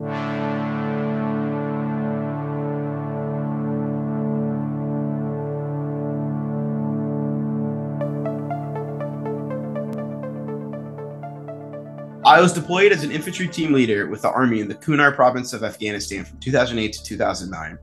I 0.00 0.06
was 12.40 12.52
deployed 12.52 12.92
as 12.92 13.02
an 13.02 13.10
infantry 13.10 13.48
team 13.48 13.72
leader 13.72 14.06
with 14.06 14.22
the 14.22 14.30
army 14.30 14.60
in 14.60 14.68
the 14.68 14.76
Kunar 14.76 15.16
province 15.16 15.52
of 15.52 15.64
Afghanistan 15.64 16.24
from 16.24 16.38
2008 16.38 16.92
to 16.92 17.02
2009. 17.02 17.78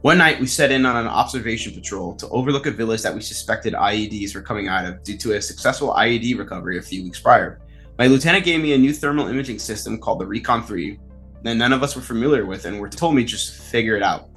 One 0.00 0.16
night, 0.16 0.40
we 0.40 0.46
set 0.46 0.72
in 0.72 0.86
on 0.86 0.96
an 0.96 1.06
observation 1.06 1.74
patrol 1.74 2.14
to 2.14 2.28
overlook 2.30 2.64
a 2.64 2.70
village 2.70 3.02
that 3.02 3.14
we 3.14 3.20
suspected 3.20 3.74
IEDs 3.74 4.34
were 4.34 4.40
coming 4.40 4.68
out 4.68 4.86
of 4.86 5.02
due 5.02 5.18
to 5.18 5.32
a 5.32 5.42
successful 5.42 5.92
IED 5.92 6.38
recovery 6.38 6.78
a 6.78 6.82
few 6.82 7.02
weeks 7.02 7.20
prior. 7.20 7.60
My 7.98 8.06
lieutenant 8.06 8.46
gave 8.46 8.62
me 8.62 8.72
a 8.72 8.78
new 8.78 8.94
thermal 8.94 9.28
imaging 9.28 9.58
system 9.58 9.98
called 9.98 10.20
the 10.20 10.26
Recon 10.26 10.62
3 10.62 10.98
that 11.42 11.54
none 11.54 11.72
of 11.72 11.82
us 11.82 11.96
were 11.96 12.02
familiar 12.02 12.46
with 12.46 12.64
and 12.64 12.78
were 12.78 12.88
told 12.88 13.14
me 13.14 13.24
just 13.24 13.62
figure 13.62 13.96
it 13.96 14.02
out. 14.02 14.28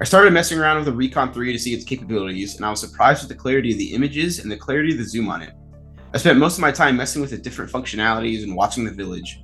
I 0.00 0.04
started 0.04 0.32
messing 0.32 0.58
around 0.58 0.76
with 0.76 0.84
the 0.86 0.92
Recon 0.92 1.32
3 1.32 1.52
to 1.52 1.58
see 1.58 1.74
its 1.74 1.84
capabilities, 1.84 2.56
and 2.56 2.64
I 2.64 2.70
was 2.70 2.80
surprised 2.80 3.22
with 3.22 3.28
the 3.28 3.34
clarity 3.34 3.72
of 3.72 3.78
the 3.78 3.92
images 3.94 4.38
and 4.38 4.50
the 4.50 4.56
clarity 4.56 4.92
of 4.92 4.98
the 4.98 5.04
zoom 5.04 5.28
on 5.28 5.42
it. 5.42 5.52
I 6.14 6.18
spent 6.18 6.38
most 6.38 6.54
of 6.54 6.60
my 6.60 6.70
time 6.70 6.96
messing 6.96 7.20
with 7.20 7.30
the 7.30 7.38
different 7.38 7.70
functionalities 7.70 8.44
and 8.44 8.54
watching 8.54 8.84
the 8.84 8.92
village. 8.92 9.42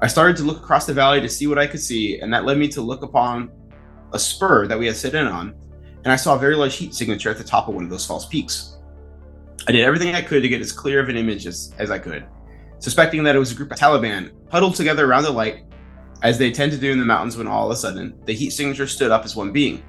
I 0.00 0.08
started 0.08 0.36
to 0.36 0.42
look 0.42 0.58
across 0.58 0.84
the 0.84 0.92
valley 0.92 1.20
to 1.20 1.28
see 1.28 1.46
what 1.46 1.58
I 1.58 1.66
could 1.66 1.80
see, 1.80 2.20
and 2.20 2.32
that 2.34 2.44
led 2.44 2.58
me 2.58 2.68
to 2.68 2.82
look 2.82 3.02
upon 3.02 3.50
a 4.12 4.18
spur 4.18 4.66
that 4.66 4.78
we 4.78 4.86
had 4.86 4.96
set 4.96 5.14
in 5.14 5.26
on, 5.26 5.54
and 6.04 6.12
I 6.12 6.16
saw 6.16 6.34
a 6.34 6.38
very 6.38 6.54
large 6.54 6.76
heat 6.76 6.94
signature 6.94 7.30
at 7.30 7.38
the 7.38 7.44
top 7.44 7.68
of 7.68 7.74
one 7.74 7.84
of 7.84 7.90
those 7.90 8.04
false 8.04 8.26
peaks. 8.26 8.76
I 9.66 9.72
did 9.72 9.84
everything 9.84 10.14
I 10.14 10.22
could 10.22 10.42
to 10.42 10.48
get 10.48 10.60
as 10.60 10.72
clear 10.72 11.00
of 11.00 11.08
an 11.08 11.16
image 11.16 11.46
as, 11.46 11.72
as 11.78 11.90
I 11.90 11.98
could, 11.98 12.26
suspecting 12.78 13.22
that 13.24 13.36
it 13.36 13.38
was 13.38 13.52
a 13.52 13.54
group 13.54 13.70
of 13.70 13.78
Taliban 13.78 14.32
huddled 14.52 14.74
together 14.74 15.06
around 15.06 15.22
the 15.22 15.30
light, 15.30 15.64
as 16.22 16.38
they 16.38 16.52
tend 16.52 16.70
to 16.70 16.78
do 16.78 16.92
in 16.92 16.98
the 16.98 17.04
mountains 17.04 17.38
when 17.38 17.48
all 17.48 17.66
of 17.66 17.72
a 17.72 17.76
sudden 17.76 18.14
the 18.26 18.34
heat 18.34 18.50
signature 18.50 18.86
stood 18.86 19.10
up 19.10 19.24
as 19.24 19.34
one 19.34 19.50
being. 19.50 19.82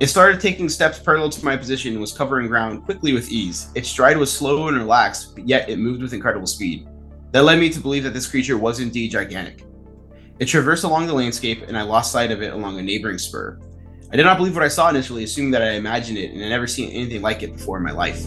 It 0.00 0.08
started 0.08 0.40
taking 0.40 0.68
steps 0.68 0.98
parallel 0.98 1.30
to 1.30 1.44
my 1.44 1.56
position 1.56 1.92
and 1.92 2.00
was 2.00 2.16
covering 2.16 2.48
ground 2.48 2.84
quickly 2.84 3.12
with 3.12 3.30
ease. 3.30 3.68
Its 3.74 3.88
stride 3.88 4.16
was 4.16 4.32
slow 4.32 4.68
and 4.68 4.76
relaxed, 4.76 5.34
but 5.34 5.46
yet 5.46 5.68
it 5.68 5.78
moved 5.78 6.02
with 6.02 6.14
incredible 6.14 6.46
speed. 6.46 6.88
That 7.32 7.44
led 7.44 7.58
me 7.58 7.68
to 7.70 7.80
believe 7.80 8.04
that 8.04 8.14
this 8.14 8.26
creature 8.26 8.58
was 8.58 8.80
indeed 8.80 9.10
gigantic. 9.10 9.64
It 10.38 10.46
traversed 10.46 10.84
along 10.84 11.06
the 11.06 11.14
landscape, 11.14 11.62
and 11.68 11.76
I 11.76 11.82
lost 11.82 12.12
sight 12.12 12.30
of 12.30 12.42
it 12.42 12.52
along 12.52 12.78
a 12.78 12.82
neighboring 12.82 13.18
spur. 13.18 13.58
I 14.12 14.16
did 14.16 14.24
not 14.24 14.38
believe 14.38 14.54
what 14.54 14.64
I 14.64 14.68
saw 14.68 14.88
initially, 14.88 15.24
assuming 15.24 15.50
that 15.52 15.62
I 15.62 15.72
imagined 15.72 16.18
it 16.18 16.30
and 16.30 16.40
had 16.40 16.50
never 16.50 16.66
seen 16.66 16.90
anything 16.90 17.22
like 17.22 17.42
it 17.42 17.54
before 17.54 17.76
in 17.78 17.84
my 17.84 17.92
life. 17.92 18.26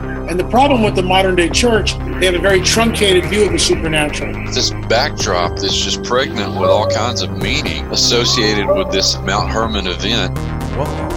And 0.31 0.39
the 0.39 0.47
problem 0.47 0.81
with 0.81 0.95
the 0.95 1.03
modern 1.03 1.35
day 1.35 1.49
church, 1.49 1.97
they 1.97 2.25
have 2.25 2.35
a 2.35 2.39
very 2.39 2.61
truncated 2.61 3.25
view 3.25 3.47
of 3.47 3.51
the 3.51 3.59
supernatural. 3.59 4.31
This 4.53 4.69
backdrop 4.87 5.57
that's 5.57 5.75
just 5.75 6.05
pregnant 6.05 6.57
with 6.57 6.69
all 6.69 6.89
kinds 6.89 7.21
of 7.21 7.37
meaning 7.37 7.85
associated 7.87 8.65
with 8.73 8.93
this 8.93 9.17
Mount 9.23 9.49
Hermon 9.49 9.87
event. 9.87 10.33
Welcome 10.77 11.09
to 11.09 11.15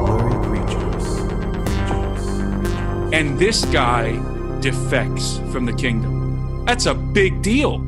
Blurry 0.00 0.34
Creatures. 0.64 1.06
And 3.12 3.38
this 3.38 3.64
guy 3.66 4.16
defects 4.58 5.38
from 5.52 5.64
the 5.64 5.72
kingdom. 5.72 6.64
That's 6.64 6.86
a 6.86 6.94
big 6.94 7.42
deal. 7.42 7.86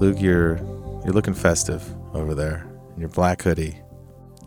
Luke, 0.00 0.20
you're 0.20 0.56
you're 1.04 1.12
looking 1.14 1.34
festive 1.34 1.82
over 2.14 2.34
there 2.34 2.66
in 2.94 3.00
your 3.00 3.08
black 3.10 3.42
hoodie. 3.42 3.78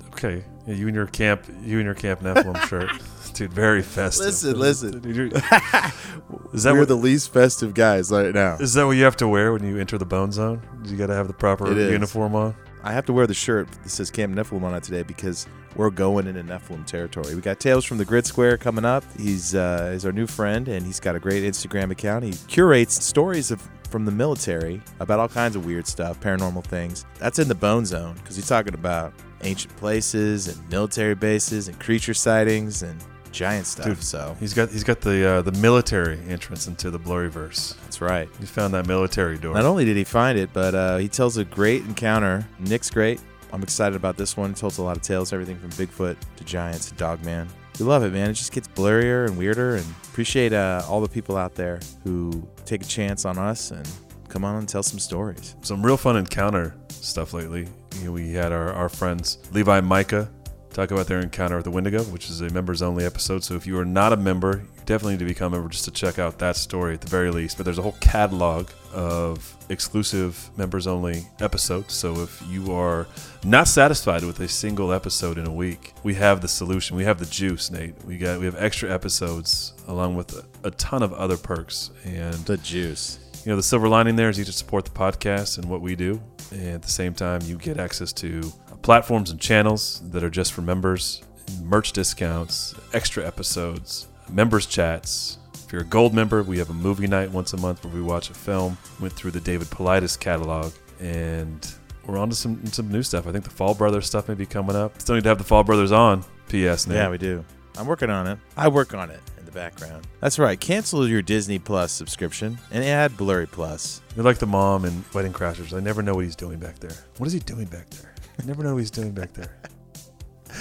Okay, 0.08 0.44
yeah, 0.68 0.74
you 0.76 0.88
and 0.88 0.96
your 0.96 1.08
camp, 1.08 1.46
you 1.64 1.78
and 1.80 1.86
your 1.86 1.96
camp 1.96 2.22
Nephilim 2.22 2.60
shirt, 2.68 2.90
dude. 3.34 3.52
Very 3.54 3.82
festive. 3.82 4.26
Listen, 4.28 4.60
listen. 4.60 5.00
Dude, 5.00 5.16
you're- 5.16 5.32
is 6.54 6.64
that 6.64 6.74
We're 6.74 6.80
what 6.80 6.88
the 6.88 6.96
least 6.98 7.32
festive 7.34 7.74
guys 7.74 8.12
right 8.12 8.34
now. 8.34 8.56
is 8.58 8.74
that 8.74 8.86
what 8.86 8.92
you 8.98 9.04
have 9.04 9.18
to 9.18 9.28
wear 9.28 9.52
when 9.54 9.64
you 9.66 9.78
enter 9.80 9.98
the 9.98 10.06
bone 10.06 10.32
zone? 10.32 10.62
You 10.86 10.96
got 10.98 11.08
to 11.08 11.14
have 11.16 11.28
the 11.28 11.34
proper 11.34 11.72
It 11.72 11.78
is. 11.78 11.92
uniform 11.92 12.36
on. 12.36 12.56
I 12.84 12.92
have 12.92 13.06
to 13.06 13.14
wear 13.14 13.26
the 13.28 13.34
shirt 13.34 13.72
that 13.72 13.90
says 13.90 14.12
Camp 14.12 14.36
Nephilim 14.36 14.64
on 14.64 14.74
it 14.76 14.84
today 14.84 15.04
because 15.04 15.48
we're 15.76 15.90
going 15.90 16.28
into 16.28 16.44
Nephilim 16.44 16.86
territory. 16.86 17.34
We 17.34 17.42
got 17.42 17.60
Tales 17.60 17.86
from 17.86 17.98
the 17.98 18.06
Grid 18.06 18.26
Square 18.26 18.58
coming 18.58 18.86
up. 18.86 19.04
He's 19.18 19.56
uh, 19.56 19.92
he's 19.94 20.06
our 20.06 20.12
new 20.12 20.28
friend, 20.28 20.68
and 20.68 20.86
he's 20.86 21.00
got 21.00 21.16
a 21.16 21.20
great 21.20 21.44
Instagram 21.44 21.92
account. 21.92 22.26
He 22.26 22.34
curates 22.48 23.04
stories 23.04 23.52
of 23.52 23.68
from 23.94 24.06
the 24.06 24.12
military 24.12 24.82
about 25.02 25.20
all 25.20 25.28
kinds 25.30 25.56
of 25.56 25.68
weird 25.68 25.86
stuff, 25.86 26.20
paranormal 26.20 26.64
things. 26.64 27.06
That's 27.20 27.38
in 27.38 27.48
the 27.48 27.54
Bone 27.54 27.86
Zone 27.86 28.16
because 28.16 28.36
he's 28.36 28.48
talking 28.48 28.74
about 28.74 29.14
ancient 29.44 29.76
places 29.78 30.48
and 30.48 30.68
military 30.72 31.14
bases 31.14 31.68
and 31.68 31.80
creature 31.80 32.16
sightings 32.16 32.82
and 32.82 33.00
giant 33.32 33.68
stuff. 33.68 33.86
Dude, 33.86 34.04
so 34.04 34.36
He's 34.40 34.56
got 34.56 34.72
he's 34.72 34.84
got 34.84 35.00
the 35.00 35.24
uh, 35.28 35.42
the 35.44 35.52
military 35.52 36.18
entrance 36.28 36.66
into 36.66 36.90
the 36.90 36.98
Blurryverse. 37.00 37.80
that's 37.84 38.02
right. 38.02 38.28
He 38.40 38.48
found 38.48 38.74
that 38.74 38.88
military 38.88 39.38
door. 39.38 39.54
Not 39.54 39.66
only 39.66 39.86
did 39.86 39.96
he 39.96 40.04
find 40.04 40.40
it, 40.40 40.50
but 40.54 40.74
uh, 40.74 40.98
he 40.98 41.08
tells 41.08 41.38
a 41.38 41.46
great 41.46 41.84
encounter. 41.84 42.44
Nick's 42.58 42.90
great. 42.90 43.22
I'm 43.52 43.62
excited 43.62 43.96
about 43.96 44.18
this 44.18 44.36
one. 44.36 44.50
He 44.50 44.56
tells 44.56 44.80
a 44.80 44.82
lot 44.82 44.98
of 44.98 45.04
tales, 45.04 45.32
everything 45.34 45.60
from 45.60 45.70
Bigfoot 45.70 46.18
to 46.38 46.44
giants 46.44 46.90
to 46.90 46.96
Dogman. 46.96 47.48
We 47.80 47.86
love 47.86 48.04
it, 48.04 48.12
man. 48.12 48.32
It 48.32 48.34
just 48.34 48.52
gets 48.52 48.68
blurrier 48.68 49.28
and 49.28 49.38
weirder. 49.38 49.76
And 49.76 49.86
appreciate 50.06 50.52
uh, 50.52 50.82
all 50.90 51.00
the 51.02 51.10
people 51.10 51.38
out 51.38 51.54
there 51.54 51.80
who 52.04 52.48
take 52.66 52.82
a 52.82 52.86
chance 52.86 53.26
on 53.26 53.38
us 53.38 53.72
and 53.72 53.88
come 54.30 54.44
on 54.44 54.56
and 54.56 54.68
tell 54.68 54.84
some 54.84 55.00
stories. 55.00 55.56
some 55.62 55.86
real 55.86 55.98
fun 55.98 56.18
encounter 56.18 56.76
stuff 56.90 57.34
lately. 57.34 57.68
You 58.00 58.06
know, 58.06 58.12
we 58.12 58.32
had 58.32 58.52
our, 58.52 58.74
our 58.74 58.90
friends 58.90 59.38
Levi 59.52 59.78
and 59.78 59.88
Micah 59.88 60.30
talk 60.72 60.92
about 60.92 61.08
their 61.08 61.20
encounter 61.20 61.56
with 61.56 61.66
the 61.66 61.72
Wendigo, 61.72 62.04
which 62.06 62.30
is 62.30 62.42
a 62.42 62.50
members 62.50 62.82
only 62.82 63.06
episode. 63.06 63.44
So 63.44 63.56
if 63.56 63.68
you 63.68 63.78
are 63.78 63.86
not 63.86 64.12
a 64.12 64.18
member, 64.18 64.64
definitely 64.86 65.14
need 65.14 65.20
to 65.20 65.26
become 65.26 65.54
a 65.54 65.58
member 65.58 65.70
just 65.70 65.86
to 65.86 65.92
check 65.92 66.20
out 66.20 66.40
that 66.40 66.56
story 66.56 66.94
at 66.94 67.02
the 67.02 67.08
very 67.08 67.32
least. 67.32 67.58
But 67.58 67.64
there's 67.66 67.78
a 67.78 67.82
whole 67.82 67.96
catalog 68.00 68.70
of 68.94 69.58
exclusive 69.70 70.50
members 70.58 70.86
only 70.88 71.26
episodes. 71.40 71.94
So 71.94 72.20
if 72.22 72.42
you 72.50 72.72
are 72.74 73.08
not 73.44 73.68
satisfied 73.68 74.24
with 74.24 74.40
a 74.40 74.48
single 74.48 74.94
episode 74.94 75.38
in 75.38 75.48
a 75.48 75.54
week, 75.54 75.94
we 76.04 76.14
have 76.16 76.42
the 76.42 76.48
solution. 76.48 76.96
We 76.96 77.04
have 77.06 77.20
the 77.20 77.26
juice, 77.26 77.72
Nate. 77.72 77.96
We 78.06 78.18
got 78.18 78.40
we 78.40 78.46
have 78.46 78.56
extra 78.62 78.92
episodes 78.92 79.74
along 79.88 80.16
with 80.16 80.34
a, 80.34 80.68
a 80.68 80.72
ton 80.72 81.02
of 81.04 81.14
other 81.14 81.38
perks 81.38 81.92
and 82.06 82.34
The 82.46 82.58
juice. 82.58 83.20
you 83.46 83.50
know 83.52 83.56
the 83.58 83.64
silver 83.64 83.90
lining 83.90 84.16
there 84.16 84.30
is 84.30 84.38
you 84.40 84.46
just 84.46 84.58
support 84.60 84.86
the 84.86 84.92
podcast 84.92 85.58
and 85.58 85.70
what 85.70 85.82
we 85.82 85.96
do 85.96 86.22
and 86.52 86.68
at 86.76 86.82
the 86.82 86.90
same 86.90 87.14
time 87.14 87.42
you 87.44 87.58
get 87.58 87.78
access 87.78 88.14
to 88.14 88.42
platforms 88.82 89.32
and 89.32 89.40
channels 89.42 90.02
that 90.12 90.24
are 90.24 90.30
just 90.30 90.54
for 90.54 90.62
members 90.62 91.24
merch 91.62 91.92
discounts 91.92 92.74
extra 92.94 93.26
episodes 93.28 94.08
members 94.30 94.66
chats 94.66 95.38
if 95.66 95.72
you're 95.72 95.82
a 95.82 95.86
gold 95.86 96.14
member 96.14 96.44
we 96.44 96.58
have 96.58 96.70
a 96.70 96.74
movie 96.74 97.08
night 97.08 97.30
once 97.32 97.54
a 97.54 97.58
month 97.58 97.84
where 97.84 97.94
we 97.94 98.02
watch 98.02 98.30
a 98.30 98.34
film 98.34 98.78
went 99.00 99.14
through 99.14 99.32
the 99.32 99.40
david 99.42 99.68
paulides 99.68 100.20
catalog 100.20 100.72
and 101.00 101.74
we're 102.06 102.18
on 102.18 102.30
to 102.30 102.36
some, 102.36 102.64
some 102.68 102.92
new 102.92 103.04
stuff 103.04 103.28
i 103.28 103.32
think 103.32 103.44
the 103.44 103.50
fall 103.50 103.74
brothers 103.74 104.06
stuff 104.06 104.28
may 104.28 104.36
be 104.36 104.46
coming 104.46 104.76
up 104.76 105.00
still 105.02 105.16
need 105.16 105.24
to 105.24 105.30
have 105.30 105.38
the 105.38 105.44
fall 105.44 105.64
brothers 105.64 105.92
on 105.92 106.22
ps 106.48 106.88
Nate. 106.88 106.96
Yeah, 106.98 107.10
we 107.10 107.18
do. 107.18 107.44
I'm 107.78 107.88
working 107.88 108.10
on 108.12 108.28
it. 108.28 108.38
I 108.56 108.68
work 108.68 108.94
on 108.94 109.10
it 109.10 109.20
in 109.40 109.46
the 109.46 109.52
background. 109.52 110.06
That's 110.20 110.38
right. 110.38 110.60
Cancel 110.60 111.08
your 111.08 111.24
Disney 111.24 111.58
Plus 111.58 111.92
subscription 111.92 112.60
and 112.72 112.84
add 112.84 113.18
Blurry 113.18 113.48
Plus. 113.48 114.00
You're 114.16 114.24
like 114.24 114.38
the 114.38 114.46
mom 114.46 114.86
in 114.86 115.04
Wedding 115.14 115.34
Crashers. 115.34 115.76
I 115.76 115.80
never 115.80 116.04
know 116.04 116.14
what 116.14 116.24
he's 116.26 116.36
doing 116.36 116.60
back 116.60 116.78
there. 116.78 116.96
What 117.18 117.26
is 117.26 117.34
he 117.34 117.40
doing 117.40 117.66
back 117.66 117.90
there? 117.90 118.14
I 118.40 118.46
never 118.46 118.64
know 118.64 118.74
what 118.74 118.80
he's 118.82 118.92
doing 118.92 119.12
back 119.12 119.32
there. 119.34 119.58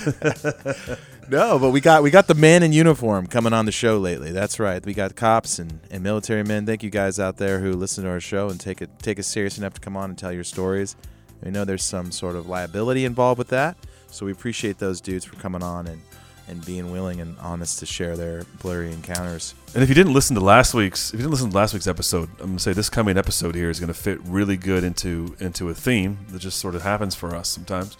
No, 1.28 1.58
but 1.58 1.70
we 1.70 1.80
got 1.80 2.02
we 2.02 2.10
got 2.10 2.26
the 2.26 2.34
man 2.34 2.62
in 2.62 2.72
uniform 2.72 3.26
coming 3.26 3.52
on 3.52 3.64
the 3.64 3.72
show 3.72 3.98
lately. 3.98 4.32
That's 4.32 4.58
right. 4.58 4.84
We 4.84 4.92
got 4.94 5.14
cops 5.16 5.58
and, 5.58 5.80
and 5.90 6.02
military 6.02 6.42
men. 6.42 6.66
Thank 6.66 6.82
you 6.82 6.90
guys 6.90 7.18
out 7.18 7.36
there 7.36 7.60
who 7.60 7.72
listen 7.72 8.04
to 8.04 8.10
our 8.10 8.20
show 8.20 8.48
and 8.48 8.58
take 8.60 8.82
it 8.82 8.90
take 9.00 9.18
us 9.18 9.26
serious 9.26 9.58
enough 9.58 9.74
to 9.74 9.80
come 9.80 9.96
on 9.96 10.10
and 10.10 10.18
tell 10.18 10.32
your 10.32 10.44
stories. 10.44 10.96
We 11.42 11.50
know 11.50 11.64
there's 11.64 11.84
some 11.84 12.12
sort 12.12 12.36
of 12.36 12.48
liability 12.48 13.04
involved 13.04 13.38
with 13.38 13.48
that, 13.48 13.76
so 14.08 14.26
we 14.26 14.32
appreciate 14.32 14.78
those 14.78 15.00
dudes 15.00 15.24
for 15.24 15.36
coming 15.36 15.62
on 15.62 15.86
and 15.86 16.00
and 16.48 16.64
being 16.66 16.90
willing 16.90 17.20
and 17.20 17.36
honest 17.38 17.78
to 17.78 17.86
share 17.86 18.16
their 18.16 18.42
blurry 18.60 18.92
encounters. 18.92 19.54
And 19.74 19.82
if 19.82 19.88
you 19.88 19.94
didn't 19.94 20.12
listen 20.12 20.34
to 20.34 20.42
last 20.42 20.74
week's, 20.74 21.08
if 21.08 21.14
you 21.14 21.18
didn't 21.20 21.30
listen 21.30 21.50
to 21.50 21.56
last 21.56 21.72
week's 21.72 21.86
episode, 21.86 22.28
I'm 22.40 22.48
gonna 22.48 22.58
say 22.58 22.72
this 22.72 22.90
coming 22.90 23.16
episode 23.16 23.54
here 23.54 23.70
is 23.70 23.80
gonna 23.80 23.94
fit 23.94 24.18
really 24.24 24.56
good 24.56 24.84
into 24.84 25.36
into 25.40 25.68
a 25.68 25.74
theme 25.74 26.18
that 26.30 26.40
just 26.40 26.58
sort 26.58 26.74
of 26.74 26.82
happens 26.82 27.14
for 27.14 27.34
us 27.34 27.48
sometimes. 27.48 27.96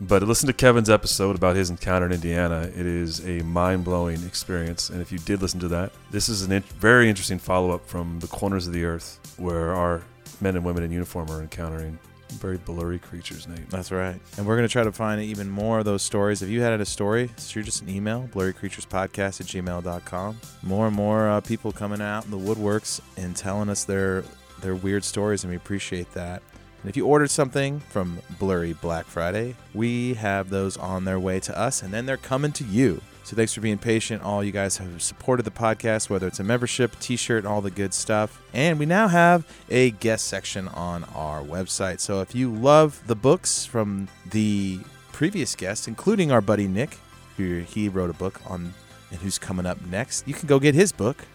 But 0.00 0.22
listen 0.22 0.46
to 0.46 0.52
Kevin's 0.52 0.88
episode 0.88 1.34
about 1.34 1.56
his 1.56 1.70
encounter 1.70 2.06
in 2.06 2.12
Indiana. 2.12 2.70
It 2.74 2.86
is 2.86 3.26
a 3.26 3.42
mind 3.42 3.84
blowing 3.84 4.22
experience. 4.24 4.90
And 4.90 5.00
if 5.02 5.10
you 5.10 5.18
did 5.18 5.42
listen 5.42 5.58
to 5.60 5.68
that, 5.68 5.92
this 6.10 6.28
is 6.28 6.48
a 6.48 6.54
in- 6.54 6.62
very 6.62 7.08
interesting 7.08 7.38
follow 7.38 7.72
up 7.72 7.84
from 7.86 8.20
the 8.20 8.28
corners 8.28 8.66
of 8.66 8.72
the 8.72 8.84
earth 8.84 9.18
where 9.38 9.74
our 9.74 10.02
men 10.40 10.54
and 10.54 10.64
women 10.64 10.84
in 10.84 10.92
uniform 10.92 11.30
are 11.30 11.40
encountering 11.40 11.98
very 12.32 12.58
blurry 12.58 12.98
creatures, 12.98 13.48
Nate. 13.48 13.68
That's 13.70 13.90
right. 13.90 14.20
And 14.36 14.46
we're 14.46 14.56
going 14.56 14.68
to 14.68 14.72
try 14.72 14.84
to 14.84 14.92
find 14.92 15.20
even 15.20 15.48
more 15.48 15.78
of 15.78 15.84
those 15.84 16.02
stories. 16.02 16.42
If 16.42 16.48
you 16.48 16.60
had 16.60 16.78
a 16.80 16.84
story, 16.84 17.30
shoot 17.38 17.66
us 17.66 17.80
an 17.80 17.88
email, 17.88 18.28
blurrycreaturespodcast 18.32 19.40
at 19.40 19.46
gmail.com. 19.46 20.40
More 20.62 20.86
and 20.86 20.96
more 20.96 21.28
uh, 21.28 21.40
people 21.40 21.72
coming 21.72 22.00
out 22.00 22.24
in 22.24 22.30
the 22.30 22.38
woodworks 22.38 23.00
and 23.16 23.34
telling 23.34 23.68
us 23.68 23.84
their, 23.84 24.24
their 24.60 24.74
weird 24.74 25.04
stories, 25.04 25.44
and 25.44 25.50
we 25.50 25.56
appreciate 25.56 26.12
that. 26.12 26.42
And 26.80 26.88
if 26.88 26.96
you 26.96 27.06
ordered 27.06 27.30
something 27.30 27.80
from 27.80 28.20
Blurry 28.38 28.72
Black 28.72 29.06
Friday, 29.06 29.56
we 29.74 30.14
have 30.14 30.50
those 30.50 30.76
on 30.76 31.04
their 31.04 31.18
way 31.18 31.40
to 31.40 31.58
us, 31.58 31.82
and 31.82 31.92
then 31.92 32.06
they're 32.06 32.16
coming 32.16 32.52
to 32.52 32.64
you. 32.64 33.00
So 33.24 33.36
thanks 33.36 33.52
for 33.52 33.60
being 33.60 33.76
patient, 33.76 34.22
all 34.22 34.42
you 34.42 34.52
guys 34.52 34.78
have 34.78 35.02
supported 35.02 35.42
the 35.42 35.50
podcast, 35.50 36.08
whether 36.08 36.26
it's 36.26 36.40
a 36.40 36.44
membership, 36.44 36.98
t-shirt, 36.98 37.44
all 37.44 37.60
the 37.60 37.70
good 37.70 37.92
stuff. 37.92 38.40
And 38.54 38.78
we 38.78 38.86
now 38.86 39.06
have 39.06 39.46
a 39.68 39.90
guest 39.90 40.28
section 40.28 40.66
on 40.68 41.04
our 41.14 41.42
website. 41.42 42.00
So 42.00 42.22
if 42.22 42.34
you 42.34 42.50
love 42.54 43.02
the 43.06 43.14
books 43.14 43.66
from 43.66 44.08
the 44.30 44.80
previous 45.12 45.54
guests, 45.54 45.88
including 45.88 46.32
our 46.32 46.40
buddy 46.40 46.66
Nick, 46.66 46.96
who 47.36 47.58
he 47.58 47.90
wrote 47.90 48.08
a 48.08 48.14
book 48.14 48.40
on 48.46 48.72
and 49.10 49.20
who's 49.20 49.38
coming 49.38 49.66
up 49.66 49.78
next, 49.90 50.26
you 50.26 50.32
can 50.32 50.46
go 50.46 50.58
get 50.58 50.74
his 50.74 50.90
book 50.92 51.26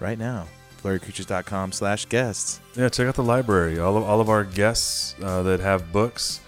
right 0.00 0.18
now. 0.18 0.46
blurrycreatures.com 0.82 1.72
slash 1.72 2.06
guests. 2.06 2.60
Yeah, 2.74 2.88
check 2.88 3.06
out 3.06 3.14
the 3.14 3.22
library. 3.22 3.78
All 3.78 3.96
of, 3.96 4.04
all 4.04 4.20
of 4.20 4.28
our 4.28 4.44
guests 4.44 5.14
uh, 5.22 5.42
that 5.42 5.60
have 5.60 5.92
books, 5.92 6.40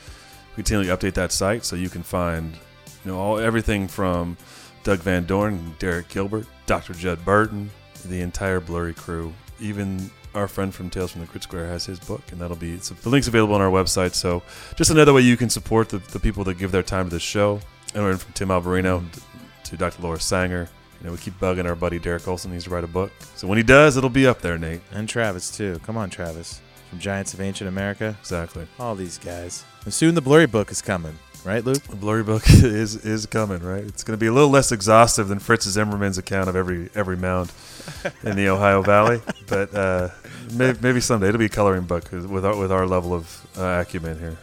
we 0.56 0.62
continually 0.62 0.88
update 0.88 1.14
that 1.14 1.32
site 1.32 1.64
so 1.64 1.76
you 1.76 1.88
can 1.88 2.02
find 2.02 2.54
you 3.04 3.10
know 3.10 3.18
all 3.18 3.38
everything 3.38 3.88
from 3.88 4.36
Doug 4.82 4.98
Van 5.00 5.24
Dorn, 5.24 5.74
Derek 5.78 6.08
Gilbert, 6.08 6.46
Dr. 6.66 6.92
Judd 6.92 7.24
Burton, 7.24 7.70
the 8.04 8.20
entire 8.20 8.60
Blurry 8.60 8.94
crew. 8.94 9.32
Even 9.60 10.10
our 10.34 10.48
friend 10.48 10.74
from 10.74 10.90
Tales 10.90 11.12
from 11.12 11.20
the 11.20 11.26
Grid 11.28 11.42
Square 11.42 11.68
has 11.68 11.86
his 11.86 12.00
book, 12.00 12.20
and 12.32 12.40
that'll 12.40 12.56
be 12.56 12.76
the 12.76 13.08
link's 13.08 13.28
available 13.28 13.54
on 13.54 13.60
our 13.60 13.70
website. 13.70 14.14
So 14.14 14.42
just 14.76 14.90
another 14.90 15.12
way 15.12 15.22
you 15.22 15.36
can 15.36 15.48
support 15.48 15.88
the, 15.88 15.98
the 15.98 16.18
people 16.18 16.44
that 16.44 16.58
give 16.58 16.72
their 16.72 16.82
time 16.82 17.08
to 17.08 17.16
this 17.16 17.22
show. 17.22 17.60
And 17.94 18.02
we're 18.02 18.16
from 18.16 18.32
Tim 18.32 18.48
Alberino 18.48 19.04
to 19.64 19.76
Dr. 19.76 20.02
Laura 20.02 20.20
Sanger. 20.20 20.68
You 21.04 21.10
know, 21.10 21.12
we 21.16 21.18
keep 21.18 21.38
bugging 21.38 21.66
our 21.66 21.74
buddy 21.74 21.98
Derek 21.98 22.26
Olson. 22.26 22.50
He 22.50 22.54
needs 22.54 22.64
to 22.64 22.70
write 22.70 22.82
a 22.82 22.86
book. 22.86 23.12
So 23.36 23.46
when 23.46 23.58
he 23.58 23.62
does, 23.62 23.98
it'll 23.98 24.08
be 24.08 24.26
up 24.26 24.40
there, 24.40 24.56
Nate. 24.56 24.80
And 24.90 25.06
Travis, 25.06 25.54
too. 25.54 25.78
Come 25.84 25.98
on, 25.98 26.08
Travis. 26.08 26.62
From 26.88 26.98
Giants 26.98 27.34
of 27.34 27.42
Ancient 27.42 27.68
America. 27.68 28.16
Exactly. 28.20 28.66
All 28.80 28.94
these 28.94 29.18
guys. 29.18 29.66
And 29.84 29.92
soon 29.92 30.14
the 30.14 30.22
Blurry 30.22 30.46
book 30.46 30.70
is 30.70 30.80
coming. 30.80 31.18
Right, 31.44 31.62
Luke? 31.62 31.82
The 31.82 31.96
Blurry 31.96 32.22
book 32.22 32.44
is 32.48 33.04
is 33.04 33.26
coming, 33.26 33.62
right? 33.62 33.84
It's 33.84 34.02
going 34.02 34.16
to 34.16 34.20
be 34.20 34.28
a 34.28 34.32
little 34.32 34.48
less 34.48 34.72
exhaustive 34.72 35.28
than 35.28 35.40
Fritz 35.40 35.68
Zimmerman's 35.68 36.16
account 36.16 36.48
of 36.48 36.56
every 36.56 36.88
every 36.94 37.18
mound 37.18 37.52
in 38.22 38.34
the 38.34 38.48
Ohio 38.48 38.80
Valley, 38.80 39.20
but 39.46 39.74
uh, 39.74 40.08
maybe, 40.52 40.78
maybe 40.82 41.00
someday 41.00 41.28
it'll 41.28 41.38
be 41.38 41.46
a 41.46 41.48
coloring 41.48 41.84
book 41.84 42.10
with 42.12 42.44
our, 42.44 42.56
with 42.56 42.72
our 42.72 42.86
level 42.86 43.14
of 43.14 43.46
uh, 43.58 43.84
acumen 43.86 44.18
here. 44.18 44.36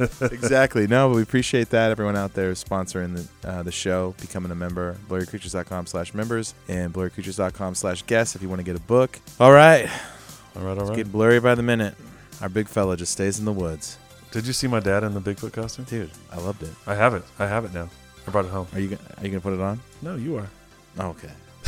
exactly. 0.30 0.86
No, 0.86 1.08
but 1.08 1.16
we 1.16 1.22
appreciate 1.22 1.70
that. 1.70 1.90
Everyone 1.90 2.16
out 2.16 2.34
there 2.34 2.50
is 2.50 2.62
sponsoring 2.62 3.28
the 3.42 3.48
uh, 3.48 3.62
the 3.62 3.72
show, 3.72 4.14
becoming 4.20 4.50
a 4.50 4.54
member. 4.54 4.96
BlurryCreatures.com 5.08 5.86
slash 5.86 6.14
members 6.14 6.54
and 6.68 6.92
BlurryCreatures.com 6.92 7.74
slash 7.74 8.02
guests 8.06 8.34
if 8.34 8.42
you 8.42 8.48
want 8.48 8.60
to 8.60 8.64
get 8.64 8.76
a 8.76 8.80
book. 8.80 9.18
All 9.38 9.52
right. 9.52 9.88
All 10.56 10.62
right, 10.62 10.78
all 10.78 10.86
right. 10.86 10.96
getting 10.96 11.12
blurry 11.12 11.40
by 11.40 11.54
the 11.54 11.62
minute. 11.62 11.94
Our 12.40 12.48
big 12.48 12.68
fella 12.68 12.96
just 12.96 13.12
stays 13.12 13.38
in 13.38 13.44
the 13.44 13.52
woods. 13.52 13.98
Did 14.30 14.46
you 14.46 14.52
see 14.52 14.66
my 14.66 14.80
dad 14.80 15.04
in 15.04 15.14
the 15.14 15.20
Bigfoot 15.20 15.52
costume? 15.52 15.84
Dude, 15.86 16.10
I 16.30 16.38
loved 16.38 16.62
it. 16.62 16.70
I 16.86 16.94
have 16.94 17.14
it. 17.14 17.22
I 17.38 17.46
have 17.46 17.64
it 17.64 17.72
now. 17.72 17.88
I 18.26 18.30
brought 18.30 18.44
it 18.44 18.50
home. 18.50 18.66
Are 18.74 18.80
you 18.80 18.88
gonna, 18.88 19.00
are 19.16 19.24
you 19.24 19.30
gonna 19.30 19.40
put 19.40 19.54
it 19.54 19.60
on? 19.60 19.80
No, 20.02 20.16
you 20.16 20.36
are. 20.36 20.46
Oh, 20.98 21.08
okay. 21.08 21.30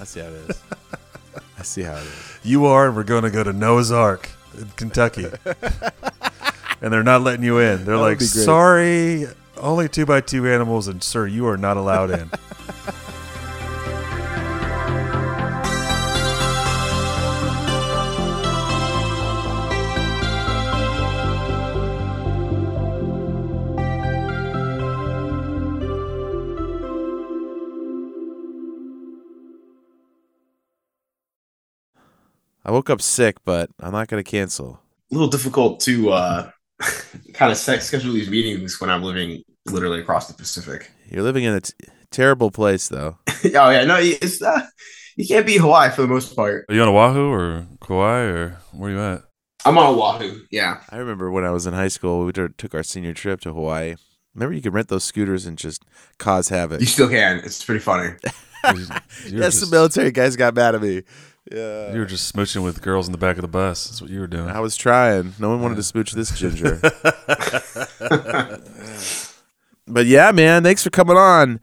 I 0.00 0.04
see 0.04 0.20
how 0.20 0.26
it 0.26 0.50
is. 0.50 0.62
I 1.62 1.64
see 1.64 1.82
how 1.82 1.94
it 1.94 2.00
is. 2.02 2.38
You 2.42 2.66
are, 2.66 2.88
and 2.88 2.96
we're 2.96 3.04
going 3.04 3.22
to 3.22 3.30
go 3.30 3.44
to 3.44 3.52
Noah's 3.52 3.92
Ark 3.92 4.28
in 4.58 4.68
Kentucky. 4.74 5.26
and 6.80 6.92
they're 6.92 7.04
not 7.04 7.22
letting 7.22 7.44
you 7.44 7.58
in. 7.60 7.84
They're 7.84 7.94
That 7.94 8.02
would 8.02 8.08
like, 8.08 8.18
be 8.18 8.26
great. 8.26 8.44
sorry, 8.44 9.26
only 9.58 9.88
two 9.88 10.04
by 10.04 10.22
two 10.22 10.48
animals, 10.48 10.88
and 10.88 11.00
sir, 11.04 11.28
you 11.28 11.46
are 11.46 11.56
not 11.56 11.76
allowed 11.76 12.10
in. 12.10 12.28
woke 32.72 32.90
up 32.90 33.02
sick, 33.02 33.36
but 33.44 33.70
I'm 33.80 33.92
not 33.92 34.08
gonna 34.08 34.22
cancel. 34.24 34.80
A 35.10 35.14
little 35.14 35.28
difficult 35.28 35.80
to 35.80 36.10
uh, 36.10 36.50
kind 37.34 37.52
of 37.52 37.58
set, 37.58 37.82
schedule 37.82 38.12
these 38.14 38.30
meetings 38.30 38.80
when 38.80 38.90
I'm 38.90 39.02
living 39.02 39.42
literally 39.66 40.00
across 40.00 40.26
the 40.26 40.34
Pacific. 40.34 40.90
You're 41.10 41.22
living 41.22 41.44
in 41.44 41.54
a 41.54 41.60
t- 41.60 41.74
terrible 42.10 42.50
place, 42.50 42.88
though. 42.88 43.18
oh 43.28 43.70
yeah, 43.70 43.84
no, 43.84 43.96
it's 44.00 44.40
uh, 44.42 44.66
you 45.16 45.26
can't 45.26 45.46
be 45.46 45.58
Hawaii 45.58 45.90
for 45.90 46.02
the 46.02 46.08
most 46.08 46.34
part. 46.34 46.64
Are 46.68 46.74
you 46.74 46.82
on 46.82 46.88
Oahu 46.88 47.30
or 47.30 47.66
Kauai 47.80 48.20
or 48.22 48.58
where 48.72 48.90
are 48.90 48.92
you 48.94 49.00
at? 49.00 49.22
I'm 49.64 49.78
on 49.78 49.94
Oahu. 49.94 50.40
Yeah, 50.50 50.80
I 50.90 50.96
remember 50.96 51.30
when 51.30 51.44
I 51.44 51.50
was 51.50 51.66
in 51.66 51.74
high 51.74 51.88
school, 51.88 52.24
we 52.24 52.32
t- 52.32 52.46
took 52.56 52.74
our 52.74 52.82
senior 52.82 53.12
trip 53.14 53.40
to 53.42 53.52
Hawaii. 53.52 53.96
Remember, 54.34 54.54
you 54.54 54.62
could 54.62 54.72
rent 54.72 54.88
those 54.88 55.04
scooters 55.04 55.44
and 55.44 55.58
just 55.58 55.84
cause 56.18 56.48
havoc. 56.48 56.80
you 56.80 56.86
still 56.86 57.08
can. 57.10 57.36
It's 57.44 57.62
pretty 57.62 57.80
funny. 57.80 58.14
You're 58.64 58.74
yes, 58.78 59.30
just- 59.30 59.60
the 59.70 59.76
military 59.76 60.10
guys 60.10 60.36
got 60.36 60.54
mad 60.54 60.74
at 60.74 60.80
me. 60.80 61.02
Yeah, 61.50 61.92
You 61.92 61.98
were 61.98 62.06
just 62.06 62.32
smooching 62.34 62.62
with 62.62 62.82
girls 62.82 63.08
in 63.08 63.12
the 63.12 63.18
back 63.18 63.36
of 63.36 63.42
the 63.42 63.48
bus. 63.48 63.88
That's 63.88 64.00
what 64.00 64.10
you 64.10 64.20
were 64.20 64.28
doing. 64.28 64.48
I 64.48 64.60
was 64.60 64.76
trying. 64.76 65.34
No 65.38 65.48
one 65.50 65.60
wanted 65.60 65.74
to 65.76 65.82
smooch 65.82 66.12
this 66.12 66.38
ginger. 66.38 66.78
but 69.88 70.06
yeah, 70.06 70.30
man, 70.32 70.62
thanks 70.62 70.84
for 70.84 70.90
coming 70.90 71.16
on. 71.16 71.60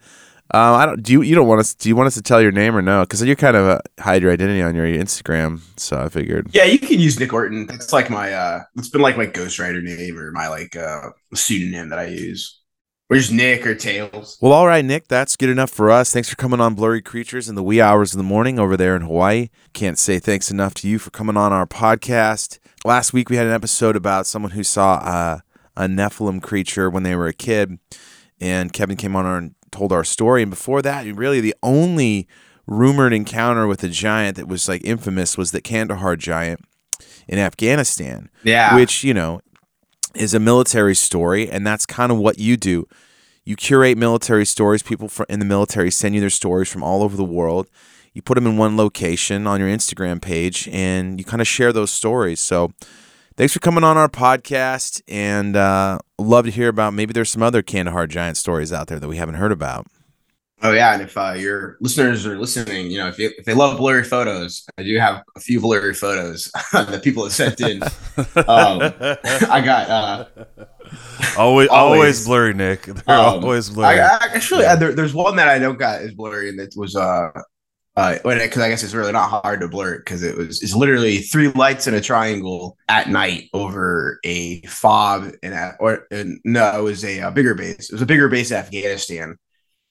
Um, 0.52 0.76
I 0.76 0.86
don't. 0.88 1.04
Do 1.04 1.12
you? 1.14 1.22
You 1.22 1.36
don't 1.36 1.48
want 1.48 1.60
us? 1.60 1.76
Do 1.76 1.90
you 1.90 1.96
want 1.96 2.08
us 2.08 2.16
to 2.16 2.24
tell 2.24 2.42
your 2.42 2.52
name 2.52 2.76
or 2.76 2.82
no? 2.82 3.02
Because 3.02 3.24
you're 3.24 3.36
kind 3.36 3.56
of 3.56 3.68
uh, 3.68 3.80
hide 4.00 4.24
your 4.24 4.32
identity 4.32 4.64
on 4.64 4.74
your 4.76 4.88
Instagram. 4.88 5.62
So 5.80 6.02
I 6.02 6.10
figured. 6.10 6.50
Yeah, 6.54 6.64
you 6.64 6.80
can 6.80 7.00
use 7.00 7.20
Nick 7.20 7.32
Orton. 7.34 7.68
That's 7.68 7.94
like 7.94 8.10
my 8.10 8.34
uh 8.34 8.64
it's 8.76 8.90
been 8.90 9.02
like 9.02 9.16
my 9.16 9.28
ghostwriter 9.28 9.82
name 9.84 10.18
or 10.18 10.32
my 10.32 10.48
like 10.48 10.76
uh 10.76 11.10
pseudonym 11.36 11.90
that 11.90 12.00
I 12.00 12.08
use. 12.08 12.59
Or 13.10 13.18
just 13.18 13.32
Nick 13.32 13.66
or 13.66 13.74
Tails. 13.74 14.38
Well, 14.40 14.52
all 14.54 14.68
right, 14.68 14.86
Nick, 14.86 15.08
that's 15.08 15.36
good 15.36 15.50
enough 15.50 15.72
for 15.72 15.90
us. 15.90 16.14
Thanks 16.14 16.30
for 16.30 16.36
coming 16.36 16.62
on 16.62 16.76
Blurry 16.76 17.02
Creatures 17.02 17.50
in 17.50 17.56
the 17.56 17.64
wee 17.64 17.82
hours 17.82 18.14
of 18.14 18.18
the 18.18 18.24
morning 18.24 18.60
over 18.60 18.78
there 18.78 18.96
in 18.96 19.02
Hawaii. 19.02 19.50
Can't 19.74 19.98
say 19.98 20.20
thanks 20.20 20.52
enough 20.52 20.76
to 20.76 20.88
you 20.88 21.00
for 21.00 21.10
coming 21.10 21.36
on 21.36 21.52
our 21.52 21.66
podcast. 21.66 22.60
Last 22.86 23.12
week 23.12 23.32
we 23.32 23.36
had 23.36 23.48
an 23.48 23.54
episode 23.54 23.96
about 23.96 24.28
someone 24.28 24.52
who 24.52 24.64
saw 24.64 24.94
uh, 24.98 25.40
a 25.76 25.88
Nephilim 25.88 26.40
creature 26.40 26.88
when 26.88 27.02
they 27.02 27.16
were 27.16 27.26
a 27.26 27.34
kid, 27.34 27.80
and 28.40 28.72
Kevin 28.74 28.96
came 28.96 29.16
on 29.16 29.26
and 29.26 29.56
told 29.72 29.92
our 29.92 30.04
story. 30.04 30.44
And 30.44 30.52
before 30.52 30.84
that, 30.84 31.08
really 31.16 31.42
the 31.42 31.56
only 31.64 32.28
rumored 32.68 33.14
encounter 33.14 33.66
with 33.66 33.84
a 33.84 33.90
giant 33.90 34.38
that 34.38 34.48
was 34.48 34.70
like 34.70 34.84
infamous 34.86 35.36
was 35.36 35.50
the 35.50 35.62
Kandahar 35.62 36.16
giant 36.16 36.60
in 37.28 37.40
Afghanistan 37.40 38.30
Yeah. 38.44 38.76
which 38.76 39.04
you 39.04 39.14
know 39.16 39.42
is 40.16 40.34
a 40.34 40.40
military 40.40 40.96
story 40.96 41.50
and 41.50 41.66
that's 41.66 41.86
kind 41.86 42.12
of 42.12 42.18
what 42.18 42.40
you 42.40 42.58
do. 42.58 42.88
You 43.46 43.56
curate 43.56 43.98
military 43.98 44.46
stories. 44.46 44.84
People 44.84 45.10
in 45.28 45.40
the 45.40 45.46
military 45.46 45.92
send 45.92 46.16
you 46.16 46.22
their 46.22 46.30
stories 46.30 46.70
from 46.70 46.84
all 46.84 47.04
over 47.04 47.18
the 47.18 47.24
world. 47.24 47.68
You 48.14 48.22
put 48.22 48.36
them 48.36 48.48
in 48.48 48.58
one 48.58 48.76
location 48.78 49.48
on 49.48 49.60
your 49.60 49.70
instagram 49.70 50.22
page 50.22 50.68
and 50.72 51.20
you 51.20 51.26
kind 51.26 51.42
of 51.42 51.48
share 51.48 51.72
those 51.72 51.92
stories. 51.92 52.40
So 52.40 52.72
thanks 53.38 53.54
for 53.54 53.60
coming 53.60 53.84
on 53.84 53.98
our 53.98 54.10
podcast 54.10 55.02
and 55.08 55.56
uh, 55.56 56.00
love 56.18 56.46
to 56.46 56.52
hear 56.52 56.70
about 56.70 56.94
maybe 56.94 57.14
there's 57.14 57.30
some 57.30 57.44
other 57.44 57.62
kandahar 57.62 58.08
giant 58.08 58.38
stories 58.38 58.74
out 58.74 58.88
there 58.88 59.00
that 59.00 59.08
we 59.08 59.18
haven't 59.18 59.36
heard 59.36 59.52
about 59.52 59.88
Oh 60.62 60.74
yeah, 60.74 60.94
and 60.94 61.02
if 61.02 61.18
uh, 61.18 61.32
your 61.38 61.78
listeners 61.80 62.26
are 62.26 62.38
listening, 62.38 62.92
you 62.92 62.98
know 62.98 63.08
if, 63.08 63.18
you, 63.18 63.32
if 63.38 63.46
they 63.46 63.54
love 63.54 63.78
blurry 63.78 64.04
photos, 64.04 64.66
I 64.78 64.84
do 64.84 64.98
have 65.00 65.24
a 65.36 65.40
few 65.40 65.62
blurry 65.62 65.94
photos 65.94 66.52
that 66.74 67.02
people 67.04 67.24
have 67.24 67.32
sent 67.34 67.62
in. 67.62 67.82
um, 67.82 67.88
I 69.50 69.62
got 69.64 69.90
uh, 69.90 70.26
always, 71.38 71.70
always, 71.70 71.70
Always. 71.70 72.26
blurry, 72.26 72.54
Nick. 72.54 72.82
They're 72.84 73.04
Um, 73.08 73.44
always 73.44 73.70
blurry. 73.70 74.00
I, 74.02 74.08
I 74.18 74.20
actually 74.34 74.66
uh, 74.66 74.76
there, 74.76 74.94
there's 74.94 75.14
one 75.14 75.38
that 75.38 75.48
I 75.48 75.60
don't 75.60 75.80
got 75.80 76.02
is 76.02 76.14
blurry, 76.14 76.50
and 76.50 76.60
it 76.60 76.74
was 76.76 76.94
uh, 76.96 77.30
uh, 77.96 78.18
because 78.24 78.62
I 78.62 78.70
guess 78.70 78.84
it's 78.84 78.94
really 78.94 79.12
not 79.14 79.30
hard 79.30 79.62
to 79.62 79.68
blur 79.70 79.96
it 79.96 80.00
because 80.00 80.24
it 80.24 80.36
was 80.38 80.62
it's 80.62 80.76
literally 80.76 81.20
three 81.20 81.50
lights 81.50 81.88
in 81.88 81.94
a 81.94 82.02
triangle 82.02 82.78
at 82.90 83.10
night 83.10 83.50
over 83.54 84.20
a 84.26 84.62
fob 84.64 85.32
and 85.44 85.54
a, 85.54 85.76
or 85.80 86.06
and, 86.12 86.40
no, 86.44 86.78
it 86.80 86.84
was 86.84 87.04
a, 87.06 87.22
uh 87.22 87.32
bigger 87.32 87.56
base. 87.56 87.90
It 87.90 87.94
was 87.94 88.02
a 88.02 88.06
bigger 88.06 88.28
base 88.30 88.52
in 88.52 88.58
Afghanistan, 88.58 89.38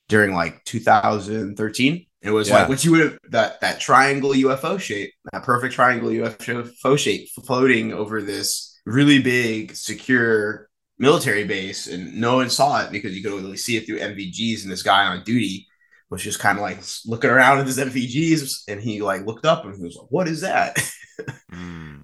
during 0.09 0.33
like 0.33 0.61
2013. 0.65 2.05
It 2.21 2.31
was 2.31 2.49
Yeah. 2.49 2.55
like 2.55 2.69
what 2.69 2.83
you 2.83 2.91
would 2.91 2.99
have 3.01 3.17
that 3.29 3.61
that 3.61 3.79
triangle 3.79 4.31
UFO 4.31 4.77
shape, 4.79 5.13
that 5.31 5.43
perfect 5.43 5.73
triangle 5.73 6.09
UFO 6.09 6.97
shape 6.99 7.29
floating 7.45 7.93
over 7.93 8.21
this 8.21 8.77
really 8.85 9.21
big, 9.21 9.73
secure 9.75 10.67
military 10.97 11.45
base, 11.45 11.87
and 11.87 12.19
no 12.19 12.35
one 12.35 12.49
saw 12.49 12.81
it 12.83 12.91
because 12.91 13.15
you 13.15 13.23
could 13.23 13.31
only 13.31 13.55
see 13.55 13.77
it 13.77 13.85
through 13.85 13.99
NVGs. 13.99 14.63
And 14.63 14.71
this 14.71 14.83
guy 14.83 15.05
on 15.05 15.23
duty 15.23 15.67
was 16.09 16.21
just 16.21 16.39
kind 16.39 16.57
of 16.57 16.61
like 16.63 16.79
looking 17.05 17.29
around 17.29 17.59
at 17.59 17.67
his 17.67 17.77
NVGs, 17.77 18.63
and 18.67 18.81
he 18.81 19.01
like 19.01 19.25
looked 19.25 19.45
up 19.45 19.63
and 19.63 19.75
he 19.77 19.83
was 19.83 19.95
like, 19.95 20.07
"What 20.09 20.27
is 20.27 20.41
that?" 20.41 20.75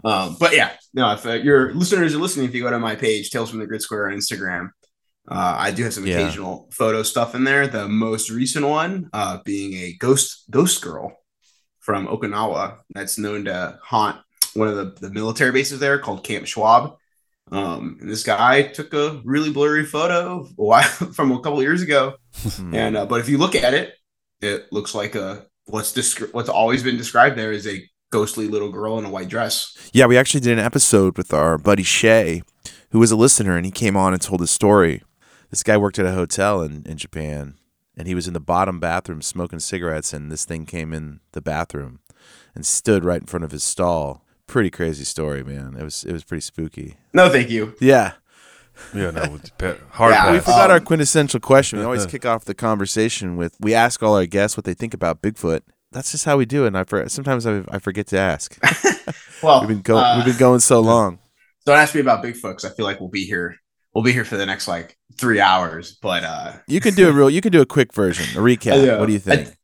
Um, 0.03 0.38
but 0.39 0.53
yeah, 0.53 0.71
no, 0.93 1.13
if 1.13 1.25
uh, 1.25 1.31
your 1.33 1.74
listeners 1.74 2.13
are 2.13 2.19
listening, 2.19 2.45
if 2.47 2.53
you 2.53 2.62
go 2.62 2.69
to 2.69 2.77
my 2.77 2.95
page, 2.95 3.31
Tales 3.31 3.50
from 3.50 3.57
the 3.59 3.65
Grid 3.65 3.81
Square 3.81 4.09
on 4.09 4.17
Instagram, 4.17 4.69
uh, 5.27 5.55
I 5.58 5.72
do 5.72 5.84
have 5.84 5.94
some 5.94 6.05
Yeah. 6.05 6.20
occasional 6.20 6.67
photo 6.72 7.03
stuff 7.03 7.36
in 7.36 7.44
there. 7.44 7.67
The 7.67 7.88
most 7.88 8.29
recent 8.29 8.65
one 8.67 9.10
uh, 9.13 9.39
being 9.44 9.74
a 9.74 9.94
ghost 10.00 10.46
ghost 10.51 10.82
girl 10.82 11.17
from 11.79 12.08
Okinawa 12.08 12.77
that's 12.94 13.17
known 13.17 13.46
to 13.46 13.79
haunt 13.84 14.17
one 14.53 14.67
of 14.67 14.75
the, 14.75 15.08
the 15.08 15.13
military 15.13 15.51
bases 15.51 15.79
there 15.79 16.00
called 16.00 16.24
Camp 16.24 16.48
Schwab. 16.48 16.96
Um, 17.51 17.98
and 18.01 18.10
this 18.10 18.24
guy 18.24 18.63
took 18.63 18.94
a 18.94 19.22
really 19.24 19.51
blurry 19.51 19.86
photo 19.86 20.46
a 20.46 20.63
while, 20.63 20.82
from 21.13 21.32
a 21.32 21.39
couple 21.41 21.62
years 21.62 21.82
ago. 21.84 22.15
and 22.74 22.98
uh, 22.98 23.05
but 23.05 23.20
if 23.20 23.29
you 23.29 23.38
look 23.38 23.53
at 23.55 23.74
it, 23.74 23.94
it 24.41 24.72
looks 24.72 24.96
like 24.96 25.13
a 25.15 25.46
what's 25.65 25.91
descri- 25.94 26.34
what's 26.34 26.50
always 26.50 26.82
been 26.84 26.98
described 26.98 27.38
there 27.38 27.51
is 27.51 27.67
a 27.67 27.84
ghostly 28.12 28.48
little 28.48 28.72
girl 28.72 28.98
in 28.98 29.05
a 29.05 29.10
white 29.10 29.27
dress. 29.29 29.75
Yeah, 29.94 30.05
we 30.08 30.17
actually 30.17 30.39
did 30.41 30.53
an 30.58 30.63
episode 30.65 31.17
with 31.17 31.34
our 31.34 31.58
buddy 31.58 31.84
Shay, 31.84 32.41
who 32.91 33.00
was 33.00 33.12
a 33.12 33.15
listener, 33.15 33.58
and 33.58 33.65
he 33.65 33.72
came 33.72 33.96
on 33.98 34.13
and 34.13 34.22
told 34.22 34.41
his 34.41 34.51
story. 34.51 35.03
This 35.55 35.63
guy 35.63 35.77
worked 35.77 35.97
at 36.00 36.05
a 36.05 36.12
hotel 36.12 36.62
in, 36.62 36.83
in 36.85 36.97
Japan, 36.97 37.55
and 37.95 38.09
he 38.09 38.13
was 38.13 38.27
in 38.27 38.33
the 38.33 38.41
bottom 38.41 38.77
bathroom 38.77 39.21
smoking 39.21 39.59
cigarettes, 39.59 40.12
and 40.12 40.29
this 40.29 40.43
thing 40.43 40.65
came 40.65 40.91
in 40.91 41.21
the 41.31 41.39
bathroom 41.39 42.00
and 42.53 42.65
stood 42.65 43.05
right 43.05 43.21
in 43.21 43.25
front 43.25 43.45
of 43.45 43.51
his 43.51 43.63
stall. 43.63 44.25
Pretty 44.47 44.69
crazy 44.69 45.05
story, 45.05 45.45
man. 45.45 45.77
It 45.79 45.83
was 45.85 46.03
it 46.03 46.12
was 46.12 46.25
pretty 46.25 46.41
spooky. 46.41 46.97
No, 47.13 47.29
thank 47.29 47.50
you. 47.50 47.74
Yeah. 47.79 48.15
Yeah, 48.93 49.12
no, 49.12 49.21
hard 49.91 50.12
Yeah, 50.13 50.29
We 50.33 50.39
pass. 50.39 50.43
forgot 50.45 50.71
our 50.71 50.75
Um, 50.79 50.83
quintessential 50.83 51.39
question. 51.39 51.79
We 51.79 51.85
always 51.85 52.05
kick 52.13 52.25
off 52.25 52.43
the 52.43 52.53
conversation 52.53 53.38
with 53.38 53.55
we 53.62 53.74
ask 53.74 54.03
all 54.03 54.17
our 54.17 54.25
guests 54.25 54.57
what 54.57 54.65
they 54.65 54.74
think 54.74 54.93
about 54.93 55.21
Bigfoot. 55.21 55.62
That's 55.89 56.12
just 56.12 56.25
how 56.25 56.35
we 56.35 56.43
do 56.45 56.65
it. 56.65 56.67
And 56.67 56.77
I 56.77 56.83
for, 56.83 57.07
sometimes 57.07 57.47
I, 57.47 57.63
I 57.69 57.79
forget 57.79 58.07
to 58.07 58.17
ask. 58.19 58.59
Well, 59.41 59.62
we've 59.62 59.69
been 59.69 59.81
going 59.81 60.03
uh, 60.03 60.15
we've 60.17 60.25
been 60.25 60.38
going 60.38 60.59
so 60.59 60.81
long. 60.81 61.19
Don't 61.65 61.77
ask 61.77 61.95
me 61.95 62.01
about 62.01 62.21
Bigfoot 62.25 62.41
because 62.57 62.65
I 62.65 62.71
feel 62.71 62.85
like 62.85 63.00
we'll 63.00 63.07
be 63.07 63.24
here. 63.25 63.55
We'll 63.96 64.04
be 64.04 64.12
here 64.12 64.25
for 64.25 64.36
the 64.38 64.46
next 64.46 64.68
like 64.68 64.98
three 65.18 65.40
hours. 65.40 65.98
But 66.02 66.24
uh, 66.24 66.54
You 66.68 66.82
can 66.82 66.94
do 66.94 67.10
a 67.10 67.14
real 67.14 67.30
you 67.30 67.42
can 67.42 67.52
do 67.52 67.62
a 67.62 67.66
quick 67.66 67.94
version, 67.94 68.25
a 68.38 68.42
recap. 68.42 68.75
Yeah. 68.86 69.00
What 69.00 69.08
do 69.08 69.14
you 69.14 69.20
think? 69.20 69.56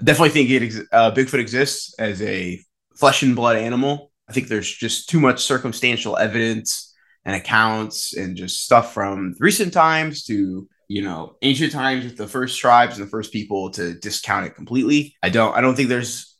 I 0.00 0.02
definitely 0.02 0.30
think 0.30 0.50
it 0.50 0.62
ex- 0.62 0.88
uh, 0.90 1.12
Bigfoot 1.12 1.38
exists 1.38 1.94
as 1.98 2.20
a 2.22 2.60
flesh 2.96 3.22
and 3.22 3.36
blood 3.36 3.56
animal. 3.56 4.10
I 4.28 4.32
think 4.32 4.48
there's 4.48 4.72
just 4.72 5.08
too 5.08 5.20
much 5.20 5.44
circumstantial 5.44 6.16
evidence 6.16 6.92
and 7.24 7.36
accounts 7.36 8.16
and 8.16 8.36
just 8.36 8.64
stuff 8.64 8.92
from 8.94 9.34
recent 9.38 9.72
times 9.72 10.24
to 10.24 10.68
you 10.88 11.02
know 11.02 11.36
ancient 11.42 11.72
times 11.72 12.04
with 12.04 12.16
the 12.16 12.26
first 12.26 12.58
tribes 12.58 12.98
and 12.98 13.06
the 13.06 13.10
first 13.10 13.32
people 13.32 13.70
to 13.72 13.94
discount 13.94 14.46
it 14.46 14.54
completely. 14.54 15.14
I 15.22 15.28
don't. 15.28 15.54
I 15.54 15.60
don't 15.60 15.74
think 15.76 15.90
there's 15.90 16.36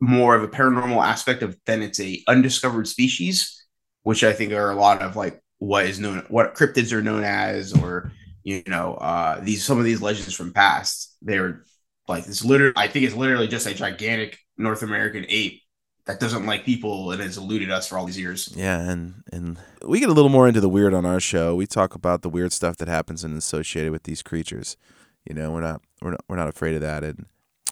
more 0.00 0.34
of 0.34 0.42
a 0.42 0.48
paranormal 0.48 1.02
aspect 1.04 1.42
of 1.42 1.56
than 1.64 1.80
it's 1.80 2.00
a 2.00 2.22
undiscovered 2.26 2.88
species, 2.88 3.64
which 4.02 4.24
I 4.24 4.32
think 4.32 4.52
are 4.52 4.70
a 4.70 4.74
lot 4.74 5.00
of 5.00 5.14
like 5.14 5.41
what 5.62 5.86
is 5.86 6.00
known 6.00 6.24
what 6.28 6.54
cryptids 6.56 6.92
are 6.92 7.02
known 7.02 7.22
as 7.22 7.72
or 7.72 8.10
you 8.42 8.62
know 8.66 8.94
uh 8.94 9.38
these 9.40 9.64
some 9.64 9.78
of 9.78 9.84
these 9.84 10.02
legends 10.02 10.34
from 10.34 10.52
past 10.52 11.16
they're 11.22 11.62
like 12.08 12.24
this 12.24 12.44
literally 12.44 12.72
i 12.76 12.88
think 12.88 13.04
it's 13.04 13.14
literally 13.14 13.46
just 13.46 13.66
a 13.66 13.74
gigantic 13.74 14.38
north 14.58 14.82
american 14.82 15.24
ape 15.28 15.62
that 16.06 16.18
doesn't 16.18 16.46
like 16.46 16.64
people 16.64 17.12
and 17.12 17.22
has 17.22 17.36
eluded 17.38 17.70
us 17.70 17.86
for 17.86 17.96
all 17.96 18.04
these 18.04 18.18
years 18.18 18.52
Yeah, 18.56 18.80
and 18.90 19.22
and 19.32 19.56
we 19.86 20.00
get 20.00 20.08
a 20.08 20.12
little 20.12 20.30
more 20.30 20.48
into 20.48 20.60
the 20.60 20.68
weird 20.68 20.94
on 20.94 21.06
our 21.06 21.20
show. 21.20 21.54
We 21.54 21.66
talk 21.66 21.94
about 21.94 22.22
the 22.22 22.28
weird 22.28 22.52
stuff 22.52 22.76
that 22.78 22.88
happens 22.88 23.22
and 23.22 23.36
associated 23.38 23.92
with 23.92 24.02
these 24.02 24.20
creatures. 24.20 24.76
You 25.24 25.34
know, 25.36 25.52
we're 25.52 25.60
not 25.60 25.80
we're 26.00 26.10
not 26.10 26.24
we're 26.28 26.36
not 26.36 26.48
afraid 26.48 26.74
of 26.74 26.80
that. 26.80 27.04
And 27.04 27.26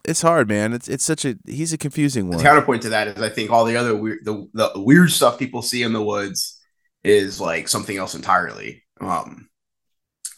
it's 0.05 0.23
hard, 0.23 0.49
man. 0.49 0.73
It's 0.73 0.87
it's 0.87 1.03
such 1.05 1.25
a 1.25 1.37
he's 1.45 1.73
a 1.73 1.79
confusing 1.79 2.31
the 2.31 2.37
one. 2.37 2.45
counterpoint 2.45 2.83
to 2.83 2.91
that 2.91 3.09
is 3.09 3.21
i 3.21 3.29
think 3.29 3.51
all 3.51 3.65
the 3.65 3.77
other 3.77 3.97
weird 3.97 4.25
the, 4.25 4.49
the 4.55 4.71
weird 4.77 5.11
stuff 5.11 5.37
people 5.37 5.61
see 5.61 5.83
in 5.83 5.93
the 5.93 6.03
woods 6.03 6.60
is 7.05 7.41
like 7.41 7.69
something 7.69 7.97
else 7.97 8.15
entirely. 8.15 8.83
Um 9.01 9.49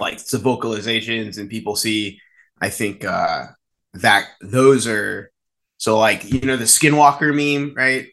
like 0.01 0.19
the 0.27 0.39
vocalizations 0.39 1.39
and 1.39 1.49
people 1.51 1.77
see 1.77 2.19
i 2.61 2.69
think 2.69 3.05
uh 3.05 3.45
that 3.95 4.27
those 4.41 4.87
are 4.87 5.31
so 5.77 5.99
like 5.99 6.25
you 6.33 6.41
know 6.41 6.57
the 6.57 6.65
skinwalker 6.65 7.33
meme 7.35 7.75
right? 7.77 8.07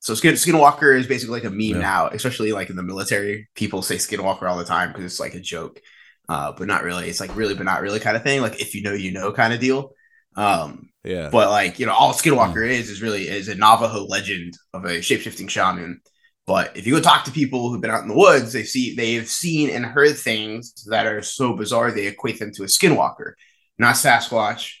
So 0.00 0.14
skin 0.14 0.34
skinwalker 0.34 0.98
is 0.98 1.06
basically 1.06 1.34
like 1.40 1.44
a 1.44 1.50
meme 1.50 1.80
Yeah. 1.80 1.88
now 1.90 2.08
especially 2.08 2.52
like 2.52 2.68
in 2.70 2.76
the 2.76 2.82
military. 2.82 3.48
People 3.54 3.80
say 3.82 3.96
skinwalker 3.96 4.42
all 4.50 4.58
the 4.58 4.64
time 4.64 4.90
because 4.90 5.04
it's 5.04 5.20
like 5.20 5.34
a 5.34 5.40
joke. 5.40 5.80
Uh 6.28 6.52
but 6.52 6.66
not 6.66 6.82
really. 6.84 7.08
It's 7.08 7.20
like 7.20 7.34
really 7.36 7.54
but 7.54 7.64
not 7.64 7.80
really 7.80 8.00
kind 8.00 8.16
of 8.16 8.22
thing. 8.22 8.40
Like 8.42 8.60
if 8.60 8.74
you 8.74 8.82
know 8.82 8.92
you 8.92 9.12
know 9.12 9.32
kind 9.32 9.54
of 9.54 9.60
deal. 9.60 9.92
Um 10.36 10.90
Yeah. 11.04 11.30
but 11.30 11.48
like 11.50 11.78
you 11.78 11.86
know, 11.86 11.92
all 11.92 12.12
Skinwalker 12.12 12.66
is 12.68 12.90
is 12.90 13.00
really 13.02 13.28
is 13.28 13.48
a 13.48 13.54
Navajo 13.54 14.04
legend 14.04 14.54
of 14.74 14.84
a 14.84 14.98
shapeshifting 14.98 15.48
shaman. 15.48 16.00
But 16.46 16.76
if 16.76 16.86
you 16.86 16.94
go 16.94 17.00
talk 17.00 17.24
to 17.24 17.30
people 17.30 17.70
who've 17.70 17.80
been 17.80 17.90
out 17.90 18.02
in 18.02 18.08
the 18.08 18.16
woods, 18.16 18.52
they 18.52 18.64
see 18.64 18.94
they've 18.94 19.26
seen 19.28 19.70
and 19.70 19.84
heard 19.86 20.16
things 20.16 20.74
that 20.90 21.06
are 21.06 21.22
so 21.22 21.54
bizarre 21.56 21.90
they 21.90 22.06
equate 22.06 22.38
them 22.38 22.52
to 22.52 22.64
a 22.64 22.66
Skinwalker, 22.66 23.32
not 23.78 23.94
Sasquatch, 23.94 24.72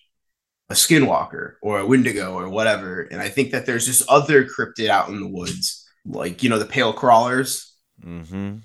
a 0.68 0.74
Skinwalker 0.74 1.54
or 1.62 1.78
a 1.80 1.86
Wendigo 1.86 2.34
or 2.34 2.48
whatever. 2.50 3.02
And 3.02 3.20
I 3.20 3.28
think 3.30 3.52
that 3.52 3.64
there's 3.66 3.86
this 3.86 4.04
other 4.08 4.44
cryptid 4.44 4.88
out 4.88 5.08
in 5.08 5.20
the 5.20 5.28
woods, 5.28 5.86
like 6.04 6.42
you 6.42 6.50
know 6.50 6.58
the 6.58 6.66
pale 6.66 6.92
crawlers. 6.92 7.74
mm-hmm. 8.04 8.56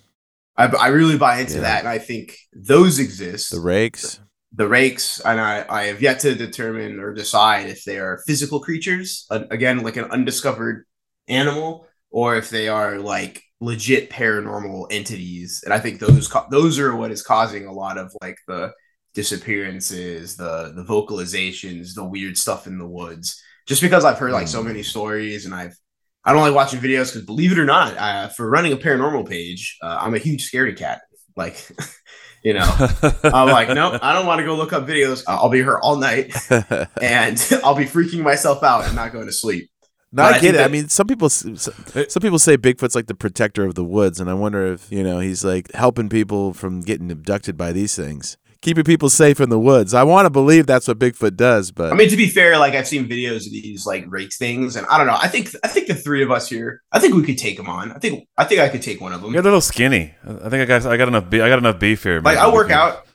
I, 0.58 0.66
I 0.66 0.88
really 0.88 1.18
buy 1.18 1.40
into 1.40 1.56
Yeah. 1.56 1.62
that, 1.62 1.80
and 1.80 1.88
I 1.88 2.00
think 2.00 2.38
those 2.54 3.00
exist 3.00 3.52
The 3.52 3.62
rakes. 3.62 4.20
the 4.52 4.68
rakes 4.68 5.22
and 5.22 5.40
I, 5.40 5.66
I 5.70 5.84
have 5.86 6.02
yet 6.02 6.20
to 6.22 6.36
determine 6.36 7.00
or 7.00 7.14
decide 7.14 7.70
if 7.70 7.86
they 7.86 7.98
are 7.98 8.22
physical 8.28 8.60
creatures 8.60 9.26
uh, 9.30 9.44
again 9.52 9.84
like 9.84 9.96
an 9.96 10.06
undiscovered 10.12 10.86
animal 11.30 11.88
or 12.12 12.36
if 12.36 12.50
they 12.50 12.68
are 12.68 13.00
like 13.00 13.44
legit 13.62 14.10
paranormal 14.10 14.88
entities 14.90 15.62
and 15.66 15.74
i 15.74 15.80
think 15.80 16.00
those 16.00 16.32
those 16.50 16.80
are 16.80 16.96
what 16.96 17.12
is 17.12 17.22
causing 17.22 17.66
a 17.66 17.74
lot 17.74 17.98
of 17.98 18.14
like 18.22 18.38
the 18.48 18.72
disappearances 19.14 20.38
the 20.38 20.72
the 20.76 20.84
vocalizations 20.84 21.94
the 21.94 22.04
weird 22.04 22.38
stuff 22.38 22.68
in 22.68 22.78
the 22.78 22.88
woods 22.88 23.42
just 23.68 23.82
because 23.82 24.06
i've 24.06 24.18
heard 24.18 24.32
like 24.32 24.48
so 24.48 24.64
many 24.64 24.82
stories 24.82 25.46
and 25.46 25.54
i've 25.54 25.76
i 26.24 26.32
don't 26.32 26.42
like 26.42 26.54
watching 26.54 26.80
videos 26.80 27.12
because 27.12 27.26
believe 27.26 27.52
it 27.52 27.60
or 27.60 27.66
not 27.66 27.98
uh, 27.98 28.30
for 28.30 28.50
running 28.50 28.72
a 28.72 28.78
paranormal 28.78 29.28
page 29.28 29.78
uh, 29.84 29.98
i'm 30.00 30.16
a 30.16 30.20
huge 30.20 30.50
scaredy 30.50 30.78
cat 30.78 31.02
like 31.36 31.70
you 32.44 32.54
know 32.54 32.76
I'm 33.24 33.48
like, 33.50 33.70
nope, 33.70 34.00
I 34.02 34.14
don't 34.14 34.26
want 34.26 34.40
to 34.40 34.46
go 34.46 34.56
look 34.56 34.72
up 34.72 34.88
videos. 34.88 35.24
I'll 35.28 35.50
be 35.50 35.58
here 35.58 35.78
all 35.78 35.98
night 35.98 36.34
and 36.50 37.60
I'll 37.64 37.76
be 37.76 37.86
freaking 37.86 38.24
myself 38.24 38.64
out 38.64 38.86
and 38.86 38.96
not 38.96 39.12
going 39.12 39.26
to 39.26 39.34
sleep. 39.34 39.70
No, 40.12 40.24
But 40.24 40.34
I 40.34 40.38
I 40.38 40.40
get 40.40 40.42
think 40.42 40.56
it. 40.56 40.62
I 40.62 40.68
mean, 40.70 40.90
some 40.90 41.06
people 41.08 41.28
s- 41.28 41.46
s- 41.46 41.70
some 42.12 42.22
people 42.22 42.40
say 42.40 42.58
Bigfoot's 42.58 42.96
like 42.96 43.06
the 43.08 43.14
protector 43.14 43.64
of 43.66 43.76
the 43.76 43.84
woods, 43.84 44.20
and 44.20 44.30
I 44.30 44.34
wonder 44.34 44.66
if 44.74 44.92
you 44.92 45.04
know 45.04 45.20
he's 45.20 45.46
like 45.46 45.72
helping 45.74 46.10
people 46.10 46.54
from 46.54 46.82
getting 46.82 47.12
abducted 47.12 47.58
by 47.58 47.72
these 47.74 47.96
things, 47.96 48.36
keeping 48.64 48.84
people 48.84 49.12
safe 49.12 49.40
in 49.40 49.50
the 49.50 49.60
woods. 49.60 49.94
I 49.94 50.02
want 50.02 50.26
to 50.26 50.32
believe 50.32 50.66
that's 50.66 50.88
what 50.88 50.98
Bigfoot 50.98 51.36
does, 51.36 51.70
but 51.72 51.94
I 51.94 51.96
mean, 51.96 52.10
to 52.10 52.18
be 52.18 52.28
fair, 52.28 52.58
like 52.58 52.74
I've 52.74 52.88
seen 52.88 53.08
videos 53.08 53.46
of 53.46 53.52
these 53.52 53.86
like 53.86 54.06
rakes 54.08 54.38
things, 54.40 54.76
and 54.76 54.88
I 54.88 54.98
don't 54.98 55.06
know. 55.06 55.18
I 55.22 55.28
think 55.28 55.52
I 55.64 55.68
think 55.68 55.86
the 55.86 55.94
three 55.94 56.24
of 56.24 56.32
us 56.32 56.50
here, 56.50 56.82
I 56.92 56.98
think 56.98 57.14
we 57.14 57.22
could 57.24 57.38
take 57.38 57.58
them 57.58 57.70
on. 57.70 57.92
I 57.92 58.00
think 58.00 58.28
I 58.36 58.46
think 58.46 58.62
I 58.62 58.70
could 58.70 58.82
take 58.82 59.00
one 59.00 59.14
of 59.14 59.22
them. 59.22 59.32
You're 59.34 59.42
a 59.42 59.44
little 59.44 59.62
skinny. 59.62 60.16
I 60.28 60.50
think 60.50 60.54
I 60.56 60.66
got 60.66 60.86
I 60.88 60.98
got 60.98 61.08
enough. 61.08 61.30
Be- 61.30 61.42
I 61.44 61.50
got 61.50 61.60
enough 61.60 61.78
beef 61.80 62.02
here. 62.02 62.20
Like. 62.20 62.40
I 62.40 62.52
work 62.52 62.72
out. 62.72 63.06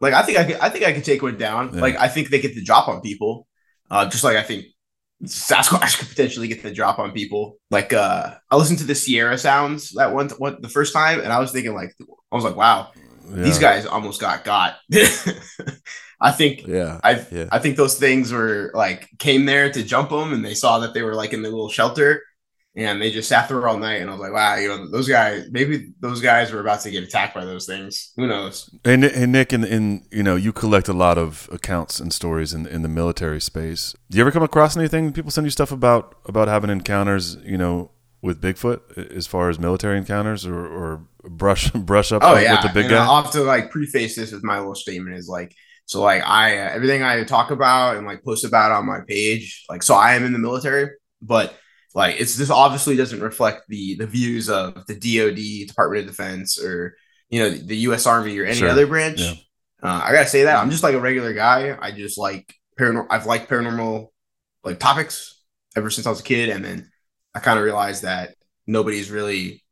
Like 0.00 0.14
I 0.14 0.22
think 0.22 0.38
I 0.38 0.44
could 0.44 0.56
I 0.56 0.68
think 0.70 0.84
I 0.86 0.94
could 0.94 1.04
take 1.04 1.20
one 1.22 1.36
down. 1.36 1.74
Yeah. 1.74 1.80
Like 1.82 1.96
I 2.00 2.08
think 2.08 2.30
they 2.30 2.40
get 2.40 2.54
the 2.54 2.64
drop 2.64 2.88
on 2.88 3.02
people. 3.02 3.46
Uh, 3.90 4.06
just 4.08 4.24
like 4.24 4.38
I 4.38 4.42
think 4.42 4.64
Sasquatch 5.24 5.98
could 5.98 6.08
potentially 6.08 6.48
get 6.48 6.62
the 6.62 6.72
drop 6.72 6.98
on 6.98 7.12
people. 7.12 7.56
Like 7.70 7.92
uh 7.92 8.34
I 8.50 8.56
listened 8.56 8.78
to 8.80 8.84
the 8.84 8.94
Sierra 8.94 9.38
sounds 9.38 9.90
that 9.92 10.12
one 10.12 10.28
one 10.30 10.60
the 10.60 10.68
first 10.68 10.92
time 10.92 11.20
and 11.20 11.32
I 11.32 11.38
was 11.38 11.52
thinking 11.52 11.74
like 11.74 11.94
I 12.30 12.34
was 12.36 12.44
like, 12.44 12.56
wow, 12.56 12.90
these 13.28 13.58
guys 13.58 13.86
almost 13.86 14.20
got 14.20 14.44
got. 14.44 14.76
I 16.20 16.30
think 16.30 16.66
yeah, 16.66 17.00
I 17.02 17.24
yeah. 17.32 17.48
I 17.50 17.58
think 17.58 17.76
those 17.76 17.98
things 17.98 18.32
were 18.32 18.70
like 18.74 19.08
came 19.18 19.44
there 19.44 19.72
to 19.72 19.82
jump 19.82 20.10
them 20.10 20.32
and 20.32 20.44
they 20.44 20.54
saw 20.54 20.78
that 20.78 20.94
they 20.94 21.02
were 21.02 21.14
like 21.14 21.32
in 21.32 21.42
the 21.42 21.50
little 21.50 21.68
shelter 21.68 22.22
and 22.74 23.00
they 23.02 23.10
just 23.10 23.28
sat 23.28 23.48
there 23.48 23.68
all 23.68 23.78
night 23.78 24.00
and 24.00 24.08
I 24.08 24.12
was 24.12 24.20
like, 24.20 24.32
wow, 24.32 24.56
you 24.56 24.68
know, 24.68 24.90
those 24.90 25.08
guys 25.08 25.48
maybe 25.50 25.92
those 26.00 26.20
guys 26.20 26.52
were 26.52 26.60
about 26.60 26.80
to 26.82 26.90
get 26.90 27.04
attacked 27.04 27.34
by 27.34 27.44
those 27.44 27.66
things. 27.66 28.12
Who 28.16 28.26
knows? 28.26 28.70
And, 28.84 29.04
hey 29.04 29.26
Nick, 29.26 29.52
in, 29.52 29.64
in 29.64 30.06
you 30.10 30.22
know, 30.22 30.36
you 30.36 30.52
collect 30.52 30.88
a 30.88 30.92
lot 30.92 31.18
of 31.18 31.48
accounts 31.52 32.00
and 32.00 32.12
stories 32.12 32.54
in 32.54 32.66
in 32.66 32.82
the 32.82 32.88
military 32.88 33.40
space. 33.40 33.94
Do 34.10 34.16
you 34.16 34.22
ever 34.22 34.32
come 34.32 34.42
across 34.42 34.76
anything? 34.76 35.12
People 35.12 35.30
send 35.30 35.46
you 35.46 35.50
stuff 35.50 35.70
about 35.72 36.16
about 36.24 36.48
having 36.48 36.70
encounters, 36.70 37.36
you 37.44 37.58
know, 37.58 37.90
with 38.22 38.40
Bigfoot, 38.40 39.14
as 39.14 39.26
far 39.26 39.50
as 39.50 39.58
military 39.58 39.98
encounters, 39.98 40.46
or, 40.46 40.66
or 40.66 41.06
brush 41.24 41.70
brush 41.72 42.12
up 42.12 42.22
Oh 42.24 42.34
with 42.34 42.44
yeah, 42.44 42.62
the 42.62 42.68
big 42.68 42.86
and 42.86 42.90
guy. 42.90 43.04
I'll 43.04 43.22
have 43.22 43.32
to 43.32 43.42
like 43.42 43.70
preface 43.70 44.16
this 44.16 44.32
with 44.32 44.44
my 44.44 44.58
little 44.58 44.74
statement 44.74 45.16
is 45.16 45.28
like 45.28 45.54
So 45.86 46.02
like 46.02 46.22
I 46.24 46.58
uh, 46.58 46.70
everything 46.70 47.02
I 47.02 47.22
talk 47.24 47.50
about 47.50 47.96
and 47.96 48.06
like 48.06 48.24
post 48.24 48.44
about 48.44 48.72
on 48.72 48.86
my 48.86 49.00
page, 49.06 49.64
like 49.68 49.82
so 49.82 49.94
I 49.94 50.14
am 50.14 50.24
in 50.24 50.32
the 50.32 50.38
military, 50.38 50.90
but 51.20 51.54
like 51.94 52.20
it's 52.20 52.36
this 52.36 52.50
obviously 52.50 52.96
doesn't 52.96 53.20
reflect 53.20 53.62
the 53.68 53.96
the 53.96 54.06
views 54.06 54.48
of 54.48 54.86
the 54.86 54.94
DoD, 54.94 55.68
Department 55.68 56.04
of 56.04 56.10
Defense, 56.10 56.62
or 56.62 56.96
you 57.28 57.40
know 57.40 57.50
the 57.50 57.76
U.S. 57.88 58.06
Army 58.06 58.38
or 58.38 58.44
any 58.44 58.56
Sure. 58.56 58.68
other 58.70 58.86
branch. 58.86 59.20
Yeah. 59.20 59.34
Uh, 59.82 60.00
I 60.04 60.12
gotta 60.12 60.28
say 60.28 60.44
that 60.44 60.56
I'm 60.56 60.70
just 60.70 60.82
like 60.82 60.94
a 60.94 61.00
regular 61.00 61.32
guy. 61.32 61.76
I 61.80 61.90
just 61.92 62.16
like 62.18 62.54
paranormal. 62.78 63.06
I've 63.10 63.26
liked 63.26 63.50
paranormal 63.50 64.08
like 64.64 64.78
topics 64.78 65.40
ever 65.76 65.90
since 65.90 66.06
I 66.06 66.10
was 66.10 66.20
a 66.20 66.24
kid, 66.24 66.48
and 66.50 66.64
then 66.64 66.90
I 67.34 67.40
kind 67.40 67.58
of 67.58 67.64
realized 67.64 68.02
that 68.02 68.34
nobody's 68.66 69.10
really 69.10 69.64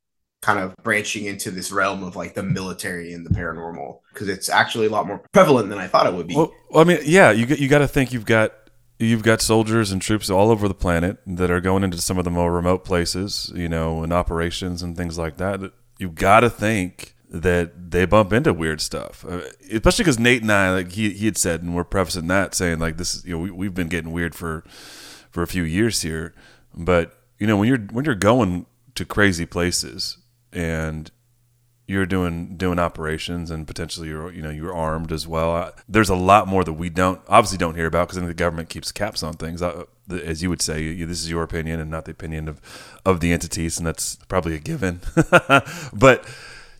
kind 0.42 0.58
of 0.58 0.74
branching 0.82 1.26
into 1.26 1.50
this 1.50 1.70
realm 1.70 2.02
of 2.02 2.16
like 2.16 2.34
the 2.34 2.42
military 2.42 3.12
and 3.12 3.26
the 3.26 3.30
paranormal 3.30 3.98
because 4.12 4.26
it's 4.28 4.48
actually 4.48 4.86
a 4.86 4.90
lot 4.90 5.06
more 5.06 5.22
prevalent 5.32 5.68
than 5.68 5.78
I 5.78 5.86
thought 5.86 6.06
it 6.06 6.14
would 6.14 6.26
be. 6.26 6.34
Well, 6.34 6.50
well, 6.70 6.80
I 6.80 6.84
mean, 6.84 6.98
yeah, 7.04 7.30
you 7.30 7.44
got- 7.46 7.58
you 7.58 7.68
got 7.68 7.78
to 7.80 7.88
think 7.88 8.12
you've 8.12 8.24
got 8.24 8.52
you've 9.00 9.22
got 9.22 9.40
soldiers 9.40 9.90
and 9.90 10.02
troops 10.02 10.28
all 10.28 10.50
over 10.50 10.68
the 10.68 10.74
planet 10.74 11.16
that 11.26 11.50
are 11.50 11.60
going 11.60 11.82
into 11.82 11.98
some 11.98 12.18
of 12.18 12.24
the 12.24 12.30
more 12.30 12.52
remote 12.52 12.84
places, 12.84 13.50
you 13.54 13.68
know, 13.68 14.02
and 14.02 14.12
operations 14.12 14.82
and 14.82 14.96
things 14.96 15.16
like 15.16 15.38
that. 15.38 15.72
You've 15.98 16.14
got 16.14 16.40
to 16.40 16.50
think 16.50 17.16
that 17.30 17.90
they 17.90 18.04
bump 18.04 18.32
into 18.32 18.52
weird 18.52 18.80
stuff, 18.80 19.24
uh, 19.26 19.40
especially 19.72 20.02
because 20.02 20.18
Nate 20.18 20.42
and 20.42 20.52
I, 20.52 20.70
like 20.72 20.92
he 20.92 21.10
he 21.10 21.26
had 21.26 21.38
said, 21.38 21.62
and 21.62 21.74
we're 21.74 21.84
prefacing 21.84 22.26
that 22.26 22.54
saying 22.54 22.78
like 22.78 22.96
this 22.96 23.14
is 23.14 23.24
you 23.24 23.32
know 23.32 23.38
we, 23.38 23.50
we've 23.50 23.74
been 23.74 23.88
getting 23.88 24.12
weird 24.12 24.34
for 24.34 24.64
for 25.30 25.42
a 25.42 25.46
few 25.46 25.62
years 25.62 26.02
here, 26.02 26.34
but 26.74 27.18
you 27.38 27.46
know 27.46 27.56
when 27.56 27.68
you're 27.68 27.78
when 27.78 28.04
you're 28.04 28.14
going 28.14 28.66
to 28.96 29.04
crazy 29.04 29.46
places 29.46 30.18
and 30.52 31.10
you're 31.90 32.06
doing 32.06 32.56
doing 32.56 32.78
operations 32.78 33.50
and 33.50 33.66
potentially 33.66 34.06
you're 34.06 34.30
you 34.30 34.40
know 34.40 34.50
you're 34.50 34.72
armed 34.72 35.10
as 35.10 35.26
well. 35.26 35.56
Uh, 35.56 35.72
there's 35.88 36.08
a 36.08 36.14
lot 36.14 36.46
more 36.46 36.62
that 36.62 36.74
we 36.74 36.88
don't 36.88 37.20
obviously 37.26 37.58
don't 37.58 37.74
hear 37.74 37.86
about 37.86 38.06
because 38.06 38.22
I 38.22 38.26
the 38.26 38.32
government 38.32 38.68
keeps 38.68 38.92
caps 38.92 39.24
on 39.24 39.34
things. 39.34 39.58
The- 39.58 39.88
as 40.08 40.42
you 40.42 40.48
would 40.50 40.60
say, 40.62 40.82
you, 40.82 41.06
this 41.06 41.20
is 41.20 41.30
your 41.30 41.42
opinion 41.42 41.78
and 41.78 41.90
not 41.90 42.04
the 42.04 42.12
opinion 42.12 42.48
of 42.48 42.60
of 43.04 43.18
the 43.18 43.32
entities, 43.32 43.76
and 43.78 43.86
that's 43.86 44.16
probably 44.28 44.54
a 44.54 44.60
given. 44.60 45.00
but 45.92 46.24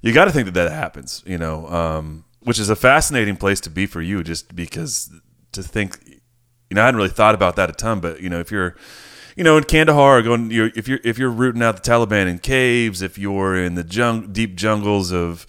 you 0.01 0.13
got 0.13 0.27
to 0.27 0.33
think 0.33 0.47
that 0.47 0.55
that 0.55 0.71
happens, 0.71 1.23
you 1.27 1.39
know, 1.39 1.67
um, 1.69 2.25
which 2.41 2.59
is 2.59 2.71
a 2.71 2.77
fascinating 2.77 3.37
place 3.37 3.61
to 3.63 3.71
be 3.71 3.87
for 3.87 4.01
you, 4.01 4.23
just 4.23 4.55
because 4.55 5.11
to 5.53 5.63
think, 5.63 5.99
you 6.07 6.75
know, 6.75 6.83
I 6.83 6.87
hadn't 6.87 6.99
really 6.99 7.11
thought 7.11 7.35
about 7.35 7.57
that 7.57 7.71
a 7.71 7.73
ton, 7.73 8.01
but 8.01 8.21
you 8.21 8.29
know, 8.31 8.41
if 8.41 8.51
you're 8.51 8.77
you 9.41 9.45
know, 9.45 9.57
in 9.57 9.65
Kandahar, 9.65 10.21
going 10.21 10.51
you're, 10.51 10.71
if 10.77 10.87
you're 10.87 10.99
if 11.03 11.17
you're 11.17 11.31
rooting 11.31 11.63
out 11.63 11.83
the 11.83 11.91
Taliban 11.91 12.29
in 12.29 12.41
caves, 12.41 13.01
if 13.01 13.17
you're 13.17 13.57
in 13.57 13.75
the 13.75 13.87
jung, 13.91 14.35
deep 14.35 14.55
jungles 14.55 15.15
of, 15.15 15.47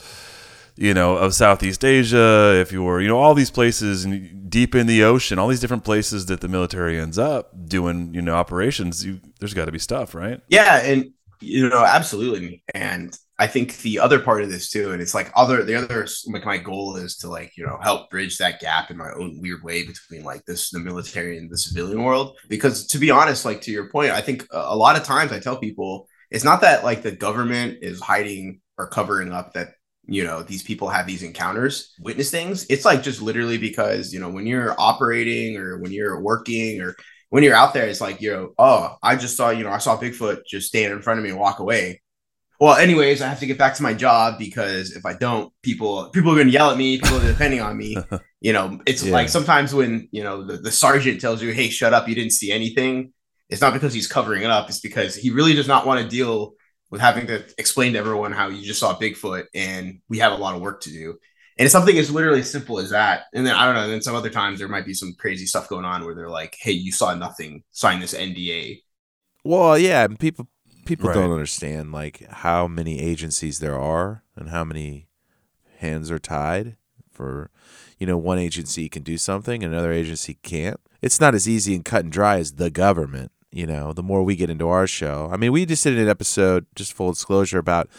you 0.78 0.94
know, 0.94 1.18
of 1.18 1.34
Southeast 1.34 1.84
Asia, 1.84 2.58
if 2.62 2.72
you're 2.72 3.02
you 3.02 3.10
know 3.10 3.18
all 3.18 3.34
these 3.34 3.52
places 3.52 4.06
and 4.06 4.50
deep 4.50 4.76
in 4.76 4.88
the 4.88 5.04
ocean, 5.04 5.38
all 5.38 5.50
these 5.50 5.60
different 5.60 5.84
places 5.84 6.28
that 6.28 6.40
the 6.40 6.48
military 6.48 6.98
ends 6.98 7.18
up 7.18 7.52
doing, 7.68 8.14
you 8.14 8.22
know, 8.22 8.34
operations, 8.34 9.06
you, 9.06 9.20
there's 9.42 9.54
got 9.54 9.66
to 9.66 9.74
be 9.74 9.80
stuff, 9.80 10.16
right? 10.16 10.40
Yeah, 10.48 10.78
and 10.78 11.12
you 11.42 11.68
know, 11.68 11.84
absolutely. 11.84 12.64
And 12.74 13.14
I 13.42 13.48
think 13.48 13.78
the 13.78 13.98
other 13.98 14.20
part 14.20 14.44
of 14.44 14.52
this 14.52 14.70
too, 14.70 14.92
and 14.92 15.02
it's 15.02 15.16
like 15.16 15.32
other 15.36 15.64
the 15.64 15.74
other 15.74 16.08
like 16.28 16.46
my 16.46 16.60
goal 16.60 16.96
is 16.96 17.18
to 17.18 17.28
like 17.28 17.58
you 17.58 17.66
know 17.66 17.80
help 17.82 18.12
bridge 18.12 18.38
that 18.38 18.60
gap 18.60 18.92
in 18.92 18.98
my 18.98 19.12
own 19.14 19.42
weird 19.42 19.64
way 19.64 19.84
between 19.84 20.24
like 20.24 20.46
this 20.46 20.70
the 20.70 20.78
military 20.78 21.40
and 21.40 21.50
the 21.50 21.58
civilian 21.58 22.04
world. 22.04 22.38
Because 22.50 22.86
to 22.88 23.00
be 23.00 23.10
honest, 23.10 23.44
like 23.44 23.62
to 23.62 23.72
your 23.72 23.90
point, 23.90 24.12
I 24.12 24.22
think 24.22 24.46
a 24.52 24.76
lot 24.76 24.96
of 24.96 25.04
times 25.04 25.32
I 25.32 25.40
tell 25.40 25.58
people 25.58 26.08
it's 26.30 26.44
not 26.44 26.62
that 26.62 26.84
like 26.84 27.02
the 27.02 27.12
government 27.12 27.80
is 27.82 28.00
hiding 28.00 28.62
or 28.78 28.86
covering 28.86 29.32
up 29.32 29.54
that 29.54 29.70
you 30.06 30.24
know 30.24 30.44
these 30.44 30.62
people 30.62 30.90
have 30.90 31.08
these 31.08 31.24
encounters 31.24 31.96
witness 32.00 32.30
things 32.30 32.66
it's 32.70 32.86
like 32.86 33.02
just 33.02 33.22
literally 33.22 33.58
because 33.58 34.14
you 34.14 34.20
know 34.20 34.30
when 34.30 34.46
you're 34.46 34.76
operating 34.80 35.58
or 35.58 35.80
when 35.80 35.92
you're 35.92 36.20
working 36.22 36.82
or 36.82 36.96
when 37.30 37.44
you're 37.44 37.56
out 37.56 37.74
there 37.74 37.88
it's 37.88 38.02
like 38.02 38.20
you 38.20 38.32
know 38.32 38.50
oh 38.58 38.96
i 39.04 39.16
just 39.16 39.38
saw 39.38 39.52
you 39.52 39.64
know 39.64 39.70
i 39.70 39.78
saw 39.78 39.96
bigfoot 39.96 40.42
just 40.48 40.68
stand 40.68 40.92
in 40.92 41.04
front 41.04 41.20
of 41.20 41.24
me 41.24 41.30
and 41.30 41.40
walk 41.40 41.60
away 41.60 42.02
well 42.62 42.78
anyways 42.78 43.22
i 43.22 43.28
have 43.28 43.40
to 43.40 43.46
get 43.46 43.58
back 43.58 43.76
to 43.76 43.84
my 43.84 43.94
job 43.94 44.40
because 44.40 44.94
if 44.94 45.06
i 45.06 45.14
don't 45.14 45.52
people 45.62 46.10
people 46.10 46.32
are 46.32 46.36
going 46.36 46.48
to 46.48 46.54
yell 46.54 46.72
at 46.72 46.78
me 46.78 46.98
people 46.98 47.18
are 47.18 47.28
depending 47.28 47.62
on 47.62 47.76
me 47.78 47.98
you 48.42 48.54
know 48.54 48.80
it's 48.88 49.04
Yeah. 49.04 49.12
like 49.14 49.30
sometimes 49.30 49.74
when 49.74 50.08
you 50.12 50.24
know 50.24 50.44
the, 50.44 50.58
the 50.58 50.72
sergeant 50.72 51.20
tells 51.22 51.42
you 51.42 51.52
hey 51.52 51.70
shut 51.70 51.94
up 51.94 52.08
you 52.08 52.16
didn't 52.16 52.32
see 52.34 52.52
anything 52.54 53.14
it's 53.50 53.62
not 53.62 53.74
because 53.74 53.94
he's 53.94 54.08
covering 54.08 54.44
it 54.44 54.52
up 54.52 54.70
it's 54.70 54.80
because 54.80 55.16
he 55.16 55.32
really 55.32 55.54
does 55.54 55.68
not 55.68 55.86
want 55.86 56.02
to 56.02 56.08
deal 56.08 56.54
with 56.92 57.02
having 57.02 57.28
to 57.28 57.44
explain 57.58 57.94
to 57.94 58.00
everyone 58.00 58.34
how 58.34 58.50
you 58.50 58.62
just 58.66 58.80
saw 58.80 58.98
Bigfoot 58.98 59.46
and 59.56 60.02
we 60.10 60.20
have 60.20 60.34
a 60.34 60.36
lot 60.36 60.56
of 60.56 60.62
work 60.62 60.82
to 60.82 60.90
do. 60.90 61.12
And 61.58 61.66
it's 61.66 61.72
something 61.72 61.98
as 61.98 62.12
literally 62.12 62.44
simple 62.44 62.80
as 62.80 62.90
that. 62.90 63.24
And 63.34 63.48
then 63.48 63.56
I 63.56 63.66
don't 63.66 63.76
know, 63.76 63.88
then 63.90 64.02
some 64.02 64.16
other 64.16 64.30
times 64.30 64.60
there 64.60 64.68
might 64.68 64.86
be 64.86 64.94
some 64.94 65.14
crazy 65.18 65.46
stuff 65.46 65.70
going 65.70 65.86
on 65.86 66.04
where 66.04 66.16
they're 66.16 66.30
like, 66.30 66.58
hey, 66.60 66.74
you 66.74 66.92
saw 66.92 67.16
nothing, 67.16 67.64
sign 67.72 68.02
this 68.02 68.14
NDA. 68.14 68.82
Well, 69.46 69.78
yeah, 69.78 70.04
and 70.04 70.20
people 70.20 70.48
people 70.86 71.08
Right. 71.10 71.16
don't 71.16 71.32
understand 71.32 71.92
like 71.92 72.26
how 72.30 72.68
many 72.68 73.00
agencies 73.00 73.60
there 73.60 73.80
are 73.80 74.24
and 74.36 74.50
how 74.50 74.64
many 74.64 75.08
hands 75.78 76.12
are 76.12 76.20
tied 76.20 76.76
for 77.12 77.50
you 77.98 78.08
know 78.08 78.18
one 78.18 78.38
agency 78.38 78.90
can 78.90 79.04
do 79.04 79.18
something 79.18 79.64
and 79.64 79.74
another 79.74 79.92
agency 79.92 80.38
can't. 80.44 80.80
It's 81.02 81.20
not 81.20 81.34
as 81.36 81.48
easy 81.50 81.76
and 81.76 81.84
cut 81.86 82.04
and 82.04 82.12
dry 82.12 82.38
as 82.38 82.54
the 82.54 82.70
government. 82.70 83.32
You 83.54 83.68
know, 83.68 83.92
the 83.92 84.04
more 84.04 84.24
we 84.24 84.38
get 84.38 84.50
into 84.50 84.70
our 84.70 84.88
show. 84.88 85.30
I 85.30 85.36
mean, 85.36 85.52
we 85.52 85.66
just 85.66 85.84
did 85.84 85.98
an 86.00 86.08
episode, 86.08 86.68
just 86.74 86.94
full 86.94 87.12
disclosure, 87.12 87.58
about 87.60 87.90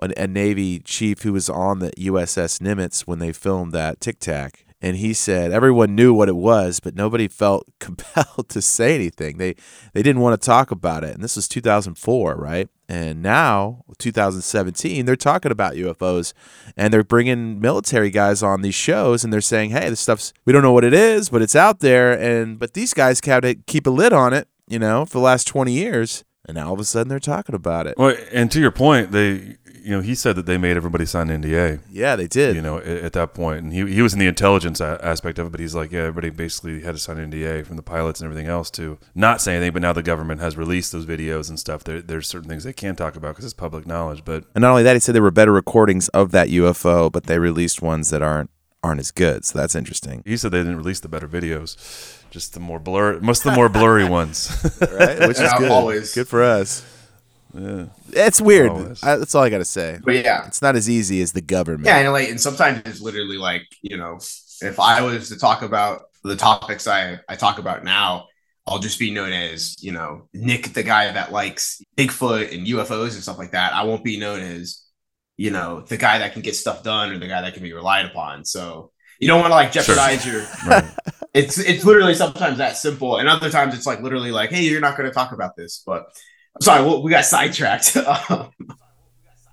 an, 0.00 0.14
a 0.16 0.26
Navy 0.26 0.78
chief 0.78 1.20
who 1.20 1.34
was 1.34 1.50
on 1.50 1.80
the 1.80 1.90
USS 1.98 2.62
Nimitz 2.62 3.02
when 3.02 3.18
they 3.18 3.30
filmed 3.30 3.72
that 3.72 4.00
Tic 4.00 4.18
Tac. 4.20 4.61
And 4.82 4.96
he 4.96 5.14
said 5.14 5.52
everyone 5.52 5.94
knew 5.94 6.12
what 6.12 6.28
it 6.28 6.34
was, 6.34 6.80
but 6.80 6.96
nobody 6.96 7.28
felt 7.28 7.66
compelled 7.78 8.48
to 8.48 8.60
say 8.60 8.94
anything. 8.96 9.38
They 9.38 9.54
they 9.94 10.02
didn't 10.02 10.20
want 10.20 10.40
to 10.40 10.44
talk 10.44 10.70
about 10.72 11.04
it. 11.04 11.14
And 11.14 11.22
this 11.22 11.36
was 11.36 11.46
2004, 11.48 12.34
right? 12.34 12.68
And 12.88 13.22
now, 13.22 13.84
2017, 13.98 15.06
they're 15.06 15.16
talking 15.16 15.52
about 15.52 15.74
UFOs 15.74 16.34
and 16.76 16.92
they're 16.92 17.04
bringing 17.04 17.60
military 17.60 18.10
guys 18.10 18.42
on 18.42 18.60
these 18.60 18.74
shows 18.74 19.24
and 19.24 19.32
they're 19.32 19.40
saying, 19.40 19.70
"Hey, 19.70 19.88
this 19.88 20.00
stuff's 20.00 20.32
we 20.44 20.52
don't 20.52 20.62
know 20.62 20.72
what 20.72 20.84
it 20.84 20.92
is, 20.92 21.30
but 21.30 21.40
it's 21.40 21.56
out 21.56 21.80
there." 21.80 22.12
And 22.12 22.58
but 22.58 22.74
these 22.74 22.92
guys 22.92 23.20
have 23.24 23.42
to 23.42 23.54
keep 23.54 23.86
a 23.86 23.90
lid 23.90 24.12
on 24.12 24.32
it, 24.32 24.48
you 24.66 24.80
know, 24.80 25.06
for 25.06 25.18
the 25.18 25.24
last 25.24 25.46
20 25.46 25.72
years. 25.72 26.24
And 26.44 26.56
now 26.56 26.68
all 26.68 26.74
of 26.74 26.80
a 26.80 26.84
sudden 26.84 27.08
they're 27.08 27.20
talking 27.20 27.54
about 27.54 27.86
it. 27.86 27.96
Well, 27.96 28.16
and 28.32 28.50
to 28.50 28.60
your 28.60 28.72
point, 28.72 29.12
they, 29.12 29.58
you 29.82 29.90
know, 29.90 30.00
he 30.00 30.14
said 30.14 30.36
that 30.36 30.46
they 30.46 30.56
made 30.58 30.76
everybody 30.76 31.04
sign 31.06 31.28
an 31.30 31.42
NDA. 31.42 31.80
Yeah, 31.90 32.16
they 32.16 32.26
did. 32.26 32.54
You 32.56 32.62
know, 32.62 32.78
at, 32.78 32.86
at 32.86 33.12
that 33.14 33.34
point, 33.34 33.62
and 33.64 33.72
he 33.72 33.84
he 33.92 34.02
was 34.02 34.12
in 34.12 34.18
the 34.18 34.26
intelligence 34.26 34.80
a- 34.80 34.98
aspect 35.02 35.38
of 35.38 35.46
it, 35.46 35.50
but 35.50 35.60
he's 35.60 35.74
like, 35.74 35.92
yeah, 35.92 36.00
everybody 36.00 36.30
basically 36.30 36.82
had 36.82 36.94
to 36.94 36.98
sign 37.00 37.18
an 37.18 37.30
NDA 37.30 37.66
from 37.66 37.76
the 37.76 37.82
pilots 37.82 38.20
and 38.20 38.26
everything 38.30 38.48
else 38.50 38.70
to 38.72 38.98
not 39.14 39.40
say 39.40 39.56
anything. 39.56 39.72
But 39.72 39.82
now 39.82 39.92
the 39.92 40.02
government 40.02 40.40
has 40.40 40.56
released 40.56 40.92
those 40.92 41.06
videos 41.06 41.48
and 41.48 41.58
stuff. 41.58 41.84
There, 41.84 42.00
there's 42.00 42.28
certain 42.28 42.48
things 42.48 42.64
they 42.64 42.72
can't 42.72 42.96
talk 42.96 43.16
about 43.16 43.30
because 43.30 43.44
it's 43.44 43.54
public 43.54 43.86
knowledge. 43.86 44.24
But 44.24 44.44
And 44.54 44.62
not 44.62 44.70
only 44.70 44.82
that, 44.84 44.94
he 44.96 45.00
said 45.00 45.14
there 45.14 45.22
were 45.22 45.30
better 45.30 45.52
recordings 45.52 46.08
of 46.10 46.30
that 46.32 46.48
UFO, 46.48 47.10
but 47.10 47.24
they 47.24 47.38
released 47.38 47.82
ones 47.82 48.10
that 48.10 48.22
aren't 48.22 48.50
aren't 48.84 48.98
as 48.98 49.12
good. 49.12 49.44
So 49.44 49.58
that's 49.60 49.76
interesting. 49.76 50.24
he 50.26 50.36
said 50.36 50.50
they 50.50 50.58
didn't 50.58 50.76
release 50.76 50.98
the 50.98 51.08
better 51.08 51.28
videos, 51.28 52.20
just 52.30 52.52
the 52.54 52.58
more 52.58 52.80
blur, 52.80 53.20
most 53.20 53.46
of 53.46 53.52
the 53.52 53.56
more 53.56 53.68
blurry 53.68 54.08
ones. 54.08 54.50
Right? 54.80 55.20
Which 55.20 55.36
is 55.38 55.42
Yeah, 55.42 55.58
good. 55.58 55.70
always. 55.70 56.12
Good 56.14 56.26
for 56.26 56.42
us. 56.42 56.84
Yeah. 57.54 57.86
It's 58.10 58.40
weird. 58.40 58.70
Always. 58.70 59.02
I, 59.02 59.16
that's 59.16 59.34
all 59.34 59.42
I 59.42 59.50
got 59.50 59.58
to 59.58 59.64
say. 59.64 59.98
But 60.02 60.16
yeah. 60.16 60.46
It's 60.46 60.62
not 60.62 60.76
as 60.76 60.88
easy 60.88 61.20
as 61.22 61.32
the 61.32 61.40
government. 61.40 61.86
Yeah, 61.86 61.98
and 61.98 62.12
like 62.12 62.28
and 62.28 62.40
sometimes 62.40 62.82
it's 62.86 63.00
literally 63.00 63.36
like, 63.36 63.66
you 63.82 63.96
know, 63.96 64.18
if 64.60 64.80
I 64.80 65.02
was 65.02 65.28
to 65.28 65.38
talk 65.38 65.62
about 65.62 66.02
the 66.24 66.36
topics 66.36 66.86
I, 66.86 67.18
I 67.28 67.36
talk 67.36 67.58
about 67.58 67.84
now, 67.84 68.26
I'll 68.66 68.78
just 68.78 68.98
be 68.98 69.10
known 69.10 69.32
as, 69.32 69.76
you 69.82 69.92
know, 69.92 70.28
Nick, 70.32 70.72
the 70.72 70.84
guy 70.84 71.10
that 71.10 71.32
likes 71.32 71.82
Bigfoot 71.96 72.54
and 72.54 72.66
UFOs 72.66 73.14
and 73.14 73.22
stuff 73.22 73.38
like 73.38 73.52
that. 73.52 73.74
I 73.74 73.82
won't 73.84 74.04
be 74.04 74.18
known 74.18 74.40
as, 74.40 74.84
you 75.36 75.50
know, 75.50 75.80
the 75.80 75.96
guy 75.96 76.18
that 76.18 76.32
can 76.32 76.42
get 76.42 76.54
stuff 76.54 76.84
done 76.84 77.10
or 77.10 77.18
the 77.18 77.26
guy 77.26 77.42
that 77.42 77.54
can 77.54 77.62
be 77.62 77.72
relied 77.72 78.06
upon. 78.06 78.44
So 78.44 78.92
you 79.18 79.26
don't 79.26 79.40
want 79.40 79.50
to 79.50 79.56
like 79.56 79.72
jeopardize 79.72 80.24
your 80.26 80.42
Right. 80.66 80.84
it's 81.34 81.58
it's 81.58 81.84
literally 81.84 82.14
sometimes 82.14 82.58
that 82.58 82.76
simple. 82.76 83.16
And 83.16 83.28
other 83.28 83.50
times 83.50 83.74
it's 83.74 83.86
like 83.86 84.00
literally 84.00 84.30
like, 84.30 84.50
hey, 84.50 84.62
you're 84.62 84.80
not 84.80 84.96
gonna 84.96 85.12
talk 85.12 85.32
about 85.32 85.56
this. 85.56 85.82
But 85.84 86.06
I'm 86.56 86.60
sorry, 86.60 86.82
well, 86.84 87.02
we 87.02 87.10
got 87.10 87.24
sidetracked. 87.24 87.96
Um, 88.30 88.50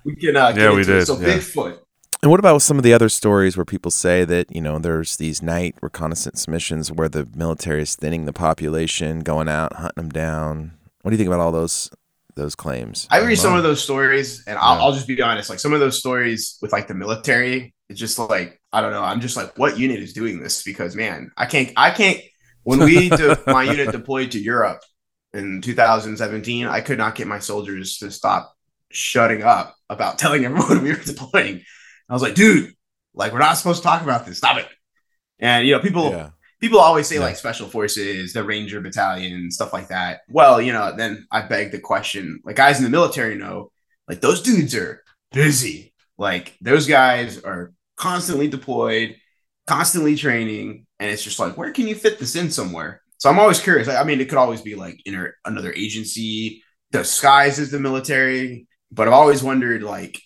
we 0.04 0.16
can 0.16 0.36
uh, 0.36 0.52
get 0.52 0.60
Yeah, 0.62 0.72
we 0.72 0.80
into 0.80 0.92
it. 0.94 0.98
did, 1.00 1.06
So 1.06 1.18
yeah. 1.18 1.36
Bigfoot. 1.38 1.78
And 2.22 2.30
what 2.30 2.40
about 2.40 2.60
some 2.62 2.76
of 2.78 2.82
the 2.84 2.92
other 2.92 3.08
stories 3.08 3.56
where 3.56 3.64
people 3.64 3.90
say 3.90 4.24
that, 4.24 4.54
you 4.54 4.60
know, 4.60 4.78
there's 4.78 5.16
these 5.16 5.42
night 5.42 5.74
reconnaissance 5.80 6.46
missions 6.46 6.92
where 6.92 7.08
the 7.08 7.26
military 7.34 7.82
is 7.82 7.96
thinning 7.96 8.26
the 8.26 8.32
population, 8.32 9.20
going 9.20 9.48
out, 9.48 9.74
hunting 9.74 9.96
them 10.04 10.10
down? 10.10 10.72
What 11.02 11.10
do 11.10 11.14
you 11.14 11.18
think 11.18 11.28
about 11.28 11.40
all 11.40 11.52
those 11.52 11.90
those 12.36 12.54
claims? 12.54 13.08
I 13.10 13.20
read 13.20 13.36
some 13.36 13.54
of 13.56 13.62
those 13.62 13.82
stories, 13.82 14.44
and 14.46 14.58
I'll, 14.58 14.76
Yeah. 14.76 14.82
I'll 14.82 14.92
just 14.92 15.08
be 15.08 15.20
honest. 15.20 15.48
Like 15.50 15.58
some 15.58 15.72
of 15.72 15.80
those 15.80 15.98
stories 15.98 16.58
with 16.62 16.72
like 16.72 16.88
the 16.88 16.94
military, 16.94 17.74
it's 17.88 17.98
just 17.98 18.18
like 18.18 18.60
I 18.72 18.82
don't 18.82 18.92
know. 18.92 19.02
I'm 19.02 19.20
just 19.20 19.36
like, 19.36 19.58
what 19.58 19.78
unit 19.78 20.00
is 20.00 20.12
doing 20.12 20.40
this? 20.42 20.62
Because 20.62 20.94
man, 20.94 21.30
I 21.38 21.46
can't. 21.46 21.72
I 21.76 21.90
can't. 21.90 22.20
When 22.64 22.80
we 22.80 23.08
de- 23.20 23.42
my 23.46 23.62
unit 23.64 23.92
deployed 23.92 24.30
to 24.32 24.38
Europe 24.38 24.80
in 25.34 25.60
2017, 25.62 26.66
I 26.66 26.80
could 26.80 26.98
not 26.98 27.14
get 27.14 27.26
my 27.26 27.38
soldiers 27.38 27.98
to 27.98 28.10
stop 28.10 28.54
shutting 28.90 29.42
up 29.42 29.76
about 29.88 30.18
telling 30.22 30.44
everyone 30.44 30.82
we 30.82 30.90
were 30.90 30.96
deploying. 30.96 31.62
I 32.08 32.12
was 32.12 32.22
like, 32.22 32.34
dude, 32.34 32.72
like 33.14 33.32
we're 33.32 33.38
not 33.38 33.56
supposed 33.56 33.82
to 33.82 33.88
talk 33.88 34.02
about 34.02 34.26
this. 34.26 34.38
Stop 34.38 34.58
it. 34.58 34.66
And 35.38 35.66
you 35.66 35.74
know, 35.74 35.80
people 35.80 36.10
Yeah. 36.10 36.30
people 36.60 36.78
always 36.80 37.06
say 37.06 37.16
Yeah. 37.16 37.22
like 37.22 37.36
special 37.36 37.68
forces, 37.68 38.32
the 38.32 38.42
Ranger 38.44 38.80
Battalion, 38.80 39.50
stuff 39.50 39.72
like 39.72 39.88
that. 39.88 40.20
Well, 40.28 40.60
you 40.60 40.72
know, 40.72 40.94
then 40.96 41.26
I 41.30 41.42
beg 41.42 41.70
the 41.72 41.78
question, 41.80 42.40
like 42.44 42.56
guys 42.56 42.78
in 42.78 42.84
the 42.84 42.90
military 42.90 43.36
know, 43.36 43.70
like 44.08 44.20
those 44.20 44.42
dudes 44.42 44.74
are 44.74 45.02
busy. 45.32 45.94
Like 46.18 46.56
those 46.60 46.86
guys 46.86 47.38
are 47.42 47.72
constantly 47.96 48.48
deployed, 48.48 49.16
constantly 49.66 50.16
training, 50.16 50.86
and 50.98 51.10
it's 51.10 51.22
just 51.22 51.38
like, 51.38 51.56
where 51.56 51.72
can 51.72 51.86
you 51.86 51.94
fit 51.94 52.18
this 52.18 52.34
in 52.36 52.50
somewhere? 52.50 53.00
So 53.20 53.28
I'm 53.28 53.38
always 53.38 53.60
curious. 53.60 53.86
I 53.86 54.02
mean, 54.02 54.18
it 54.20 54.30
could 54.30 54.38
always 54.38 54.62
be 54.62 54.74
like 54.74 54.98
in 55.04 55.30
another 55.44 55.74
agency 55.74 56.64
disguised 56.90 57.58
as 57.58 57.70
the 57.70 57.78
military, 57.78 58.66
but 58.90 59.06
I've 59.06 59.12
always 59.12 59.42
wondered, 59.42 59.82
like, 59.82 60.18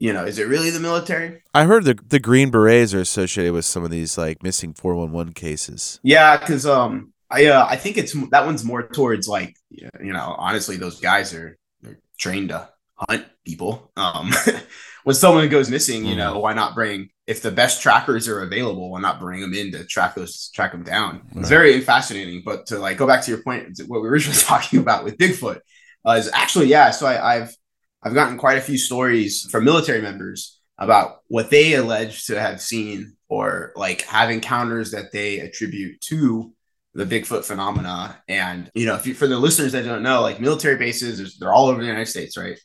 you 0.00 0.12
know, 0.12 0.24
is 0.24 0.40
it 0.40 0.48
really 0.48 0.70
the 0.70 0.80
military? 0.80 1.44
I 1.54 1.64
heard 1.64 1.84
the 1.84 1.96
the 2.08 2.18
Green 2.18 2.50
Berets 2.50 2.92
are 2.92 3.00
associated 3.00 3.52
with 3.52 3.64
some 3.64 3.84
of 3.84 3.92
these 3.92 4.18
like 4.18 4.42
missing 4.42 4.74
411 4.74 5.32
cases. 5.34 6.00
Yeah, 6.02 6.36
because 6.36 6.66
um, 6.66 7.12
I 7.30 7.46
uh, 7.46 7.66
I 7.70 7.76
think 7.76 7.98
it's 7.98 8.12
that 8.30 8.44
one's 8.44 8.64
more 8.64 8.82
towards 8.82 9.28
like 9.28 9.54
you 9.70 10.12
know, 10.12 10.34
honestly, 10.36 10.76
those 10.76 10.98
guys 10.98 11.32
are 11.34 11.56
they're 11.82 12.00
trained 12.18 12.48
to 12.48 12.68
hunt 12.96 13.26
people. 13.44 13.92
Um, 13.96 14.32
when 15.04 15.14
someone 15.14 15.48
goes 15.50 15.70
missing, 15.70 16.04
you 16.04 16.16
know, 16.16 16.40
why 16.40 16.52
not 16.52 16.74
bring 16.74 17.10
if 17.26 17.40
the 17.40 17.50
best 17.50 17.80
trackers 17.80 18.28
are 18.28 18.42
available, 18.42 18.90
why 18.90 19.00
not 19.00 19.18
bring 19.18 19.40
them 19.40 19.54
in 19.54 19.72
to 19.72 19.84
track 19.84 20.14
those 20.14 20.50
track 20.50 20.72
them 20.72 20.82
down? 20.82 21.22
It's 21.34 21.48
very 21.48 21.80
fascinating. 21.80 22.42
But 22.44 22.66
to 22.66 22.78
like 22.78 22.98
go 22.98 23.06
back 23.06 23.22
to 23.22 23.30
your 23.30 23.42
point, 23.42 23.80
what 23.86 24.02
we 24.02 24.08
were 24.08 24.10
originally 24.12 24.38
talking 24.38 24.80
about 24.80 25.04
with 25.04 25.16
Bigfoot 25.16 25.60
uh, 26.06 26.12
is 26.12 26.30
actually 26.32 26.66
yeah. 26.66 26.90
So 26.90 27.06
I, 27.06 27.36
I've 27.36 27.56
I've 28.02 28.14
gotten 28.14 28.36
quite 28.36 28.58
a 28.58 28.62
few 28.62 28.76
stories 28.76 29.48
from 29.50 29.64
military 29.64 30.02
members 30.02 30.60
about 30.76 31.20
what 31.28 31.50
they 31.50 31.74
allege 31.74 32.26
to 32.26 32.38
have 32.38 32.60
seen 32.60 33.16
or 33.28 33.72
like 33.76 34.02
have 34.02 34.30
encounters 34.30 34.90
that 34.90 35.12
they 35.12 35.40
attribute 35.40 36.00
to 36.02 36.52
the 36.92 37.06
Bigfoot 37.06 37.44
phenomena. 37.44 38.22
And 38.28 38.70
you 38.74 38.86
know, 38.86 38.96
if 38.96 39.06
you, 39.06 39.14
for 39.14 39.26
the 39.26 39.38
listeners 39.38 39.72
that 39.72 39.84
don't 39.84 40.02
know, 40.02 40.20
like 40.20 40.40
military 40.40 40.76
bases, 40.76 41.38
they're 41.38 41.52
all 41.52 41.68
over 41.68 41.80
the 41.80 41.86
United 41.86 42.06
States, 42.06 42.36
right? 42.36 42.58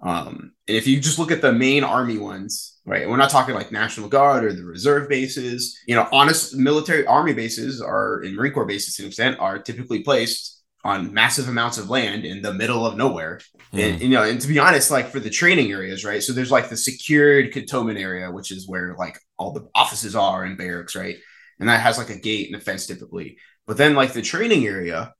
Um, 0.00 0.52
and 0.68 0.76
if 0.76 0.86
you 0.86 1.00
just 1.00 1.18
look 1.18 1.30
at 1.30 1.42
the 1.42 1.52
main 1.52 1.82
army 1.82 2.18
ones, 2.18 2.73
right, 2.86 3.02
and 3.02 3.10
we're 3.10 3.16
not 3.16 3.30
talking 3.30 3.54
like 3.54 3.72
National 3.72 4.08
Guard 4.08 4.44
or 4.44 4.52
the 4.52 4.64
reserve 4.64 5.08
bases, 5.08 5.78
you 5.86 5.94
know, 5.94 6.08
honest 6.12 6.54
military 6.54 7.06
army 7.06 7.32
bases 7.32 7.80
are 7.80 8.20
and 8.20 8.36
Marine 8.36 8.52
Corps 8.52 8.66
bases 8.66 8.96
to 8.96 9.02
an 9.02 9.08
extent 9.08 9.38
are 9.40 9.58
typically 9.58 10.02
placed 10.02 10.62
on 10.84 11.14
massive 11.14 11.48
amounts 11.48 11.78
of 11.78 11.88
land 11.88 12.26
in 12.26 12.42
the 12.42 12.52
middle 12.52 12.86
of 12.86 12.96
nowhere. 12.96 13.40
Hmm. 13.70 13.78
And 13.78 14.00
you 14.02 14.08
know, 14.10 14.22
and 14.22 14.40
to 14.40 14.48
be 14.48 14.58
honest, 14.58 14.90
like 14.90 15.08
for 15.08 15.18
the 15.18 15.30
training 15.30 15.72
areas, 15.72 16.04
right? 16.04 16.22
So 16.22 16.32
there's 16.32 16.50
like 16.50 16.68
the 16.68 16.76
secured 16.76 17.52
cantonment 17.52 17.98
area, 17.98 18.30
which 18.30 18.50
is 18.50 18.68
where 18.68 18.94
like 18.98 19.18
all 19.38 19.52
the 19.52 19.66
offices 19.74 20.14
are 20.14 20.44
and 20.44 20.58
barracks, 20.58 20.94
right? 20.94 21.16
And 21.58 21.68
that 21.68 21.80
has 21.80 21.96
like 21.96 22.10
a 22.10 22.18
gate 22.18 22.48
and 22.48 22.60
a 22.60 22.64
fence 22.64 22.86
typically. 22.86 23.38
But 23.66 23.78
then 23.78 23.94
like 23.94 24.12
the 24.12 24.22
training 24.22 24.66
area 24.66 25.14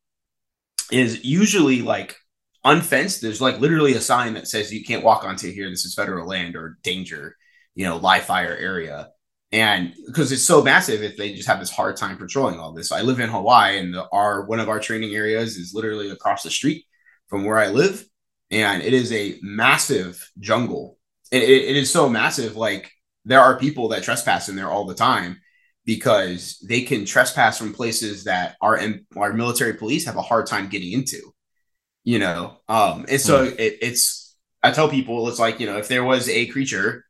is 0.92 1.24
usually 1.24 1.80
like 1.80 2.16
unfenced. 2.64 3.22
There's 3.22 3.40
like 3.40 3.58
literally 3.58 3.94
a 3.94 4.00
sign 4.00 4.34
that 4.34 4.48
says 4.48 4.72
you 4.72 4.84
can't 4.84 5.04
walk 5.04 5.24
onto 5.24 5.50
here. 5.50 5.70
This 5.70 5.86
is 5.86 5.94
federal 5.94 6.26
land 6.26 6.56
or 6.56 6.78
danger, 6.82 7.36
you 7.74 7.84
know, 7.84 7.96
live 7.96 8.24
fire 8.24 8.56
area. 8.56 9.10
And 9.52 9.94
because 10.06 10.32
it's 10.32 10.42
so 10.44 10.62
massive, 10.62 11.02
if 11.02 11.16
they 11.16 11.32
just 11.34 11.46
have 11.48 11.60
this 11.60 11.70
hard 11.70 11.96
time 11.96 12.18
patrolling 12.18 12.58
all 12.58 12.72
this. 12.72 12.90
I 12.90 13.02
live 13.02 13.20
in 13.20 13.30
Hawaii, 13.30 13.78
and 13.78 13.94
the, 13.94 14.08
our 14.10 14.44
one 14.46 14.58
of 14.60 14.68
our 14.68 14.80
training 14.80 15.14
areas 15.14 15.56
is 15.56 15.72
literally 15.74 16.10
across 16.10 16.42
the 16.42 16.50
street 16.50 16.84
from 17.28 17.44
where 17.44 17.58
I 17.58 17.68
live, 17.68 18.04
and 18.50 18.82
it 18.82 18.92
is 18.92 19.12
a 19.12 19.38
massive 19.42 20.28
jungle. 20.40 20.98
It, 21.30 21.42
it- 21.44 21.68
it 21.70 21.76
is 21.76 21.90
so 21.90 22.08
massive, 22.08 22.56
like 22.56 22.90
there 23.24 23.40
are 23.40 23.58
people 23.58 23.88
that 23.88 24.02
trespass 24.02 24.48
in 24.48 24.56
there 24.56 24.70
all 24.70 24.86
the 24.86 24.94
time 24.94 25.40
because 25.84 26.58
they 26.68 26.82
can 26.82 27.04
trespass 27.04 27.58
from 27.58 27.72
places 27.74 28.24
that 28.24 28.56
our 28.60 28.80
our 29.16 29.32
military 29.32 29.74
police 29.74 30.06
have 30.06 30.16
a 30.16 30.22
hard 30.22 30.46
time 30.46 30.68
getting 30.68 30.92
into 30.92 31.32
you 32.04 32.18
know 32.18 32.56
um 32.68 33.04
and 33.08 33.20
so 33.20 33.44
it, 33.44 33.78
it's 33.82 34.36
i 34.62 34.70
tell 34.70 34.88
people 34.88 35.28
it's 35.28 35.38
like 35.38 35.60
you 35.60 35.66
know 35.66 35.78
if 35.78 35.88
there 35.88 36.04
was 36.04 36.28
a 36.28 36.46
creature 36.46 37.04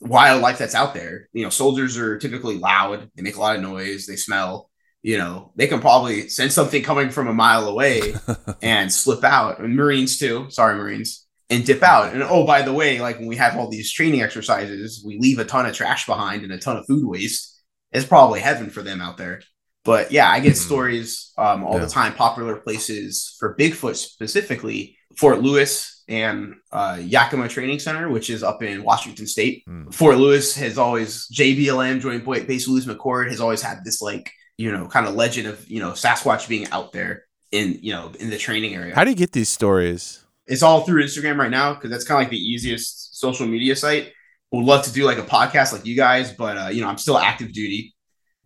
wildlife 0.00 0.58
that's 0.58 0.74
out 0.74 0.94
there. 0.94 1.28
You 1.32 1.44
know 1.44 1.50
soldiers 1.50 1.96
are 1.98 2.18
typically 2.18 2.58
loud. 2.58 3.10
They 3.14 3.22
make 3.22 3.36
a 3.36 3.40
lot 3.40 3.56
of 3.56 3.62
noise. 3.62 4.06
They 4.06 4.16
smell 4.16 4.70
you 5.02 5.16
know 5.16 5.52
they 5.56 5.66
can 5.68 5.80
probably 5.80 6.28
sense 6.28 6.54
something 6.54 6.82
coming 6.82 7.10
from 7.10 7.28
a 7.28 7.32
mile 7.34 7.68
away 7.68 8.14
and 8.62 8.92
slip 8.92 9.24
out. 9.24 9.60
And 9.60 9.76
marines 9.76 10.18
too. 10.18 10.46
Sorry 10.50 10.74
marines. 10.76 11.26
And 11.50 11.64
dip 11.64 11.82
out. 11.82 12.12
And 12.12 12.22
oh 12.22 12.44
by 12.46 12.62
the 12.62 12.72
way 12.72 13.00
like 13.00 13.18
when 13.18 13.28
we 13.28 13.36
have 13.36 13.56
all 13.56 13.70
these 13.70 13.92
training 13.92 14.22
exercises 14.22 15.02
we 15.06 15.18
leave 15.18 15.38
a 15.38 15.44
ton 15.44 15.66
of 15.66 15.74
trash 15.74 16.06
behind 16.06 16.42
and 16.42 16.52
a 16.52 16.58
ton 16.58 16.76
of 16.76 16.86
food 16.86 17.06
waste. 17.06 17.60
It's 17.92 18.04
probably 18.04 18.40
heaven 18.40 18.68
for 18.70 18.82
them 18.82 19.00
out 19.00 19.16
there. 19.16 19.40
But 19.84 20.12
yeah 20.12 20.28
i 20.28 20.40
get 20.40 20.56
stories 20.58 21.32
um, 21.38 21.64
all 21.64 21.74
Yeah. 21.74 21.84
the 21.86 21.90
time 21.90 22.12
popular 22.14 22.56
places 22.56 23.34
for 23.38 23.56
bigfoot 23.56 23.96
specifically 23.96 24.98
fort 25.16 25.40
lewis 25.40 25.97
and 26.08 26.54
uh, 26.72 26.98
yakima 27.00 27.48
training 27.48 27.78
center 27.78 28.08
which 28.08 28.30
is 28.30 28.42
up 28.42 28.62
in 28.62 28.82
washington 28.82 29.26
state 29.26 29.64
fort 29.90 30.16
lewis 30.16 30.56
has 30.56 30.78
always 30.78 31.28
jblm 31.28 32.00
joint 32.00 32.24
base 32.46 32.66
lewis 32.66 32.86
mcchord 32.86 33.28
has 33.28 33.40
always 33.40 33.62
had 33.62 33.84
this 33.84 34.00
like 34.00 34.30
you 34.56 34.72
know 34.72 34.86
kind 34.88 35.06
of 35.06 35.14
legend 35.14 35.46
of 35.46 35.68
you 35.68 35.80
know 35.80 35.90
sasquatch 35.92 36.48
being 36.48 36.66
out 36.70 36.92
there 36.92 37.24
in 37.52 37.78
you 37.82 37.92
know 37.92 38.10
in 38.20 38.30
the 38.30 38.38
training 38.38 38.74
area 38.74 38.94
How 38.94 39.04
do 39.04 39.10
you 39.10 39.16
get 39.16 39.32
these 39.32 39.48
stories? 39.48 40.24
it's 40.46 40.62
all 40.62 40.80
through 40.80 41.04
Instagram 41.04 41.36
right 41.36 41.50
now 41.50 41.74
because 41.74 41.90
that's 41.90 42.04
kind 42.04 42.18
of 42.18 42.24
like 42.24 42.30
the 42.30 42.38
easiest 42.38 43.18
social 43.20 43.46
media 43.46 43.76
site. 43.76 44.12
Would 44.50 44.64
love 44.64 44.82
to 44.84 44.92
do 44.92 45.04
like 45.04 45.18
a 45.18 45.22
podcast 45.22 45.74
like 45.74 45.84
you 45.84 45.94
guys, 45.94 46.32
but 46.32 46.56
uh, 46.56 46.68
you 46.68 46.80
know 46.80 46.88
I'm 46.88 46.96
still 46.96 47.18
active 47.18 47.52
duty, 47.52 47.94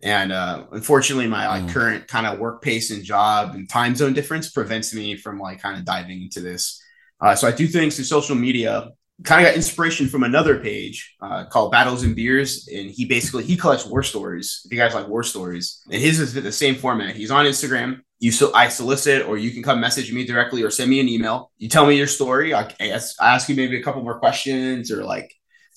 and 0.03 0.33
uh, 0.33 0.65
unfortunately 0.73 1.29
my 1.29 1.47
like 1.47 1.69
current 1.73 2.09
kind 2.09 2.27
of 2.27 2.41
work 2.41 2.61
pace 2.61 2.91
and 2.91 3.05
job 3.05 3.55
and 3.55 3.69
time 3.69 3.95
zone 3.95 4.15
difference 4.15 4.51
prevents 4.51 4.93
me 4.93 5.15
from 5.17 5.39
like 5.39 5.63
kind 5.63 5.79
of 5.79 5.85
diving 5.85 6.23
into 6.23 6.41
this. 6.41 6.83
Uh, 7.23 7.37
so 7.37 7.47
I 7.47 7.53
do 7.53 7.69
things 7.69 7.95
through 7.95 8.05
social 8.07 8.35
media. 8.35 8.91
Kind 9.23 9.47
of 9.47 9.51
got 9.51 9.57
inspiration 9.57 10.09
from 10.09 10.25
another 10.25 10.59
page 10.59 11.15
uh, 11.23 11.45
called 11.45 11.71
Battles 11.71 12.03
and 12.03 12.17
Beers, 12.17 12.69
and 12.75 12.91
he 12.91 13.05
basically 13.05 13.45
he 13.45 13.57
collects 13.57 13.87
war 13.87 14.03
stories. 14.03 14.63
If 14.65 14.73
you 14.73 14.79
guys 14.79 14.95
like 14.95 15.07
war 15.07 15.23
stories, 15.23 15.81
and 15.89 16.03
his 16.03 16.19
is 16.19 16.35
the 16.35 16.51
same 16.51 16.75
format. 16.75 17.15
He's 17.15 17.31
on 17.31 17.45
Instagram. 17.45 18.01
You 18.19 18.33
so 18.33 18.53
I 18.53 18.67
solicit, 18.69 19.27
or 19.27 19.39
you 19.39 19.53
can 19.53 19.63
come 19.63 19.81
message 19.81 20.13
me 20.13 20.25
directly, 20.27 20.65
or 20.65 20.71
send 20.71 20.91
me 20.91 20.99
an 20.99 21.09
email. 21.09 21.53
You 21.59 21.69
tell 21.69 21.87
me 21.87 21.97
your 21.97 22.09
story. 22.09 22.53
I, 22.53 22.69
I 22.81 23.01
ask, 23.21 23.49
you 23.49 23.55
maybe 23.55 23.79
a 23.79 23.83
couple 23.83 24.03
more 24.03 24.19
questions, 24.19 24.91
or 24.91 25.05
like 25.05 25.33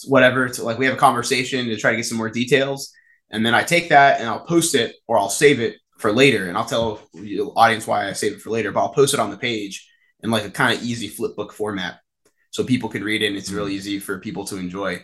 whatever. 0.08 0.50
To 0.50 0.64
like 0.64 0.80
we 0.80 0.86
have 0.86 0.96
a 0.96 0.98
conversation 0.98 1.68
to 1.68 1.78
try 1.78 1.92
to 1.92 1.98
get 1.98 2.06
some 2.06 2.18
more 2.18 2.32
details, 2.32 2.92
and 3.30 3.46
then 3.46 3.54
I 3.54 3.62
take 3.62 3.90
that 3.90 4.20
and 4.20 4.28
I'll 4.28 4.46
post 4.46 4.74
it, 4.74 4.96
or 5.08 5.20
I'll 5.20 5.30
save 5.30 5.60
it 5.60 5.76
for 6.00 6.12
later, 6.12 6.48
and 6.48 6.58
I'll 6.58 6.66
tell 6.66 7.02
the 7.14 7.42
audience 7.56 7.86
why 7.86 8.10
I 8.10 8.14
save 8.14 8.34
it 8.34 8.42
for 8.42 8.50
later. 8.50 8.72
But 8.72 8.80
I'll 8.80 8.94
post 8.94 9.14
it 9.14 9.20
on 9.20 9.30
the 9.30 9.38
page 9.38 9.88
in 10.24 10.30
like 10.32 10.46
a 10.46 10.50
kind 10.52 10.78
of 10.78 10.84
easy 10.84 11.08
flip 11.08 11.36
book 11.36 11.54
format 11.54 12.00
so 12.52 12.64
people 12.64 12.90
can 12.90 13.04
read 13.04 13.22
it 13.22 13.28
and 13.28 13.36
it's 13.38 13.52
real 13.52 13.68
easy 13.68 14.00
for 14.00 14.20
people 14.20 14.46
to 14.46 14.58
enjoy. 14.58 15.04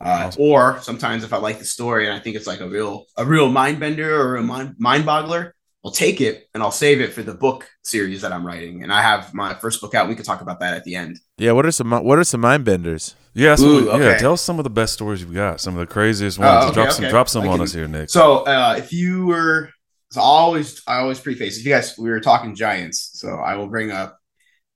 Uh, 0.00 0.30
Or 0.38 0.80
sometimes 0.80 1.22
if 1.24 1.32
I 1.32 1.36
like 1.36 1.58
the 1.58 1.64
story 1.64 2.06
and 2.06 2.14
I 2.14 2.18
think 2.20 2.34
it's 2.36 2.46
like 2.46 2.60
a 2.60 2.68
real 2.68 3.06
a 3.16 3.24
real 3.24 3.48
mind 3.48 3.78
bender 3.80 4.20
or 4.20 4.36
a 4.36 4.42
mind, 4.42 4.74
mind 4.78 5.04
boggler, 5.04 5.52
I'll 5.84 5.90
take 5.92 6.20
it 6.20 6.48
and 6.54 6.62
I'll 6.62 6.70
save 6.72 7.00
it 7.00 7.12
for 7.12 7.22
the 7.22 7.34
book 7.34 7.68
series 7.84 8.22
that 8.22 8.32
I'm 8.32 8.44
writing. 8.46 8.82
And 8.82 8.92
I 8.92 9.02
have 9.02 9.32
my 9.34 9.54
first 9.54 9.80
book 9.80 9.94
out. 9.94 10.08
We 10.08 10.14
could 10.16 10.24
talk 10.24 10.40
about 10.40 10.60
that 10.60 10.74
at 10.74 10.84
the 10.84 10.94
end. 10.96 11.18
Yeah, 11.38 11.52
what 11.52 11.66
are 11.66 11.72
some 11.72 11.90
what 11.90 12.18
are 12.18 12.24
some 12.24 12.40
mind 12.40 12.64
benders? 12.64 13.14
Yeah, 13.34 13.56
Ooh, 13.60 13.86
yeah. 13.98 14.18
Tell 14.18 14.34
us 14.34 14.42
some 14.42 14.58
of 14.58 14.64
the 14.64 14.70
best 14.70 14.92
stories 14.92 15.20
you've 15.22 15.34
got. 15.34 15.60
Some 15.60 15.74
of 15.76 15.80
the 15.80 15.92
craziest 15.92 16.38
ones. 16.38 16.66
okay, 16.66 16.74
drop 16.74 16.92
some, 16.92 17.08
drop 17.08 17.28
some 17.28 17.44
I 17.44 17.48
on 17.48 17.54
can- 17.58 17.62
us 17.64 17.72
here, 17.72 17.88
Nick. 17.88 18.10
So 18.10 18.38
uh, 18.44 18.74
if 18.78 18.92
you 18.92 19.26
were, 19.26 19.70
so 20.10 20.20
I 20.20 20.24
always 20.24 20.82
I 20.86 20.96
always 20.98 21.18
preface 21.20 21.58
if 21.58 21.64
you 21.64 21.72
guys 21.72 21.94
we 21.98 22.10
were 22.10 22.20
talking 22.20 22.54
giants, 22.54 23.10
so 23.14 23.28
I 23.28 23.54
will 23.56 23.68
bring 23.68 23.90
up 23.90 24.18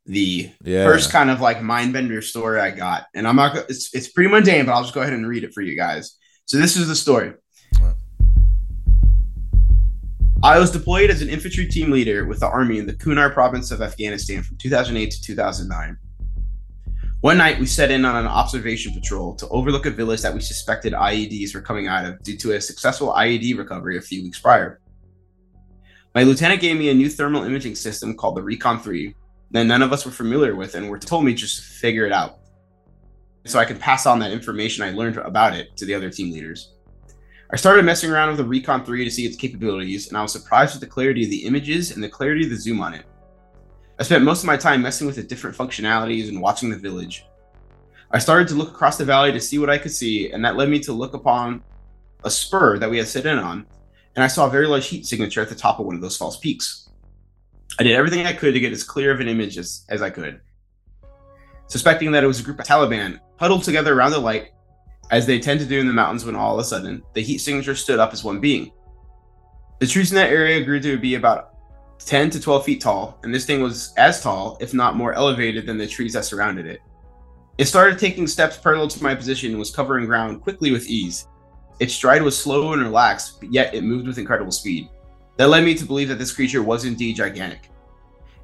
the 0.07 0.51
Yeah. 0.65 0.85
first 0.85 1.11
kind 1.11 1.31
of 1.31 1.41
like 1.41 1.63
mind 1.63 1.93
bender 1.93 2.23
story 2.23 2.61
I 2.61 2.71
got, 2.71 3.07
and 3.15 3.27
I'm 3.27 3.37
not 3.37 3.55
gonna- 3.55 3.67
it's 3.69 3.93
it's 3.95 4.09
pretty 4.09 4.31
mundane, 4.31 4.67
but 4.67 4.73
I'll 4.73 4.83
just 4.83 4.95
go 4.95 5.01
ahead 5.03 5.13
and 5.13 5.27
read 5.27 5.45
it 5.45 5.53
for 5.53 5.63
you 5.63 5.77
guys. 5.77 6.13
So 6.47 6.59
this 6.59 6.77
is 6.77 6.87
the 6.89 6.95
story. 6.97 7.33
I 10.43 10.59
was 10.59 10.71
deployed 10.71 11.11
as 11.11 11.23
an 11.23 11.29
infantry 11.29 11.67
team 11.67 11.91
leader 11.91 12.25
with 12.27 12.41
the 12.41 12.47
army 12.47 12.79
in 12.79 12.87
the 12.87 12.93
Kunar 12.93 13.33
province 13.33 13.71
of 13.71 13.83
Afghanistan 13.83 14.43
from 14.43 14.57
2008 14.59 15.11
to 15.11 15.23
2009. 15.23 15.97
One 17.23 17.39
night, 17.39 17.59
we 17.59 17.67
set 17.67 17.91
in 17.91 18.05
on 18.05 18.15
an 18.15 18.27
observation 18.31 18.93
patrol 18.93 19.35
to 19.37 19.49
overlook 19.49 19.87
a 19.87 19.91
village 19.91 20.21
that 20.21 20.35
we 20.35 20.41
suspected 20.41 20.93
IEDs 20.93 21.55
were 21.55 21.63
coming 21.63 21.89
out 21.89 22.05
of 22.05 22.23
due 22.23 22.37
to 22.37 22.53
a 22.53 22.61
successful 22.61 23.13
IED 23.13 23.55
recovery 23.57 23.97
a 23.97 24.01
few 24.01 24.23
weeks 24.23 24.39
prior. 24.39 24.79
My 26.15 26.23
lieutenant 26.23 26.61
gave 26.61 26.77
me 26.79 26.91
a 26.91 26.95
new 26.95 27.09
thermal 27.09 27.43
imaging 27.43 27.75
system 27.75 28.15
called 28.15 28.37
the 28.37 28.43
Recon 28.43 28.81
3 28.81 29.15
that 29.51 29.65
none 29.65 29.83
of 29.83 29.93
us 29.93 30.05
were 30.05 30.13
familiar 30.13 30.55
with 30.55 30.75
and 30.75 30.89
were 30.89 30.99
told 30.99 31.25
me 31.25 31.35
just 31.35 31.63
figure 31.63 32.07
it 32.07 32.13
out. 32.13 32.39
So 33.45 33.59
I 33.59 33.65
could 33.65 33.79
pass 33.79 34.07
on 34.07 34.19
that 34.19 34.33
information 34.33 34.85
I 34.85 34.91
learned 34.91 35.19
about 35.19 35.55
it 35.55 35.77
to 35.77 35.85
the 35.85 35.95
other 35.95 36.11
team 36.11 36.33
leaders. 36.33 36.73
I 37.53 37.57
started 37.57 37.85
messing 37.85 38.11
around 38.11 38.29
with 38.29 38.39
the 38.39 38.45
Recon 38.45 38.85
3 38.85 39.05
to 39.05 39.11
see 39.11 39.25
its 39.25 39.37
capabilities, 39.37 40.09
and 40.09 40.19
I 40.19 40.23
was 40.23 40.33
surprised 40.33 40.75
with 40.75 40.81
the 40.81 40.93
clarity 40.93 41.23
of 41.23 41.31
the 41.31 41.45
images 41.45 41.93
and 41.93 42.03
the 42.03 42.09
clarity 42.09 42.43
of 42.43 42.51
the 42.51 42.57
zoom 42.57 42.81
on 42.81 42.93
it. 42.93 43.07
I 44.01 44.03
spent 44.03 44.25
most 44.25 44.41
of 44.41 44.47
my 44.47 44.57
time 44.57 44.83
messing 44.83 45.07
with 45.07 45.15
the 45.15 45.23
different 45.23 45.57
functionalities 45.57 46.29
and 46.29 46.43
watching 46.43 46.71
the 46.71 46.77
village. 46.77 47.25
I 48.11 48.19
started 48.19 48.49
to 48.49 48.55
look 48.55 48.71
across 48.71 48.99
the 48.99 49.05
valley 49.05 49.31
to 49.31 49.41
see 49.41 49.59
what 49.59 49.71
I 49.71 49.79
could 49.79 49.93
see, 49.93 50.33
and 50.33 50.45
that 50.45 50.57
led 50.57 50.69
me 50.69 50.81
to 50.81 50.93
look 50.93 51.15
upon 51.15 51.63
a 52.25 52.31
spur 52.31 52.79
that 52.79 52.91
we 52.91 52.99
had 52.99 53.07
set 53.07 53.27
in 53.27 53.39
on, 53.39 53.65
and 54.17 54.25
I 54.25 54.27
saw 54.27 54.47
a 54.47 54.51
very 54.51 54.67
large 54.67 54.89
heat 54.89 55.07
signature 55.07 55.41
at 55.41 55.49
the 55.49 55.55
top 55.55 55.79
of 55.79 55.87
one 55.87 55.95
of 55.95 56.01
those 56.01 56.17
false 56.17 56.37
peaks. 56.37 56.86
I 57.79 57.83
did 57.83 57.93
everything 57.93 58.27
I 58.27 58.33
could 58.33 58.55
to 58.55 58.61
get 58.61 58.73
as 58.73 58.83
clear 58.83 59.11
of 59.11 59.21
an 59.21 59.29
image 59.29 59.59
as, 59.59 59.85
as 59.89 60.03
I 60.03 60.11
could. 60.11 60.41
Suspecting 61.69 62.13
that 62.13 62.25
it 62.25 62.29
was 62.29 62.41
a 62.41 62.43
group 62.43 62.61
of 62.61 62.67
Taliban 62.67 63.21
huddled 63.39 63.65
together 63.65 63.95
around 63.95 64.13
the 64.13 64.19
light, 64.19 64.53
as 65.11 65.27
they 65.27 65.39
tend 65.39 65.61
to 65.61 65.67
do 65.67 65.79
in 65.79 65.87
the 65.87 65.93
mountains 65.93 66.25
when 66.25 66.37
all 66.37 66.55
of 66.55 66.61
a 66.61 66.65
sudden 66.65 67.03
the 67.13 67.23
heat 67.23 67.39
signature 67.39 67.75
stood 67.75 67.99
up 67.99 68.13
as 68.13 68.25
one 68.25 68.41
being. 68.41 68.73
The 69.79 69.87
trees 69.87 70.11
in 70.11 70.17
that 70.17 70.31
area 70.31 70.65
grew 70.65 70.81
to 70.81 70.99
be 70.99 71.17
about 71.17 71.55
10 71.99 72.31
to 72.31 72.41
12 72.41 72.65
feet 72.65 72.81
tall, 72.81 73.19
and 73.23 73.35
this 73.35 73.45
thing 73.45 73.61
was 73.61 73.93
as 73.97 74.23
tall, 74.23 74.57
if 74.61 74.73
not 74.73 74.97
more 74.97 75.13
elevated, 75.13 75.67
than 75.67 75.79
the 75.79 75.87
trees 75.87 76.13
that 76.15 76.25
surrounded 76.25 76.67
it. 76.67 76.81
It 77.59 77.67
started 77.67 77.99
taking 77.99 78.27
steps 78.27 78.57
parallel 78.57 78.89
to 78.89 79.03
my 79.03 79.15
position 79.15 79.51
and 79.51 79.59
was 79.59 79.75
covering 79.75 80.07
ground 80.07 80.43
quickly 80.43 80.73
with 80.73 80.87
ease. 80.87 81.27
Its 81.81 81.95
stride 81.95 82.23
was 82.23 82.39
slow 82.39 82.73
and 82.73 82.83
relaxed, 82.83 83.41
but 83.41 83.53
yet 83.53 83.75
it 83.75 83.85
moved 83.85 84.07
with 84.07 84.19
incredible 84.19 84.53
speed. 84.53 84.89
That 85.37 85.49
led 85.49 85.65
me 85.65 85.75
to 85.75 85.85
believe 85.85 86.09
that 86.09 86.19
this 86.19 86.33
creature 86.33 86.63
was 86.63 86.85
indeed 86.85 87.17
gigantic. 87.17 87.71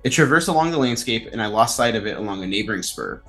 It 0.04 0.10
traversed 0.10 0.48
along 0.48 0.70
the 0.70 0.78
landscape, 0.78 1.28
and 1.32 1.40
I 1.40 1.46
lost 1.46 1.76
sight 1.76 1.94
of 1.94 2.06
it 2.06 2.18
along 2.18 2.42
a 2.42 2.46
neighboring 2.46 2.82
spur. 2.82 3.22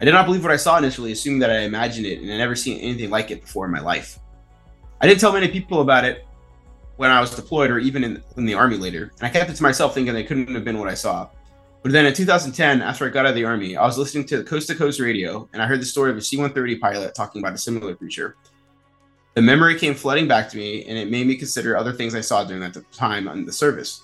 I 0.00 0.04
did 0.04 0.12
not 0.12 0.26
believe 0.26 0.42
what 0.42 0.52
I 0.52 0.56
saw 0.56 0.76
initially, 0.76 1.12
assuming 1.12 1.38
that 1.38 1.50
I 1.50 1.60
imagined 1.60 2.06
it 2.06 2.20
and 2.20 2.28
had 2.28 2.38
never 2.38 2.54
seen 2.54 2.78
anything 2.80 3.10
like 3.10 3.30
it 3.30 3.42
before 3.42 3.64
in 3.64 3.72
my 3.72 3.80
life. 3.80 4.18
I 5.00 5.06
didn't 5.06 5.20
tell 5.20 5.32
many 5.32 5.48
people 5.48 5.80
about 5.80 6.04
it 6.04 6.26
when 6.96 7.10
I 7.10 7.20
was 7.20 7.34
deployed 7.34 7.70
or 7.70 7.78
even 7.78 8.04
in, 8.04 8.22
in 8.36 8.44
the 8.44 8.54
army 8.54 8.76
later, 8.76 9.12
and 9.18 9.26
I 9.26 9.30
kept 9.30 9.50
it 9.50 9.56
to 9.56 9.62
myself 9.62 9.94
thinking 9.94 10.14
it 10.16 10.26
couldn't 10.26 10.54
have 10.54 10.64
been 10.64 10.78
what 10.78 10.88
I 10.88 10.94
saw. 10.94 11.28
But 11.82 11.92
then 11.92 12.04
in 12.04 12.14
2010, 12.14 12.82
after 12.82 13.06
I 13.06 13.10
got 13.10 13.26
out 13.26 13.30
of 13.30 13.34
the 13.36 13.44
army, 13.44 13.76
I 13.76 13.86
was 13.86 13.96
listening 13.96 14.26
to 14.26 14.42
coast 14.42 14.66
to 14.68 14.74
coast 14.74 14.98
radio 14.98 15.48
and 15.52 15.62
I 15.62 15.66
heard 15.66 15.80
the 15.80 15.86
story 15.86 16.10
of 16.10 16.16
a 16.16 16.20
C 16.20 16.36
130 16.36 16.78
pilot 16.78 17.14
talking 17.14 17.40
about 17.40 17.54
a 17.54 17.58
similar 17.58 17.94
creature. 17.94 18.36
The 19.36 19.42
memory 19.42 19.78
came 19.78 19.94
flooding 19.94 20.26
back 20.26 20.48
to 20.48 20.56
me, 20.56 20.86
and 20.86 20.96
it 20.96 21.10
made 21.10 21.26
me 21.26 21.36
consider 21.36 21.76
other 21.76 21.92
things 21.92 22.14
I 22.14 22.22
saw 22.22 22.42
during 22.42 22.62
that 22.62 22.90
time 22.90 23.28
on 23.28 23.44
the 23.44 23.52
service. 23.52 24.02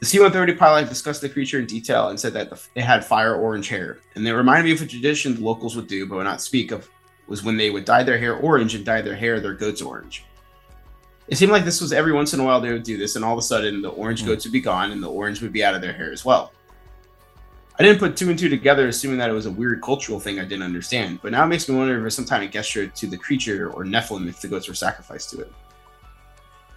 The 0.00 0.06
C 0.06 0.18
130 0.18 0.58
pilot 0.58 0.88
discussed 0.88 1.20
the 1.20 1.28
creature 1.28 1.58
in 1.58 1.66
detail 1.66 2.08
and 2.08 2.18
said 2.18 2.32
that 2.32 2.50
it 2.74 2.80
had 2.80 3.04
fire 3.04 3.36
orange 3.36 3.68
hair. 3.68 3.98
And 4.14 4.26
it 4.26 4.34
reminded 4.34 4.64
me 4.64 4.72
of 4.72 4.80
a 4.80 4.86
tradition 4.86 5.34
the 5.34 5.42
locals 5.42 5.76
would 5.76 5.88
do 5.88 6.06
but 6.06 6.16
would 6.16 6.24
not 6.24 6.40
speak 6.40 6.72
of, 6.72 6.88
was 7.28 7.44
when 7.44 7.58
they 7.58 7.68
would 7.68 7.84
dye 7.84 8.02
their 8.02 8.16
hair 8.16 8.36
orange 8.36 8.74
and 8.74 8.82
dye 8.82 9.02
their 9.02 9.14
hair 9.14 9.40
their 9.40 9.52
goat's 9.52 9.82
orange. 9.82 10.24
It 11.28 11.36
seemed 11.36 11.52
like 11.52 11.66
this 11.66 11.82
was 11.82 11.92
every 11.92 12.14
once 12.14 12.32
in 12.32 12.40
a 12.40 12.44
while 12.44 12.58
they 12.58 12.72
would 12.72 12.82
do 12.82 12.96
this, 12.96 13.14
and 13.14 13.22
all 13.26 13.34
of 13.34 13.38
a 13.38 13.42
sudden 13.42 13.82
the 13.82 13.90
orange 13.90 14.22
hmm. 14.22 14.28
goats 14.28 14.46
would 14.46 14.54
be 14.54 14.60
gone 14.62 14.90
and 14.90 15.02
the 15.02 15.10
orange 15.10 15.42
would 15.42 15.52
be 15.52 15.62
out 15.62 15.74
of 15.74 15.82
their 15.82 15.92
hair 15.92 16.10
as 16.10 16.24
well. 16.24 16.50
I 17.82 17.84
didn't 17.86 17.98
put 17.98 18.16
two 18.16 18.30
and 18.30 18.38
two 18.38 18.48
together, 18.48 18.86
assuming 18.86 19.18
that 19.18 19.28
it 19.28 19.32
was 19.32 19.46
a 19.46 19.50
weird 19.50 19.82
cultural 19.82 20.20
thing 20.20 20.38
I 20.38 20.44
didn't 20.44 20.62
understand, 20.62 21.18
but 21.20 21.32
now 21.32 21.42
it 21.42 21.48
makes 21.48 21.68
me 21.68 21.74
wonder 21.74 21.94
if 21.94 22.00
it 22.00 22.04
was 22.04 22.14
some 22.14 22.24
kind 22.24 22.44
of 22.44 22.52
gesture 22.52 22.86
to 22.86 23.06
the 23.08 23.16
creature 23.16 23.72
or 23.72 23.82
Nephilim 23.82 24.28
if 24.28 24.40
the 24.40 24.46
goats 24.46 24.68
were 24.68 24.74
sacrificed 24.74 25.30
to 25.30 25.40
it. 25.40 25.52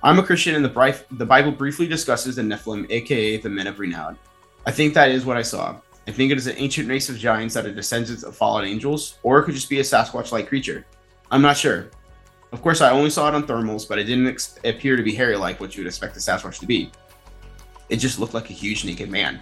I'm 0.02 0.18
a 0.18 0.24
Christian, 0.24 0.56
and 0.56 0.65
the, 0.65 1.06
the 1.12 1.26
Bible 1.28 1.52
briefly 1.52 1.86
discusses 1.86 2.38
the 2.38 2.41
Nephilim, 2.41 2.89
aka 2.89 3.38
the 3.38 3.48
men 3.48 3.68
of 3.68 3.78
renown. 3.78 4.18
I 4.65 4.72
think 4.72 4.96
that 4.96 5.12
is 5.12 5.26
what 5.26 5.38
I 5.38 5.44
saw. 5.44 5.78
I 6.08 6.12
think 6.12 6.32
it 6.32 6.39
is 6.39 6.48
an 6.48 6.56
ancient 6.58 6.89
race 6.89 7.08
of 7.08 7.20
giants 7.20 7.54
that 7.54 7.68
are 7.68 7.72
descendants 7.72 8.24
of 8.24 8.36
fallen 8.36 8.65
angels, 8.65 9.20
or 9.22 9.38
it 9.38 9.44
could 9.44 9.54
just 9.54 9.70
be 9.70 9.82
a 9.82 9.84
Sasquatch 9.84 10.32
like 10.32 10.48
creature. 10.48 10.88
I'm 11.30 11.44
not 11.44 11.56
sure. 11.56 11.91
Of 12.52 12.63
course, 12.63 12.82
I 12.82 12.89
only 12.89 13.12
saw 13.12 13.28
it 13.28 13.36
on 13.36 13.46
thermals, 13.46 13.88
but 13.88 14.00
it 14.00 14.06
didn't 14.06 14.26
ex- 14.26 14.58
appear 14.63 14.96
to 14.96 15.04
be 15.04 15.13
hairy 15.13 15.38
like 15.38 15.60
what 15.60 15.78
you 15.78 15.84
would 15.84 15.88
expect 15.88 16.18
a 16.18 16.20
Sasquatch 16.20 16.58
to 16.62 16.65
be. 16.65 16.89
It 17.89 17.98
just 17.98 18.18
looked 18.18 18.34
like 18.34 18.50
a 18.50 18.54
huge 18.54 18.86
naked 18.86 19.12
man. 19.12 19.39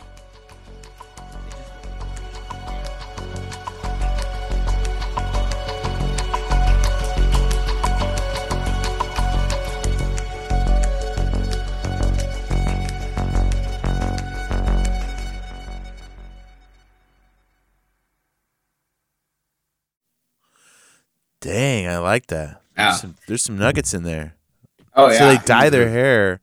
Dang, 21.44 21.88
I 21.88 21.98
like 21.98 22.28
that. 22.28 22.62
Yeah. 22.78 22.86
There's, 22.86 23.02
some, 23.02 23.16
there's 23.28 23.44
some 23.44 23.58
nuggets 23.58 23.94
in 23.94 24.04
there. 24.04 24.36
Oh 24.96 25.10
yeah. 25.10 25.18
So 25.18 25.28
they 25.28 25.38
dye 25.46 25.70
their 25.70 25.90
hair. 25.90 26.40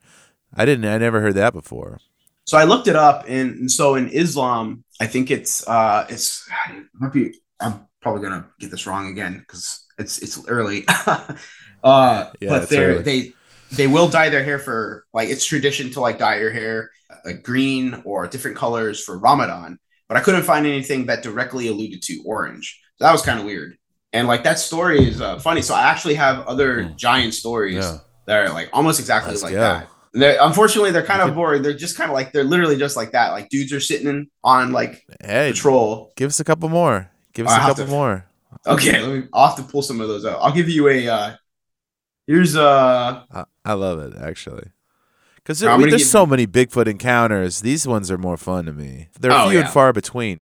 I 0.55 0.65
didn't. 0.65 0.85
I 0.85 0.99
never 0.99 1.21
heard 1.21 1.35
that 1.35 1.53
before. 1.53 1.99
So 2.47 2.59
I 2.59 2.65
looked 2.65 2.89
it 2.89 2.97
up, 2.97 3.25
and 3.29 3.71
so 3.71 3.95
in 3.95 4.09
Islam, 4.09 4.85
I 5.01 5.07
think 5.07 5.31
it's 5.31 5.67
uh, 5.67 6.07
it's 6.09 6.49
it 6.71 6.85
might 6.95 7.13
be. 7.13 7.35
I'm 7.61 7.87
probably 8.03 8.23
gonna 8.23 8.47
get 8.59 8.71
this 8.71 8.87
wrong 8.87 9.09
again 9.09 9.39
because 9.39 9.87
it's 9.99 10.19
it's 10.19 10.47
early. 10.49 10.85
uh, 11.85 12.31
Yeah, 12.41 12.49
but 12.49 12.69
they 12.69 12.99
they 12.99 13.33
they 13.73 13.87
will 13.87 14.09
dye 14.09 14.29
their 14.29 14.45
hair 14.45 14.59
for 14.59 15.07
like 15.15 15.29
it's 15.29 15.45
tradition 15.45 15.91
to 15.93 16.01
like 16.01 16.19
dye 16.19 16.39
your 16.39 16.51
hair 16.51 16.91
like 17.25 17.43
green 17.43 18.03
or 18.05 18.27
different 18.27 18.57
colors 18.57 19.03
for 19.03 19.19
Ramadan. 19.19 19.79
But 20.09 20.17
I 20.17 20.21
couldn't 20.21 20.43
find 20.43 20.67
anything 20.67 21.07
that 21.07 21.23
directly 21.23 21.69
alluded 21.69 22.03
to 22.03 22.23
orange. 22.27 22.81
So 22.99 23.05
that 23.05 23.13
was 23.13 23.23
kind 23.23 23.39
of 23.39 23.47
weird. 23.47 23.77
And 24.13 24.27
like 24.27 24.43
that 24.45 24.59
story 24.59 25.07
is 25.09 25.21
uh, 25.21 25.39
funny. 25.39 25.63
So 25.63 25.75
I 25.75 25.83
actually 25.83 26.15
have 26.15 26.47
other 26.47 26.85
giant 26.97 27.35
stories 27.35 27.77
Yeah. 27.77 27.99
that 28.27 28.39
are 28.47 28.53
like 28.53 28.69
almost 28.73 28.99
exactly 29.01 29.31
Let's 29.31 29.43
like 29.43 29.53
go. 29.53 29.61
that. 29.61 29.89
They're, 30.13 30.37
unfortunately, 30.41 30.91
they're 30.91 31.05
kind 31.07 31.23
of 31.23 31.35
boring. 31.37 31.63
They're 31.63 31.73
just 31.73 31.97
kind 31.97 32.11
of 32.11 32.15
like 32.15 32.33
they're 32.33 32.43
literally 32.43 32.77
just 32.77 32.97
like 32.97 33.13
that. 33.13 33.31
Like 33.31 33.49
dudes 33.49 33.73
are 33.73 33.79
sitting 33.79 34.29
on 34.43 34.73
like 34.73 35.05
Hey, 35.23 35.53
patrol. 35.53 36.13
give 36.17 36.29
us 36.29 36.41
a 36.41 36.45
couple 36.45 36.69
more. 36.69 37.09
Give 37.33 37.47
us 37.47 37.53
I 37.53 37.59
a 37.59 37.61
couple 37.69 37.85
to- 37.85 37.91
more. 37.91 38.27
Okay, 38.67 39.01
let 39.01 39.11
me. 39.23 39.29
I'll 39.33 39.47
have 39.47 39.57
to 39.57 39.63
pull 39.63 39.83
some 39.83 40.01
of 40.01 40.09
those 40.09 40.27
out. 40.27 40.41
I'll 40.43 40.53
give 40.53 40.69
you 40.69 40.89
a. 40.89 41.09
uh 41.09 41.37
Here's 42.27 42.57
uh 42.57 43.23
I, 43.31 43.45
I 43.65 43.73
love 43.75 44.01
it 44.01 44.15
actually. 44.21 44.71
Because 45.37 45.63
I'm 45.63 45.81
there's 45.89 46.11
so 46.11 46.27
many 46.27 46.47
Bigfoot 46.47 46.87
encounters. 46.89 47.61
These 47.61 47.87
ones 47.87 48.11
are 48.11 48.19
more 48.19 48.37
fun 48.37 48.67
to 48.67 48.73
me. 48.73 49.09
They're 49.19 49.33
Oh, 49.33 49.49
few 49.49 49.59
yeah. 49.59 49.65
and 49.65 49.73
far 49.73 49.93
between. 49.93 50.39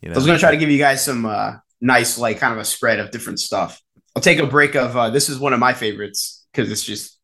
You 0.00 0.08
know, 0.10 0.14
I 0.14 0.18
was 0.18 0.26
gonna 0.26 0.38
try 0.38 0.50
to 0.50 0.56
give 0.56 0.70
you 0.70 0.78
guys 0.78 1.04
some 1.04 1.24
uh 1.24 1.54
nice 1.84 2.18
like 2.18 2.38
kind 2.38 2.52
of 2.52 2.58
a 2.58 2.64
spread 2.64 2.98
of 2.98 3.10
different 3.10 3.38
stuff. 3.38 3.80
I'll 4.16 4.22
take 4.22 4.38
a 4.38 4.46
break 4.46 4.74
of 4.74 4.96
uh 4.96 5.10
this 5.10 5.28
is 5.28 5.38
one 5.38 5.52
of 5.52 5.60
my 5.60 5.74
favorites 5.74 6.44
because 6.50 6.72
it's 6.72 6.82
just 6.82 7.18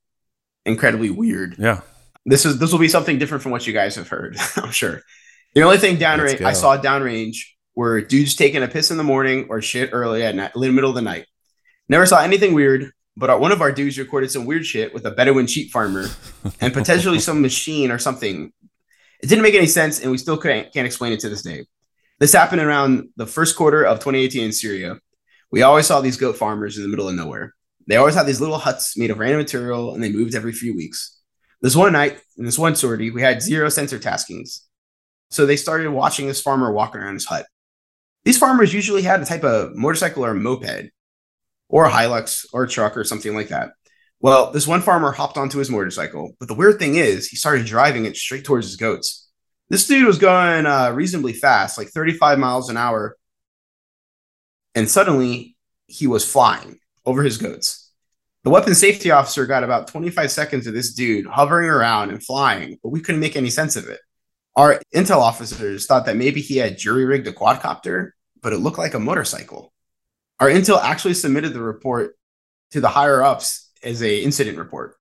incredibly 0.66 1.10
weird. 1.10 1.56
Yeah. 1.58 1.80
This 2.26 2.44
is 2.44 2.58
this 2.58 2.70
will 2.70 2.78
be 2.78 2.88
something 2.88 3.18
different 3.18 3.42
from 3.42 3.52
what 3.52 3.66
you 3.66 3.72
guys 3.72 3.96
have 3.96 4.08
heard, 4.08 4.36
I'm 4.56 4.70
sure. 4.70 5.00
The 5.54 5.62
only 5.62 5.78
thing 5.78 5.96
downrange. 5.96 6.42
I 6.42 6.52
saw 6.52 6.76
downrange 6.76 7.38
were 7.74 8.00
dudes 8.02 8.36
taking 8.36 8.62
a 8.62 8.68
piss 8.68 8.90
in 8.90 8.98
the 8.98 9.02
morning 9.02 9.46
or 9.48 9.62
shit 9.62 9.90
early 9.92 10.22
at 10.22 10.34
night, 10.34 10.52
in 10.54 10.60
the 10.60 10.70
middle 10.70 10.90
of 10.90 10.94
the 10.94 11.02
night. 11.02 11.26
Never 11.88 12.06
saw 12.06 12.20
anything 12.20 12.54
weird, 12.54 12.92
but 13.16 13.30
our, 13.30 13.38
one 13.38 13.50
of 13.50 13.62
our 13.62 13.72
dudes 13.72 13.98
recorded 13.98 14.30
some 14.30 14.44
weird 14.44 14.64
shit 14.64 14.94
with 14.94 15.06
a 15.06 15.10
Bedouin 15.10 15.46
sheep 15.46 15.72
farmer 15.72 16.06
and 16.60 16.72
potentially 16.72 17.18
some 17.18 17.42
machine 17.42 17.90
or 17.90 17.98
something. 17.98 18.52
It 19.22 19.28
didn't 19.28 19.42
make 19.42 19.54
any 19.54 19.66
sense, 19.66 20.00
and 20.00 20.10
we 20.10 20.18
still 20.18 20.36
can't, 20.36 20.72
can't 20.72 20.86
explain 20.86 21.12
it 21.12 21.20
to 21.20 21.28
this 21.28 21.42
day. 21.42 21.66
This 22.20 22.34
happened 22.34 22.60
around 22.60 23.08
the 23.16 23.26
first 23.26 23.56
quarter 23.56 23.82
of 23.82 23.98
2018 23.98 24.44
in 24.44 24.52
Syria. 24.52 24.98
We 25.50 25.62
always 25.62 25.86
saw 25.86 26.02
these 26.02 26.18
goat 26.18 26.36
farmers 26.36 26.76
in 26.76 26.82
the 26.82 26.88
middle 26.90 27.08
of 27.08 27.14
nowhere. 27.14 27.54
They 27.86 27.96
always 27.96 28.14
had 28.14 28.26
these 28.26 28.42
little 28.42 28.58
huts 28.58 28.94
made 28.96 29.10
of 29.10 29.18
random 29.18 29.38
material, 29.38 29.94
and 29.94 30.02
they 30.02 30.12
moved 30.12 30.34
every 30.34 30.52
few 30.52 30.76
weeks. 30.76 31.18
This 31.62 31.74
one 31.74 31.94
night, 31.94 32.20
in 32.36 32.44
this 32.44 32.58
one 32.58 32.76
sortie, 32.76 33.10
we 33.10 33.22
had 33.22 33.40
zero 33.40 33.70
sensor 33.70 33.98
taskings. 33.98 34.60
So 35.30 35.46
they 35.46 35.56
started 35.56 35.90
watching 35.90 36.26
this 36.26 36.42
farmer 36.42 36.70
walk 36.70 36.94
around 36.94 37.14
his 37.14 37.24
hut. 37.24 37.46
These 38.24 38.36
farmers 38.36 38.74
usually 38.74 39.02
had 39.02 39.22
a 39.22 39.26
type 39.26 39.42
of 39.42 39.74
motorcycle 39.74 40.24
or 40.24 40.34
moped, 40.34 40.90
or 41.70 41.86
a 41.86 41.90
Hilux 41.90 42.44
or 42.52 42.64
a 42.64 42.68
truck 42.68 42.98
or 42.98 43.04
something 43.04 43.34
like 43.34 43.48
that. 43.48 43.70
Well, 44.20 44.50
this 44.50 44.66
one 44.66 44.82
farmer 44.82 45.12
hopped 45.12 45.38
onto 45.38 45.58
his 45.58 45.70
motorcycle, 45.70 46.36
but 46.38 46.48
the 46.48 46.54
weird 46.54 46.78
thing 46.78 46.96
is, 46.96 47.28
he 47.28 47.36
started 47.36 47.64
driving 47.64 48.04
it 48.04 48.18
straight 48.18 48.44
towards 48.44 48.66
his 48.66 48.76
goats. 48.76 49.29
This 49.70 49.86
dude 49.86 50.06
was 50.06 50.18
going 50.18 50.66
uh, 50.66 50.90
reasonably 50.90 51.32
fast, 51.32 51.78
like 51.78 51.88
35 51.88 52.40
miles 52.40 52.68
an 52.68 52.76
hour, 52.76 53.16
and 54.74 54.90
suddenly 54.90 55.56
he 55.86 56.08
was 56.08 56.30
flying 56.30 56.80
over 57.06 57.22
his 57.22 57.38
goats. 57.38 57.92
The 58.42 58.50
weapon 58.50 58.74
safety 58.74 59.12
officer 59.12 59.46
got 59.46 59.62
about 59.62 59.86
25 59.86 60.30
seconds 60.30 60.66
of 60.66 60.74
this 60.74 60.92
dude 60.92 61.26
hovering 61.26 61.68
around 61.68 62.10
and 62.10 62.22
flying, 62.22 62.78
but 62.82 62.88
we 62.88 63.00
couldn't 63.00 63.20
make 63.20 63.36
any 63.36 63.50
sense 63.50 63.76
of 63.76 63.88
it. 63.88 64.00
Our 64.56 64.80
intel 64.92 65.18
officers 65.18 65.86
thought 65.86 66.06
that 66.06 66.16
maybe 66.16 66.40
he 66.40 66.56
had 66.56 66.76
jury 66.76 67.04
rigged 67.04 67.28
a 67.28 67.32
quadcopter, 67.32 68.10
but 68.42 68.52
it 68.52 68.58
looked 68.58 68.78
like 68.78 68.94
a 68.94 68.98
motorcycle. 68.98 69.72
Our 70.40 70.48
intel 70.48 70.82
actually 70.82 71.14
submitted 71.14 71.52
the 71.52 71.62
report 71.62 72.16
to 72.72 72.80
the 72.80 72.88
higher 72.88 73.22
ups 73.22 73.70
as 73.84 74.02
a 74.02 74.18
incident 74.18 74.58
report. 74.58 74.96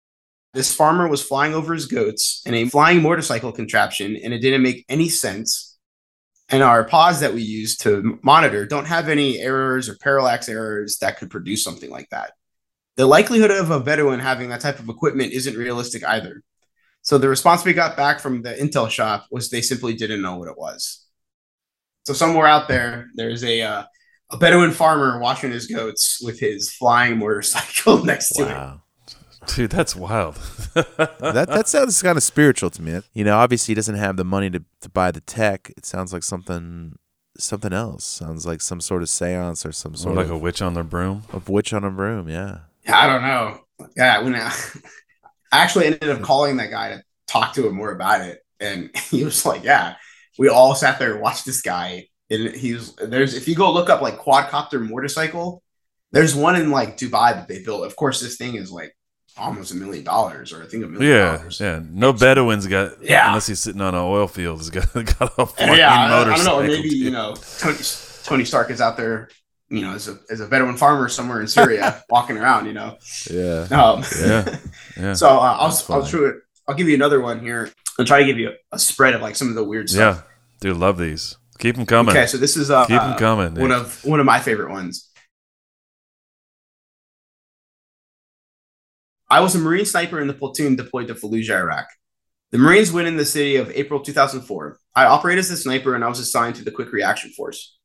This 0.53 0.73
farmer 0.73 1.07
was 1.07 1.21
flying 1.21 1.53
over 1.53 1.73
his 1.73 1.85
goats 1.85 2.41
in 2.45 2.53
a 2.53 2.65
flying 2.69 3.01
motorcycle 3.01 3.51
contraption, 3.51 4.15
and 4.15 4.33
it 4.33 4.39
didn't 4.39 4.63
make 4.63 4.85
any 4.89 5.09
sense. 5.09 5.77
And 6.49 6.63
our 6.63 6.83
pods 6.83 7.19
that 7.19 7.35
we 7.35 7.43
use 7.43 7.77
to 7.77 8.19
monitor 8.23 8.65
don't 8.65 8.87
have 8.87 9.09
any 9.09 9.37
errors 9.37 9.87
or 9.87 9.95
parallax 10.01 10.49
errors 10.49 10.97
that 10.97 11.17
could 11.17 11.29
produce 11.29 11.63
something 11.63 11.91
like 11.91 12.09
that. 12.09 12.31
The 12.97 13.05
likelihood 13.05 13.51
of 13.51 13.69
a 13.69 13.79
Bedouin 13.79 14.19
having 14.19 14.49
that 14.49 14.61
type 14.61 14.79
of 14.79 14.89
equipment 14.89 15.31
isn't 15.31 15.55
realistic 15.55 16.03
either. 16.03 16.43
So 17.01 17.17
the 17.17 17.29
response 17.29 17.63
we 17.63 17.73
got 17.73 17.95
back 17.95 18.19
from 18.19 18.41
the 18.41 18.53
Intel 18.53 18.89
shop 18.89 19.27
was 19.31 19.49
they 19.49 19.61
simply 19.61 19.93
didn't 19.93 20.21
know 20.21 20.37
what 20.37 20.49
it 20.49 20.57
was. 20.57 21.05
So 22.05 22.13
somewhere 22.13 22.47
out 22.47 22.67
there, 22.67 23.07
there's 23.13 23.43
a 23.43 23.61
uh, 23.61 23.83
a 24.31 24.37
Bedouin 24.37 24.71
farmer 24.71 25.19
watching 25.19 25.51
his 25.51 25.67
goats 25.67 26.21
with 26.21 26.39
his 26.39 26.71
flying 26.71 27.19
motorcycle 27.19 28.03
next 28.03 28.29
to 28.29 28.45
him. 28.47 28.81
Wow. 29.49 29.55
Dude, 29.55 29.71
that's 29.71 29.95
wild. 29.95 30.35
that 30.73 31.47
that 31.49 31.67
sounds 31.67 32.01
kind 32.01 32.17
of 32.17 32.23
spiritual 32.23 32.69
to 32.71 32.81
me. 32.81 33.01
You 33.13 33.23
know, 33.23 33.37
obviously 33.37 33.71
he 33.71 33.75
doesn't 33.75 33.95
have 33.95 34.17
the 34.17 34.23
money 34.23 34.49
to, 34.49 34.63
to 34.81 34.89
buy 34.89 35.11
the 35.11 35.21
tech. 35.21 35.71
It 35.77 35.85
sounds 35.85 36.13
like 36.13 36.23
something 36.23 36.97
something 37.37 37.73
else. 37.73 38.05
Sounds 38.05 38.45
like 38.45 38.61
some 38.61 38.81
sort 38.81 39.01
of 39.01 39.09
seance 39.09 39.65
or 39.65 39.71
some 39.71 39.95
sort 39.95 40.15
like 40.15 40.25
of 40.25 40.31
a 40.31 40.37
witch 40.37 40.61
on 40.61 40.73
the 40.73 40.83
broom. 40.83 41.23
a 41.33 41.39
witch 41.51 41.73
on 41.73 41.83
a 41.83 41.91
broom. 41.91 42.29
Yeah. 42.29 42.59
I 42.87 43.07
don't 43.07 43.21
know. 43.21 43.61
Yeah, 43.95 44.21
when 44.21 44.35
I, 44.35 44.53
I 45.51 45.59
actually 45.59 45.85
ended 45.85 46.09
up 46.09 46.21
calling 46.21 46.57
that 46.57 46.71
guy 46.71 46.89
to 46.89 47.03
talk 47.27 47.53
to 47.53 47.67
him 47.67 47.75
more 47.75 47.91
about 47.91 48.21
it, 48.21 48.39
and 48.59 48.95
he 49.09 49.23
was 49.23 49.45
like, 49.45 49.63
"Yeah, 49.63 49.95
we 50.37 50.49
all 50.49 50.75
sat 50.75 50.99
there 50.99 51.13
and 51.13 51.21
watched 51.21 51.45
this 51.45 51.61
guy." 51.61 52.07
And 52.31 52.55
he's 52.55 52.93
there's 52.95 53.33
if 53.33 53.47
you 53.47 53.55
go 53.55 53.71
look 53.71 53.89
up 53.89 54.01
like 54.01 54.19
quadcopter 54.19 54.87
motorcycle, 54.87 55.63
there's 56.11 56.35
one 56.35 56.55
in 56.55 56.69
like 56.69 56.97
Dubai 56.97 57.33
that 57.33 57.47
they 57.47 57.63
built. 57.63 57.85
Of 57.85 57.95
course, 57.95 58.21
this 58.21 58.37
thing 58.37 58.55
is 58.55 58.71
like 58.71 58.95
almost 59.39 59.71
a 59.71 59.75
million 59.75 60.03
dollars, 60.03 60.51
or 60.53 60.63
I 60.63 60.67
think 60.67 60.83
a 60.83 60.87
million 60.87 61.11
Yeah, 61.11 61.37
dollars. 61.37 61.59
yeah. 61.59 61.79
No 61.89 62.13
Bedouin's 62.13 62.67
got 62.67 63.01
Yeah. 63.03 63.27
unless 63.29 63.47
he's 63.47 63.59
sitting 63.59 63.81
on 63.81 63.95
an 63.95 64.01
oil 64.01 64.27
field. 64.27 64.59
He's 64.59 64.69
got 64.69 64.93
got 65.19 65.33
a 65.37 65.45
flying 65.45 65.77
yeah, 65.77 65.91
I, 65.93 66.21
I 66.21 66.25
don't 66.25 66.43
know. 66.45 66.61
Maybe 66.61 66.89
you 66.89 67.11
know 67.11 67.35
Tony 67.59 67.77
Tony 68.23 68.45
Stark 68.45 68.69
is 68.69 68.81
out 68.81 68.97
there, 68.97 69.29
you 69.69 69.81
know, 69.81 69.93
as 69.93 70.07
a 70.07 70.17
as 70.29 70.39
a 70.39 70.45
veteran 70.47 70.77
farmer 70.77 71.09
somewhere 71.09 71.41
in 71.41 71.47
Syria, 71.47 72.03
walking 72.09 72.37
around. 72.37 72.65
You 72.67 72.73
know, 72.73 72.97
Yeah. 73.29 73.67
um, 73.71 74.03
Yeah, 74.19 74.57
yeah. 74.97 75.13
So 75.13 75.29
uh, 75.29 75.57
I'll 75.59 75.69
That's 75.69 75.89
I'll 75.89 76.05
try 76.05 76.29
it. 76.29 76.35
I'll 76.67 76.75
give 76.75 76.87
you 76.87 76.95
another 76.95 77.19
one 77.21 77.39
here. 77.39 77.71
I'll 77.97 78.05
try 78.05 78.19
to 78.19 78.25
give 78.25 78.37
you 78.37 78.49
a, 78.49 78.75
a 78.75 78.79
spread 78.79 79.13
of 79.15 79.21
like 79.21 79.35
some 79.35 79.49
of 79.49 79.55
the 79.55 79.63
weird 79.63 79.89
stuff. 79.89 80.23
Yeah, 80.61 80.69
dude, 80.71 80.77
love 80.77 80.97
these. 80.97 81.35
Keep 81.57 81.75
them 81.75 81.85
coming. 81.85 82.15
Okay, 82.15 82.25
so 82.27 82.37
this 82.37 82.55
is 82.55 82.71
uh, 82.71 82.85
keep 82.85 83.01
them 83.01 83.17
coming, 83.17 83.55
One 83.55 83.71
of 83.73 84.05
one 84.05 84.19
of 84.21 84.25
my 84.25 84.39
favorite 84.39 84.69
ones. 84.71 85.08
I 89.31 89.41
was 89.41 89.53
a 89.53 89.59
Marine 89.59 89.85
sniper 89.85 90.19
in 90.19 90.27
the 90.27 90.33
platoon 90.33 90.75
deployed 90.75 91.07
to 91.09 91.15
Fallujah, 91.15 91.51
Iraq. 91.51 91.87
The 92.51 92.57
Marines 92.57 92.91
went 92.91 93.07
in 93.07 93.15
the 93.15 93.25
city 93.25 93.57
of 93.57 93.69
April 93.71 93.99
2004. 93.99 94.79
I 94.95 95.05
operated 95.05 95.39
as 95.39 95.51
a 95.51 95.57
sniper 95.57 95.93
and 95.93 96.03
I 96.03 96.07
was 96.07 96.19
assigned 96.19 96.55
to 96.55 96.63
the 96.63 96.71
Quick 96.71 96.91
Reaction 96.91 97.29
Force. 97.31 97.77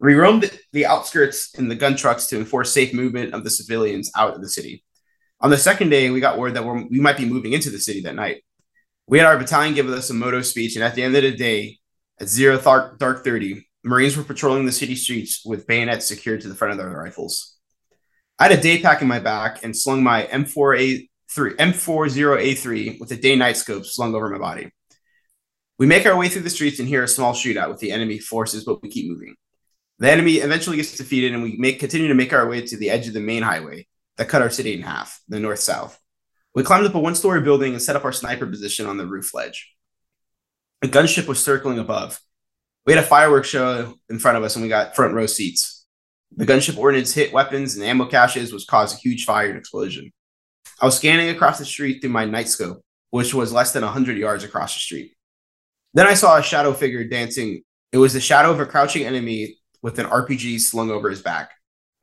We 0.00 0.14
roamed 0.14 0.50
the 0.72 0.86
outskirts 0.86 1.54
in 1.56 1.68
the 1.68 1.76
gun 1.76 1.94
trucks 1.94 2.26
to 2.26 2.36
enforce 2.36 2.72
safe 2.72 2.92
movement 2.92 3.32
of 3.32 3.44
the 3.44 3.50
civilians 3.50 4.10
out 4.16 4.34
of 4.34 4.40
the 4.40 4.48
city. 4.48 4.84
On 5.40 5.50
the 5.50 5.56
second 5.56 5.90
day, 5.90 6.10
we 6.10 6.18
got 6.18 6.38
word 6.38 6.54
that 6.54 6.64
we 6.64 6.98
might 6.98 7.16
be 7.16 7.24
moving 7.24 7.52
into 7.52 7.70
the 7.70 7.78
city 7.78 8.00
that 8.02 8.16
night. 8.16 8.42
We 9.06 9.18
had 9.18 9.26
our 9.26 9.38
battalion 9.38 9.74
give 9.74 9.88
us 9.88 10.10
a 10.10 10.14
moto 10.14 10.42
speech, 10.42 10.74
and 10.74 10.84
at 10.84 10.94
the 10.94 11.02
end 11.02 11.16
of 11.16 11.22
the 11.22 11.36
day, 11.36 11.78
at 12.20 12.28
zero 12.28 12.60
dark, 12.60 12.98
dark 12.98 13.24
30, 13.24 13.66
Marines 13.84 14.16
were 14.16 14.24
patrolling 14.24 14.66
the 14.66 14.72
city 14.72 14.96
streets 14.96 15.44
with 15.44 15.66
bayonets 15.66 16.06
secured 16.06 16.40
to 16.40 16.48
the 16.48 16.54
front 16.54 16.72
of 16.72 16.78
their 16.78 16.90
rifles. 16.90 17.57
I 18.38 18.44
had 18.44 18.58
a 18.58 18.62
day 18.62 18.80
pack 18.80 19.02
in 19.02 19.08
my 19.08 19.18
back 19.18 19.64
and 19.64 19.76
slung 19.76 20.02
my 20.02 20.24
M4A3 20.24 21.08
M40A3 21.28 23.00
with 23.00 23.10
a 23.10 23.16
day 23.16 23.34
night 23.34 23.56
scope 23.56 23.84
slung 23.84 24.14
over 24.14 24.28
my 24.28 24.38
body. 24.38 24.70
We 25.78 25.86
make 25.86 26.06
our 26.06 26.16
way 26.16 26.28
through 26.28 26.42
the 26.42 26.50
streets 26.50 26.78
and 26.78 26.88
hear 26.88 27.02
a 27.02 27.08
small 27.08 27.34
shootout 27.34 27.68
with 27.68 27.80
the 27.80 27.90
enemy 27.90 28.18
forces, 28.18 28.64
but 28.64 28.82
we 28.82 28.90
keep 28.90 29.10
moving. 29.10 29.34
The 29.98 30.10
enemy 30.10 30.34
eventually 30.34 30.76
gets 30.76 30.96
defeated, 30.96 31.32
and 31.32 31.42
we 31.42 31.56
make 31.56 31.80
continue 31.80 32.08
to 32.08 32.14
make 32.14 32.32
our 32.32 32.48
way 32.48 32.60
to 32.64 32.76
the 32.76 32.90
edge 32.90 33.08
of 33.08 33.14
the 33.14 33.20
main 33.20 33.42
highway 33.42 33.86
that 34.16 34.28
cut 34.28 34.42
our 34.42 34.50
city 34.50 34.74
in 34.74 34.82
half, 34.82 35.20
the 35.28 35.40
north 35.40 35.58
south. 35.58 35.98
We 36.54 36.62
climbed 36.62 36.86
up 36.86 36.94
a 36.94 37.00
one 37.00 37.16
story 37.16 37.40
building 37.40 37.72
and 37.72 37.82
set 37.82 37.96
up 37.96 38.04
our 38.04 38.12
sniper 38.12 38.46
position 38.46 38.86
on 38.86 38.96
the 38.96 39.06
roof 39.06 39.34
ledge. 39.34 39.72
A 40.82 40.86
gunship 40.86 41.26
was 41.26 41.44
circling 41.44 41.80
above. 41.80 42.20
We 42.86 42.92
had 42.92 43.02
a 43.02 43.06
fireworks 43.06 43.48
show 43.48 43.94
in 44.08 44.20
front 44.20 44.38
of 44.38 44.44
us, 44.44 44.54
and 44.54 44.62
we 44.62 44.68
got 44.68 44.94
front 44.94 45.14
row 45.14 45.26
seats. 45.26 45.77
The 46.36 46.46
gunship 46.46 46.76
ordnance 46.76 47.14
hit 47.14 47.32
weapons 47.32 47.76
and 47.76 47.84
ammo 47.84 48.06
caches, 48.06 48.52
which 48.52 48.66
caused 48.66 48.96
a 48.96 49.00
huge 49.00 49.24
fire 49.24 49.48
and 49.48 49.58
explosion. 49.58 50.12
I 50.80 50.84
was 50.84 50.96
scanning 50.96 51.30
across 51.30 51.58
the 51.58 51.64
street 51.64 52.00
through 52.00 52.10
my 52.10 52.24
night 52.24 52.48
scope, 52.48 52.82
which 53.10 53.34
was 53.34 53.52
less 53.52 53.72
than 53.72 53.82
100 53.82 54.16
yards 54.16 54.44
across 54.44 54.74
the 54.74 54.80
street. 54.80 55.16
Then 55.94 56.06
I 56.06 56.14
saw 56.14 56.36
a 56.36 56.42
shadow 56.42 56.72
figure 56.72 57.04
dancing. 57.04 57.62
It 57.92 57.98
was 57.98 58.12
the 58.12 58.20
shadow 58.20 58.50
of 58.50 58.60
a 58.60 58.66
crouching 58.66 59.04
enemy 59.04 59.56
with 59.82 59.98
an 59.98 60.06
RPG 60.06 60.60
slung 60.60 60.90
over 60.90 61.10
his 61.10 61.22
back. 61.22 61.50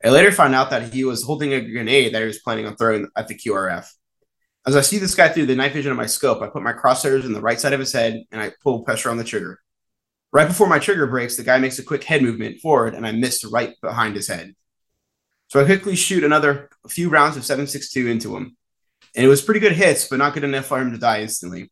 I 0.04 0.10
later 0.10 0.32
found 0.32 0.54
out 0.54 0.70
that 0.70 0.92
he 0.92 1.04
was 1.04 1.22
holding 1.22 1.54
a 1.54 1.60
grenade 1.60 2.12
that 2.12 2.20
he 2.20 2.26
was 2.26 2.40
planning 2.40 2.66
on 2.66 2.76
throwing 2.76 3.08
at 3.16 3.28
the 3.28 3.34
QRF. 3.34 3.88
As 4.66 4.76
I 4.76 4.80
see 4.80 4.98
this 4.98 5.14
guy 5.14 5.28
through 5.28 5.46
the 5.46 5.54
night 5.54 5.72
vision 5.72 5.92
of 5.92 5.96
my 5.96 6.06
scope, 6.06 6.42
I 6.42 6.48
put 6.48 6.62
my 6.62 6.72
crosshairs 6.72 7.24
in 7.24 7.32
the 7.32 7.40
right 7.40 7.58
side 7.58 7.72
of 7.72 7.80
his 7.80 7.92
head 7.92 8.24
and 8.32 8.40
I 8.40 8.52
pull 8.62 8.82
pressure 8.82 9.10
on 9.10 9.16
the 9.16 9.24
trigger. 9.24 9.60
Right 10.32 10.48
before 10.48 10.66
my 10.66 10.78
trigger 10.78 11.06
breaks, 11.06 11.36
the 11.36 11.42
guy 11.42 11.58
makes 11.58 11.78
a 11.78 11.84
quick 11.84 12.04
head 12.04 12.22
movement 12.22 12.60
forward 12.60 12.94
and 12.94 13.06
I 13.06 13.12
missed 13.12 13.44
right 13.44 13.74
behind 13.80 14.16
his 14.16 14.28
head. 14.28 14.54
So 15.48 15.60
I 15.60 15.64
quickly 15.64 15.96
shoot 15.96 16.24
another 16.24 16.68
few 16.88 17.08
rounds 17.08 17.36
of 17.36 17.44
7.62 17.44 18.10
into 18.10 18.36
him. 18.36 18.56
And 19.14 19.24
it 19.24 19.28
was 19.28 19.42
pretty 19.42 19.60
good 19.60 19.72
hits, 19.72 20.08
but 20.08 20.18
not 20.18 20.34
good 20.34 20.44
enough 20.44 20.66
for 20.66 20.80
him 20.80 20.92
to 20.92 20.98
die 20.98 21.22
instantly. 21.22 21.70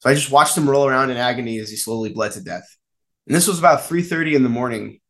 So 0.00 0.10
I 0.10 0.14
just 0.14 0.32
watched 0.32 0.56
him 0.56 0.68
roll 0.68 0.88
around 0.88 1.10
in 1.10 1.16
agony 1.16 1.58
as 1.58 1.70
he 1.70 1.76
slowly 1.76 2.12
bled 2.12 2.32
to 2.32 2.42
death. 2.42 2.66
And 3.26 3.36
this 3.36 3.46
was 3.46 3.58
about 3.58 3.82
3:30 3.82 4.34
in 4.34 4.42
the 4.42 4.48
morning. 4.48 5.00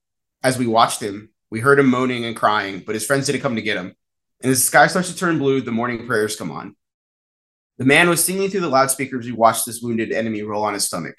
As 0.42 0.58
we 0.58 0.66
watched 0.66 1.00
him, 1.00 1.30
we 1.50 1.60
heard 1.60 1.78
him 1.78 1.86
moaning 1.86 2.24
and 2.24 2.36
crying, 2.36 2.82
but 2.84 2.94
his 2.94 3.06
friends 3.06 3.26
didn't 3.26 3.40
come 3.40 3.56
to 3.56 3.62
get 3.62 3.78
him. 3.78 3.94
And 4.42 4.50
as 4.50 4.58
the 4.58 4.66
sky 4.66 4.88
starts 4.88 5.08
to 5.08 5.16
turn 5.16 5.38
blue, 5.38 5.60
the 5.60 5.72
morning 5.72 6.06
prayers 6.06 6.36
come 6.36 6.50
on. 6.50 6.76
The 7.78 7.84
man 7.84 8.08
was 8.08 8.22
singing 8.22 8.50
through 8.50 8.60
the 8.60 8.68
loudspeakers. 8.68 9.24
As 9.24 9.30
we 9.30 9.36
watched 9.36 9.64
this 9.64 9.80
wounded 9.80 10.12
enemy 10.12 10.42
roll 10.42 10.64
on 10.64 10.74
his 10.74 10.84
stomach, 10.84 11.16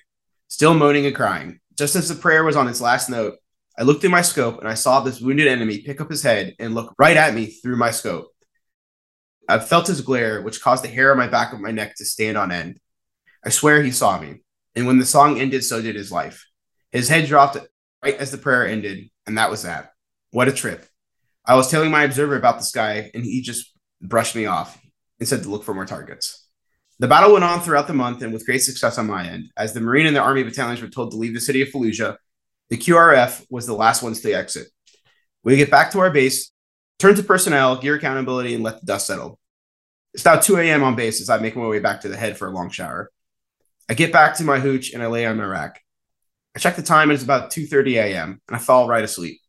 still 0.53 0.75
moaning 0.75 1.07
and 1.07 1.15
crying. 1.15 1.59
Just 1.79 1.95
as 1.95 2.07
the 2.07 2.13
prayer 2.13 2.43
was 2.43 2.55
on 2.55 2.67
its 2.67 2.79
last 2.79 3.09
note, 3.09 3.37
I 3.75 3.81
looked 3.81 4.01
through 4.01 4.11
my 4.11 4.21
scope 4.21 4.59
and 4.59 4.67
I 4.67 4.75
saw 4.75 4.99
this 4.99 5.19
wounded 5.19 5.47
enemy 5.47 5.79
pick 5.79 5.99
up 5.99 6.11
his 6.11 6.21
head 6.21 6.53
and 6.59 6.75
look 6.75 6.93
right 6.99 7.17
at 7.17 7.33
me 7.33 7.47
through 7.47 7.77
my 7.77 7.89
scope. 7.89 8.27
I 9.49 9.57
felt 9.57 9.87
his 9.87 10.01
glare, 10.01 10.43
which 10.43 10.61
caused 10.61 10.83
the 10.83 10.89
hair 10.89 11.11
on 11.11 11.17
my 11.17 11.25
back 11.25 11.53
of 11.53 11.59
my 11.59 11.71
neck 11.71 11.95
to 11.95 12.05
stand 12.05 12.37
on 12.37 12.51
end. 12.51 12.79
I 13.43 13.49
swear 13.49 13.81
he 13.81 13.89
saw 13.89 14.19
me. 14.19 14.43
And 14.75 14.85
when 14.85 14.99
the 14.99 15.07
song 15.07 15.39
ended, 15.39 15.63
so 15.63 15.81
did 15.81 15.95
his 15.95 16.11
life. 16.11 16.45
His 16.91 17.09
head 17.09 17.25
dropped 17.25 17.57
right 18.03 18.15
as 18.15 18.29
the 18.29 18.37
prayer 18.37 18.67
ended, 18.67 19.09
and 19.25 19.39
that 19.39 19.49
was 19.49 19.63
that. 19.63 19.93
What 20.29 20.49
a 20.49 20.53
trip. 20.53 20.85
I 21.43 21.55
was 21.55 21.71
telling 21.71 21.89
my 21.89 22.03
observer 22.03 22.35
about 22.35 22.59
this 22.59 22.71
guy, 22.71 23.09
and 23.15 23.25
he 23.25 23.41
just 23.41 23.73
brushed 23.99 24.35
me 24.35 24.45
off 24.45 24.79
and 25.17 25.27
said 25.27 25.41
to 25.43 25.49
look 25.49 25.63
for 25.63 25.73
more 25.73 25.85
targets. 25.85 26.42
The 26.99 27.07
battle 27.07 27.33
went 27.33 27.43
on 27.43 27.59
throughout 27.61 27.87
the 27.87 27.93
month 27.93 28.21
and 28.21 28.31
with 28.31 28.45
great 28.45 28.61
success 28.61 28.97
on 28.97 29.07
my 29.07 29.27
end. 29.27 29.49
As 29.57 29.73
the 29.73 29.81
Marine 29.81 30.05
and 30.05 30.15
the 30.15 30.21
Army 30.21 30.43
battalions 30.43 30.81
were 30.81 30.87
told 30.87 31.11
to 31.11 31.17
leave 31.17 31.33
the 31.33 31.41
city 31.41 31.61
of 31.61 31.69
Fallujah, 31.69 32.17
the 32.69 32.77
QRF 32.77 33.45
was 33.49 33.65
the 33.65 33.73
last 33.73 34.03
ones 34.03 34.21
to 34.21 34.31
exit. 34.31 34.67
We 35.43 35.57
get 35.57 35.71
back 35.71 35.91
to 35.91 35.99
our 35.99 36.11
base, 36.11 36.51
turn 36.99 37.15
to 37.15 37.23
personnel, 37.23 37.77
gear 37.77 37.95
accountability, 37.95 38.55
and 38.55 38.63
let 38.63 38.79
the 38.79 38.85
dust 38.85 39.07
settle. 39.07 39.39
It's 40.13 40.23
now 40.23 40.37
2 40.37 40.57
a.m. 40.57 40.83
on 40.83 40.95
base 40.95 41.19
as 41.19 41.29
I 41.29 41.39
make 41.39 41.55
my 41.55 41.67
way 41.67 41.79
back 41.79 42.01
to 42.01 42.07
the 42.07 42.15
head 42.15 42.37
for 42.37 42.47
a 42.47 42.51
long 42.51 42.69
shower. 42.69 43.09
I 43.89 43.95
get 43.95 44.13
back 44.13 44.37
to 44.37 44.43
my 44.43 44.59
hooch 44.59 44.93
and 44.93 45.03
I 45.03 45.07
lay 45.07 45.25
on 45.25 45.37
my 45.37 45.45
rack. 45.45 45.81
I 46.55 46.59
check 46.59 46.75
the 46.75 46.83
time 46.83 47.09
and 47.09 47.15
it's 47.15 47.23
about 47.23 47.51
2:30 47.51 47.95
a.m. 47.95 48.41
and 48.47 48.55
I 48.55 48.59
fall 48.59 48.87
right 48.87 49.03
asleep. 49.03 49.39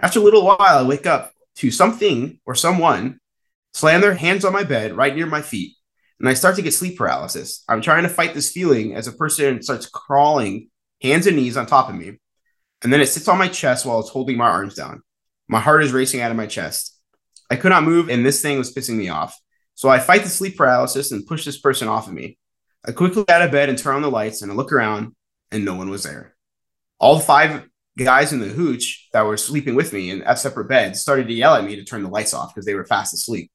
After 0.00 0.18
a 0.18 0.22
little 0.22 0.44
while, 0.44 0.58
I 0.58 0.82
wake 0.82 1.06
up 1.06 1.32
to 1.56 1.70
something 1.70 2.40
or 2.46 2.54
someone 2.54 3.20
slam 3.74 4.00
their 4.00 4.14
hands 4.14 4.44
on 4.44 4.52
my 4.52 4.64
bed 4.64 4.96
right 4.96 5.14
near 5.14 5.26
my 5.26 5.42
feet, 5.42 5.75
and 6.18 6.28
I 6.28 6.34
start 6.34 6.56
to 6.56 6.62
get 6.62 6.74
sleep 6.74 6.96
paralysis. 6.96 7.64
I'm 7.68 7.82
trying 7.82 8.04
to 8.04 8.08
fight 8.08 8.34
this 8.34 8.50
feeling 8.50 8.94
as 8.94 9.06
a 9.06 9.12
person 9.12 9.62
starts 9.62 9.86
crawling, 9.86 10.68
hands 11.02 11.26
and 11.26 11.36
knees 11.36 11.56
on 11.56 11.66
top 11.66 11.88
of 11.88 11.94
me, 11.94 12.18
and 12.82 12.92
then 12.92 13.00
it 13.00 13.08
sits 13.08 13.28
on 13.28 13.38
my 13.38 13.48
chest 13.48 13.86
while 13.86 14.00
it's 14.00 14.10
holding 14.10 14.36
my 14.36 14.48
arms 14.48 14.74
down. 14.74 15.02
My 15.48 15.60
heart 15.60 15.84
is 15.84 15.92
racing 15.92 16.20
out 16.20 16.30
of 16.30 16.36
my 16.36 16.46
chest. 16.46 16.98
I 17.50 17.56
could 17.56 17.68
not 17.70 17.84
move, 17.84 18.08
and 18.08 18.24
this 18.24 18.42
thing 18.42 18.58
was 18.58 18.74
pissing 18.74 18.96
me 18.96 19.08
off. 19.08 19.38
So 19.74 19.88
I 19.88 19.98
fight 19.98 20.22
the 20.22 20.28
sleep 20.28 20.56
paralysis 20.56 21.12
and 21.12 21.26
push 21.26 21.44
this 21.44 21.58
person 21.58 21.86
off 21.86 22.08
of 22.08 22.14
me. 22.14 22.38
I 22.84 22.92
quickly 22.92 23.24
get 23.24 23.40
out 23.40 23.46
of 23.46 23.52
bed 23.52 23.68
and 23.68 23.78
turn 23.78 23.96
on 23.96 24.02
the 24.02 24.10
lights, 24.10 24.42
and 24.42 24.50
I 24.50 24.54
look 24.54 24.72
around, 24.72 25.14
and 25.50 25.64
no 25.64 25.74
one 25.74 25.90
was 25.90 26.02
there. 26.02 26.34
All 26.98 27.18
five 27.18 27.68
guys 27.98 28.32
in 28.32 28.40
the 28.40 28.46
hooch 28.46 29.08
that 29.12 29.24
were 29.24 29.36
sleeping 29.36 29.74
with 29.74 29.92
me 29.92 30.10
in 30.10 30.36
separate 30.36 30.68
beds 30.68 31.00
started 31.00 31.28
to 31.28 31.34
yell 31.34 31.54
at 31.54 31.64
me 31.64 31.76
to 31.76 31.84
turn 31.84 32.02
the 32.02 32.08
lights 32.08 32.34
off 32.34 32.54
because 32.54 32.66
they 32.66 32.74
were 32.74 32.84
fast 32.84 33.14
asleep. 33.14 33.50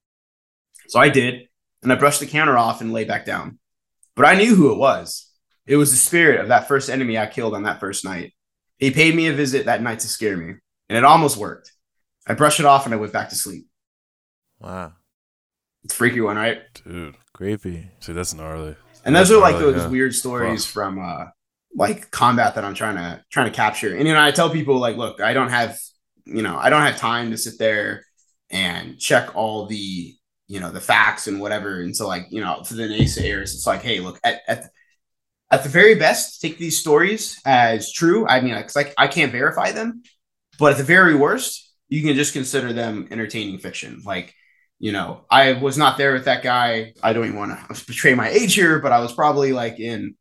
So 0.88 1.00
I 1.00 1.10
did, 1.10 1.48
and 1.84 1.92
I 1.92 1.96
brushed 1.96 2.20
the 2.20 2.28
counter 2.28 2.58
off 2.58 2.82
and 2.82 2.94
lay 2.94 3.06
back 3.06 3.26
down. 3.26 3.60
But 4.16 4.26
I 4.26 4.36
knew 4.36 4.56
who 4.56 4.72
it 4.72 4.78
was. 4.78 5.30
It 5.66 5.78
was 5.78 5.92
the 5.92 5.98
spirit 5.98 6.42
of 6.42 6.50
that 6.50 6.68
first 6.68 6.90
enemy 6.90 7.18
I 7.18 7.28
killed 7.28 7.54
on 7.54 7.64
that 7.64 7.80
first 7.80 8.04
night. 8.04 8.34
He 8.78 8.92
paid 8.92 9.16
me 9.16 9.28
a 9.28 9.34
visit 9.34 9.66
that 9.66 9.82
night 9.82 10.00
to 10.00 10.08
scare 10.08 10.36
me, 10.36 10.56
and 10.90 10.98
it 10.98 11.04
almost 11.04 11.38
worked. 11.38 11.72
I 12.28 12.34
brushed 12.34 12.60
it 12.60 12.66
off 12.66 12.86
and 12.86 12.94
I 12.94 12.98
went 12.98 13.14
back 13.14 13.30
to 13.30 13.36
sleep. 13.36 13.68
Wow. 14.60 14.94
It's 15.84 15.94
a 15.94 15.98
freaky 15.98 16.22
one, 16.22 16.36
right? 16.38 16.62
Dude, 16.84 17.16
Creepy. 17.34 17.90
see, 18.00 18.14
that's 18.14 18.34
gnarly. 18.34 18.76
And 19.04 19.16
those 19.16 19.30
That's 19.30 19.38
are 19.38 19.42
like 19.42 19.56
gnarly, 19.56 19.74
those 19.74 19.82
yeah. 19.84 19.90
weird 19.90 20.14
stories 20.14 20.66
Fuck. 20.66 20.74
from 20.74 21.00
uh 21.00 21.26
like 21.74 22.12
combat 22.12 22.56
that 22.56 22.64
I'm 22.64 22.76
trying 22.76 22.98
to 22.98 23.24
trying 23.32 23.50
to 23.50 23.56
capture. 23.56 23.96
And 23.96 24.08
you 24.08 24.14
know, 24.14 24.24
I 24.24 24.32
tell 24.32 24.50
people 24.50 24.78
like, 24.78 24.98
look, 24.98 25.22
I 25.22 25.34
don't 25.34 25.50
have 25.50 25.80
you 26.26 26.44
know, 26.44 26.58
I 26.58 26.70
don't 26.70 26.82
have 26.82 26.98
time 26.98 27.32
to 27.32 27.38
sit 27.38 27.58
there 27.58 28.06
and 28.52 29.00
check 29.00 29.36
all 29.36 29.66
the 29.66 30.16
you 30.52 30.60
know 30.60 30.70
the 30.72 30.82
facts 30.82 31.28
and 31.28 31.40
whatever. 31.40 31.82
And 31.82 31.96
so 31.96 32.08
like 32.08 32.26
you 32.30 32.42
know, 32.42 32.64
for 32.64 32.74
the 32.74 32.84
naysayers, 32.84 33.54
it's 33.56 33.66
like, 33.66 33.82
hey, 33.82 34.00
look 34.02 34.20
at 34.24 34.42
at 34.48 34.70
at 35.50 35.64
the 35.64 35.70
very 35.70 35.96
best, 35.96 36.42
take 36.42 36.58
these 36.58 36.80
stories 36.80 37.40
as 37.46 37.92
true. 37.92 38.28
I 38.28 38.42
mean, 38.42 38.56
because 38.56 38.76
like 38.76 38.94
I 38.98 39.08
can't 39.08 39.32
verify 39.32 39.72
them, 39.72 40.04
but 40.60 40.74
at 40.74 40.78
the 40.78 40.84
very 40.84 41.16
worst, 41.16 41.72
you 41.90 42.02
can 42.04 42.16
just 42.16 42.34
consider 42.34 42.74
them 42.74 43.08
entertaining 43.12 43.60
fiction. 43.60 44.02
Like 44.06 44.34
you 44.80 44.92
know, 44.92 45.26
I 45.30 45.54
was 45.54 45.78
not 45.78 45.98
there 45.98 46.14
with 46.14 46.26
that 46.26 46.42
guy. 46.44 46.94
I 47.04 47.14
don't 47.14 47.26
even 47.26 47.38
want 47.38 47.52
to 47.74 47.86
betray 47.88 48.14
my 48.16 48.30
age 48.30 48.54
here, 48.56 48.80
but 48.80 48.92
I 48.92 49.00
was 49.00 49.14
probably 49.14 49.54
like 49.54 49.80
in 49.80 50.16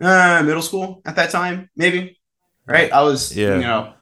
uh, 0.00 0.42
middle 0.46 0.62
school 0.62 1.02
at 1.04 1.16
that 1.16 1.30
time, 1.30 1.68
maybe. 1.76 2.18
Right? 2.66 2.90
I 2.92 3.02
was, 3.02 3.36
Yeah. 3.36 3.56
you 3.56 3.62
know, 3.62 3.92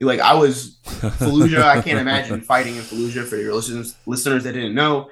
like 0.00 0.20
I 0.20 0.34
was 0.34 0.78
Fallujah. 1.20 1.62
I 1.62 1.82
can't 1.82 1.98
imagine 1.98 2.40
fighting 2.40 2.76
in 2.76 2.82
Fallujah 2.82 3.24
for 3.26 3.36
your 3.36 3.52
listeners 3.54 3.94
listeners 4.06 4.44
that 4.44 4.52
didn't 4.52 4.74
know. 4.74 5.10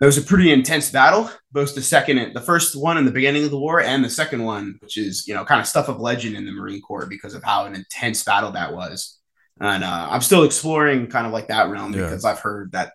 It 0.00 0.04
was 0.04 0.18
a 0.18 0.22
pretty 0.22 0.52
intense 0.52 0.90
battle, 0.90 1.30
both 1.52 1.74
the 1.74 1.80
second 1.82 2.18
and 2.18 2.34
the 2.36 2.40
first 2.42 2.76
one 2.76 2.98
in 2.98 3.06
the 3.06 3.10
beginning 3.10 3.44
of 3.44 3.50
the 3.50 3.58
war, 3.58 3.80
and 3.80 4.04
the 4.04 4.10
second 4.10 4.44
one, 4.44 4.76
which 4.80 4.98
is 4.98 5.26
you 5.26 5.34
know 5.34 5.44
kind 5.44 5.60
of 5.60 5.66
stuff 5.66 5.88
of 5.88 6.00
legend 6.00 6.36
in 6.36 6.44
the 6.44 6.52
Marine 6.52 6.82
Corps 6.82 7.06
because 7.06 7.34
of 7.34 7.42
how 7.42 7.64
an 7.64 7.74
intense 7.74 8.22
battle 8.22 8.52
that 8.52 8.74
was. 8.74 9.18
And 9.58 9.82
uh, 9.82 10.08
I'm 10.10 10.20
still 10.20 10.44
exploring 10.44 11.06
kind 11.06 11.26
of 11.26 11.32
like 11.32 11.48
that 11.48 11.70
realm 11.70 11.94
Yeah. 11.94 12.02
because 12.02 12.26
I've 12.26 12.40
heard 12.40 12.72
that 12.72 12.92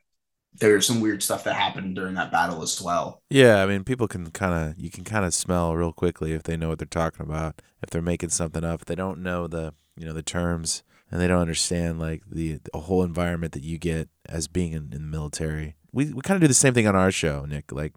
there's 0.59 0.85
some 0.85 1.01
weird 1.01 1.23
stuff 1.23 1.45
that 1.45 1.55
happened 1.55 1.95
during 1.95 2.15
that 2.15 2.31
battle 2.31 2.61
as 2.61 2.79
well. 2.81 3.23
Yeah, 3.29 3.63
I 3.63 3.65
mean, 3.65 3.83
people 3.83 4.07
can 4.07 4.29
kind 4.31 4.53
of 4.71 4.77
you 4.77 4.89
can 4.91 5.03
kind 5.03 5.25
of 5.25 5.33
smell 5.33 5.75
real 5.75 5.93
quickly 5.93 6.33
if 6.33 6.43
they 6.43 6.57
know 6.57 6.69
what 6.69 6.79
they're 6.79 6.85
talking 6.85 7.25
about. 7.25 7.61
If 7.81 7.89
they're 7.89 8.01
making 8.01 8.29
something 8.29 8.63
up, 8.63 8.81
if 8.81 8.85
they 8.85 8.95
don't 8.95 9.23
know 9.23 9.47
the 9.47 9.73
you 9.95 10.05
know 10.05 10.13
the 10.13 10.21
terms 10.23 10.83
and 11.09 11.19
they 11.19 11.27
don't 11.27 11.41
understand 11.41 11.99
like 11.99 12.23
the, 12.29 12.59
the 12.71 12.79
whole 12.79 13.03
environment 13.03 13.53
that 13.53 13.63
you 13.63 13.77
get 13.77 14.07
as 14.29 14.47
being 14.47 14.71
in, 14.73 14.83
in 14.93 15.01
the 15.01 15.17
military. 15.17 15.75
We 15.93 16.13
we 16.13 16.21
kind 16.21 16.35
of 16.35 16.41
do 16.41 16.47
the 16.47 16.53
same 16.53 16.73
thing 16.73 16.87
on 16.87 16.95
our 16.95 17.11
show, 17.11 17.45
Nick. 17.45 17.71
Like 17.71 17.93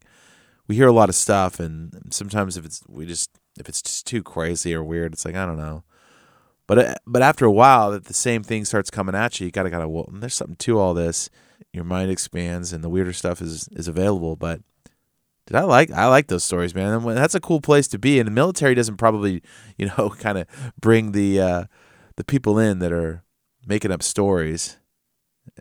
we 0.67 0.77
hear 0.77 0.89
a 0.89 0.93
lot 0.93 1.09
of 1.09 1.15
stuff, 1.15 1.61
and 1.61 1.93
sometimes 2.11 2.57
if 2.57 2.65
it's 2.65 2.83
we 2.89 3.07
just 3.07 3.31
if 3.59 3.69
it's 3.69 3.83
just 3.83 4.07
too 4.07 4.23
crazy 4.23 4.75
or 4.75 4.83
weird, 4.83 5.13
it's 5.13 5.25
like 5.25 5.35
I 5.35 5.47
don't 5.47 5.57
know. 5.57 5.85
But 6.67 6.79
uh, 6.79 6.95
but 7.07 7.23
after 7.23 7.45
a 7.45 7.53
while, 7.53 7.91
that 7.93 8.07
the 8.07 8.15
same 8.15 8.43
thing 8.43 8.65
starts 8.65 8.91
coming 8.91 9.15
at 9.15 9.39
you. 9.39 9.47
You 9.47 9.53
gotta 9.53 9.71
gotta 9.71 9.89
well, 9.89 10.09
there's 10.13 10.35
something 10.35 10.57
to 10.57 10.79
all 10.79 10.95
this. 10.95 11.29
Your 11.73 11.85
mind 11.85 12.11
expands, 12.11 12.73
and 12.73 12.83
the 12.83 12.89
weirder 12.89 13.13
stuff 13.13 13.41
is 13.43 13.69
is 13.73 13.89
available. 13.89 14.37
But 14.37 14.63
did 15.47 15.57
I 15.57 15.63
like 15.63 15.91
I 15.91 16.07
like 16.07 16.29
those 16.29 16.45
stories, 16.45 16.75
man. 16.75 16.93
And 16.93 17.17
that's 17.17 17.35
a 17.35 17.41
cool 17.41 17.61
place 17.61 17.87
to 17.89 17.99
be. 17.99 18.19
And 18.19 18.27
the 18.27 18.33
military 18.33 18.75
doesn't 18.75 18.97
probably, 18.97 19.43
you 19.79 19.87
know, 19.87 20.11
kind 20.19 20.39
of 20.39 20.47
bring 20.81 21.13
the 21.13 21.41
uh, 21.41 21.65
the 22.17 22.25
people 22.25 22.59
in 22.59 22.79
that 22.79 22.93
are 22.93 23.23
making 23.67 23.91
up 23.93 24.03
stories. 24.03 24.79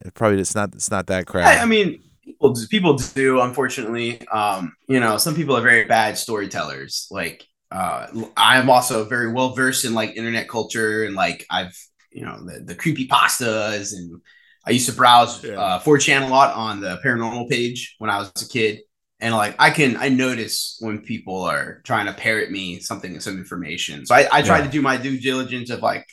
It 0.01 0.13
probably 0.13 0.39
it's 0.39 0.55
not 0.55 0.73
it's 0.73 0.89
not 0.89 1.07
that 1.07 1.27
crowd. 1.27 1.57
I, 1.57 1.63
I 1.63 1.65
mean, 1.65 2.01
people 2.26 2.53
do, 2.53 2.67
people 2.67 2.93
do 2.97 3.41
unfortunately. 3.41 4.26
Um, 4.28 4.74
you 4.88 4.99
know, 4.99 5.17
some 5.17 5.36
people 5.36 5.55
are 5.57 5.61
very 5.61 5.86
bad 5.86 6.17
storytellers. 6.17 7.07
Like, 7.11 7.45
uh, 7.71 8.07
I'm 8.38 8.69
also 8.69 9.05
very 9.05 9.32
well 9.32 9.55
versed 9.55 9.86
in 9.86 9.93
like 9.93 10.15
internet 10.15 10.47
culture 10.47 11.03
and 11.05 11.15
like 11.15 11.45
I've 11.49 11.76
you 12.11 12.24
know 12.26 12.43
the 12.45 12.61
the 12.61 12.76
creepy 12.76 13.07
pastas 13.07 13.93
and 13.93 14.21
I 14.65 14.71
used 14.71 14.88
to 14.89 14.95
browse 14.95 15.43
Yeah. 15.43 15.59
uh, 15.59 15.80
4chan 15.80 16.24
a 16.24 16.28
lot 16.28 16.55
on 16.55 16.80
the 16.82 16.99
paranormal 17.05 17.49
page 17.49 17.95
when 17.99 18.09
I 18.09 18.19
was 18.19 18.32
a 18.41 18.47
kid. 18.47 18.80
And 19.19 19.34
like 19.34 19.55
I 19.59 19.69
can 19.71 19.97
I 19.97 20.09
notice 20.09 20.78
when 20.82 20.99
people 20.99 21.41
are 21.43 21.82
trying 21.86 22.05
to 22.07 22.13
parrot 22.13 22.51
me 22.51 22.80
something 22.80 23.19
some 23.19 23.38
information. 23.38 24.05
So 24.05 24.15
I, 24.15 24.28
I 24.32 24.41
try 24.41 24.59
Yeah. 24.59 24.65
to 24.65 24.69
do 24.69 24.82
my 24.82 24.97
due 24.97 25.19
diligence 25.19 25.69
of 25.69 25.82
like 25.82 26.05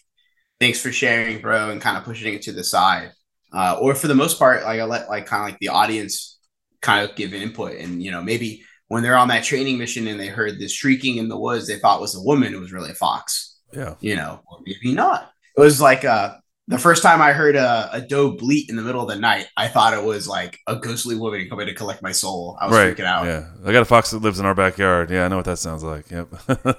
thanks 0.60 0.80
for 0.80 0.92
sharing, 0.92 1.40
bro, 1.40 1.70
and 1.70 1.80
kind 1.80 1.96
of 1.98 2.04
pushing 2.04 2.34
it 2.34 2.42
to 2.42 2.52
the 2.52 2.64
side. 2.64 3.10
Uh, 3.52 3.78
or 3.80 3.94
for 3.94 4.08
the 4.08 4.14
most 4.14 4.38
part, 4.38 4.62
like 4.62 4.80
I 4.80 4.84
let 4.84 5.08
like 5.08 5.26
kind 5.26 5.42
of 5.42 5.48
like 5.50 5.58
the 5.58 5.68
audience 5.68 6.38
kind 6.80 7.08
of 7.08 7.16
give 7.16 7.34
input, 7.34 7.76
and 7.76 8.02
you 8.02 8.10
know 8.10 8.22
maybe 8.22 8.64
when 8.88 9.02
they're 9.04 9.16
on 9.16 9.28
that 9.28 9.44
training 9.44 9.78
mission 9.78 10.08
and 10.08 10.18
they 10.18 10.26
heard 10.26 10.58
this 10.58 10.72
shrieking 10.72 11.18
in 11.18 11.28
the 11.28 11.38
woods, 11.38 11.68
they 11.68 11.78
thought 11.78 12.00
was 12.00 12.16
a 12.16 12.22
woman, 12.22 12.52
it 12.52 12.58
was 12.60 12.72
really 12.72 12.90
a 12.90 12.94
fox. 12.94 13.56
Yeah. 13.72 13.94
You 14.00 14.16
know, 14.16 14.40
or 14.50 14.58
maybe 14.66 14.94
not. 14.94 15.30
It 15.56 15.60
was 15.60 15.80
like 15.80 16.04
uh 16.04 16.34
the 16.70 16.78
first 16.78 17.02
time 17.02 17.20
I 17.20 17.32
heard 17.32 17.56
a, 17.56 17.90
a 17.92 18.00
doe 18.00 18.32
bleat 18.32 18.70
in 18.70 18.76
the 18.76 18.82
middle 18.82 19.02
of 19.02 19.08
the 19.08 19.16
night, 19.16 19.48
I 19.56 19.66
thought 19.66 19.92
it 19.92 20.04
was 20.04 20.28
like 20.28 20.58
a 20.68 20.76
ghostly 20.76 21.16
woman 21.16 21.48
coming 21.48 21.66
to 21.66 21.74
collect 21.74 22.00
my 22.00 22.12
soul. 22.12 22.56
I 22.60 22.66
was 22.66 22.76
right. 22.76 22.96
freaking 22.96 23.04
out. 23.04 23.26
Yeah. 23.26 23.46
I 23.64 23.72
got 23.72 23.82
a 23.82 23.84
fox 23.84 24.10
that 24.10 24.22
lives 24.22 24.38
in 24.38 24.46
our 24.46 24.54
backyard. 24.54 25.10
Yeah, 25.10 25.24
I 25.24 25.28
know 25.28 25.36
what 25.36 25.46
that 25.46 25.58
sounds 25.58 25.82
like. 25.82 26.08
Yep. 26.10 26.28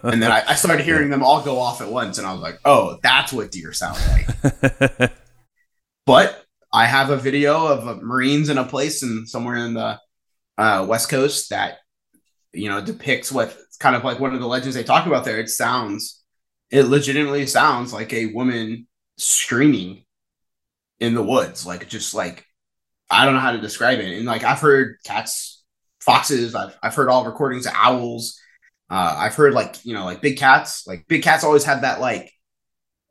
And 0.03 0.21
then 0.21 0.31
I, 0.31 0.43
I 0.47 0.55
started 0.55 0.85
hearing 0.85 1.09
them 1.11 1.23
all 1.23 1.41
go 1.41 1.59
off 1.59 1.81
at 1.81 1.91
once, 1.91 2.17
and 2.17 2.25
I 2.25 2.31
was 2.31 2.41
like, 2.41 2.59
"Oh, 2.63 2.99
that's 3.03 3.33
what 3.33 3.51
deer 3.51 3.73
sound 3.73 3.97
like." 4.11 5.11
but 6.05 6.40
I 6.73 6.85
have 6.85 7.09
a 7.09 7.17
video 7.17 7.67
of 7.67 7.87
uh, 7.87 7.95
Marines 8.01 8.49
in 8.49 8.57
a 8.57 8.63
place 8.63 9.03
and 9.03 9.27
somewhere 9.27 9.57
in 9.57 9.73
the 9.73 9.99
uh, 10.57 10.85
West 10.87 11.09
Coast 11.09 11.49
that 11.49 11.79
you 12.53 12.69
know 12.69 12.81
depicts 12.81 13.31
what 13.31 13.55
kind 13.79 13.95
of 13.95 14.03
like 14.03 14.19
one 14.19 14.33
of 14.33 14.39
the 14.39 14.47
legends 14.47 14.75
they 14.75 14.83
talk 14.83 15.05
about 15.05 15.25
there. 15.25 15.39
It 15.39 15.49
sounds, 15.49 16.21
it 16.69 16.83
legitimately 16.83 17.45
sounds 17.47 17.91
like 17.91 18.13
a 18.13 18.27
woman 18.27 18.87
screaming 19.17 20.05
in 20.99 21.13
the 21.13 21.23
woods, 21.23 21.65
like 21.65 21.89
just 21.89 22.13
like 22.13 22.45
I 23.09 23.25
don't 23.25 23.33
know 23.33 23.41
how 23.41 23.51
to 23.51 23.61
describe 23.61 23.99
it. 23.99 24.17
And 24.17 24.25
like 24.25 24.43
I've 24.43 24.61
heard 24.61 24.97
cats, 25.03 25.63
foxes. 25.99 26.55
I've 26.55 26.77
I've 26.81 26.95
heard 26.95 27.09
all 27.09 27.25
recordings 27.25 27.65
of 27.65 27.73
owls. 27.75 28.39
Uh, 28.89 29.15
I've 29.17 29.35
heard 29.35 29.53
like 29.53 29.85
you 29.85 29.93
know 29.93 30.05
like 30.05 30.21
big 30.21 30.37
cats. 30.37 30.87
Like 30.87 31.05
big 31.07 31.23
cats 31.23 31.43
always 31.43 31.65
have 31.65 31.81
that 31.81 31.99
like 31.99 32.31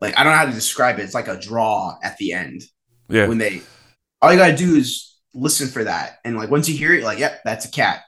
like 0.01 0.19
I 0.19 0.25
don't 0.25 0.33
know 0.33 0.39
how 0.39 0.47
to 0.47 0.53
describe 0.53 0.99
it. 0.99 1.03
It's 1.03 1.15
like 1.15 1.29
a 1.29 1.39
draw 1.39 1.99
at 2.03 2.17
the 2.17 2.33
end 2.33 2.63
yeah. 3.11 3.27
when 3.27 3.39
they 3.39 3.63
all 4.23 4.33
you 4.33 4.39
gotta 4.39 4.57
do 4.57 4.77
is 4.77 5.11
listen 5.35 5.69
for 5.69 5.85
that. 5.85 6.19
And 6.25 6.37
like 6.37 6.51
once 6.51 6.69
you 6.69 6.77
hear 6.77 6.95
it 6.95 7.05
like 7.05 7.19
yep 7.19 7.41
that's 7.45 7.65
a 7.65 7.71
cat. 7.71 8.03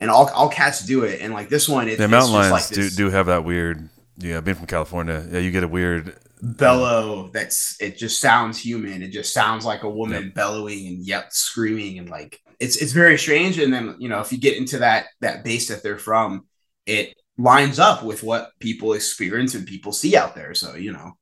And 0.00 0.10
all, 0.10 0.28
all 0.30 0.48
cats 0.48 0.84
do 0.84 1.04
it. 1.04 1.20
And 1.20 1.32
like 1.32 1.48
this 1.48 1.68
one 1.68 1.88
it, 1.88 1.98
Yeah, 1.98 2.04
it's 2.04 2.10
mountain 2.10 2.32
just 2.32 2.50
lions 2.50 2.52
like 2.52 2.68
do, 2.68 2.90
do 2.90 3.10
have 3.10 3.26
that 3.26 3.44
weird. 3.44 3.88
Yeah, 4.18 4.40
being 4.40 4.56
from 4.56 4.66
California, 4.66 5.26
yeah, 5.30 5.38
you 5.38 5.50
get 5.50 5.64
a 5.64 5.68
weird. 5.68 6.16
bellow 6.42 7.30
that's 7.32 7.76
it 7.80 7.96
just 7.96 8.20
sounds 8.20 8.58
human. 8.58 9.02
It 9.02 9.10
just 9.10 9.32
sounds 9.32 9.64
like 9.64 9.82
a 9.82 9.90
woman 9.90 10.32
bellowing 10.34 10.86
and 10.86 11.06
yep 11.06 11.32
screaming 11.32 11.98
and 11.98 12.08
like 12.08 12.40
it's 12.60 12.76
it's 12.76 12.92
very 12.92 13.18
strange. 13.18 13.58
And 13.58 13.72
then 13.72 13.96
you 13.98 14.08
know 14.08 14.20
if 14.20 14.30
you 14.32 14.38
get 14.38 14.56
into 14.56 14.78
that 14.78 15.06
that 15.20 15.44
base 15.44 15.68
that 15.68 15.82
they're 15.82 15.98
from 15.98 16.46
it 16.86 17.14
lines 17.38 17.78
up 17.78 18.04
with 18.04 18.22
what 18.22 18.50
people 18.60 18.92
experience 18.92 19.54
and 19.54 19.66
people 19.66 19.92
see 19.92 20.16
out 20.16 20.34
there. 20.34 20.54
So 20.54 20.74
you 20.74 20.92
know 20.92 21.12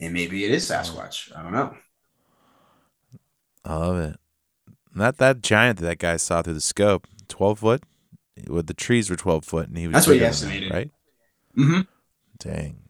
and 0.00 0.12
maybe 0.12 0.44
it 0.44 0.50
is 0.50 0.68
sasquatch. 0.68 1.36
I 1.36 1.42
don't 1.42 1.52
know 1.52 1.76
I 3.64 3.76
love 3.76 3.96
it. 3.98 4.16
Not 4.94 5.18
that 5.18 5.42
giant 5.42 5.78
that 5.78 5.86
that 5.86 5.98
guy 5.98 6.16
saw 6.16 6.42
through 6.42 6.54
the 6.54 6.60
scope. 6.60 7.06
Twelve 7.28 7.60
foot. 7.60 7.82
With 8.48 8.66
the 8.66 8.74
trees 8.74 9.08
were 9.10 9.16
twelve 9.16 9.44
foot, 9.44 9.68
and 9.68 9.76
he 9.76 9.86
was. 9.86 9.94
That's 9.94 10.06
what 10.06 10.16
he 10.16 10.24
estimated. 10.24 10.72
right? 10.72 10.90
mm-hmm. 11.56 11.80
Dang. 12.38 12.82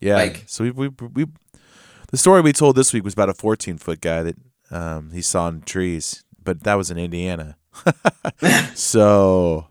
Yeah. 0.00 0.14
Like- 0.16 0.44
so 0.46 0.64
we, 0.64 0.70
we 0.70 0.88
we 0.88 1.26
the 2.10 2.16
story 2.16 2.40
we 2.40 2.52
told 2.52 2.76
this 2.76 2.92
week 2.92 3.04
was 3.04 3.12
about 3.12 3.28
a 3.28 3.34
14 3.34 3.78
foot 3.78 4.00
guy 4.00 4.22
that 4.24 4.36
um, 4.72 5.12
he 5.12 5.22
saw 5.22 5.46
in 5.48 5.60
trees, 5.62 6.24
but 6.42 6.64
that 6.64 6.74
was 6.74 6.90
in 6.90 6.98
Indiana. 6.98 7.56
so 8.74 9.66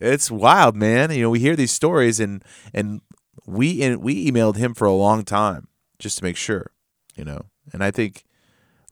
it's 0.00 0.30
wild, 0.30 0.74
man. 0.74 1.10
You 1.10 1.22
know, 1.22 1.30
we 1.30 1.38
hear 1.40 1.56
these 1.56 1.70
stories 1.72 2.18
and 2.18 2.42
and 2.72 3.02
we 3.46 3.82
and 3.82 4.02
we 4.02 4.30
emailed 4.30 4.56
him 4.56 4.74
for 4.74 4.86
a 4.86 4.92
long 4.92 5.24
time 5.24 5.68
just 5.98 6.18
to 6.18 6.24
make 6.24 6.36
sure, 6.36 6.70
you 7.14 7.24
know. 7.24 7.46
And 7.72 7.84
I 7.84 7.90
think 7.90 8.24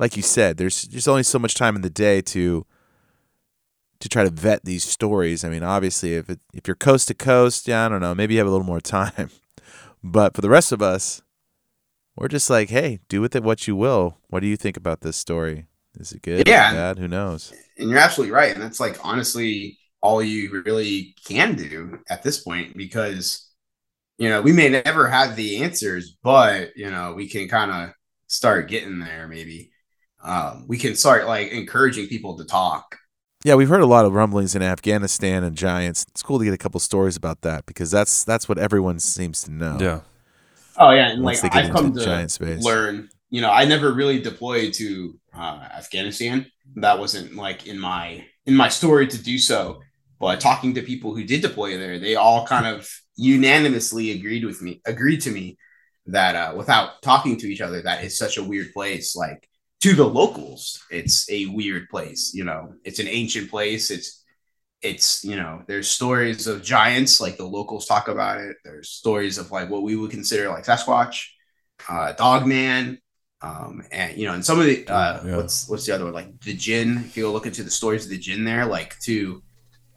like 0.01 0.17
you 0.17 0.23
said, 0.23 0.57
there's 0.57 0.83
there's 0.83 1.07
only 1.07 1.23
so 1.23 1.39
much 1.39 1.55
time 1.55 1.77
in 1.77 1.83
the 1.83 1.91
day 1.91 2.21
to 2.23 2.67
to 4.01 4.09
try 4.09 4.25
to 4.25 4.31
vet 4.31 4.65
these 4.65 4.83
stories. 4.83 5.45
I 5.45 5.51
mean, 5.51 5.63
obviously, 5.63 6.15
if 6.15 6.31
it, 6.31 6.41
if 6.55 6.67
you're 6.67 6.75
coast 6.75 7.09
to 7.09 7.15
coast, 7.15 7.69
yeah, 7.69 7.87
I 7.87 7.89
don't 7.89 8.01
know, 8.01 8.15
maybe 8.15 8.35
you 8.35 8.41
have 8.41 8.49
a 8.49 8.51
little 8.51 8.67
more 8.67 8.81
time. 8.81 9.31
But 10.03 10.35
for 10.35 10.41
the 10.41 10.49
rest 10.49 10.73
of 10.73 10.81
us, 10.81 11.21
we're 12.17 12.29
just 12.29 12.49
like, 12.49 12.71
hey, 12.71 13.01
do 13.11 13.21
with 13.21 13.37
it 13.37 13.43
what 13.43 13.69
you 13.69 13.77
will. 13.77 14.17
What 14.29 14.41
do 14.41 14.47
you 14.47 14.57
think 14.57 14.79
about 14.79 15.03
this 15.03 15.19
story? 15.19 15.67
Is 15.99 16.13
it 16.13 16.23
good? 16.23 16.49
Yeah. 16.49 16.73
Bad? 16.73 16.99
Who 16.99 17.07
knows? 17.07 17.53
and 17.81 17.91
you're 17.91 17.99
absolutely 17.99 18.33
right 18.33 18.53
and 18.53 18.63
that's 18.63 18.81
like 18.81 18.99
honestly 19.03 19.79
all 20.03 20.23
you 20.23 20.63
really 20.65 21.15
can 21.27 21.57
do 21.57 21.99
at 22.09 22.23
this 22.23 22.43
point 22.43 22.77
because 22.77 23.51
you 24.19 24.29
know 24.29 24.41
we 24.43 24.53
may 24.53 24.69
never 24.69 25.09
have 25.09 25.35
the 25.37 25.63
answers 25.63 26.17
but 26.23 26.77
you 26.77 26.91
know 26.91 27.15
we 27.15 27.29
can 27.29 27.49
kind 27.49 27.71
of 27.71 27.95
start 28.27 28.69
getting 28.69 28.99
there 29.01 29.27
maybe 29.27 29.70
um, 30.23 30.67
we 30.69 30.79
can 30.79 30.95
start 30.97 31.27
like 31.27 31.51
encouraging 31.53 32.07
people 32.09 32.37
to 32.39 32.45
talk 32.45 32.97
Yeah, 33.45 33.55
we've 33.55 33.69
heard 33.71 33.81
a 33.81 33.87
lot 33.87 34.05
of 34.05 34.13
rumblings 34.13 34.55
in 34.55 34.63
Afghanistan 34.63 35.45
and 35.45 35.57
giants. 35.57 36.05
It's 36.11 36.23
cool 36.23 36.39
to 36.39 36.45
get 36.45 36.53
a 36.55 36.59
couple 36.59 36.79
stories 36.81 37.17
about 37.17 37.41
that 37.43 37.65
because 37.67 37.91
that's 37.91 38.25
that's 38.25 38.49
what 38.49 38.59
everyone 38.59 38.99
seems 39.01 39.43
to 39.45 39.51
know. 39.51 39.79
Yeah. 39.81 40.01
oh 40.77 40.91
yeah 40.91 41.11
and 41.11 41.23
Once 41.23 41.43
like 41.43 41.55
i've 41.55 41.71
come 41.71 41.93
the 41.93 42.01
to 42.01 42.07
giant 42.07 42.31
space. 42.31 42.63
learn 42.65 43.09
you 43.31 43.41
know 43.41 43.51
i 43.51 43.65
never 43.65 43.93
really 43.93 44.21
deployed 44.21 44.73
to 44.75 45.19
uh, 45.35 45.69
afghanistan 45.77 46.47
that 46.77 46.99
wasn't 46.99 47.35
like 47.35 47.67
in 47.67 47.79
my 47.79 48.25
in 48.47 48.55
my 48.55 48.69
story 48.69 49.07
to 49.07 49.19
do 49.23 49.39
so 49.39 49.81
but 50.19 50.41
talking 50.41 50.75
to 50.75 50.83
people 50.83 51.15
who 51.15 51.25
did 51.25 51.43
deploy 51.43 51.77
there 51.79 51.99
they 51.99 52.15
all 52.17 52.47
kind 52.47 52.67
of 52.67 52.89
unanimously 53.17 54.13
agreed 54.13 54.45
with 54.45 54.63
me 54.63 54.81
agreed 54.87 55.21
to 55.21 55.31
me 55.31 55.59
that 56.07 56.35
uh, 56.37 56.55
without 56.57 57.03
talking 57.03 57.37
to 57.37 57.47
each 57.47 57.61
other 57.61 57.83
that 57.83 58.05
is 58.05 58.17
such 58.19 58.39
a 58.39 58.45
weird 58.45 58.73
place 58.73 59.15
like 59.17 59.49
to 59.81 59.95
the 59.95 60.05
locals 60.07 60.83
it's 60.91 61.29
a 61.31 61.47
weird 61.47 61.89
place 61.89 62.33
you 62.35 62.45
know 62.45 62.75
it's 62.85 62.99
an 62.99 63.09
ancient 63.09 63.51
place 63.51 63.91
it's 63.91 64.25
it's 64.83 65.25
you 65.25 65.37
know 65.37 65.63
there's 65.67 65.89
stories 65.89 66.47
of 66.47 66.63
giants 66.63 67.21
like 67.21 67.37
the 67.37 67.45
locals 67.45 67.87
talk 67.87 68.09
about 68.09 68.41
it 68.41 68.57
there's 68.65 68.89
stories 68.91 69.39
of 69.39 69.51
like 69.51 69.69
what 69.71 69.83
we 69.83 69.97
would 69.97 70.11
consider 70.11 70.49
like 70.49 70.65
sasquatch 70.65 71.27
uh 71.89 72.13
dogman 72.13 72.99
Um, 73.43 73.83
and 73.91 74.19
you 74.19 74.27
know, 74.27 74.35
and 74.35 74.45
some 74.45 74.61
of 74.61 74.67
the 74.67 74.87
uh, 74.87 75.23
Yeah. 75.25 75.37
what's 75.39 75.67
what's 75.69 75.87
the 75.87 75.95
other 75.95 76.05
one? 76.05 76.13
Like 76.13 76.29
the 76.45 76.53
jinn. 76.53 77.05
If 77.09 77.17
you 77.17 77.25
go 77.25 77.33
look 77.33 77.47
into 77.47 77.63
the 77.65 77.71
stories 77.71 78.05
of 78.05 78.11
the 78.11 78.19
jinn 78.19 78.45
there, 78.45 78.67
like 78.67 78.99
to 79.09 79.43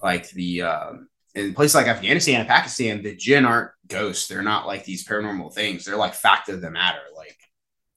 like 0.01 0.29
the 0.31 0.61
um, 0.63 1.09
in 1.35 1.53
places 1.53 1.75
like 1.75 1.87
Afghanistan 1.87 2.39
and 2.41 2.49
Pakistan, 2.49 3.03
the 3.03 3.15
jinn 3.15 3.45
aren't 3.45 3.71
ghosts. 3.87 4.27
They're 4.29 4.43
not 4.53 4.67
like 4.71 4.85
these 4.85 5.05
paranormal 5.07 5.53
things. 5.53 5.83
They're 5.83 5.97
like 6.05 6.13
fact 6.15 6.47
of 6.49 6.61
the 6.61 6.71
matter. 6.71 7.03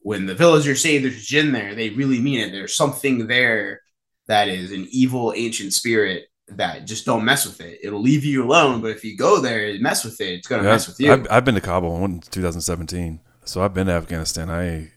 When 0.06 0.24
the 0.24 0.36
villagers 0.36 0.80
say 0.80 0.98
there's 0.98 1.26
jinn 1.26 1.50
there, 1.50 1.74
they 1.74 1.90
really 1.90 2.20
mean 2.20 2.38
it. 2.38 2.52
There's 2.52 2.76
something 2.76 3.26
there 3.26 3.80
that 4.28 4.46
is 4.46 4.70
an 4.70 4.86
evil 4.92 5.32
ancient 5.34 5.72
spirit 5.72 6.26
that 6.46 6.86
just 6.86 7.04
don't 7.04 7.24
mess 7.24 7.44
with 7.44 7.60
it. 7.60 7.80
It'll 7.82 8.00
leave 8.00 8.24
you 8.24 8.44
alone, 8.44 8.80
but 8.80 8.92
if 8.92 9.02
you 9.02 9.16
go 9.16 9.40
there 9.40 9.66
and 9.66 9.80
mess 9.80 10.04
with 10.04 10.20
it, 10.20 10.34
it's 10.34 10.46
gonna 10.46 10.62
Yeah, 10.62 10.70
mess 10.70 10.86
with 10.86 11.00
you. 11.00 11.12
I've, 11.12 11.26
I've 11.28 11.44
been 11.44 11.56
to 11.56 11.60
Kabul. 11.60 12.04
In 12.04 12.20
2017, 12.20 13.18
so 13.44 13.62
I've 13.62 13.74
been 13.74 13.88
to 13.88 13.94
Afghanistan. 13.94 14.48
I 14.48 14.92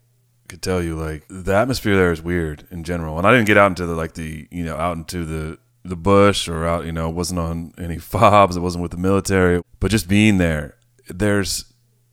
could 0.47 0.61
tell 0.61 0.79
you, 0.79 0.95
like 0.95 1.25
the 1.27 1.55
atmosphere 1.55 1.95
there 1.95 2.11
is 2.11 2.21
weird 2.21 2.67
in 2.69 2.83
general. 2.83 3.17
And 3.17 3.25
I 3.25 3.31
didn't 3.31 3.47
get 3.47 3.57
out 3.57 3.71
into 3.71 3.87
the 3.87 3.95
like 3.95 4.13
the 4.13 4.47
you 4.51 4.63
know 4.63 4.75
out 4.75 4.95
into 4.95 5.25
the 5.25 5.57
the 5.83 5.95
bush 5.95 6.47
or 6.47 6.67
out 6.67 6.85
you 6.85 6.91
know 6.91 7.09
wasn't 7.09 7.39
on 7.39 7.73
any 7.79 7.97
fobs. 8.13 8.55
It 8.55 8.61
wasn't 8.61 8.83
with 8.83 8.91
the 8.91 8.97
military, 8.97 9.63
but 9.79 9.89
just 9.89 10.07
being 10.07 10.37
there, 10.37 10.77
there's 11.07 11.68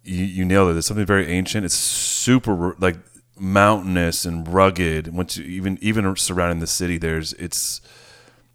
you, 0.06 0.24
you 0.24 0.44
nailed 0.44 0.70
it. 0.70 0.72
There's 0.74 0.86
something 0.86 1.06
very 1.06 1.30
ancient. 1.30 1.64
It's 1.64 1.74
super 1.74 2.76
like 2.78 2.96
mountainous 3.38 4.24
and 4.24 4.46
rugged. 4.52 5.12
Once 5.14 5.36
you 5.36 5.44
even 5.44 5.78
even 5.80 6.16
surrounding 6.16 6.60
the 6.60 6.66
city, 6.66 6.98
there's 6.98 7.32
it's 7.34 7.80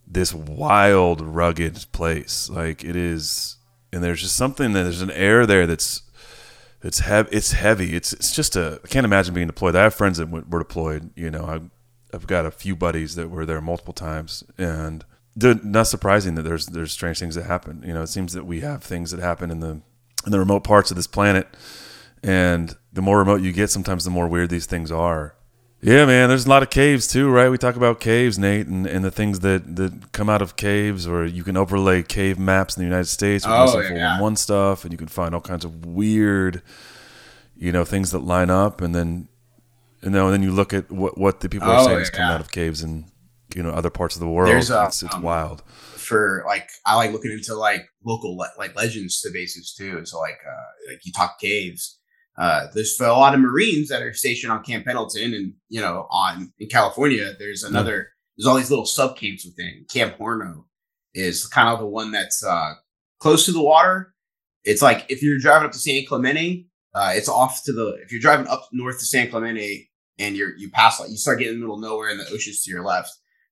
this 0.08 0.34
wild, 0.34 1.22
rugged 1.22 1.86
place. 1.92 2.50
Like 2.50 2.84
it 2.84 2.96
is, 2.96 3.58
and 3.94 4.04
there's 4.04 4.22
just 4.22 4.36
something 4.36 4.74
that 4.74 4.84
there's 4.84 5.02
an 5.02 5.12
air 5.12 5.46
there 5.46 5.68
that's 5.68 6.02
it's 6.84 7.00
heavy. 7.00 7.30
It's 7.32 7.52
heavy. 7.52 7.96
It's 7.96 8.14
it's 8.14 8.36
just 8.36 8.56
a. 8.56 8.80
I 8.84 8.88
can't 8.88 9.06
imagine 9.06 9.34
being 9.34 9.48
deployed. 9.48 9.76
I 9.76 9.84
have 9.84 9.94
friends 9.94 10.18
that 10.18 10.30
were 10.30 10.60
deployed. 10.60 11.12
You 11.16 11.30
know, 11.30 11.46
I, 11.46 11.62
I've 12.16 12.28
got 12.28 12.46
a 12.46 12.52
few 12.52 12.76
buddies 12.76 13.16
that 13.16 13.30
were 13.30 13.46
there 13.46 13.62
multiple 13.62 13.94
times, 13.94 14.44
and 14.58 15.06
not 15.36 15.88
surprising 15.88 16.36
that 16.36 16.44
there's 16.44 16.68
there's 16.68 16.92
strange 16.92 17.20
things 17.20 17.36
that 17.36 17.46
happen. 17.46 17.84
You 17.86 17.94
know, 17.94 18.02
it 18.02 18.08
seems 18.08 18.34
that 18.34 18.46
we 18.46 18.62
have 18.62 18.84
things 18.84 19.12
that 19.12 19.20
happen 19.20 19.52
in 19.52 19.60
the 19.60 19.82
in 20.26 20.32
the 20.32 20.40
remote 20.40 20.64
parts 20.64 20.92
of 20.92 20.98
this 20.98 21.08
planet, 21.08 21.48
and 22.24 22.76
the 22.94 23.02
more 23.02 23.20
remote 23.20 23.42
you 23.42 23.52
get, 23.52 23.70
sometimes 23.70 24.04
the 24.04 24.10
more 24.12 24.28
weird 24.28 24.50
these 24.50 24.66
things 24.66 24.92
are. 24.92 25.36
Yeah, 25.84 26.06
man. 26.06 26.30
There's 26.30 26.46
a 26.46 26.50
lot 26.50 26.62
of 26.62 26.70
caves 26.70 27.08
too, 27.08 27.28
right? 27.30 27.50
We 27.50 27.58
talk 27.58 27.76
about 27.76 28.00
caves, 28.00 28.38
Nate, 28.38 28.68
and, 28.68 28.86
and 28.86 29.04
the 29.04 29.10
things 29.10 29.40
that, 29.40 29.76
that 29.78 30.12
come 30.12 30.30
out 30.30 30.42
of 30.44 30.56
caves, 30.56 31.08
or 31.08 31.26
you 31.26 31.44
can 31.44 31.58
overlay 31.58 32.04
cave 32.04 32.38
maps 32.38 32.78
in 32.78 32.82
the 32.82 32.88
United 32.88 33.08
States 33.08 33.46
with 33.48 33.52
Oh, 33.56 33.80
yeah. 33.80 33.88
411 34.18 34.36
stuff, 34.36 34.84
and 34.84 34.92
you 34.92 34.98
can 35.00 35.08
find 35.08 35.34
all 35.34 35.42
kinds 35.42 35.66
of 35.66 35.84
weird, 35.86 36.62
you 37.58 37.72
know, 37.72 37.84
things 37.84 38.12
that 38.12 38.20
line 38.20 38.52
up, 38.52 38.80
and 38.82 38.94
then, 38.94 39.28
you 40.04 40.12
know, 40.12 40.26
and 40.28 40.34
then 40.34 40.44
you 40.44 40.52
look 40.52 40.72
at 40.72 40.92
what 40.92 41.18
what 41.18 41.40
the 41.40 41.50
people 41.50 41.68
are 41.68 41.80
Oh, 41.80 41.86
saying 41.88 42.00
is 42.02 42.10
coming 42.12 42.32
out 42.32 42.42
of 42.42 42.52
caves 42.52 42.84
in, 42.84 43.06
you 43.56 43.64
know, 43.64 43.72
other 43.72 43.90
parts 43.90 44.16
of 44.16 44.20
the 44.20 44.28
world. 44.28 44.54
Uh, 44.54 44.86
it's 44.88 45.02
it's 45.02 45.16
um, 45.16 45.24
wild. 45.24 45.64
For 46.12 46.44
like 46.46 46.70
I 46.86 46.96
like 46.96 47.12
looking 47.12 47.32
into 47.32 47.56
like 47.56 47.88
local 48.04 48.38
le- 48.38 48.52
like 48.58 48.76
legends 48.76 49.22
to 49.22 49.32
bases 49.32 49.74
too. 49.74 50.06
So 50.06 50.20
like 50.20 50.40
uh 50.48 50.92
like 50.92 51.06
you 51.06 51.14
talk 51.14 51.40
caves. 51.40 52.00
Uh 52.38 52.68
there's 52.74 53.00
a 53.00 53.08
lot 53.08 53.34
of 53.34 53.40
Marines 53.40 53.88
that 53.90 54.02
are 54.02 54.14
stationed 54.14 54.52
on 54.52 54.64
Camp 54.64 54.86
Pendleton 54.86 55.34
and 55.34 55.54
you 55.70 55.80
know 55.80 56.08
on 56.12 56.52
in 56.60 56.68
California 56.68 57.34
there's 57.40 57.64
another 57.64 58.10
there's 58.38 58.46
all 58.46 58.58
these 58.58 58.70
little 58.70 58.86
sub 58.86 59.18
camps 59.18 59.46
within. 59.46 59.86
Camp 59.92 60.18
Horno 60.18 60.66
is 61.14 61.48
kind 61.48 61.70
of 61.70 61.80
the 61.80 61.88
one 61.88 62.12
that's 62.12 62.44
uh 62.44 62.74
close 63.20 63.46
to 63.46 63.54
the 63.54 63.64
water. 63.64 64.14
It's 64.66 64.82
like 64.82 65.06
if 65.10 65.24
you're 65.24 65.40
driving 65.40 65.66
up 65.68 65.72
to 65.72 65.80
San 65.80 66.06
Clemente, 66.06 66.68
uh 66.94 67.14
it's 67.16 67.30
off 67.30 67.64
to 67.66 67.72
the 67.72 67.98
if 68.04 68.12
you're 68.12 68.22
driving 68.22 68.48
up 68.48 68.68
north 68.74 69.00
to 69.00 69.06
San 69.06 69.30
Clemente 69.30 69.90
and 70.20 70.36
you're 70.36 70.56
you 70.58 70.70
pass 70.70 71.00
like 71.00 71.10
you 71.10 71.18
start 71.18 71.40
getting 71.40 71.54
in 71.54 71.60
the 71.60 71.66
middle 71.66 71.76
of 71.76 71.82
nowhere 71.82 72.10
and 72.10 72.20
the 72.20 72.30
ocean's 72.34 72.64
to 72.64 72.72
your 72.72 72.84
left. 72.84 73.12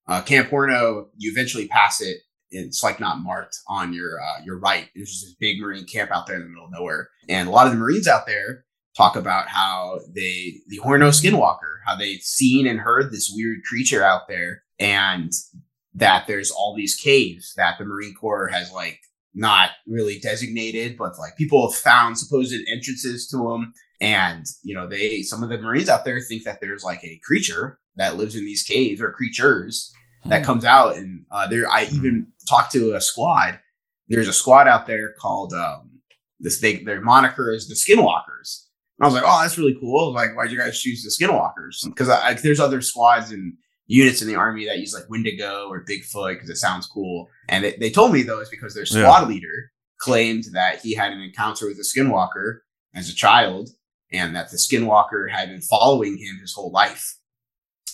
Uh, 0.09 0.21
Camp 0.23 0.49
Horno, 0.49 1.05
you 1.17 1.31
eventually 1.31 1.67
pass 1.67 2.01
it. 2.01 2.17
It's 2.51 2.83
like 2.83 2.99
not 2.99 3.19
marked 3.19 3.57
on 3.67 3.93
your 3.93 4.21
uh, 4.21 4.43
your 4.43 4.59
right. 4.59 4.89
There's 4.95 5.11
just 5.11 5.25
this 5.25 5.35
big 5.35 5.59
marine 5.59 5.85
camp 5.85 6.11
out 6.11 6.27
there 6.27 6.35
in 6.35 6.43
the 6.43 6.49
middle 6.49 6.65
of 6.65 6.71
nowhere, 6.71 7.09
and 7.27 7.47
a 7.47 7.51
lot 7.51 7.67
of 7.67 7.73
the 7.73 7.79
Marines 7.79 8.07
out 8.07 8.25
there 8.25 8.65
talk 8.97 9.15
about 9.15 9.47
how 9.47 9.99
they 10.13 10.55
the 10.67 10.79
Horno 10.79 11.09
Skinwalker, 11.09 11.79
how 11.85 11.95
they've 11.95 12.21
seen 12.21 12.67
and 12.67 12.79
heard 12.79 13.11
this 13.11 13.31
weird 13.33 13.59
creature 13.63 14.03
out 14.03 14.27
there, 14.27 14.63
and 14.79 15.31
that 15.93 16.25
there's 16.27 16.51
all 16.51 16.75
these 16.75 16.95
caves 16.95 17.53
that 17.55 17.75
the 17.77 17.85
Marine 17.85 18.13
Corps 18.13 18.47
has 18.47 18.71
like 18.71 18.99
not 19.33 19.71
really 19.87 20.19
designated, 20.19 20.97
but 20.97 21.17
like 21.19 21.37
people 21.37 21.69
have 21.69 21.79
found 21.79 22.17
supposed 22.17 22.53
entrances 22.67 23.27
to 23.29 23.37
them. 23.37 23.73
And 24.01 24.45
you 24.63 24.73
know, 24.73 24.87
they 24.87 25.21
some 25.21 25.43
of 25.43 25.49
the 25.49 25.57
Marines 25.57 25.89
out 25.89 26.05
there 26.05 26.19
think 26.19 26.43
that 26.43 26.61
there's 26.61 26.83
like 26.83 27.03
a 27.03 27.19
creature 27.23 27.79
that 27.95 28.17
lives 28.17 28.35
in 28.35 28.45
these 28.45 28.63
caves 28.63 29.01
or 29.01 29.11
creatures 29.11 29.93
that 30.25 30.43
comes 30.43 30.65
out. 30.65 30.95
And 30.95 31.25
uh, 31.31 31.47
there, 31.47 31.69
I 31.69 31.85
even 31.93 32.27
talked 32.49 32.71
to 32.73 32.93
a 32.95 33.01
squad. 33.01 33.59
There's 34.07 34.27
a 34.27 34.33
squad 34.33 34.67
out 34.67 34.87
there 34.87 35.13
called 35.21 35.53
um, 35.53 35.91
this. 36.39 36.59
They 36.59 36.77
their 36.83 37.01
moniker 37.01 37.51
is 37.53 37.67
the 37.67 37.75
Skinwalkers. 37.75 38.65
And 38.97 39.05
I 39.05 39.07
was 39.07 39.13
like, 39.13 39.23
oh, 39.25 39.41
that's 39.41 39.57
really 39.57 39.77
cool. 39.79 40.13
Like, 40.13 40.35
why'd 40.35 40.51
you 40.51 40.57
guys 40.57 40.81
choose 40.81 41.03
the 41.03 41.25
Skinwalkers? 41.25 41.85
Because 41.85 42.09
I, 42.09 42.29
I, 42.29 42.33
there's 42.33 42.59
other 42.59 42.81
squads 42.81 43.31
and 43.31 43.53
units 43.87 44.21
in 44.21 44.27
the 44.27 44.35
army 44.35 44.65
that 44.65 44.77
use 44.79 44.93
like 44.93 45.09
Wendigo 45.09 45.67
or 45.69 45.85
Bigfoot 45.85 46.33
because 46.33 46.49
it 46.49 46.57
sounds 46.57 46.85
cool. 46.87 47.27
And 47.47 47.63
they, 47.63 47.75
they 47.79 47.89
told 47.89 48.11
me 48.13 48.23
though 48.23 48.39
it's 48.39 48.49
because 48.49 48.73
their 48.73 48.83
Yeah. 48.83 49.03
squad 49.03 49.29
leader 49.29 49.71
claimed 49.99 50.45
that 50.53 50.79
he 50.81 50.93
had 50.95 51.11
an 51.13 51.21
encounter 51.21 51.67
with 51.67 51.77
a 51.77 51.83
Skinwalker 51.99 52.59
as 52.95 53.09
a 53.09 53.15
child, 53.15 53.69
and 54.11 54.35
that 54.35 54.49
the 54.49 54.57
Skinwalker 54.57 55.29
had 55.31 55.49
been 55.49 55.61
following 55.61 56.17
him 56.17 56.39
his 56.41 56.53
whole 56.53 56.71
life. 56.71 57.15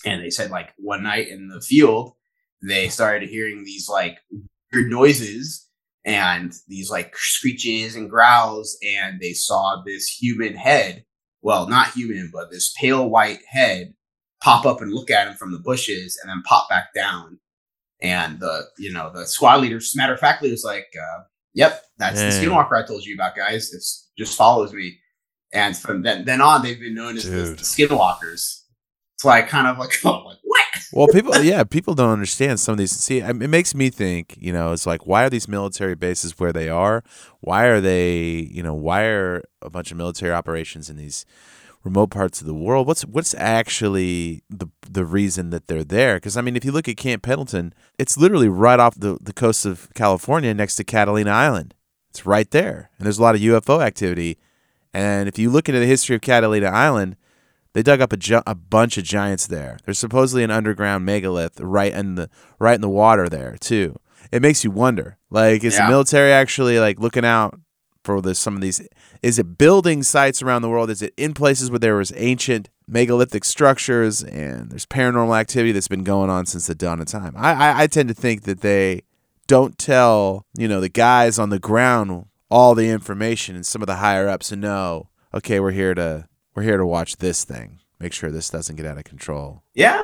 And 0.04 0.22
they 0.22 0.30
said 0.30 0.50
like 0.50 0.72
one 0.78 1.02
night 1.02 1.28
in 1.28 1.48
the 1.48 1.60
field, 1.60 2.12
they 2.62 2.88
started 2.88 3.28
hearing 3.28 3.64
these 3.64 3.88
like 3.88 4.18
weird 4.72 4.90
noises 4.90 5.68
and 6.04 6.52
these 6.68 6.90
like 6.90 7.16
screeches 7.16 7.96
and 7.96 8.08
growls, 8.08 8.78
and 8.96 9.20
they 9.20 9.32
saw 9.32 9.82
this 9.84 10.08
human 10.08 10.54
head. 10.54 11.04
Well, 11.42 11.68
not 11.68 11.92
human, 11.92 12.30
but 12.32 12.50
this 12.50 12.72
pale 12.78 13.08
white 13.08 13.40
head 13.48 13.94
pop 14.42 14.64
up 14.64 14.80
and 14.80 14.92
look 14.92 15.10
at 15.10 15.28
him 15.28 15.34
from 15.34 15.52
the 15.52 15.58
bushes 15.58 16.18
and 16.20 16.30
then 16.30 16.42
pop 16.44 16.68
back 16.68 16.94
down. 16.94 17.40
And 18.00 18.38
the 18.40 18.64
you 18.78 18.92
know 18.92 19.10
the 19.12 19.26
squad 19.26 19.60
leader, 19.60 19.80
matter 19.94 20.14
of 20.14 20.20
factly, 20.20 20.50
was 20.50 20.64
like, 20.64 20.86
uh, 20.96 21.22
"Yep, 21.54 21.82
that's 21.98 22.20
the 22.20 22.30
Dang. 22.30 22.50
skinwalker 22.50 22.82
I 22.82 22.86
told 22.86 23.04
you 23.04 23.14
about, 23.14 23.34
guys. 23.34 23.70
This 23.70 24.10
just 24.18 24.36
follows 24.36 24.72
me." 24.72 24.98
And 25.52 25.76
from 25.76 26.02
then 26.02 26.24
then 26.24 26.40
on, 26.40 26.62
they've 26.62 26.78
been 26.78 26.94
known 26.94 27.16
as 27.16 27.24
the, 27.24 27.30
Dude. 27.30 27.58
the 27.58 27.62
skinwalkers. 27.62 28.60
So 29.16 29.28
I 29.28 29.42
kind 29.42 29.66
of 29.66 29.78
like, 29.78 29.92
oh, 30.04 30.24
like 30.26 30.38
what? 30.42 30.62
Well, 30.92 31.08
people, 31.08 31.36
yeah, 31.42 31.64
people 31.64 31.94
don't 31.94 32.12
understand 32.12 32.60
some 32.60 32.72
of 32.72 32.78
these. 32.78 32.92
See, 32.92 33.18
it 33.18 33.34
makes 33.34 33.74
me 33.74 33.90
think, 33.90 34.36
you 34.38 34.52
know, 34.52 34.72
it's 34.72 34.86
like, 34.86 35.06
why 35.06 35.24
are 35.24 35.30
these 35.30 35.48
military 35.48 35.94
bases 35.94 36.38
where 36.38 36.52
they 36.52 36.68
are? 36.68 37.02
Why 37.40 37.64
are 37.64 37.80
they, 37.80 38.48
you 38.50 38.62
know, 38.62 38.74
why 38.74 39.04
are 39.04 39.42
a 39.62 39.70
bunch 39.70 39.90
of 39.90 39.96
military 39.96 40.32
operations 40.32 40.88
in 40.88 40.96
these 40.96 41.26
remote 41.82 42.08
parts 42.10 42.40
of 42.40 42.46
the 42.46 42.54
world? 42.54 42.86
What's 42.86 43.04
what's 43.04 43.34
actually 43.34 44.42
the 44.50 44.66
the 44.88 45.04
reason 45.04 45.50
that 45.50 45.66
they're 45.66 45.84
there? 45.84 46.16
Because 46.16 46.36
I 46.36 46.40
mean, 46.42 46.56
if 46.56 46.64
you 46.64 46.72
look 46.72 46.88
at 46.88 46.96
Camp 46.96 47.22
Pendleton, 47.22 47.74
it's 47.98 48.18
literally 48.18 48.48
right 48.48 48.78
off 48.78 48.94
the 48.94 49.18
the 49.20 49.32
coast 49.32 49.64
of 49.64 49.88
California, 49.94 50.52
next 50.54 50.76
to 50.76 50.84
Catalina 50.84 51.30
Island. 51.30 51.74
It's 52.10 52.26
right 52.26 52.50
there, 52.50 52.90
and 52.98 53.06
there's 53.06 53.18
a 53.18 53.22
lot 53.22 53.34
of 53.34 53.40
UFO 53.40 53.84
activity. 53.84 54.38
And 54.94 55.28
if 55.28 55.38
you 55.38 55.50
look 55.50 55.68
into 55.68 55.80
the 55.80 55.86
history 55.86 56.16
of 56.16 56.22
Catalina 56.22 56.68
Island, 56.68 57.16
they 57.76 57.82
dug 57.82 58.00
up 58.00 58.10
a, 58.10 58.42
a 58.46 58.54
bunch 58.54 58.96
of 58.96 59.04
giants 59.04 59.46
there. 59.46 59.76
There's 59.84 59.98
supposedly 59.98 60.42
an 60.42 60.50
underground 60.50 61.04
megalith 61.04 61.60
right 61.60 61.92
in 61.92 62.14
the 62.14 62.30
right 62.58 62.74
in 62.74 62.80
the 62.80 62.88
water 62.88 63.28
there 63.28 63.58
too. 63.60 63.96
It 64.32 64.40
makes 64.40 64.64
you 64.64 64.70
wonder, 64.70 65.18
like, 65.28 65.62
is 65.62 65.74
Yeah. 65.74 65.84
the 65.84 65.90
military 65.90 66.32
actually 66.32 66.80
like 66.80 66.98
looking 66.98 67.26
out 67.26 67.60
for 68.02 68.22
this? 68.22 68.38
Some 68.38 68.54
of 68.56 68.62
these, 68.62 68.80
is 69.22 69.38
it 69.38 69.58
building 69.58 70.02
sites 70.02 70.40
around 70.40 70.62
the 70.62 70.70
world? 70.70 70.88
Is 70.88 71.02
it 71.02 71.12
in 71.18 71.34
places 71.34 71.70
where 71.70 71.78
there 71.78 71.96
was 71.96 72.14
ancient 72.16 72.70
megalithic 72.88 73.44
structures 73.44 74.24
and 74.24 74.70
there's 74.70 74.86
paranormal 74.86 75.38
activity 75.38 75.72
that's 75.72 75.86
been 75.86 76.02
going 76.02 76.30
on 76.30 76.46
since 76.46 76.66
the 76.68 76.74
dawn 76.74 76.98
of 76.98 77.08
time? 77.08 77.34
I 77.36 77.52
I, 77.52 77.82
I 77.82 77.86
tend 77.88 78.08
to 78.08 78.14
think 78.14 78.44
that 78.44 78.62
they 78.62 79.02
don't 79.46 79.76
tell 79.76 80.46
you 80.56 80.66
know 80.66 80.80
the 80.80 80.88
guys 80.88 81.38
on 81.38 81.50
the 81.50 81.58
ground 81.58 82.24
all 82.50 82.74
the 82.74 82.88
information 82.88 83.54
and 83.54 83.66
some 83.66 83.82
of 83.82 83.86
the 83.86 83.96
higher 83.96 84.28
ups 84.30 84.48
to 84.48 84.56
know 84.56 85.10
okay 85.34 85.60
we're 85.60 85.72
here 85.72 85.94
to 85.94 86.26
we're 86.56 86.62
here 86.62 86.78
to 86.78 86.86
watch 86.86 87.18
this 87.18 87.44
thing 87.44 87.78
make 88.00 88.12
sure 88.12 88.30
this 88.30 88.50
doesn't 88.50 88.76
get 88.76 88.86
out 88.86 88.98
of 88.98 89.04
control 89.04 89.62
Yeah. 89.74 90.02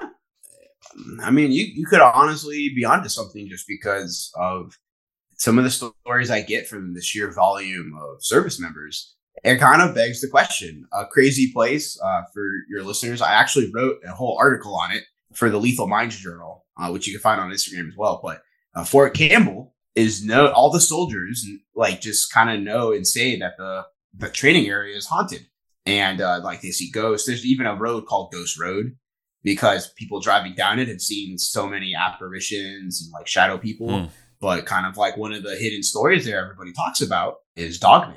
I 1.23 1.31
mean, 1.31 1.53
you, 1.53 1.65
you 1.65 1.87
could 1.87 2.01
honestly 2.01 2.71
be 2.75 2.85
onto 2.85 3.09
something 3.09 3.49
just 3.49 3.67
because 3.67 4.31
of 4.37 4.77
some 5.37 5.59
of 5.59 5.65
the 5.65 5.71
stories 5.71 6.31
I 6.31 6.43
get 6.43 6.69
from 6.69 6.95
the 6.95 7.03
sheer 7.03 7.33
volume 7.33 7.99
of 8.01 8.25
service 8.25 8.61
members. 8.61 9.15
It 9.43 9.59
kind 9.59 9.83
of 9.83 9.95
begs 9.95 10.21
the 10.21 10.29
question. 10.29 10.87
A 10.93 11.07
crazy 11.07 11.51
place 11.53 11.99
uh, 12.01 12.23
for 12.33 12.45
your 12.69 12.83
listeners. 12.83 13.23
I 13.23 13.33
actually 13.33 13.71
wrote 13.75 13.97
a 14.07 14.13
whole 14.13 14.37
article 14.39 14.77
on 14.77 14.93
it 14.93 15.05
for 15.33 15.51
the 15.51 15.59
Lethal 15.59 15.89
Minds 15.89 16.17
Journal, 16.17 16.65
uh, 16.77 16.91
which 16.91 17.07
you 17.07 17.15
can 17.15 17.23
find 17.23 17.41
on 17.41 17.51
Instagram 17.51 17.89
as 17.89 17.97
well. 17.97 18.21
But 18.23 18.43
uh, 18.75 18.85
Fort 18.85 19.15
Campbell 19.15 19.75
is 19.95 20.25
no 20.25 20.49
all 20.53 20.71
the 20.71 20.81
soldiers 20.81 21.47
like 21.75 22.01
just 22.01 22.33
kind 22.33 22.51
of 22.51 22.61
know 22.61 22.93
and 22.93 23.07
say 23.07 23.39
that 23.39 23.57
the 23.59 23.85
the 24.15 24.29
training 24.29 24.69
area 24.69 24.97
is 24.97 25.07
haunted 25.07 25.47
and 25.87 26.21
uh, 26.21 26.41
like 26.43 26.61
they 26.61 26.71
see 26.71 26.91
ghosts. 26.91 27.27
There's 27.27 27.47
even 27.47 27.67
a 27.67 27.75
road 27.75 28.07
called 28.07 28.33
Ghost 28.33 28.59
Road 28.59 28.97
because 29.43 29.93
people 29.93 30.21
driving 30.21 30.55
down 30.55 30.79
it 30.79 30.89
have 30.89 31.01
seen 31.01 31.39
so 31.39 31.67
many 31.67 31.95
apparitions 31.95 33.03
and 33.03 33.13
like 33.13 33.27
shadow 33.27 33.59
people. 33.59 34.01
Hmm. 34.01 34.07
But 34.41 34.67
kind 34.67 34.87
of 34.87 34.97
like 34.97 35.17
one 35.17 35.33
of 35.33 35.45
the 35.45 35.57
hidden 35.57 35.83
stories 35.83 36.25
there 36.25 36.43
everybody 36.43 36.73
talks 36.73 37.01
about 37.01 37.37
is 37.55 37.79
Dogman. 37.79 38.17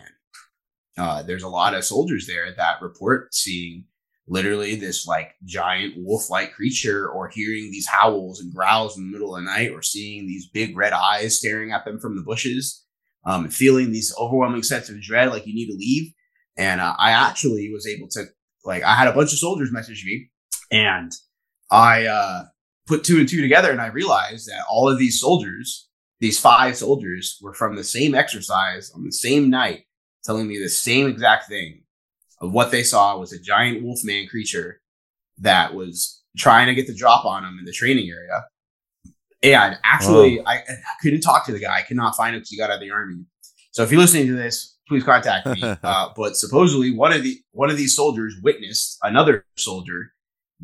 Uh, 0.97 1.21
there's 1.21 1.43
a 1.43 1.49
lot 1.49 1.75
of 1.75 1.83
soldiers 1.83 2.25
there 2.25 2.51
that 2.55 2.81
report 2.81 3.33
seeing 3.33 3.85
literally 4.27 4.75
this 4.75 5.05
like 5.05 5.33
giant 5.43 5.93
wolf-like 5.97 6.53
creature 6.53 7.07
or 7.07 7.27
hearing 7.27 7.69
these 7.71 7.87
howls 7.87 8.39
and 8.39 8.53
growls 8.53 8.97
in 8.97 9.05
the 9.05 9.11
middle 9.11 9.35
of 9.35 9.43
the 9.43 9.45
night 9.45 9.71
or 9.71 9.81
seeing 9.81 10.25
these 10.25 10.49
big 10.49 10.75
red 10.75 10.93
eyes 10.93 11.37
staring 11.37 11.71
at 11.71 11.85
them 11.85 11.99
from 11.99 12.15
the 12.15 12.23
bushes 12.23 12.85
um, 13.25 13.49
feeling 13.49 13.91
these 13.91 14.15
overwhelming 14.17 14.63
sense 14.63 14.89
of 14.89 14.99
dread 15.01 15.29
like 15.29 15.45
you 15.45 15.53
need 15.53 15.67
to 15.67 15.77
leave 15.77 16.11
and 16.57 16.81
uh, 16.81 16.95
i 16.99 17.11
actually 17.11 17.71
was 17.71 17.87
able 17.87 18.07
to 18.07 18.25
like 18.63 18.83
i 18.83 18.95
had 18.95 19.07
a 19.07 19.13
bunch 19.13 19.31
of 19.31 19.39
soldiers 19.39 19.71
message 19.71 20.03
me 20.05 20.29
and 20.71 21.11
i 21.71 22.05
uh, 22.05 22.43
put 22.87 23.03
two 23.03 23.17
and 23.17 23.29
two 23.29 23.41
together 23.41 23.71
and 23.71 23.81
i 23.81 23.87
realized 23.87 24.47
that 24.47 24.63
all 24.69 24.89
of 24.89 24.97
these 24.97 25.19
soldiers 25.19 25.89
these 26.19 26.39
five 26.39 26.75
soldiers 26.75 27.37
were 27.41 27.53
from 27.53 27.75
the 27.75 27.83
same 27.83 28.15
exercise 28.15 28.91
on 28.95 29.03
the 29.03 29.11
same 29.11 29.49
night 29.49 29.83
telling 30.23 30.47
me 30.47 30.57
the 30.57 30.69
same 30.69 31.07
exact 31.07 31.47
thing 31.47 31.83
of 32.41 32.51
what 32.51 32.71
they 32.71 32.83
saw 32.83 33.17
was 33.17 33.31
a 33.31 33.39
giant 33.39 33.83
wolfman 33.83 34.27
creature 34.27 34.81
that 35.39 35.73
was 35.73 36.23
trying 36.37 36.67
to 36.67 36.75
get 36.75 36.87
the 36.87 36.95
drop 36.95 37.25
on 37.25 37.43
them 37.43 37.57
in 37.59 37.65
the 37.65 37.71
training 37.71 38.09
area. 38.09 38.45
And 39.43 39.77
actually, 39.83 40.39
I, 40.45 40.55
I 40.55 40.75
couldn't 41.01 41.21
talk 41.21 41.45
to 41.45 41.51
the 41.51 41.59
guy. 41.59 41.77
I 41.77 41.81
could 41.83 41.97
not 41.97 42.15
find 42.15 42.35
him 42.35 42.39
because 42.39 42.49
he 42.49 42.57
got 42.57 42.69
out 42.69 42.75
of 42.75 42.81
the 42.81 42.91
army. 42.91 43.23
So 43.71 43.83
if 43.83 43.91
you're 43.91 43.99
listening 44.01 44.27
to 44.27 44.35
this, 44.35 44.74
please 44.87 45.03
contact 45.03 45.47
me. 45.47 45.61
uh, 45.83 46.09
but 46.15 46.35
supposedly, 46.35 46.91
one 46.91 47.11
of 47.11 47.23
the 47.23 47.39
one 47.51 47.69
of 47.69 47.77
these 47.77 47.95
soldiers 47.95 48.35
witnessed 48.41 48.97
another 49.03 49.45
soldier 49.57 50.11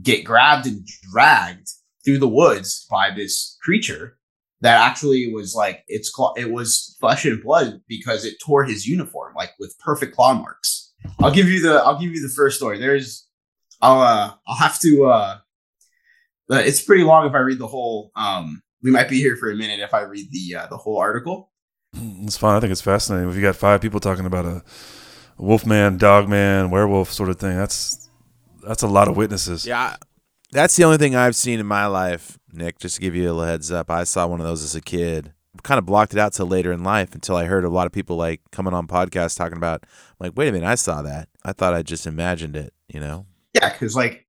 get 0.01 0.24
grabbed 0.24 0.67
and 0.67 0.88
dragged 1.11 1.67
through 2.03 2.17
the 2.17 2.28
woods 2.28 2.88
by 2.89 3.11
this 3.11 3.57
creature 3.61 4.17
that 4.61 4.80
actually 4.80 5.32
was 5.34 5.55
like 5.55 5.84
it's 5.88 6.09
claw- 6.09 6.34
it 6.36 6.51
was 6.51 6.95
flesh 6.99 7.26
and 7.26 7.43
blood 7.43 7.82
because 7.88 8.26
it 8.26 8.36
tore 8.43 8.63
his 8.63 8.88
uniform 8.88 9.34
like 9.36 9.51
with 9.59 9.78
perfect 9.80 10.15
claw 10.15 10.34
marks. 10.34 10.93
I'll 11.19 11.34
give 11.34 11.47
you 11.47 11.61
the 11.61 11.82
I'll 11.84 11.99
give 11.99 12.11
you 12.11 12.22
the 12.22 12.34
first 12.34 12.57
story. 12.57 12.80
There's 12.80 13.28
I'll 13.82 14.01
uh 14.01 14.34
I'll 14.47 14.57
have 14.57 14.80
to 14.80 15.05
uh 15.05 15.38
it's 16.49 16.82
pretty 16.82 17.03
long 17.03 17.28
if 17.28 17.34
I 17.34 17.39
read 17.39 17.59
the 17.59 17.67
whole 17.67 18.11
um 18.15 18.61
we 18.84 18.91
might 18.91 19.09
be 19.09 19.19
here 19.19 19.36
for 19.36 19.51
a 19.51 19.55
minute 19.55 19.80
if 19.80 19.93
I 19.93 20.01
read 20.01 20.28
the 20.32 20.55
uh, 20.55 20.67
the 20.67 20.78
whole 20.78 20.97
article. 20.97 21.51
It's 22.23 22.37
fun. 22.37 22.55
I 22.55 22.59
think 22.59 22.71
it's 22.71 22.81
fascinating. 22.81 23.29
If 23.29 23.35
you 23.35 23.41
got 23.41 23.55
five 23.55 23.81
people 23.81 23.99
talking 23.99 24.25
about 24.25 24.45
a 24.45 24.63
wolfman, 25.37 25.97
dogman, 25.97 26.69
werewolf 26.69 27.11
sort 27.11 27.29
of 27.29 27.37
thing, 27.37 27.57
that's 27.57 28.09
that's 28.65 28.83
a 28.83 28.87
lot 28.87 29.07
of 29.07 29.17
witnesses. 29.17 29.65
Yeah, 29.65 29.95
that's 30.51 30.75
the 30.75 30.83
only 30.83 30.97
thing 30.97 31.15
I've 31.15 31.35
seen 31.35 31.59
in 31.59 31.65
my 31.65 31.87
life, 31.87 32.37
Nick. 32.53 32.79
Just 32.79 32.95
to 32.95 33.01
give 33.01 33.15
you 33.15 33.23
a 33.23 33.33
little 33.33 33.45
heads 33.45 33.71
up, 33.71 33.89
I 33.89 34.03
saw 34.03 34.27
one 34.27 34.39
of 34.39 34.45
those 34.45 34.63
as 34.63 34.75
a 34.75 34.81
kid. 34.81 35.33
Kind 35.63 35.79
of 35.79 35.85
blocked 35.85 36.13
it 36.13 36.19
out 36.19 36.33
till 36.33 36.47
later 36.47 36.71
in 36.71 36.83
life 36.83 37.13
until 37.13 37.35
I 37.35 37.45
heard 37.45 37.65
a 37.65 37.69
lot 37.69 37.85
of 37.85 37.91
people 37.91 38.15
like 38.15 38.41
coming 38.51 38.73
on 38.73 38.87
podcasts 38.87 39.35
talking 39.35 39.57
about, 39.57 39.85
like, 40.19 40.31
wait 40.35 40.47
a 40.47 40.51
minute, 40.51 40.67
I 40.67 40.75
saw 40.75 41.01
that. 41.01 41.27
I 41.43 41.51
thought 41.51 41.73
I 41.73 41.83
just 41.83 42.07
imagined 42.07 42.55
it. 42.55 42.73
You 42.87 42.99
know? 42.99 43.25
Yeah, 43.53 43.71
because 43.71 43.95
like 43.95 44.27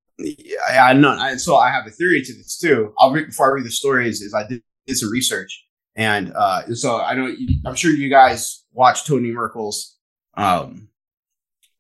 I, 0.68 0.78
I 0.78 0.92
know, 0.94 1.10
I, 1.10 1.36
so 1.36 1.56
I 1.56 1.70
have 1.70 1.86
a 1.86 1.90
theory 1.90 2.22
to 2.22 2.34
this 2.34 2.58
too. 2.58 2.92
I'll 2.98 3.12
read 3.12 3.26
before 3.26 3.50
I 3.50 3.54
read 3.54 3.64
the 3.64 3.70
stories. 3.70 4.20
Is 4.20 4.34
I 4.34 4.46
did, 4.46 4.62
did 4.86 4.96
some 4.96 5.10
research, 5.10 5.64
and 5.95 6.32
uh, 6.34 6.74
so 6.74 7.01
I 7.01 7.14
know 7.14 7.34
I'm 7.66 7.74
sure 7.74 7.90
you 7.90 8.09
guys 8.09 8.64
watched 8.72 9.07
Tony 9.07 9.30
Merkel's 9.30 9.97
um, 10.34 10.88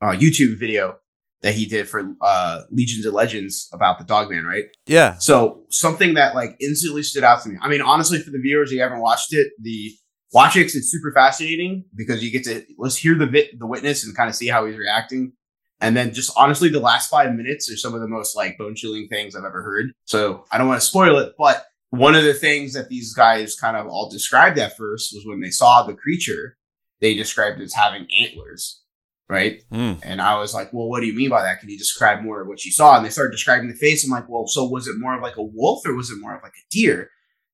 uh, 0.00 0.10
YouTube 0.10 0.58
video 0.58 0.98
that 1.42 1.54
he 1.54 1.66
did 1.66 1.88
for 1.88 2.14
uh, 2.20 2.62
Legions 2.70 3.04
of 3.04 3.14
Legends 3.14 3.68
about 3.72 3.98
the 3.98 4.04
Dogman, 4.04 4.44
right? 4.44 4.66
Yeah. 4.86 5.16
So 5.18 5.64
something 5.70 6.14
that 6.14 6.34
like 6.34 6.56
instantly 6.60 7.02
stood 7.02 7.24
out 7.24 7.42
to 7.42 7.48
me. 7.48 7.56
I 7.60 7.68
mean, 7.68 7.82
honestly, 7.82 8.20
for 8.20 8.30
the 8.30 8.38
viewers 8.38 8.70
who 8.70 8.78
haven't 8.78 9.00
watched 9.00 9.32
it, 9.32 9.48
the 9.60 9.92
watch 10.32 10.56
it. 10.56 10.62
It's 10.62 10.90
super 10.90 11.12
fascinating 11.12 11.84
because 11.94 12.22
you 12.22 12.30
get 12.30 12.44
to 12.44 12.64
let's 12.78 12.96
hear 12.96 13.16
the 13.16 13.26
vit, 13.26 13.58
the 13.58 13.66
witness 13.66 14.04
and 14.04 14.16
kind 14.16 14.28
of 14.28 14.34
see 14.34 14.48
how 14.48 14.66
he's 14.66 14.76
reacting. 14.76 15.32
And 15.80 15.96
then 15.96 16.14
just 16.14 16.32
honestly, 16.36 16.68
the 16.68 16.80
last 16.80 17.10
five 17.10 17.34
minutes 17.34 17.70
are 17.70 17.76
some 17.76 17.94
of 17.94 18.00
the 18.00 18.08
most 18.08 18.36
like 18.36 18.56
bone 18.56 18.74
chilling 18.76 19.08
things 19.08 19.34
I've 19.34 19.44
ever 19.44 19.62
heard. 19.62 19.92
So 20.04 20.44
I 20.52 20.58
don't 20.58 20.68
want 20.68 20.80
to 20.80 20.86
spoil 20.86 21.18
it, 21.18 21.34
but 21.36 21.64
one 21.92 22.14
of 22.14 22.24
the 22.24 22.32
things 22.32 22.72
that 22.72 22.88
these 22.88 23.12
guys 23.12 23.54
kind 23.54 23.76
of 23.76 23.86
all 23.86 24.08
described 24.08 24.58
at 24.58 24.78
first 24.78 25.12
was 25.12 25.26
when 25.26 25.40
they 25.40 25.50
saw 25.50 25.82
the 25.82 25.92
creature, 25.92 26.56
they 27.02 27.14
described 27.14 27.60
it 27.60 27.64
as 27.64 27.74
having 27.74 28.06
antlers, 28.18 28.80
right? 29.28 29.60
Mm. 29.70 30.00
And 30.02 30.22
I 30.22 30.38
was 30.38 30.54
like, 30.54 30.72
well, 30.72 30.88
what 30.88 31.00
do 31.00 31.06
you 31.06 31.14
mean 31.14 31.28
by 31.28 31.42
that? 31.42 31.60
Can 31.60 31.68
you 31.68 31.76
describe 31.76 32.22
more 32.22 32.40
of 32.40 32.48
what 32.48 32.64
you 32.64 32.72
saw? 32.72 32.96
And 32.96 33.04
they 33.04 33.10
started 33.10 33.32
describing 33.32 33.68
the 33.68 33.74
face. 33.74 34.04
I'm 34.04 34.10
like, 34.10 34.26
well, 34.26 34.46
so 34.46 34.64
was 34.64 34.88
it 34.88 34.98
more 34.98 35.14
of 35.14 35.20
like 35.20 35.36
a 35.36 35.42
wolf 35.42 35.84
or 35.84 35.94
was 35.94 36.10
it 36.10 36.18
more 36.18 36.34
of 36.34 36.42
like 36.42 36.54
a 36.54 36.64
deer? 36.70 37.10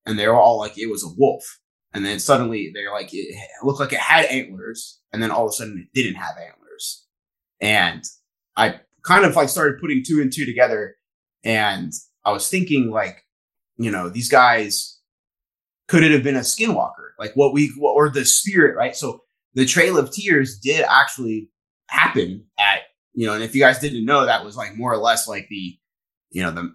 And 0.06 0.16
they 0.16 0.28
were 0.28 0.40
all 0.40 0.56
like, 0.56 0.78
it 0.78 0.88
was 0.88 1.02
a 1.02 1.12
wolf. 1.18 1.42
And 1.92 2.06
then 2.06 2.20
suddenly 2.20 2.70
they're 2.72 2.92
like, 2.92 3.12
it 3.12 3.34
looked 3.64 3.80
like 3.80 3.92
it 3.92 3.98
had 3.98 4.26
antlers. 4.26 5.00
And 5.12 5.20
then 5.20 5.32
all 5.32 5.46
of 5.46 5.50
a 5.50 5.52
sudden 5.52 5.84
it 5.84 6.00
didn't 6.00 6.14
have 6.14 6.36
antlers. 6.36 7.06
And 7.60 8.04
I 8.56 8.82
kind 9.02 9.24
of 9.24 9.34
like 9.34 9.48
started 9.48 9.80
putting 9.80 10.04
two 10.06 10.20
and 10.20 10.32
two 10.32 10.46
together. 10.46 10.94
And 11.42 11.92
I 12.24 12.30
was 12.30 12.48
thinking, 12.48 12.92
like, 12.92 13.24
you 13.78 13.90
know, 13.90 14.08
these 14.08 14.28
guys 14.28 14.98
could 15.88 16.02
it 16.04 16.12
have 16.12 16.22
been 16.22 16.36
a 16.36 16.40
skinwalker? 16.40 17.10
Like 17.18 17.32
what 17.34 17.52
we, 17.52 17.72
what, 17.78 17.92
or 17.92 18.10
the 18.10 18.24
spirit, 18.24 18.76
right? 18.76 18.94
So 18.94 19.22
the 19.54 19.64
Trail 19.64 19.96
of 19.98 20.10
Tears 20.10 20.58
did 20.58 20.84
actually 20.88 21.48
happen 21.88 22.44
at, 22.58 22.80
you 23.14 23.26
know, 23.26 23.32
and 23.32 23.42
if 23.42 23.54
you 23.54 23.62
guys 23.62 23.78
didn't 23.78 24.04
know, 24.04 24.26
that 24.26 24.44
was 24.44 24.56
like 24.56 24.76
more 24.76 24.92
or 24.92 24.98
less 24.98 25.26
like 25.26 25.48
the, 25.48 25.78
you 26.30 26.42
know, 26.42 26.50
the 26.50 26.74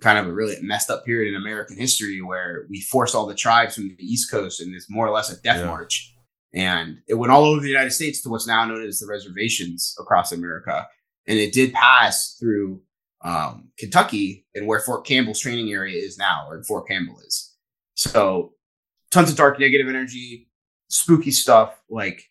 kind 0.00 0.18
of 0.18 0.26
a 0.26 0.32
really 0.32 0.56
messed 0.60 0.90
up 0.90 1.04
period 1.04 1.34
in 1.34 1.40
American 1.40 1.76
history 1.78 2.20
where 2.20 2.66
we 2.68 2.80
forced 2.80 3.14
all 3.14 3.26
the 3.26 3.34
tribes 3.34 3.74
from 3.74 3.88
the 3.88 4.04
East 4.04 4.30
Coast 4.30 4.60
and 4.60 4.74
it's 4.74 4.90
more 4.90 5.06
or 5.06 5.10
less 5.10 5.32
a 5.32 5.40
death 5.40 5.60
Yeah. 5.60 5.66
march. 5.66 6.14
And 6.54 6.98
it 7.08 7.14
went 7.14 7.32
all 7.32 7.44
over 7.44 7.62
the 7.62 7.68
United 7.68 7.92
States 7.92 8.20
to 8.22 8.28
what's 8.28 8.46
now 8.46 8.64
known 8.66 8.86
as 8.86 8.98
the 8.98 9.06
reservations 9.06 9.96
across 9.98 10.32
America. 10.32 10.86
And 11.26 11.38
it 11.38 11.54
did 11.54 11.72
pass 11.72 12.36
through 12.38 12.82
um, 13.22 13.70
Kentucky 13.78 14.46
and 14.54 14.66
where 14.66 14.80
Fort 14.80 15.06
Campbell's 15.06 15.40
training 15.40 15.72
area 15.72 15.96
is 15.96 16.18
now, 16.18 16.46
or 16.48 16.62
Fort 16.64 16.88
Campbell 16.88 17.18
is. 17.26 17.54
So 17.94 18.52
tons 19.10 19.30
of 19.30 19.36
dark 19.36 19.58
negative 19.58 19.88
energy, 19.88 20.48
spooky 20.88 21.30
stuff. 21.30 21.78
Like, 21.88 22.22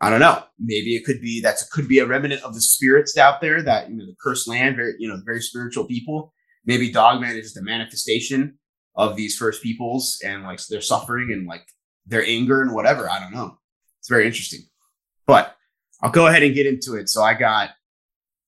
I 0.00 0.10
don't 0.10 0.20
know. 0.20 0.42
Maybe 0.58 0.96
it 0.96 1.04
could 1.04 1.20
be 1.20 1.40
that's 1.40 1.68
could 1.68 1.88
be 1.88 2.00
a 2.00 2.06
remnant 2.06 2.42
of 2.42 2.54
the 2.54 2.60
spirits 2.60 3.16
out 3.16 3.40
there 3.40 3.62
that 3.62 3.90
you 3.90 3.96
know 3.96 4.06
the 4.06 4.16
cursed 4.20 4.48
land, 4.48 4.76
very 4.76 4.94
you 4.98 5.08
know 5.08 5.20
very 5.24 5.40
spiritual 5.40 5.84
people. 5.84 6.32
Maybe 6.64 6.92
Dogman 6.92 7.36
is 7.36 7.44
just 7.44 7.56
a 7.56 7.62
manifestation 7.62 8.58
of 8.94 9.16
these 9.16 9.36
first 9.36 9.62
peoples 9.62 10.20
and 10.24 10.42
like 10.42 10.60
their 10.68 10.80
suffering 10.80 11.30
and 11.32 11.46
like 11.46 11.66
their 12.06 12.24
anger 12.24 12.62
and 12.62 12.72
whatever. 12.74 13.08
I 13.08 13.20
don't 13.20 13.32
know. 13.32 13.58
It's 14.00 14.08
very 14.08 14.26
interesting. 14.26 14.60
But 15.26 15.56
I'll 16.02 16.10
go 16.10 16.26
ahead 16.26 16.42
and 16.42 16.54
get 16.54 16.66
into 16.66 16.94
it. 16.94 17.08
So 17.08 17.22
I 17.22 17.34
got, 17.34 17.70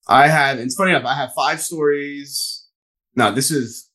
I 0.06 0.28
have, 0.28 0.58
it's 0.58 0.74
funny 0.74 0.90
enough, 0.90 1.04
I 1.04 1.14
have 1.14 1.32
five 1.34 1.60
stories. 1.60 2.66
No, 3.16 3.32
this 3.32 3.50
is 3.50 3.90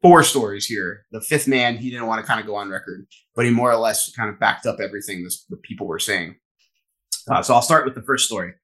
four 0.00 0.22
stories 0.22 0.66
here. 0.66 1.04
The 1.12 1.20
fifth 1.20 1.46
man, 1.46 1.76
he 1.76 1.90
didn't 1.90 2.06
want 2.06 2.20
to 2.20 2.26
kind 2.26 2.40
of 2.40 2.46
go 2.46 2.54
on 2.54 2.70
record, 2.70 3.06
but 3.34 3.44
he 3.44 3.50
more 3.50 3.70
or 3.70 3.76
less 3.76 4.12
kind 4.14 4.30
of 4.30 4.38
backed 4.38 4.66
up 4.66 4.78
everything 4.80 5.24
this, 5.24 5.44
the 5.48 5.56
people 5.56 5.86
were 5.86 5.98
saying. 5.98 6.36
Uh, 7.28 7.42
so 7.42 7.54
I'll 7.54 7.62
start 7.62 7.84
with 7.84 7.94
the 7.94 8.02
first 8.02 8.26
story. 8.26 8.54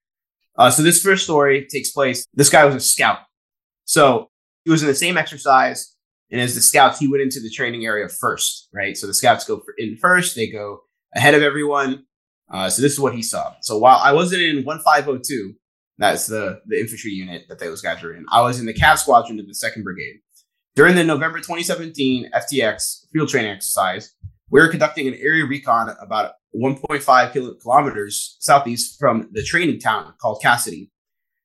Uh, 0.57 0.71
so 0.71 0.83
this 0.83 1.03
first 1.03 1.25
story 1.25 1.67
takes 1.71 1.91
place. 1.91 2.27
This 2.35 2.51
guy 2.51 2.65
was 2.65 2.75
a 2.75 2.81
scout. 2.81 3.19
So 3.85 4.31
he 4.65 4.71
was 4.71 4.83
in 4.83 4.89
the 4.89 4.95
same 4.95 5.17
exercise. 5.17 5.95
And 6.31 6.41
as 6.41 6.55
the 6.55 6.61
scouts, 6.61 6.99
he 6.99 7.09
went 7.09 7.23
into 7.23 7.41
the 7.41 7.51
training 7.51 7.85
area 7.85 8.09
first, 8.09 8.69
right? 8.73 8.97
So 8.97 9.07
the 9.07 9.15
scouts 9.15 9.45
go 9.45 9.63
in 9.77 9.99
first. 9.99 10.35
They 10.35 10.49
go 10.49 10.81
ahead 11.15 11.35
of 11.35 11.43
everyone. 11.43 12.05
Uh, 12.51 12.71
so 12.71 12.81
this 12.83 12.93
is 12.93 13.01
what 13.01 13.15
he 13.15 13.23
saw. 13.23 13.55
So 13.61 13.79
while 13.79 13.99
I 13.99 14.13
wasn't 14.13 14.43
in 14.43 14.65
1502, 14.65 15.55
that's 15.99 16.27
the, 16.27 16.61
the 16.67 16.81
infantry 16.81 17.11
unit 17.11 17.45
that 17.49 17.59
those 17.59 17.83
guys 17.83 18.03
were 18.03 18.15
in, 18.15 18.25
I 18.31 18.41
was 18.41 18.59
in 18.59 18.67
the 18.67 18.75
Cav 18.75 18.99
Squadron 18.99 19.39
of 19.41 19.47
the 19.47 19.53
2nd 19.53 19.83
Brigade. 19.83 20.21
During 20.75 20.97
the 20.97 21.05
November 21.05 21.39
2017 21.39 22.31
FTX 22.35 23.07
field 23.13 23.29
training 23.29 23.51
exercise, 23.51 24.15
we 24.51 24.61
were 24.61 24.69
conducting 24.69 25.07
an 25.07 25.15
area 25.15 25.45
recon 25.45 25.95
about 26.01 26.33
1.5 26.55 27.33
kilo- 27.33 27.55
kilometers 27.55 28.37
southeast 28.41 28.99
from 28.99 29.29
the 29.33 29.43
training 29.43 29.81
town 29.81 30.15
called 30.21 30.41
Cassidy. 30.43 30.91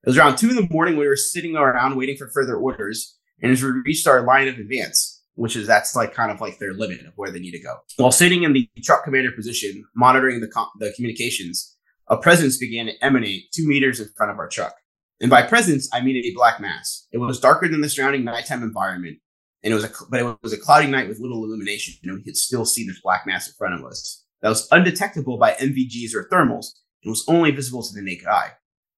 It 0.03 0.09
was 0.09 0.17
around 0.17 0.37
two 0.37 0.49
in 0.49 0.55
the 0.55 0.67
morning. 0.69 0.97
We 0.97 1.07
were 1.07 1.15
sitting 1.15 1.55
around 1.55 1.97
waiting 1.97 2.17
for 2.17 2.29
further 2.29 2.55
orders. 2.55 3.17
And 3.41 3.51
as 3.51 3.61
we 3.61 3.69
reached 3.85 4.07
our 4.07 4.21
line 4.21 4.47
of 4.47 4.57
advance, 4.57 5.21
which 5.35 5.55
is 5.55 5.67
that's 5.67 5.95
like 5.95 6.13
kind 6.13 6.31
of 6.31 6.41
like 6.41 6.57
their 6.57 6.73
limit 6.73 7.05
of 7.05 7.13
where 7.15 7.31
they 7.31 7.39
need 7.39 7.51
to 7.51 7.61
go. 7.61 7.77
While 7.97 8.11
sitting 8.11 8.43
in 8.43 8.53
the 8.53 8.69
truck 8.83 9.03
commander 9.03 9.31
position, 9.31 9.85
monitoring 9.95 10.41
the, 10.41 10.47
com- 10.47 10.69
the 10.79 10.91
communications, 10.95 11.76
a 12.09 12.17
presence 12.17 12.57
began 12.57 12.85
to 12.85 13.03
emanate 13.03 13.51
two 13.51 13.67
meters 13.67 13.99
in 13.99 14.09
front 14.15 14.31
of 14.31 14.39
our 14.39 14.47
truck. 14.47 14.73
And 15.19 15.29
by 15.29 15.41
presence, 15.41 15.89
I 15.93 16.01
mean 16.01 16.15
a 16.17 16.33
black 16.35 16.59
mass. 16.59 17.07
It 17.11 17.17
was 17.17 17.39
darker 17.39 17.67
than 17.67 17.81
the 17.81 17.89
surrounding 17.89 18.23
nighttime 18.23 18.63
environment, 18.63 19.17
and 19.63 19.71
it 19.71 19.75
was 19.75 19.83
a 19.83 19.91
but 20.09 20.19
it 20.19 20.37
was 20.43 20.53
a 20.53 20.57
cloudy 20.57 20.87
night 20.87 21.07
with 21.07 21.19
little 21.19 21.43
illumination, 21.43 21.95
and 22.03 22.13
we 22.13 22.23
could 22.23 22.37
still 22.37 22.65
see 22.65 22.85
this 22.85 23.01
black 23.01 23.25
mass 23.25 23.47
in 23.47 23.53
front 23.57 23.73
of 23.73 23.85
us. 23.85 24.23
That 24.41 24.49
was 24.49 24.67
undetectable 24.71 25.37
by 25.37 25.53
NVGs 25.53 26.13
or 26.13 26.29
thermals, 26.31 26.67
and 27.03 27.09
was 27.09 27.25
only 27.27 27.51
visible 27.51 27.83
to 27.83 27.93
the 27.93 28.01
naked 28.01 28.27
eye. 28.27 28.51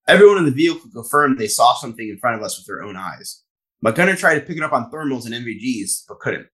Everyone 0.07 0.38
in 0.39 0.45
the 0.45 0.51
vehicle 0.51 0.89
confirmed 0.91 1.38
they 1.38 1.47
saw 1.47 1.76
something 1.76 2.10
in 2.10 2.18
front 2.18 2.36
of 2.36 2.43
us 2.43 2.57
with 2.57 2.66
their 2.68 2.84
own 2.84 2.97
eyes. 2.97 3.43
My 3.82 3.91
gunner 3.91 4.16
tried 4.16 4.36
to 4.36 4.41
pick 4.41 4.57
it 4.57 4.64
up 4.64 4.74
on 4.74 4.91
thermals 4.91 5.26
and 5.26 5.34
NVGs, 5.34 6.03
but 6.07 6.20
couldn't. 6.20 6.47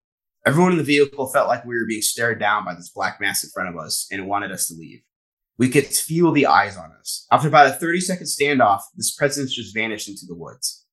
Everyone 0.44 0.72
in 0.72 0.78
the 0.78 0.84
vehicle 0.84 1.32
felt 1.32 1.48
like 1.48 1.64
we 1.64 1.74
were 1.74 1.86
being 1.86 2.02
stared 2.02 2.38
down 2.38 2.66
by 2.66 2.74
this 2.74 2.90
black 2.90 3.18
mass 3.18 3.42
in 3.42 3.50
front 3.50 3.70
of 3.70 3.78
us 3.78 4.06
and 4.12 4.26
wanted 4.26 4.52
us 4.52 4.66
to 4.66 4.74
leave. 4.74 5.00
We 5.58 5.68
could 5.68 5.86
feel 5.86 6.32
the 6.32 6.46
eyes 6.46 6.76
on 6.76 6.92
us. 6.98 7.26
After 7.30 7.48
about 7.48 7.68
a 7.68 7.72
30 7.72 8.00
second 8.00 8.26
standoff, 8.26 8.80
this 8.96 9.14
presence 9.14 9.54
just 9.54 9.74
vanished 9.74 10.08
into 10.08 10.26
the 10.26 10.34
woods. 10.34 10.84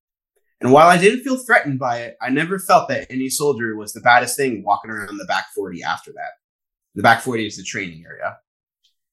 And 0.59 0.71
while 0.71 0.87
I 0.87 0.97
didn't 0.97 1.23
feel 1.23 1.37
threatened 1.37 1.79
by 1.79 2.01
it, 2.01 2.17
I 2.21 2.29
never 2.29 2.59
felt 2.59 2.87
that 2.89 3.07
any 3.09 3.29
soldier 3.29 3.75
was 3.75 3.93
the 3.93 4.01
baddest 4.01 4.37
thing 4.37 4.63
walking 4.63 4.91
around 4.91 5.17
the 5.17 5.25
back 5.25 5.45
40 5.55 5.81
after 5.81 6.11
that. 6.11 6.33
The 6.93 7.01
back 7.01 7.21
40 7.21 7.47
is 7.47 7.57
the 7.57 7.63
training 7.63 8.03
area. 8.05 8.37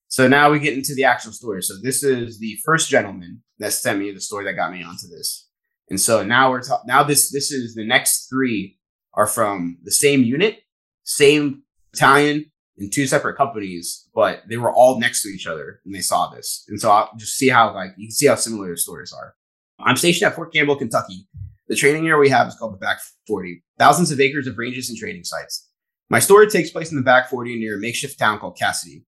So 0.09 0.29
now 0.29 0.51
we 0.51 0.59
get 0.59 0.75
into 0.75 0.95
the 0.95 1.05
actual 1.05 1.33
story. 1.33 1.63
So 1.63 1.75
this 1.83 2.03
is 2.03 2.39
the 2.39 2.59
first 2.65 2.91
gentleman 2.91 3.43
that 3.59 3.73
sent 3.73 3.99
me 3.99 4.11
the 4.11 4.21
story 4.21 4.45
that 4.45 4.55
got 4.55 4.73
me 4.73 4.83
onto 4.83 5.07
this. 5.09 5.49
And 5.91 5.99
so 5.99 6.23
now 6.23 6.51
we're 6.51 6.63
talking, 6.63 6.87
now 6.87 7.03
this, 7.03 7.31
this 7.31 7.51
is 7.51 7.75
the 7.75 7.87
next 7.87 8.29
three 8.29 8.79
are 9.15 9.27
from 9.27 9.79
the 9.83 9.91
same 9.91 10.23
unit, 10.23 10.59
same 11.05 11.63
battalion, 11.93 12.51
in 12.79 12.91
two 12.91 13.07
separate 13.07 13.37
companies, 13.37 14.09
but 14.15 14.43
they 14.49 14.57
were 14.57 14.73
all 14.73 14.99
next 14.99 15.23
to 15.23 15.29
each 15.29 15.47
other 15.47 15.81
and 15.85 15.95
they 15.95 16.01
saw 16.01 16.29
this. 16.31 16.65
And 16.69 16.81
so 16.81 16.91
I'll 16.91 17.11
just 17.17 17.37
see 17.37 17.49
how 17.49 17.75
like 17.75 17.91
you 17.97 18.07
can 18.09 18.13
see 18.13 18.27
how 18.27 18.37
similar 18.37 18.71
the 18.71 18.77
stories 18.77 19.13
are. 19.13 19.35
I'm 19.81 19.97
stationed 19.97 20.29
at 20.29 20.35
Fort 20.35 20.53
Campbell, 20.53 20.77
Kentucky. 20.77 21.27
The 21.69 21.77
training 21.77 22.07
area 22.07 22.19
we 22.19 22.31
have 22.31 22.49
is 22.49 22.55
called 22.55 22.73
the 22.73 22.79
Back 22.79 22.99
40. 23.27 23.63
Thousands 23.79 24.11
of 24.11 24.21
acres 24.21 24.47
of 24.47 24.57
ranges 24.59 24.89
and 24.89 24.99
training 24.99 25.25
sites. 25.25 25.69
My 26.09 26.19
story 26.19 26.49
takes 26.49 26.71
place 26.71 26.91
in 26.91 26.97
the 26.97 27.03
Back 27.03 27.29
40 27.29 27.59
near 27.59 27.77
a 27.77 27.81
makeshift 27.81 28.19
town 28.19 28.39
called 28.39 28.57
Cassidy. 28.57 29.05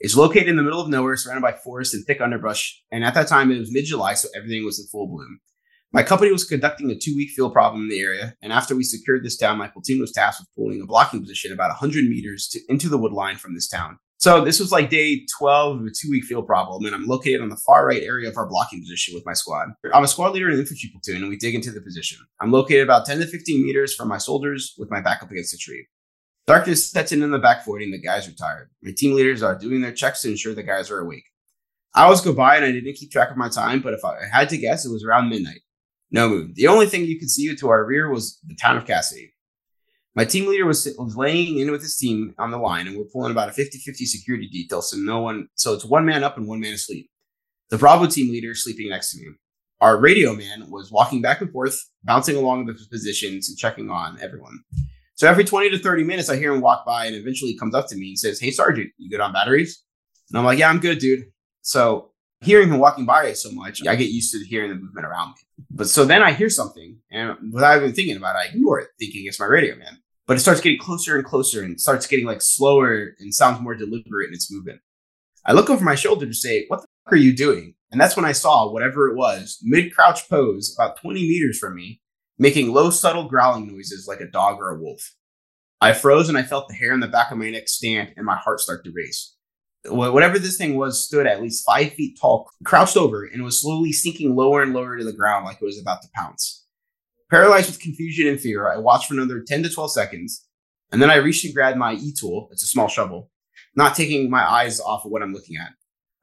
It's 0.00 0.16
located 0.16 0.48
in 0.48 0.56
the 0.56 0.62
middle 0.62 0.80
of 0.80 0.88
nowhere, 0.88 1.16
surrounded 1.16 1.42
by 1.42 1.52
forest 1.52 1.94
and 1.94 2.04
thick 2.04 2.20
underbrush. 2.20 2.82
And 2.90 3.04
at 3.04 3.14
that 3.14 3.28
time, 3.28 3.50
it 3.50 3.58
was 3.58 3.72
mid-July, 3.72 4.14
so 4.14 4.28
everything 4.34 4.64
was 4.64 4.80
in 4.80 4.86
full 4.86 5.06
bloom. 5.06 5.40
My 5.92 6.04
company 6.04 6.30
was 6.30 6.44
conducting 6.44 6.88
a 6.90 6.94
two 6.94 7.16
week 7.16 7.30
field 7.30 7.52
problem 7.52 7.82
in 7.82 7.88
the 7.88 8.00
area, 8.00 8.36
and 8.42 8.52
after 8.52 8.76
we 8.76 8.84
secured 8.84 9.24
this 9.24 9.36
town, 9.36 9.58
my 9.58 9.66
platoon 9.66 9.98
was 9.98 10.12
tasked 10.12 10.40
with 10.40 10.54
pulling 10.54 10.80
a 10.80 10.86
blocking 10.86 11.20
position 11.20 11.52
about 11.52 11.70
100 11.70 12.04
meters 12.04 12.46
to, 12.52 12.60
into 12.68 12.88
the 12.88 12.96
wood 12.96 13.12
line 13.12 13.36
from 13.36 13.54
this 13.56 13.66
town. 13.66 13.98
So 14.18 14.44
this 14.44 14.60
was 14.60 14.70
like 14.70 14.88
day 14.88 15.26
12 15.38 15.80
of 15.80 15.86
a 15.86 15.90
two 15.90 16.08
week 16.08 16.22
field 16.22 16.46
problem, 16.46 16.84
and 16.84 16.94
I'm 16.94 17.06
located 17.06 17.40
on 17.40 17.48
the 17.48 17.56
far 17.56 17.88
right 17.88 18.04
area 18.04 18.28
of 18.28 18.36
our 18.36 18.46
blocking 18.46 18.80
position 18.80 19.14
with 19.14 19.26
my 19.26 19.32
squad. 19.32 19.70
I'm 19.92 20.04
a 20.04 20.08
squad 20.08 20.32
leader 20.32 20.46
in 20.46 20.54
an 20.54 20.60
infantry 20.60 20.92
platoon, 20.92 21.22
and 21.22 21.28
we 21.28 21.36
dig 21.36 21.56
into 21.56 21.72
the 21.72 21.80
position. 21.80 22.18
I'm 22.38 22.52
located 22.52 22.84
about 22.84 23.04
10 23.04 23.18
to 23.18 23.26
15 23.26 23.60
meters 23.60 23.92
from 23.92 24.06
my 24.06 24.18
soldiers 24.18 24.74
with 24.78 24.92
my 24.92 25.00
back 25.00 25.24
up 25.24 25.32
against 25.32 25.54
a 25.54 25.58
tree. 25.58 25.88
Darkness 26.46 26.88
sets 26.88 27.10
in 27.10 27.22
in 27.24 27.32
the 27.32 27.38
back 27.40 27.64
40, 27.64 27.86
and 27.86 27.94
the 27.94 28.00
guys 28.00 28.28
are 28.28 28.32
tired. 28.32 28.70
My 28.80 28.92
team 28.96 29.14
leaders 29.14 29.42
are 29.42 29.58
doing 29.58 29.80
their 29.80 29.92
checks 29.92 30.22
to 30.22 30.30
ensure 30.30 30.54
the 30.54 30.62
guys 30.62 30.88
are 30.88 31.00
awake. 31.00 31.24
Hours 31.96 32.20
go 32.20 32.32
by, 32.32 32.54
and 32.54 32.64
I 32.64 32.70
didn't 32.70 32.94
keep 32.94 33.10
track 33.10 33.32
of 33.32 33.36
my 33.36 33.48
time, 33.48 33.80
but 33.80 33.94
if 33.94 34.04
I 34.04 34.18
had 34.30 34.50
to 34.50 34.56
guess, 34.56 34.86
it 34.86 34.92
was 34.92 35.02
around 35.02 35.28
midnight. 35.28 35.62
No 36.10 36.28
moon. 36.28 36.52
The 36.54 36.66
only 36.66 36.86
thing 36.86 37.04
you 37.04 37.18
could 37.18 37.30
see 37.30 37.54
to 37.54 37.68
our 37.68 37.84
rear 37.84 38.10
was 38.10 38.38
the 38.46 38.56
town 38.56 38.76
of 38.76 38.86
Cassidy. 38.86 39.32
My 40.16 40.24
team 40.24 40.48
leader 40.48 40.66
was, 40.66 40.92
was 40.98 41.16
laying 41.16 41.58
in 41.58 41.70
with 41.70 41.82
his 41.82 41.96
team 41.96 42.34
on 42.38 42.50
the 42.50 42.58
line, 42.58 42.88
and 42.88 42.96
we're 42.96 43.04
pulling 43.04 43.30
about 43.30 43.48
a 43.48 43.52
50 43.52 43.78
50 43.78 44.04
security 44.06 44.48
detail. 44.48 44.82
So, 44.82 44.96
no 44.96 45.20
one, 45.20 45.48
so 45.54 45.72
it's 45.72 45.84
one 45.84 46.04
man 46.04 46.24
up 46.24 46.36
and 46.36 46.48
one 46.48 46.60
man 46.60 46.74
asleep. 46.74 47.08
The 47.70 47.78
Bravo 47.78 48.06
team 48.06 48.32
leader 48.32 48.54
sleeping 48.54 48.88
next 48.88 49.12
to 49.12 49.18
me. 49.18 49.28
Our 49.80 49.98
radio 49.98 50.34
man 50.34 50.68
was 50.68 50.90
walking 50.90 51.22
back 51.22 51.40
and 51.40 51.50
forth, 51.52 51.80
bouncing 52.02 52.36
along 52.36 52.66
the 52.66 52.74
positions 52.90 53.48
and 53.48 53.56
checking 53.56 53.88
on 53.88 54.18
everyone. 54.20 54.58
So, 55.14 55.28
every 55.28 55.44
20 55.44 55.70
to 55.70 55.78
30 55.78 56.02
minutes, 56.02 56.28
I 56.28 56.36
hear 56.36 56.52
him 56.52 56.60
walk 56.60 56.84
by 56.84 57.06
and 57.06 57.14
eventually 57.14 57.56
comes 57.56 57.74
up 57.74 57.86
to 57.88 57.96
me 57.96 58.08
and 58.08 58.18
says, 58.18 58.40
Hey, 58.40 58.50
Sergeant, 58.50 58.90
you 58.98 59.08
good 59.10 59.20
on 59.20 59.32
batteries? 59.32 59.84
And 60.30 60.38
I'm 60.38 60.44
like, 60.44 60.58
Yeah, 60.58 60.70
I'm 60.70 60.80
good, 60.80 60.98
dude. 60.98 61.26
So, 61.62 62.09
hearing 62.40 62.68
him 62.68 62.78
walking 62.78 63.04
by 63.04 63.32
so 63.32 63.50
much, 63.52 63.86
I 63.86 63.96
get 63.96 64.10
used 64.10 64.32
to 64.32 64.44
hearing 64.44 64.70
the 64.70 64.76
movement 64.76 65.06
around 65.06 65.30
me. 65.30 65.64
But 65.70 65.88
so 65.88 66.04
then 66.04 66.22
I 66.22 66.32
hear 66.32 66.48
something, 66.48 66.98
and 67.10 67.36
without 67.52 67.76
even 67.78 67.92
thinking 67.92 68.16
about 68.16 68.36
it, 68.36 68.38
I 68.38 68.44
ignore 68.46 68.80
it, 68.80 68.88
thinking 68.98 69.26
it's 69.26 69.40
my 69.40 69.46
radio 69.46 69.76
man. 69.76 69.98
But 70.26 70.36
it 70.36 70.40
starts 70.40 70.60
getting 70.60 70.78
closer 70.78 71.16
and 71.16 71.24
closer 71.24 71.62
and 71.62 71.80
starts 71.80 72.06
getting 72.06 72.26
like 72.26 72.40
slower 72.40 73.14
and 73.18 73.34
sounds 73.34 73.60
more 73.60 73.74
deliberate 73.74 74.28
in 74.28 74.34
its 74.34 74.50
movement. 74.50 74.80
I 75.44 75.52
look 75.52 75.70
over 75.70 75.84
my 75.84 75.94
shoulder 75.94 76.26
to 76.26 76.34
say, 76.34 76.66
What 76.68 76.82
the 76.82 76.86
fuck 77.04 77.14
are 77.14 77.16
you 77.16 77.34
doing? 77.34 77.74
And 77.90 78.00
that's 78.00 78.16
when 78.16 78.24
I 78.24 78.32
saw 78.32 78.70
whatever 78.70 79.08
it 79.08 79.16
was, 79.16 79.58
mid 79.62 79.92
crouch 79.92 80.28
pose, 80.28 80.74
about 80.78 81.00
20 81.00 81.20
meters 81.20 81.58
from 81.58 81.74
me, 81.74 82.00
making 82.38 82.72
low, 82.72 82.90
subtle 82.90 83.28
growling 83.28 83.66
noises 83.66 84.06
like 84.06 84.20
a 84.20 84.30
dog 84.30 84.58
or 84.60 84.70
a 84.70 84.80
wolf. 84.80 85.14
I 85.80 85.94
froze 85.94 86.28
and 86.28 86.38
I 86.38 86.42
felt 86.42 86.68
the 86.68 86.74
hair 86.74 86.92
on 86.92 87.00
the 87.00 87.08
back 87.08 87.32
of 87.32 87.38
my 87.38 87.50
neck 87.50 87.68
stand 87.68 88.12
and 88.16 88.24
my 88.24 88.36
heart 88.36 88.60
start 88.60 88.84
to 88.84 88.92
race 88.94 89.34
whatever 89.86 90.38
this 90.38 90.56
thing 90.56 90.76
was 90.76 91.04
stood 91.04 91.26
at 91.26 91.40
least 91.40 91.64
five 91.64 91.92
feet 91.92 92.18
tall, 92.20 92.50
crouched 92.64 92.96
over, 92.96 93.24
and 93.24 93.42
was 93.42 93.60
slowly 93.60 93.92
sinking 93.92 94.36
lower 94.36 94.62
and 94.62 94.72
lower 94.72 94.98
to 94.98 95.04
the 95.04 95.12
ground 95.12 95.44
like 95.44 95.58
it 95.60 95.64
was 95.64 95.80
about 95.80 96.02
to 96.02 96.08
pounce. 96.14 96.66
Paralyzed 97.30 97.68
with 97.68 97.80
confusion 97.80 98.26
and 98.26 98.40
fear, 98.40 98.70
I 98.70 98.78
watched 98.78 99.08
for 99.08 99.14
another 99.14 99.42
10 99.46 99.62
to 99.62 99.70
12 99.70 99.92
seconds, 99.92 100.46
and 100.92 101.00
then 101.00 101.10
I 101.10 101.16
reached 101.16 101.44
and 101.44 101.54
grabbed 101.54 101.78
my 101.78 101.94
e 101.94 102.12
tool. 102.12 102.48
It's 102.50 102.64
a 102.64 102.66
small 102.66 102.88
shovel, 102.88 103.30
not 103.76 103.94
taking 103.94 104.28
my 104.28 104.42
eyes 104.42 104.80
off 104.80 105.04
of 105.04 105.12
what 105.12 105.22
I'm 105.22 105.32
looking 105.32 105.56
at. 105.56 105.72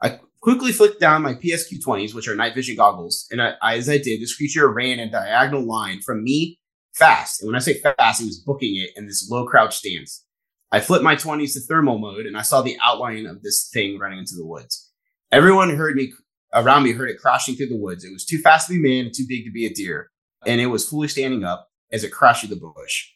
I 0.01 0.19
quickly 0.41 0.71
flicked 0.71 0.99
down 0.99 1.23
my 1.23 1.33
PSQ 1.33 1.81
20s, 1.83 2.13
which 2.13 2.27
are 2.27 2.35
night 2.35 2.53
vision 2.53 2.75
goggles, 2.75 3.27
and 3.31 3.41
I, 3.41 3.53
as 3.63 3.89
I 3.89 3.97
did, 3.97 4.21
this 4.21 4.35
creature 4.35 4.71
ran 4.71 4.99
a 4.99 5.09
diagonal 5.09 5.65
line 5.65 6.01
from 6.01 6.23
me 6.23 6.59
fast. 6.93 7.41
And 7.41 7.47
when 7.47 7.55
I 7.55 7.59
say 7.59 7.79
fast, 7.79 8.21
it 8.21 8.25
was 8.25 8.39
booking 8.39 8.75
it 8.75 8.91
in 8.95 9.07
this 9.07 9.29
low 9.29 9.45
crouch 9.45 9.77
stance. 9.77 10.25
I 10.71 10.79
flipped 10.81 11.03
my 11.03 11.15
20s 11.15 11.53
to 11.53 11.61
thermal 11.61 11.97
mode 11.97 12.25
and 12.25 12.37
I 12.37 12.41
saw 12.41 12.61
the 12.61 12.77
outline 12.83 13.25
of 13.25 13.41
this 13.41 13.69
thing 13.73 13.97
running 13.97 14.19
into 14.19 14.35
the 14.35 14.45
woods. 14.45 14.91
Everyone 15.31 15.69
heard 15.75 15.95
me 15.95 16.11
around 16.53 16.83
me 16.83 16.91
heard 16.91 17.09
it 17.09 17.19
crashing 17.19 17.55
through 17.55 17.69
the 17.69 17.77
woods. 17.77 18.03
It 18.03 18.13
was 18.13 18.25
too 18.25 18.39
fast 18.39 18.67
to 18.67 18.73
be 18.73 18.79
man 18.79 19.05
and 19.05 19.13
too 19.13 19.25
big 19.27 19.45
to 19.45 19.51
be 19.51 19.65
a 19.65 19.73
deer, 19.73 20.09
and 20.45 20.61
it 20.61 20.67
was 20.67 20.87
fully 20.87 21.07
standing 21.07 21.43
up 21.43 21.69
as 21.91 22.03
it 22.03 22.11
crashed 22.11 22.45
through 22.45 22.55
the 22.55 22.71
bush. 22.75 23.09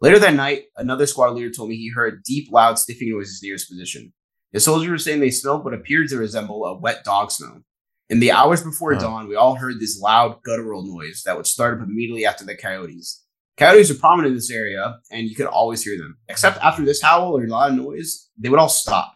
Later 0.00 0.18
that 0.18 0.34
night, 0.34 0.64
another 0.76 1.06
squad 1.06 1.34
leader 1.34 1.50
told 1.50 1.68
me 1.68 1.76
he 1.76 1.90
heard 1.90 2.22
deep, 2.24 2.50
loud 2.50 2.78
sniffing 2.78 3.10
noises 3.10 3.40
near 3.42 3.52
his 3.52 3.66
position. 3.66 4.12
The 4.52 4.60
soldiers 4.60 4.88
were 4.88 4.98
saying 4.98 5.20
they 5.20 5.30
smelled 5.30 5.64
what 5.64 5.74
appeared 5.74 6.08
to 6.08 6.16
resemble 6.16 6.64
a 6.64 6.78
wet 6.78 7.04
dog 7.04 7.30
smell. 7.30 7.62
In 8.08 8.18
the 8.18 8.32
hours 8.32 8.62
before 8.62 8.94
huh. 8.94 9.00
dawn, 9.00 9.28
we 9.28 9.36
all 9.36 9.54
heard 9.54 9.78
this 9.78 10.00
loud 10.00 10.42
guttural 10.42 10.82
noise 10.82 11.22
that 11.24 11.36
would 11.36 11.46
start 11.46 11.80
up 11.80 11.86
immediately 11.86 12.26
after 12.26 12.44
the 12.44 12.56
coyotes. 12.56 13.19
Coyotes 13.60 13.90
are 13.90 13.94
prominent 13.94 14.30
in 14.30 14.36
this 14.36 14.50
area, 14.50 14.98
and 15.10 15.28
you 15.28 15.36
could 15.36 15.44
always 15.44 15.84
hear 15.84 15.98
them. 15.98 16.16
Except 16.30 16.56
after 16.64 16.82
this 16.82 17.02
howl 17.02 17.36
or 17.36 17.44
a 17.44 17.46
lot 17.46 17.70
of 17.70 17.76
noise, 17.76 18.30
they 18.38 18.48
would 18.48 18.58
all 18.58 18.70
stop. 18.70 19.14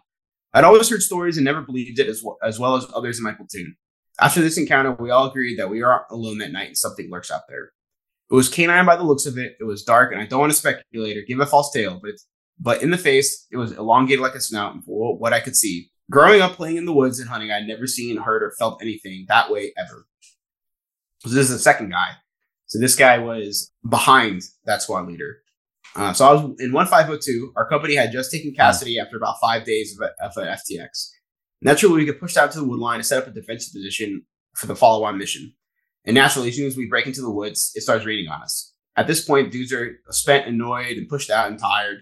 I'd 0.53 0.65
always 0.65 0.91
heard 0.91 1.01
stories 1.01 1.39
and 1.39 1.47
never 1.47 1.63
believed 1.63 1.99
it 1.99 2.09
as 2.09 2.23
well, 2.23 2.37
as 2.43 2.61
well 2.61 2.77
as 2.77 2.87
others 2.95 3.17
in 3.17 3.25
my 3.25 3.33
platoon. 3.33 3.75
After 4.21 4.43
this 4.43 4.59
encounter, 4.59 4.93
we 4.93 5.11
all 5.11 5.31
agreed 5.31 5.59
that 5.59 5.71
we 5.71 5.83
aren't 5.83 6.05
alone 6.11 6.39
that 6.39 6.53
night 6.53 6.69
and 6.69 6.77
something 6.77 7.11
lurks 7.11 7.31
out 7.31 7.49
there. 7.49 7.73
It 8.31 8.35
was 8.35 8.51
canine 8.51 8.85
by 8.85 8.97
the 8.97 9.03
looks 9.03 9.25
of 9.25 9.39
it. 9.39 9.57
It 9.59 9.65
was 9.65 9.83
dark, 9.83 10.13
and 10.13 10.21
I 10.21 10.27
don't 10.27 10.41
want 10.41 10.53
to 10.53 10.59
speculate 10.59 11.17
or 11.17 11.23
give 11.23 11.41
a 11.41 11.47
false 11.47 11.73
tale, 11.73 11.99
but 12.03 12.13
but 12.61 12.83
in 12.83 12.91
the 12.91 12.99
face, 12.99 13.47
it 13.51 13.57
was 13.57 13.73
elongated 13.73 14.21
like 14.21 14.35
a 14.35 14.41
snout. 14.41 14.75
And 14.75 14.83
what 14.85 15.33
I 15.33 15.41
could 15.41 15.57
see, 15.57 15.91
growing 16.11 16.43
up 16.43 16.53
playing 16.53 16.77
in 16.77 16.85
the 16.85 16.93
woods 16.93 17.19
and 17.19 17.31
hunting, 17.31 17.51
I'd 17.51 17.67
never 17.67 17.87
seen, 17.87 18.19
heard, 18.19 18.43
or 18.43 18.53
felt 18.59 18.83
anything 18.83 19.25
that 19.29 19.51
way 19.51 19.73
ever. 19.79 20.07
So 21.21 21.31
this 21.31 21.49
is 21.49 21.57
the 21.57 21.59
second 21.59 21.91
guy. 21.91 22.11
So 22.75 22.81
this 22.81 22.97
guy 22.97 23.19
was 23.19 23.71
behind 23.89 24.43
that 24.65 24.83
squad 24.83 25.07
leader. 25.07 25.37
Uh, 25.95 26.13
so 26.13 26.27
I 26.27 26.33
was 26.33 26.43
in 26.59 26.73
1502. 26.73 27.53
Our 27.55 27.69
company 27.69 27.95
had 27.95 28.11
just 28.11 28.33
taken 28.33 28.53
Cassidy 28.53 28.99
after 28.99 29.17
about 29.17 29.37
five 29.41 29.65
days 29.65 29.97
of, 29.97 30.11
of 30.21 30.37
an 30.37 30.49
FTX. 30.49 31.11
Naturally, 31.63 31.99
we 31.99 32.05
get 32.05 32.19
pushed 32.19 32.37
out 32.37 32.51
to 32.51 32.59
the 32.59 32.65
wood 32.65 32.81
line 32.81 32.99
to 32.99 33.05
set 33.05 33.23
up 33.23 33.29
a 33.29 33.31
defensive 33.31 33.73
position 33.73 34.23
for 34.57 34.67
the 34.67 34.75
follow 34.75 35.05
on 35.05 35.19
mission. 35.19 35.55
And 36.05 36.17
naturally, 36.17 36.49
as 36.49 36.57
soon 36.57 36.67
as 36.67 36.77
we 36.77 36.89
break 36.89 37.07
into 37.07 37.21
the 37.21 37.31
woods, 37.31 37.71
it 37.77 37.83
starts 37.83 38.05
raining 38.05 38.27
on 38.27 38.43
us. 38.43 38.75
At 38.97 39.07
this 39.07 39.25
point, 39.25 39.53
dudes 39.53 39.73
are 39.73 40.01
spent, 40.11 40.49
annoyed, 40.49 40.97
and 40.97 41.09
pushed 41.09 41.31
out 41.31 41.53
and 41.53 41.61
tired. 41.61 41.99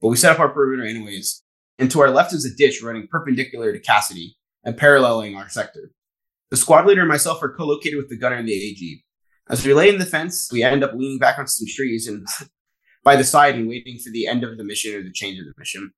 But 0.00 0.08
we 0.08 0.16
set 0.16 0.32
up 0.32 0.40
our 0.40 0.48
perimeter 0.48 0.88
anyways. 0.88 1.42
And 1.78 1.90
to 1.90 2.00
our 2.00 2.08
left 2.08 2.32
is 2.32 2.46
a 2.46 2.56
ditch 2.56 2.82
running 2.82 3.08
perpendicular 3.10 3.74
to 3.74 3.78
Cassidy 3.78 4.38
and 4.64 4.74
paralleling 4.74 5.36
our 5.36 5.50
sector. 5.50 5.90
The 6.50 6.56
squad 6.56 6.86
leader 6.86 7.02
and 7.02 7.10
myself 7.10 7.42
are 7.42 7.54
co-located 7.54 7.98
with 7.98 8.08
the 8.08 8.16
gunner 8.16 8.36
and 8.36 8.48
the 8.48 8.54
AG. 8.54 9.03
As 9.48 9.64
we 9.64 9.74
lay 9.74 9.88
in 9.88 9.98
the 9.98 10.06
fence, 10.06 10.50
we 10.50 10.62
end 10.62 10.82
up 10.82 10.94
leaning 10.94 11.18
back 11.18 11.38
on 11.38 11.46
some 11.46 11.66
trees 11.68 12.08
and 12.08 12.26
by 13.04 13.16
the 13.16 13.24
side 13.24 13.54
and 13.54 13.68
waiting 13.68 13.98
for 13.98 14.10
the 14.10 14.26
end 14.26 14.42
of 14.42 14.56
the 14.56 14.64
mission 14.64 14.94
or 14.94 15.02
the 15.02 15.12
change 15.12 15.38
of 15.38 15.44
the 15.44 15.52
mission. 15.58 15.92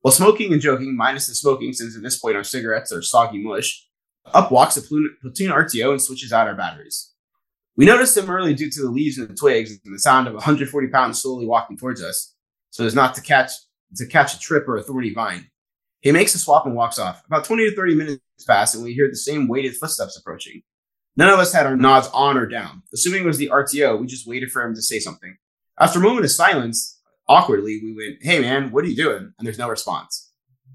While 0.00 0.12
smoking 0.12 0.52
and 0.52 0.60
joking, 0.60 0.96
minus 0.96 1.28
the 1.28 1.34
smoking, 1.34 1.72
since 1.72 1.96
at 1.96 2.02
this 2.02 2.18
point 2.18 2.36
our 2.36 2.42
cigarettes 2.42 2.92
are 2.92 3.02
soggy 3.02 3.38
mush, 3.38 3.86
up 4.26 4.50
walks 4.50 4.76
a 4.76 4.82
platoon 4.82 5.52
RTO 5.52 5.90
and 5.92 6.02
switches 6.02 6.32
out 6.32 6.48
our 6.48 6.56
batteries. 6.56 7.12
We 7.76 7.86
notice 7.86 8.16
him 8.16 8.28
early 8.28 8.54
due 8.54 8.70
to 8.70 8.82
the 8.82 8.90
leaves 8.90 9.16
and 9.16 9.28
the 9.28 9.34
twigs 9.34 9.70
and 9.84 9.94
the 9.94 9.98
sound 9.98 10.26
of 10.26 10.34
140 10.34 10.88
pounds 10.88 11.22
slowly 11.22 11.46
walking 11.46 11.78
towards 11.78 12.02
us, 12.02 12.34
so 12.70 12.84
as 12.84 12.94
not 12.94 13.14
to 13.14 13.22
catch 13.22 13.52
to 13.96 14.06
catch 14.06 14.34
a 14.34 14.38
trip 14.40 14.66
or 14.66 14.76
a 14.76 14.82
thorny 14.82 15.12
vine. 15.12 15.48
He 16.00 16.12
makes 16.12 16.34
a 16.34 16.38
swap 16.38 16.66
and 16.66 16.74
walks 16.74 16.98
off. 16.98 17.22
About 17.26 17.44
20 17.44 17.70
to 17.70 17.76
30 17.76 17.94
minutes 17.94 18.20
pass, 18.46 18.74
and 18.74 18.82
we 18.82 18.92
hear 18.92 19.08
the 19.08 19.16
same 19.16 19.48
weighted 19.48 19.76
footsteps 19.76 20.16
approaching. 20.18 20.62
None 21.16 21.28
of 21.28 21.38
us 21.38 21.52
had 21.52 21.66
our 21.66 21.76
nods 21.76 22.08
on 22.14 22.38
or 22.38 22.46
down. 22.46 22.82
Assuming 22.92 23.22
it 23.22 23.26
was 23.26 23.38
the 23.38 23.50
RTO, 23.50 24.00
we 24.00 24.06
just 24.06 24.26
waited 24.26 24.50
for 24.50 24.62
him 24.62 24.74
to 24.74 24.82
say 24.82 24.98
something. 24.98 25.36
After 25.78 25.98
a 25.98 26.02
moment 26.02 26.24
of 26.24 26.30
silence, 26.30 27.00
awkwardly, 27.28 27.80
we 27.82 27.94
went, 27.94 28.18
Hey 28.22 28.40
man, 28.40 28.70
what 28.70 28.84
are 28.84 28.88
you 28.88 28.96
doing? 28.96 29.32
And 29.38 29.46
there's 29.46 29.58
no 29.58 29.68
response. 29.68 30.30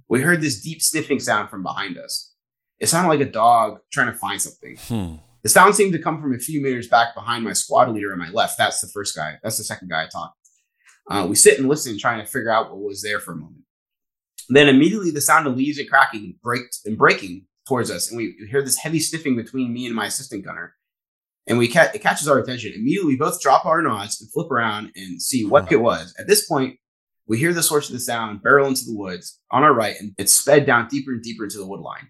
We 0.10 0.22
heard 0.22 0.42
this 0.42 0.62
deep 0.62 0.82
sniffing 0.82 1.20
sound 1.20 1.50
from 1.50 1.64
behind 1.64 1.98
us. 1.98 2.34
It 2.80 2.88
sounded 2.88 3.10
like 3.10 3.20
a 3.20 3.32
dog 3.32 3.80
trying 3.92 4.12
to 4.12 4.18
find 4.18 4.42
something. 4.42 4.78
Hmm. 4.88 5.16
The 5.44 5.50
sound 5.50 5.76
seemed 5.76 5.94
to 5.94 6.00
come 6.00 6.22
from 6.22 6.34
a 6.34 6.40
few 6.40 6.62
meters 6.62 6.88
back 6.88 7.16
behind 7.16 7.44
my 7.44 7.54
squad 7.54 7.90
leader 7.90 8.12
on 8.12 8.20
my 8.20 8.30
left. 8.30 8.58
That's 8.58 8.82
the 8.82 8.88
first 8.88 9.16
guy. 9.16 9.36
That's 9.42 9.58
the 9.58 9.64
second 9.64 9.90
guy 9.90 10.04
I 10.04 10.08
talked. 10.08 10.38
Uh, 11.10 11.26
we 11.28 11.36
sit 11.36 11.58
and 11.58 11.70
listen, 11.70 11.98
trying 11.98 12.20
to 12.20 12.30
figure 12.30 12.52
out 12.52 12.70
what 12.70 12.80
was 12.80 13.02
there 13.02 13.20
for 13.20 13.32
a 13.32 13.38
moment. 13.38 13.64
Then 14.50 14.68
immediately 14.68 15.12
the 15.12 15.22
sound 15.22 15.48
of 15.48 15.56
leaves 15.56 15.78
and 15.78 15.90
cracking 15.90 16.36
breaks 16.44 16.82
and 16.86 16.98
breaking 16.98 17.46
towards 17.68 17.92
us, 17.92 18.10
and 18.10 18.18
we 18.18 18.36
hear 18.50 18.62
this 18.62 18.78
heavy 18.78 19.00
sniffing 19.00 19.36
between 19.36 19.74
me 19.74 19.86
and 19.86 19.96
my 19.96 20.06
assistant 20.06 20.46
gunner. 20.46 20.76
And 21.48 21.58
we 21.58 21.68
ca- 21.68 21.92
it 21.94 22.02
catches 22.02 22.28
our 22.28 22.40
attention. 22.40 22.74
Immediately, 22.76 23.14
we 23.14 23.18
both 23.18 23.42
drop 23.42 23.66
our 23.66 23.82
nods 23.82 24.22
and 24.22 24.32
flip 24.32 24.52
around 24.52 24.92
and 24.96 25.22
see 25.22 25.46
what 25.46 25.64
uh-huh. 25.64 25.76
it 25.76 25.82
was. 25.82 26.14
At 26.20 26.28
this 26.28 26.48
point, 26.48 26.78
we 27.28 27.38
hear 27.38 27.54
the 27.54 27.64
source 27.64 27.90
of 27.90 27.94
the 27.94 28.00
sound 28.00 28.42
barrel 28.42 28.68
into 28.68 28.86
the 28.86 28.96
woods 28.96 29.40
on 29.52 29.64
our 29.64 29.74
right, 29.74 29.96
and 30.00 30.14
it 30.18 30.30
sped 30.30 30.66
down 30.66 30.88
deeper 30.88 31.12
and 31.12 31.22
deeper 31.22 31.44
into 31.44 31.58
the 31.58 31.68
wood 31.68 31.82
line. 31.82 32.10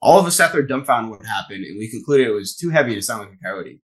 All 0.00 0.18
of 0.18 0.26
us 0.26 0.36
sat 0.36 0.52
there 0.52 0.62
dumbfounded 0.62 1.10
what 1.10 1.26
happened, 1.26 1.64
and 1.64 1.78
we 1.78 1.90
concluded 1.90 2.26
it 2.26 2.32
was 2.32 2.56
too 2.56 2.70
heavy 2.70 2.94
to 2.94 3.02
sound 3.02 3.22
like 3.22 3.32
a 3.32 3.44
coyote. 3.44 3.80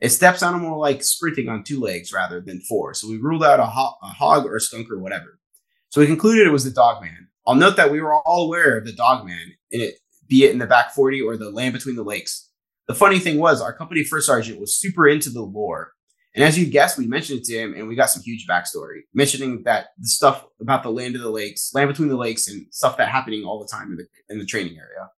Its 0.00 0.14
steps 0.14 0.40
sounded 0.40 0.58
more 0.58 0.76
like 0.76 1.02
sprinting 1.02 1.48
on 1.48 1.64
two 1.64 1.80
legs 1.80 2.12
rather 2.12 2.40
than 2.40 2.60
four, 2.60 2.92
so 2.92 3.08
we 3.08 3.16
ruled 3.16 3.44
out 3.44 3.60
a, 3.60 3.64
ho- 3.64 3.96
a 4.02 4.08
hog 4.08 4.44
or 4.44 4.56
a 4.56 4.60
skunk 4.60 4.90
or 4.90 4.98
whatever. 4.98 5.38
So 5.88 6.00
we 6.00 6.06
concluded 6.06 6.46
it 6.46 6.50
was 6.50 6.64
the 6.64 6.70
dog 6.70 7.02
man. 7.02 7.28
I'll 7.46 7.54
note 7.54 7.76
that 7.76 7.90
we 7.90 8.02
were 8.02 8.14
all 8.14 8.46
aware 8.46 8.76
of 8.76 8.84
the 8.84 8.92
dog 8.92 9.24
man, 9.24 9.52
in 9.70 9.80
it, 9.80 9.94
be 10.28 10.44
it 10.44 10.52
in 10.52 10.58
the 10.58 10.66
back 10.66 10.92
40 10.92 11.22
or 11.22 11.36
the 11.36 11.50
land 11.50 11.72
between 11.72 11.96
the 11.96 12.02
lakes. 12.02 12.50
The 12.88 12.94
funny 12.94 13.18
thing 13.18 13.38
was, 13.38 13.60
our 13.60 13.72
company 13.72 14.04
first 14.04 14.26
sergeant 14.26 14.60
was 14.60 14.78
super 14.78 15.08
into 15.08 15.30
the 15.30 15.42
lore. 15.42 15.92
And 16.36 16.44
as 16.44 16.58
you 16.58 16.66
guessed, 16.66 16.98
we 16.98 17.06
mentioned 17.06 17.40
it 17.40 17.44
to 17.46 17.54
him 17.54 17.74
and 17.74 17.88
we 17.88 17.96
got 17.96 18.10
some 18.10 18.22
huge 18.22 18.46
backstory, 18.46 19.00
mentioning 19.14 19.62
that 19.64 19.88
the 19.98 20.06
stuff 20.06 20.44
about 20.60 20.82
the 20.82 20.90
land 20.90 21.16
of 21.16 21.22
the 21.22 21.30
lakes, 21.30 21.72
land 21.74 21.88
between 21.88 22.08
the 22.08 22.16
lakes, 22.16 22.46
and 22.46 22.66
stuff 22.70 22.98
that 22.98 23.08
happening 23.08 23.44
all 23.44 23.58
the 23.58 23.68
time 23.68 23.90
in 23.90 23.96
the 23.96 24.06
in 24.28 24.38
the 24.38 24.44
training 24.44 24.76
area. 24.76 25.10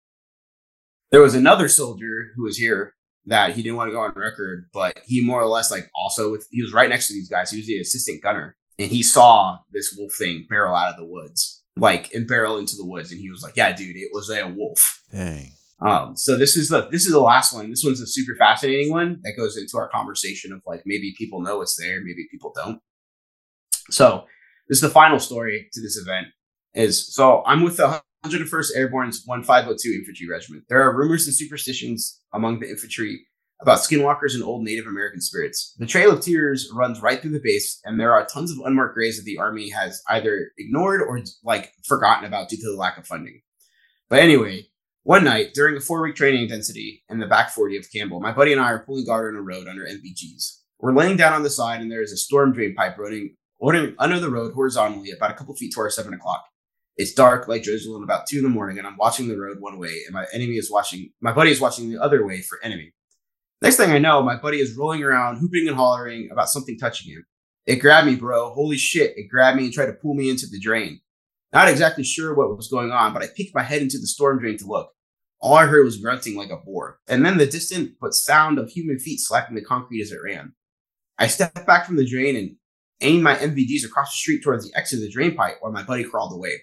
There 1.09 1.21
was 1.21 1.33
another 1.33 1.69
soldier 1.69 2.33
who 2.35 2.43
was 2.43 2.57
here 2.57 2.93
that 3.25 3.55
he 3.55 3.63
didn't 3.63 3.77
want 3.77 3.89
to 3.89 3.93
go 3.93 4.01
on 4.01 4.13
record, 4.15 4.69
but 4.71 4.99
he 5.05 5.21
more 5.21 5.41
or 5.41 5.47
less 5.47 5.71
like 5.71 5.89
also 5.95 6.31
with 6.31 6.47
he 6.51 6.61
was 6.61 6.71
right 6.71 6.89
next 6.89 7.07
to 7.07 7.13
these 7.13 7.29
guys. 7.29 7.49
He 7.49 7.57
was 7.57 7.67
the 7.67 7.79
assistant 7.79 8.21
gunner, 8.21 8.55
and 8.77 8.91
he 8.91 9.01
saw 9.01 9.57
this 9.71 9.95
wolf 9.97 10.13
thing 10.13 10.45
barrel 10.47 10.75
out 10.75 10.91
of 10.91 10.97
the 10.97 11.05
woods, 11.05 11.56
like 11.79 12.13
and 12.13 12.27
barrel 12.27 12.57
into 12.57 12.75
the 12.75 12.85
woods, 12.85 13.11
and 13.11 13.19
he 13.19 13.29
was 13.29 13.43
like, 13.43 13.55
"Yeah, 13.55 13.73
dude, 13.73 13.95
it 13.95 14.09
was 14.13 14.29
a 14.29 14.47
wolf." 14.47 15.03
Dang. 15.11 15.51
Um, 15.79 16.15
so 16.15 16.35
this 16.37 16.57
is 16.57 16.69
the 16.69 16.87
this 16.89 17.05
is 17.05 17.11
the 17.11 17.19
last 17.19 17.53
one. 17.53 17.69
This 17.69 17.83
one's 17.83 18.01
a 18.01 18.07
super 18.07 18.35
fascinating 18.35 18.91
one 18.91 19.19
that 19.23 19.33
goes 19.37 19.57
into 19.57 19.77
our 19.77 19.89
conversation 19.89 20.51
of 20.51 20.61
like 20.65 20.83
maybe 20.85 21.13
people 21.17 21.41
know 21.41 21.61
it's 21.61 21.77
there, 21.77 22.01
maybe 22.03 22.27
people 22.31 22.51
don't. 22.55 22.79
So 23.89 24.25
this 24.67 24.77
is 24.77 24.81
the 24.81 24.89
final 24.89 25.19
story 25.19 25.69
to 25.73 25.81
this 25.81 25.97
event. 25.97 26.27
Is 26.73 27.13
so 27.13 27.43
I'm 27.45 27.63
with 27.63 27.77
the 27.77 28.01
101st 28.25 28.75
Airborne's 28.75 29.23
1502 29.25 29.99
Infantry 29.99 30.27
Regiment. 30.27 30.63
There 30.67 30.81
are 30.81 30.95
rumors 30.95 31.27
and 31.27 31.35
superstitions 31.35 32.21
among 32.33 32.59
the 32.59 32.69
infantry 32.69 33.25
about 33.59 33.79
skinwalkers 33.79 34.35
and 34.35 34.43
old 34.43 34.63
Native 34.63 34.85
American 34.85 35.19
spirits. 35.19 35.73
The 35.79 35.85
Trail 35.85 36.11
of 36.11 36.21
Tears 36.21 36.69
runs 36.73 37.01
right 37.01 37.21
through 37.21 37.31
the 37.31 37.41
base, 37.43 37.79
and 37.85 37.99
there 37.99 38.13
are 38.13 38.25
tons 38.25 38.51
of 38.51 38.59
unmarked 38.65 38.93
graves 38.93 39.17
that 39.17 39.25
the 39.25 39.37
Army 39.37 39.69
has 39.69 40.01
either 40.09 40.51
ignored 40.57 41.01
or 41.01 41.21
like 41.43 41.71
forgotten 41.85 42.25
about 42.25 42.49
due 42.49 42.57
to 42.57 42.71
the 42.71 42.77
lack 42.77 42.97
of 42.97 43.07
funding. 43.07 43.41
But 44.09 44.19
anyway, 44.19 44.67
one 45.03 45.23
night 45.23 45.53
during 45.53 45.75
a 45.75 45.79
four 45.79 46.01
week 46.01 46.15
training 46.15 46.43
intensity 46.43 47.03
in 47.09 47.19
the 47.19 47.27
back 47.27 47.49
40 47.49 47.77
of 47.77 47.91
Campbell, 47.91 48.19
my 48.19 48.31
buddy 48.31 48.51
and 48.51 48.61
I 48.61 48.71
are 48.71 48.79
pulling 48.79 49.05
guard 49.05 49.33
on 49.33 49.39
a 49.39 49.41
road 49.41 49.67
under 49.67 49.85
NVGs. 49.85 50.57
We're 50.79 50.93
laying 50.93 51.17
down 51.17 51.33
on 51.33 51.43
the 51.43 51.49
side, 51.49 51.81
and 51.81 51.91
there 51.91 52.03
is 52.03 52.11
a 52.11 52.17
storm 52.17 52.53
drain 52.53 52.75
pipe 52.75 52.97
running, 52.97 53.35
running 53.59 53.95
under 53.97 54.19
the 54.19 54.29
road 54.29 54.53
horizontally 54.53 55.11
about 55.11 55.31
a 55.31 55.33
couple 55.33 55.55
feet 55.55 55.73
to 55.73 55.81
our 55.81 55.89
seven 55.89 56.13
o'clock. 56.13 56.45
It's 56.97 57.13
dark, 57.13 57.47
like 57.47 57.63
drizzle, 57.63 57.95
and 57.95 58.03
about 58.03 58.27
two 58.27 58.37
in 58.37 58.43
the 58.43 58.49
morning, 58.49 58.77
and 58.77 58.85
I'm 58.85 58.97
watching 58.97 59.27
the 59.27 59.37
road 59.37 59.57
one 59.59 59.79
way, 59.79 60.01
and 60.05 60.13
my 60.13 60.25
enemy 60.33 60.55
is 60.55 60.71
watching. 60.71 61.11
My 61.21 61.31
buddy 61.31 61.51
is 61.51 61.61
watching 61.61 61.89
the 61.89 62.01
other 62.01 62.25
way 62.25 62.41
for 62.41 62.59
enemy. 62.63 62.91
Next 63.61 63.77
thing 63.77 63.91
I 63.91 63.97
know, 63.97 64.21
my 64.21 64.35
buddy 64.35 64.59
is 64.59 64.77
rolling 64.77 65.03
around, 65.03 65.37
hooping 65.37 65.67
and 65.67 65.75
hollering 65.75 66.29
about 66.31 66.49
something 66.49 66.77
touching 66.77 67.11
him. 67.11 67.25
It 67.65 67.77
grabbed 67.77 68.07
me, 68.07 68.15
bro. 68.15 68.51
Holy 68.53 68.77
shit! 68.77 69.17
It 69.17 69.29
grabbed 69.29 69.57
me 69.57 69.65
and 69.65 69.73
tried 69.73 69.87
to 69.87 69.93
pull 69.93 70.13
me 70.13 70.29
into 70.29 70.47
the 70.47 70.59
drain. 70.59 71.01
Not 71.51 71.67
exactly 71.67 72.03
sure 72.03 72.35
what 72.35 72.55
was 72.55 72.67
going 72.67 72.91
on, 72.91 73.13
but 73.13 73.23
I 73.23 73.27
peeked 73.35 73.55
my 73.55 73.63
head 73.63 73.81
into 73.81 73.97
the 73.97 74.07
storm 74.07 74.39
drain 74.39 74.57
to 74.57 74.67
look. 74.67 74.91
All 75.39 75.55
I 75.55 75.65
heard 75.65 75.85
was 75.85 75.97
grunting 75.97 76.35
like 76.35 76.49
a 76.49 76.57
boar, 76.57 76.99
and 77.07 77.25
then 77.25 77.37
the 77.37 77.45
distant 77.45 77.93
but 77.99 78.13
sound 78.13 78.59
of 78.59 78.69
human 78.69 78.99
feet 78.99 79.19
slapping 79.19 79.55
the 79.55 79.63
concrete 79.63 80.01
as 80.01 80.11
it 80.11 80.19
ran. 80.23 80.53
I 81.17 81.27
stepped 81.27 81.65
back 81.65 81.85
from 81.85 81.95
the 81.95 82.07
drain 82.07 82.35
and 82.35 82.55
aimed 83.01 83.23
my 83.23 83.35
MVDs 83.35 83.85
across 83.85 84.11
the 84.11 84.17
street 84.17 84.43
towards 84.43 84.69
the 84.69 84.77
exit 84.77 84.99
of 84.99 85.03
the 85.03 85.11
drain 85.11 85.35
pipe 85.35 85.57
while 85.59 85.71
my 85.71 85.83
buddy 85.83 86.03
crawled 86.03 86.33
away. 86.33 86.61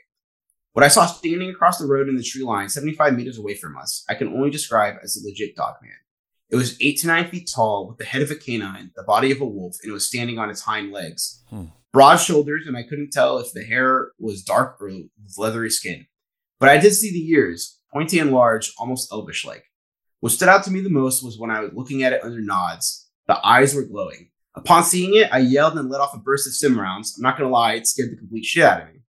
What 0.73 0.85
I 0.85 0.89
saw 0.89 1.07
standing 1.07 1.51
across 1.51 1.79
the 1.79 1.87
road 1.87 2.09
in 2.09 2.17
the 2.17 2.23
tree 2.23 2.43
line, 2.43 2.69
75 2.69 3.15
meters 3.15 3.39
away 3.39 3.55
from 3.55 3.77
us, 3.77 4.05
I 4.09 4.15
can 4.15 4.29
only 4.29 4.51
describe 4.51 4.97
as 5.03 5.17
a 5.17 5.27
legit 5.27 5.55
dog 5.55 5.75
man. 5.83 5.93
It 6.51 6.57
was 6.57 6.77
eight 6.81 6.99
to 7.01 7.07
nine 7.07 7.29
feet 7.29 7.51
tall, 7.53 7.89
with 7.89 7.99
the 7.99 8.05
head 8.05 8.23
of 8.23 8.31
a 8.31 8.37
canine, 8.37 8.93
the 8.95 9.03
body 9.03 9.33
of 9.33 9.41
a 9.41 9.47
wolf, 9.47 9.77
and 9.83 9.91
it 9.91 9.93
was 9.93 10.07
standing 10.07 10.39
on 10.39 10.51
its 10.51 10.63
hind 10.63 10.93
legs. 10.93 11.43
Hmm. 11.51 11.67
Broad 11.93 12.17
shoulders, 12.17 12.67
and 12.67 12.77
I 12.77 12.83
couldn't 12.83 13.13
tell 13.13 13.39
if 13.39 13.53
the 13.53 13.65
hair 13.65 14.13
was 14.19 14.43
dark 14.43 14.77
or 14.81 14.89
with 14.89 15.39
leathery 15.39 15.71
skin. 15.71 16.07
But 16.61 16.69
I 16.69 16.79
did 16.79 16.93
see 16.93 17.13
the 17.13 17.29
ears, 17.31 17.79
pointy 17.93 18.19
and 18.19 18.33
large, 18.33 18.73
almost 18.79 19.13
elvish 19.13 19.45
like. 19.45 19.65
What 20.21 20.33
stood 20.33 20.49
out 20.49 20.65
to 20.65 20.71
me 20.71 20.81
the 20.81 20.91
most 20.91 21.23
was 21.23 21.39
when 21.39 21.51
I 21.51 21.61
was 21.61 21.73
looking 21.75 22.03
at 22.03 22.13
it 22.13 22.25
under 22.25 22.41
nods. 22.41 23.11
The 23.27 23.39
eyes 23.47 23.75
were 23.75 23.85
glowing. 23.85 24.31
Upon 24.55 24.85
seeing 24.85 25.15
it, 25.15 25.29
I 25.33 25.39
yelled 25.39 25.77
and 25.77 25.91
let 25.91 26.01
off 26.01 26.15
a 26.15 26.19
burst 26.19 26.47
of 26.47 26.55
sim 26.55 26.79
rounds. 26.79 27.15
I'm 27.17 27.23
not 27.23 27.37
gonna 27.37 27.51
lie, 27.51 27.75
it 27.75 27.87
scared 27.87 28.13
the 28.13 28.17
complete 28.17 28.45
shit 28.45 28.65
out 28.65 28.83
of 28.83 28.89
me. 28.89 29.01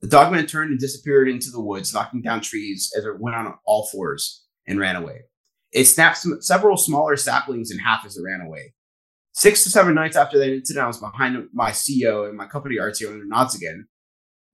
The 0.00 0.08
dogman 0.08 0.46
turned 0.46 0.70
and 0.70 0.80
disappeared 0.80 1.28
into 1.28 1.50
the 1.50 1.60
woods, 1.60 1.92
knocking 1.92 2.22
down 2.22 2.40
trees 2.40 2.92
as 2.96 3.04
it 3.04 3.20
went 3.20 3.36
on 3.36 3.54
all 3.64 3.86
fours 3.86 4.44
and 4.66 4.78
ran 4.78 4.96
away. 4.96 5.24
It 5.72 5.84
snapped 5.84 6.18
some, 6.18 6.40
several 6.40 6.76
smaller 6.76 7.16
saplings 7.16 7.70
in 7.70 7.78
half 7.78 8.04
as 8.06 8.16
it 8.16 8.22
ran 8.22 8.40
away. 8.40 8.74
Six 9.32 9.64
to 9.64 9.70
seven 9.70 9.94
nights 9.94 10.16
after 10.16 10.38
that 10.38 10.52
incident, 10.52 10.84
I 10.84 10.86
was 10.86 10.98
behind 10.98 11.48
my 11.52 11.70
CEO 11.70 12.28
and 12.28 12.36
my 12.36 12.46
company 12.46 12.76
RTO 12.76 13.12
under 13.12 13.26
nods 13.26 13.54
again, 13.54 13.86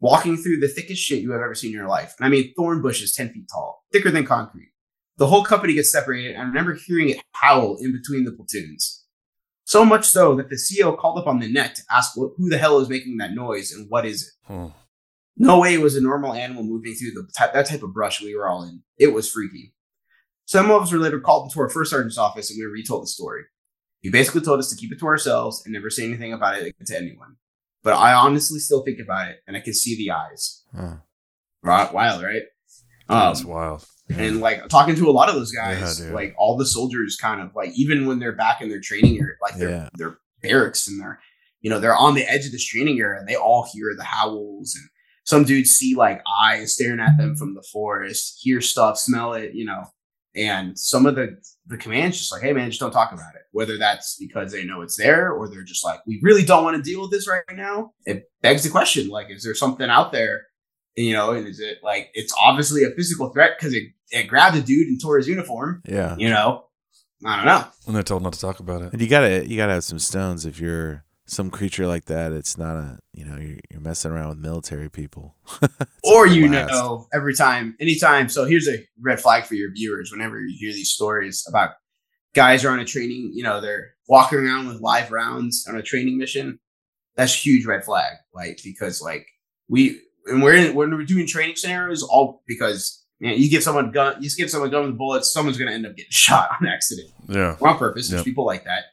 walking 0.01 0.37
through 0.37 0.59
the 0.59 0.69
thickest 0.69 1.01
shit 1.01 1.23
you 1.23 1.31
have 1.31 1.41
ever 1.41 1.55
seen 1.55 1.71
in 1.71 1.77
your 1.77 1.89
life. 1.89 2.15
And 2.19 2.27
I 2.27 2.29
mean, 2.29 2.53
thorn 2.57 2.83
bushes 2.83 3.15
10 3.15 3.33
feet 3.33 3.49
tall, 3.53 3.85
thicker 3.93 4.11
than 4.11 4.27
concrete. 4.27 4.73
The 5.19 5.27
whole 5.29 5.45
company 5.45 5.75
gets 5.75 5.93
separated, 5.93 6.33
and 6.33 6.43
I 6.43 6.47
remember 6.47 6.75
hearing 6.75 7.11
it 7.11 7.23
howl 7.33 7.77
in 7.81 7.93
between 7.93 8.25
the 8.25 8.33
platoons. 8.33 9.05
So 9.65 9.85
much 9.85 10.07
so 10.07 10.35
that 10.35 10.49
the 10.51 10.57
CEO 10.57 10.99
called 10.99 11.19
up 11.19 11.27
on 11.27 11.39
the 11.39 11.51
net 11.51 11.77
to 11.77 11.83
ask 11.91 12.17
what, 12.17 12.33
who 12.37 12.49
the 12.49 12.59
hell 12.59 12.81
is 12.81 12.89
making 12.89 13.19
that 13.19 13.35
noise 13.35 13.73
and 13.73 13.89
what 13.89 14.05
is 14.05 14.23
it. 14.23 14.53
Hmm. 14.53 14.67
No 15.37 15.61
way 15.61 15.75
it 15.75 15.81
was 15.81 15.97
a 15.97 16.03
normal 16.03 16.35
animal 16.35 16.63
moving 16.63 16.95
through 16.95 17.13
the 17.13 17.27
that 17.53 17.67
type 17.67 17.83
of 17.83 17.95
brush 17.95 18.21
we 18.21 18.37
were 18.37 18.49
all 18.49 18.65
in. 18.65 18.83
It 18.99 19.15
was 19.15 19.31
freaky. 19.31 19.73
Some 20.53 20.71
of 20.71 20.83
us 20.83 20.93
were 20.93 20.99
later 20.99 21.19
called 21.19 21.47
into 21.47 21.59
our 21.61 21.71
first 21.71 21.91
sergeant's 21.91 22.19
office 22.19 22.51
and 22.51 22.59
we 22.59 22.67
were 22.67 22.73
retold 22.73 23.05
the 23.05 23.07
story. 23.07 23.45
He 24.03 24.11
basically 24.11 24.43
told 24.43 24.59
us 24.59 24.69
to 24.69 24.77
keep 24.77 24.93
it 24.93 24.99
to 24.99 25.07
ourselves 25.07 25.63
and 25.65 25.73
never 25.73 25.89
say 25.89 26.05
anything 26.05 26.35
about 26.35 26.57
it 26.59 26.75
to 26.85 26.95
anyone. 26.95 27.37
But 27.83 27.95
I 27.95 28.13
honestly 28.13 28.59
still 28.59 28.83
think 28.83 28.99
about 29.03 29.29
it 29.31 29.39
and 29.49 29.57
I 29.57 29.61
can 29.61 29.73
see 29.73 29.97
the 29.97 30.11
eyes. 30.11 30.63
Huh. 30.77 30.97
Right, 31.63 31.91
wild, 31.95 32.23
right? 32.23 32.43
Um, 33.09 33.19
That's 33.33 33.47
wild. 33.47 33.87
and 34.11 34.41
like 34.43 34.69
talking 34.69 34.95
to 34.97 35.09
a 35.09 35.11
lot 35.11 35.31
of 35.31 35.37
those 35.37 35.53
guys, 35.53 36.05
Yeah, 36.05 36.13
like 36.13 36.35
all 36.37 36.59
the 36.59 36.67
soldiers 36.67 37.17
kind 37.17 37.41
of 37.41 37.55
like 37.57 37.71
even 37.75 38.05
when 38.07 38.19
they're 38.19 38.37
back 38.37 38.61
in 38.61 38.69
their 38.69 38.81
training 38.81 39.19
area, 39.19 39.37
like 39.41 39.57
their 39.57 39.71
Yeah. 39.71 39.89
their 39.95 40.19
barracks 40.43 40.87
and 40.87 41.01
they're 41.01 41.19
you 41.63 41.71
know, 41.71 41.79
they're 41.81 41.97
on 41.97 42.15
the 42.15 42.31
edge 42.31 42.45
of 42.45 42.53
this 42.53 42.67
training 42.67 43.01
area 43.01 43.19
and 43.21 43.27
they 43.27 43.37
all 43.37 43.67
hear 43.73 43.95
the 43.97 44.05
howls 44.05 44.75
and 44.75 44.87
some 45.25 45.45
dudes 45.45 45.71
see 45.71 45.95
like 45.95 46.23
eyes 46.43 46.75
staring 46.75 47.01
at 47.01 47.17
them 47.17 47.37
from 47.37 47.55
the 47.55 47.65
forest, 47.73 48.39
hear 48.43 48.61
stuff, 48.61 48.99
smell 48.99 49.33
it, 49.33 49.55
you 49.55 49.65
know. 49.65 49.85
And 50.35 50.78
some 50.78 51.07
of 51.07 51.14
the 51.14 51.37
the 51.66 51.76
command's 51.76 52.18
just 52.18 52.33
like, 52.33 52.43
hey 52.43 52.53
man, 52.53 52.70
just 52.70 52.80
don't 52.80 52.91
talk 52.91 53.12
about 53.12 53.35
it. 53.35 53.43
Whether 53.53 53.76
that's 53.78 54.16
because 54.18 54.51
they 54.53 54.64
know 54.64 54.80
it's 54.80 54.97
there 54.97 55.30
or 55.33 55.49
they're 55.49 55.62
just 55.62 55.85
like, 55.85 56.01
we 56.07 56.18
really 56.22 56.45
don't 56.45 56.64
want 56.64 56.76
to 56.76 56.83
deal 56.83 57.03
with 57.03 57.11
this 57.11 57.28
right 57.28 57.43
now. 57.55 57.93
It 58.07 58.30
begs 58.41 58.62
the 58.62 58.70
question, 58.70 59.09
like, 59.09 59.30
is 59.30 59.43
there 59.45 59.55
something 59.55 59.89
out 59.91 60.12
there 60.12 60.43
you 60.95 61.14
know, 61.14 61.30
and 61.33 61.47
is 61.49 61.59
it 61.59 61.78
like 61.83 62.11
it's 62.12 62.35
obviously 62.39 62.85
a 62.85 62.91
physical 62.91 63.30
threat 63.30 63.53
because 63.59 63.72
it, 63.72 63.85
it 64.11 64.24
grabbed 64.28 64.57
a 64.57 64.61
dude 64.61 64.89
and 64.89 65.01
tore 65.01 65.16
his 65.16 65.26
uniform, 65.26 65.80
Yeah. 65.87 66.14
you 66.18 66.28
know? 66.28 66.66
I 67.24 67.37
don't 67.37 67.47
know. 67.47 67.64
And 67.87 67.97
they're 67.97 68.03
told 68.03 68.22
not 68.22 68.35
to 68.35 68.41
talk 68.41 68.61
about 68.61 68.83
it. 68.83 68.93
And 68.93 69.01
you 69.01 69.09
gotta 69.09 69.49
you 69.49 69.57
gotta 69.57 69.72
have 69.72 69.85
some 69.85 69.99
stones 69.99 70.45
if 70.45 70.61
you're 70.61 71.05
some 71.27 71.51
creature 71.51 71.87
like 71.87 72.07
that. 72.07 72.33
It's 72.33 72.59
not 72.59 72.77
a 72.77 72.99
you 73.12 73.25
know 73.25 73.37
you're, 73.37 73.59
you're 73.70 73.81
messing 73.81 74.11
around 74.11 74.29
with 74.31 74.39
military 74.39 74.89
people. 74.91 75.37
Or 76.05 76.27
you 76.27 76.49
blast. 76.49 76.73
know, 76.73 77.07
every 77.14 77.33
time, 77.35 77.77
anytime. 77.81 78.29
So 78.29 78.45
here's 78.45 78.68
a 78.68 78.79
red 79.01 79.20
flag 79.20 79.45
for 79.45 79.55
your 79.55 79.73
viewers. 79.73 80.11
Whenever 80.11 80.41
you 80.41 80.55
hear 80.59 80.73
these 80.73 80.91
stories 80.91 81.45
about 81.49 81.70
guys 82.35 82.64
are 82.64 82.70
on 82.70 82.81
a 82.81 82.85
training, 82.85 83.31
you 83.35 83.45
know, 83.45 83.61
they're 83.61 83.93
walking 84.09 84.41
around 84.41 84.66
with 84.66 84.81
live 84.81 85.12
rounds 85.12 85.64
on 85.68 85.77
a 85.77 85.83
training 85.83 86.18
mission. 86.18 86.59
That's 87.16 87.33
huge 87.35 87.66
red 87.66 87.85
flag, 87.85 88.14
like 88.35 88.61
because 88.64 89.01
like 89.01 89.27
we 89.68 90.01
and 90.27 90.43
we're 90.43 90.55
in 90.55 90.75
when 90.75 90.91
we're 90.95 91.05
doing 91.05 91.27
training 91.27 91.55
scenarios, 91.57 92.03
all 92.03 92.43
because 92.49 93.05
you, 93.20 93.29
know, 93.31 93.35
you 93.37 93.49
give 93.49 93.62
someone 93.62 93.93
gun, 93.93 94.16
you 94.16 94.25
just 94.25 94.37
give 94.37 94.51
someone 94.51 94.70
gun 94.70 94.87
with 94.87 94.99
bullets, 94.99 95.33
someone's 95.33 95.57
gonna 95.57 95.70
end 95.70 95.87
up 95.87 95.95
getting 95.97 96.11
shot 96.11 96.51
on 96.61 96.66
accident 96.66 97.09
Yeah. 97.29 97.57
or 97.61 97.68
on 97.68 97.79
purpose. 97.79 98.09
There's 98.09 98.20
Yep. 98.20 98.25
people 98.25 98.45
like 98.45 98.64
that. 98.64 98.85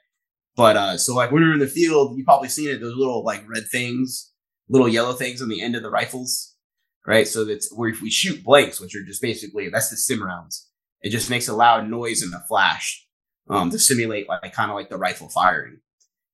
But 0.60 0.76
uh, 0.78 0.98
so 0.98 1.16
like 1.16 1.32
when 1.32 1.42
we 1.42 1.48
were 1.48 1.54
in 1.54 1.60
the 1.68 1.68
field, 1.68 2.18
you 2.18 2.24
probably 2.26 2.50
seen 2.50 2.70
it. 2.70 2.80
Those 2.82 2.96
little 2.98 3.24
like 3.24 3.44
red 3.48 3.64
things, 3.72 4.32
little 4.68 4.90
yellow 4.90 5.14
things 5.14 5.42
on 5.42 5.48
the 5.50 5.62
end 5.62 5.76
of 5.78 5.84
the 5.84 5.90
rifles, 5.90 6.56
right? 7.08 7.26
So 7.28 7.46
that's 7.46 7.74
where 7.74 7.90
if 7.90 8.02
we 8.02 8.10
shoot 8.10 8.44
blanks, 8.44 8.80
which 8.82 8.94
are 8.96 9.04
just 9.06 9.22
basically 9.22 9.70
that's 9.70 9.90
the 9.90 9.96
sim 9.98 10.22
rounds. 10.22 10.68
it 11.02 11.12
just 11.12 11.30
makes 11.30 11.48
a 11.48 11.56
loud 11.56 11.90
noise 11.90 12.22
and 12.22 12.34
a 12.34 12.44
flash 12.50 12.86
um, 13.50 13.70
to 13.72 13.80
simulate 13.80 14.28
like 14.28 14.52
kind 14.54 14.70
of 14.70 14.76
like 14.76 14.90
the 14.90 14.98
rifle 14.98 15.30
firing. 15.30 15.78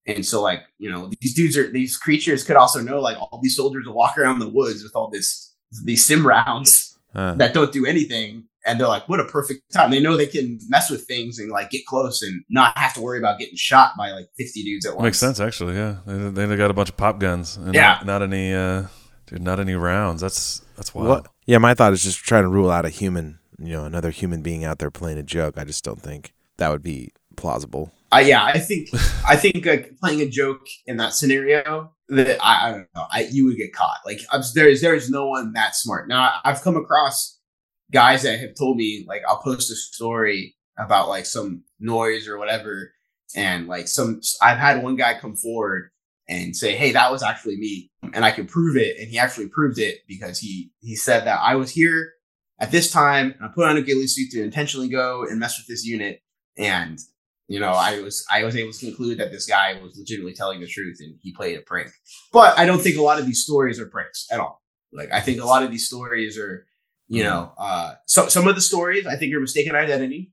And 0.08 0.26
so 0.26 0.42
like 0.42 0.62
you 0.80 0.90
know 0.92 1.12
these 1.22 1.36
dudes 1.36 1.56
are 1.56 1.72
these 1.72 1.96
creatures 1.96 2.44
could 2.44 2.56
also 2.64 2.82
know 2.82 3.00
like 3.00 3.18
all 3.22 3.40
these 3.44 3.56
soldiers 3.56 3.86
will 3.86 3.94
walk 4.04 4.18
around 4.18 4.40
the 4.40 4.50
woods 4.50 4.82
with 4.84 4.96
all 4.96 5.10
this 5.12 5.54
these 5.84 6.04
sim 6.04 6.26
rounds 6.26 6.92
Huh. 7.14 7.34
that 7.38 7.54
don't 7.54 7.72
do 7.72 7.86
anything 7.86 8.44
and 8.66 8.80
they're 8.80 8.88
like 8.88 9.07
what 9.07 9.20
a 9.20 9.26
perfect 9.26 9.72
time 9.74 9.91
they 9.91 9.99
know 9.99 10.18
they 10.18 10.26
can 10.28 10.59
mess 10.70 10.89
with 10.89 11.05
things 11.05 11.39
and 11.39 11.49
like 11.51 11.70
get 11.70 11.86
close 11.86 12.22
and 12.22 12.43
not 12.49 12.78
have 12.78 12.93
to 12.93 13.01
worry 13.01 13.20
about 13.20 13.39
getting 13.39 13.55
shot 13.55 13.91
by 13.97 14.11
like 14.11 14.28
50 14.38 14.63
dudes 14.63 14.86
at 14.86 14.95
once 14.95 15.03
Makes 15.03 15.20
sense, 15.20 15.39
actually. 15.39 15.76
Yeah, 15.76 15.97
they, 16.05 16.45
they 16.45 16.55
got 16.55 16.72
a 16.72 16.74
bunch 16.74 16.89
of 16.89 16.97
pop 16.97 17.20
guns. 17.20 17.57
And 17.57 17.74
Yeah. 17.74 17.99
not, 18.03 18.05
not 18.05 18.22
any, 18.24 18.53
uh, 18.53 18.84
dude, 19.28 19.41
not 19.41 19.59
any 19.59 19.74
rounds. 19.76 20.22
That's 20.22 20.61
that's 20.76 20.93
wild. 20.93 21.07
What? 21.09 21.28
Yeah, 21.45 21.59
my 21.59 21.74
thought 21.74 21.93
is 21.93 22.03
just 22.03 22.20
trying 22.20 22.43
to 22.43 22.49
rule 22.49 22.70
out 22.72 22.86
a 22.86 22.89
human, 22.89 23.39
you 23.59 23.74
know, 23.74 23.86
another 23.86 24.09
human 24.11 24.41
being 24.41 24.63
out 24.66 24.80
there 24.80 24.91
playing 24.91 25.18
a 25.18 25.24
joke. 25.24 25.57
I 25.57 25.63
just 25.63 25.84
don't 25.84 26.01
think 26.01 26.34
that 26.57 26.70
would 26.70 26.84
be 26.84 27.11
plausible. 27.38 27.91
uh, 28.13 28.20
yeah 28.20 28.45
i 28.45 28.57
think 28.57 28.88
i 29.28 29.36
think 29.36 29.66
like 29.66 29.97
playing 29.99 30.22
a 30.22 30.30
joke 30.30 30.66
in 30.88 30.95
that 30.95 31.13
scenario 31.13 31.91
that 32.07 32.38
i, 32.41 32.70
I 32.70 32.72
don't 32.72 32.88
know 32.95 33.05
I, 33.11 33.28
you 33.30 33.43
would 33.45 33.57
get 33.57 33.74
caught 33.74 33.97
like 34.05 34.22
I'm, 34.32 34.41
there's 34.53 34.80
there's 34.80 35.09
no 35.09 35.28
one 35.28 35.51
that 35.51 35.76
smart 35.76 36.07
now 36.07 36.36
i've 36.45 36.61
come 36.61 36.78
across 36.78 37.35
guys 37.92 38.24
that 38.24 38.40
have 38.40 38.56
told 38.56 38.78
me 38.78 39.06
like 39.08 39.22
i'll 39.28 39.42
post 39.42 39.72
a 39.72 39.76
story 39.76 40.56
about 40.78 41.10
like 41.10 41.26
some 41.26 41.64
noise 41.80 42.28
or 42.28 42.38
whatever. 42.38 42.92
And 43.36 43.68
like 43.68 43.88
some 43.88 44.22
i've 44.42 44.58
had 44.58 44.84
one 44.84 44.96
guy 44.96 45.18
come 45.20 45.36
forward 45.36 45.92
and 46.28 46.56
say 46.56 46.76
hey 46.76 46.92
that 46.92 47.12
was 47.12 47.24
actually 47.24 47.58
me. 47.58 47.92
And 48.14 48.24
i 48.24 48.32
can 48.32 48.46
prove 48.46 48.78
it. 48.78 48.98
And 49.00 49.10
he 49.10 49.20
actually 49.20 49.50
proved 49.50 49.80
it 49.80 50.00
because 50.08 50.40
he 50.40 50.72
he 50.80 50.96
said 50.96 51.26
that 51.26 51.40
i 51.42 51.56
was 51.56 51.72
here 51.72 52.14
at 52.60 52.72
this 52.72 52.92
time 52.92 53.34
and 53.38 53.46
i 53.46 53.48
put 53.54 53.68
on 53.68 53.78
a 53.78 53.82
ghillie 53.82 54.08
suit 54.08 54.32
to 54.32 54.44
intentionally 54.44 54.90
go 54.90 55.26
and 55.26 55.40
mess 55.40 55.58
with 55.58 55.68
this 55.68 55.86
unit. 55.86 56.22
And 56.58 57.00
you 57.48 57.60
know 57.60 57.72
i 57.72 58.00
was 58.00 58.26
i 58.32 58.44
was 58.44 58.56
able 58.56 58.72
to 58.72 58.86
conclude 58.86 59.18
that 59.20 59.32
this 59.32 59.46
guy 59.46 59.80
was 59.82 59.98
legitimately 59.98 60.34
telling 60.34 60.62
the 60.62 60.68
truth 60.68 60.98
and 61.00 61.16
he 61.22 61.34
played 61.34 61.58
a 61.58 61.62
prank. 61.62 61.92
But 62.32 62.58
i 62.58 62.66
don't 62.66 62.82
think 62.82 62.98
a 62.98 63.02
lot 63.02 63.20
of 63.20 63.26
these 63.26 63.44
stories 63.44 63.80
are 63.80 63.88
pranks 63.88 64.28
at 64.32 64.40
all. 64.40 64.62
Like 64.94 65.12
i 65.12 65.20
think 65.20 65.42
a 65.42 65.46
lot 65.46 65.64
of 65.64 65.72
these 65.72 65.88
stories 65.88 66.38
are 66.38 66.66
you 67.08 67.24
know 67.24 67.51
uh 67.58 67.93
so 68.06 68.28
some 68.28 68.47
of 68.47 68.56
the 68.56 68.62
stories 68.62 69.06
i 69.06 69.16
think 69.16 69.34
are 69.34 69.39
mistaken 69.39 69.76
identity 69.76 70.32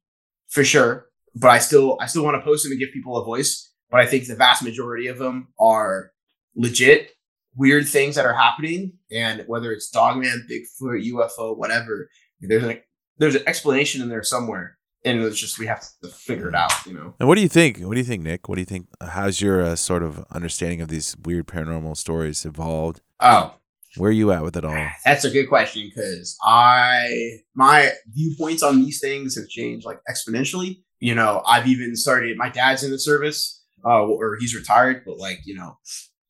for 0.49 0.65
sure 0.65 1.07
but 1.35 1.49
i 1.49 1.59
still 1.59 1.99
i 2.01 2.07
still 2.07 2.25
want 2.25 2.35
to 2.35 2.41
post 2.43 2.65
them 2.65 2.73
and 2.73 2.81
give 2.81 2.91
people 2.93 3.17
a 3.17 3.25
voice 3.25 3.73
but 3.91 4.01
i 4.01 4.07
think 4.07 4.27
the 4.27 4.35
vast 4.37 4.63
majority 4.63 5.07
of 5.07 5.19
them 5.19 5.49
are 5.59 6.13
legit 6.57 7.11
weird 7.57 7.87
things 7.87 8.15
that 8.15 8.25
are 8.25 8.35
happening 8.35 8.93
and 9.11 9.45
whether 9.47 9.73
it's 9.73 9.91
dogman 9.91 10.47
bigfoot 10.51 11.05
ufo 11.13 11.57
whatever 11.57 12.09
there's 12.41 12.65
an 12.65 12.81
there's 13.19 13.35
an 13.35 13.43
explanation 13.47 14.01
in 14.03 14.09
there 14.09 14.23
somewhere 14.23 14.79
and 15.05 15.21
it's 15.21 15.39
just 15.39 15.59
we 15.59 15.67
have 15.67 15.85
to 16.03 16.09
figure 16.09 16.49
it 16.49 16.55
out 16.55 16.73
you 16.87 16.95
know 16.95 17.15
And 17.19 17.29
what 17.29 17.35
do 17.35 17.43
you 17.43 17.49
think? 17.49 17.79
What 17.81 17.95
do 17.95 17.99
you 17.99 18.05
think, 18.05 18.23
Nick? 18.23 18.49
What 18.49 18.55
do 18.55 18.61
you 18.61 18.67
think? 18.67 18.87
How's 19.01 19.41
your 19.41 19.61
uh, 19.63 19.77
sort 19.77 20.03
of 20.05 20.25
understanding 20.31 20.81
of 20.81 20.89
these 20.89 21.17
weird 21.25 21.47
paranormal 21.47 21.97
stories 21.97 22.45
evolved? 22.45 23.01
oh 23.21 23.55
Where 23.97 24.09
are 24.11 24.13
you 24.13 24.33
at 24.33 24.43
with 24.43 24.57
it 24.57 24.65
all? 24.65 24.87
That's 25.05 25.25
a 25.25 25.31
good 25.31 25.49
question 25.49 25.91
because 25.95 26.37
I 26.45 27.39
my 27.55 27.91
viewpoints 28.13 28.63
on 28.63 28.81
these 28.83 29.01
things 29.01 29.37
have 29.37 29.49
changed 29.49 29.85
like 29.85 30.01
exponentially. 30.11 30.83
You 31.01 31.15
know, 31.15 31.43
I've 31.47 31.67
even 31.67 31.97
started. 31.97 32.37
My 32.37 32.49
dad's 32.49 32.83
in 32.85 32.91
the 32.91 32.99
service, 32.99 33.63
uh, 33.85 34.03
or 34.05 34.37
he's 34.39 34.55
retired, 34.55 35.03
but 35.05 35.19
like 35.19 35.41
you 35.45 35.55
know, 35.55 35.77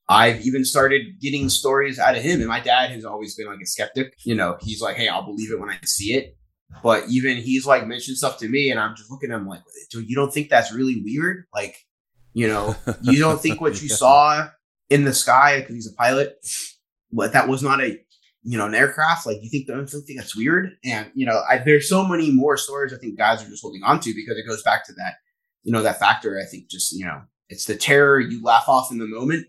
I've 0.08 0.40
even 0.46 0.64
started 0.64 1.20
getting 1.20 1.48
stories 1.48 1.98
out 1.98 2.16
of 2.16 2.22
him. 2.22 2.40
And 2.40 2.48
my 2.48 2.60
dad 2.60 2.90
has 2.90 3.04
always 3.04 3.34
been 3.36 3.46
like 3.46 3.60
a 3.62 3.66
skeptic. 3.66 4.14
You 4.24 4.34
know, 4.34 4.56
he's 4.60 4.80
like, 4.80 4.96
"Hey, 4.96 5.08
I'll 5.08 5.24
believe 5.24 5.52
it 5.52 5.60
when 5.60 5.70
I 5.70 5.78
see 5.84 6.14
it." 6.14 6.36
But 6.82 7.04
even 7.10 7.36
he's 7.36 7.66
like 7.66 7.86
mentioned 7.86 8.16
stuff 8.16 8.38
to 8.38 8.48
me, 8.48 8.70
and 8.70 8.80
I'm 8.80 8.96
just 8.96 9.10
looking 9.10 9.30
at 9.30 9.36
him 9.36 9.46
like, 9.46 9.60
"Dude, 9.90 10.08
you 10.08 10.16
don't 10.16 10.32
think 10.32 10.48
that's 10.48 10.72
really 10.72 11.02
weird? 11.04 11.44
Like, 11.54 11.76
you 12.32 12.48
know, 12.48 12.74
you 13.02 13.20
don't 13.20 13.40
think 13.40 13.60
what 13.60 13.80
you 13.82 13.88
Yeah. 13.88 13.96
saw 13.96 14.48
in 14.88 15.04
the 15.04 15.12
sky 15.14 15.60
because 15.60 15.74
he's 15.74 15.86
a 15.92 15.94
pilot, 15.96 16.38
what 17.12 17.32
that 17.34 17.48
was 17.48 17.62
not 17.62 17.80
a 17.80 17.98
you 18.42 18.58
know 18.58 18.66
an 18.66 18.74
aircraft? 18.74 19.26
Like, 19.26 19.38
you 19.40 19.48
think 19.48 19.68
that's 19.68 20.36
weird? 20.36 20.70
And 20.84 21.10
you 21.14 21.26
know, 21.26 21.42
I, 21.48 21.58
there's 21.58 21.88
so 21.88 22.06
many 22.06 22.32
more 22.32 22.56
stories 22.56 22.92
I 22.92 22.98
think 22.98 23.16
guys 23.16 23.42
are 23.42 23.48
just 23.48 23.62
holding 23.62 23.82
on 23.84 24.00
to 24.00 24.14
because 24.14 24.36
it 24.36 24.48
goes 24.48 24.62
back 24.62 24.84
to 24.86 24.92
that 24.94 25.14
you 25.62 25.72
know 25.72 25.82
that 25.82 26.00
factor. 26.00 26.38
I 26.40 26.44
think 26.44 26.68
just 26.68 26.92
you 26.92 27.04
know 27.04 27.22
it's 27.48 27.66
the 27.66 27.76
terror 27.76 28.20
you 28.20 28.42
laugh 28.42 28.68
off 28.68 28.90
in 28.90 28.98
the 28.98 29.06
moment, 29.06 29.46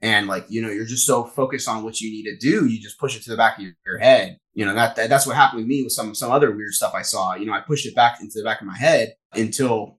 and 0.00 0.26
like 0.26 0.46
you 0.48 0.62
know 0.62 0.70
you're 0.70 0.86
just 0.86 1.06
so 1.06 1.24
focused 1.24 1.68
on 1.68 1.84
what 1.84 2.00
you 2.00 2.10
need 2.10 2.24
to 2.24 2.36
do, 2.36 2.66
you 2.66 2.80
just 2.80 2.98
push 2.98 3.16
it 3.16 3.22
to 3.24 3.30
the 3.30 3.36
back 3.36 3.58
of 3.58 3.64
your, 3.64 3.72
your 3.86 3.98
head. 3.98 4.38
You 4.54 4.64
know 4.64 4.74
that, 4.74 4.96
that 4.96 5.08
that's 5.08 5.26
what 5.26 5.36
happened 5.36 5.60
with 5.60 5.68
me 5.68 5.82
with 5.82 5.92
some 5.92 6.14
some 6.14 6.30
other 6.30 6.50
weird 6.54 6.72
stuff 6.72 6.94
I 6.94 7.02
saw. 7.02 7.34
You 7.34 7.46
know, 7.46 7.52
I 7.52 7.60
pushed 7.60 7.86
it 7.86 7.94
back 7.94 8.20
into 8.20 8.38
the 8.38 8.44
back 8.44 8.60
of 8.60 8.66
my 8.66 8.76
head 8.76 9.14
until 9.32 9.98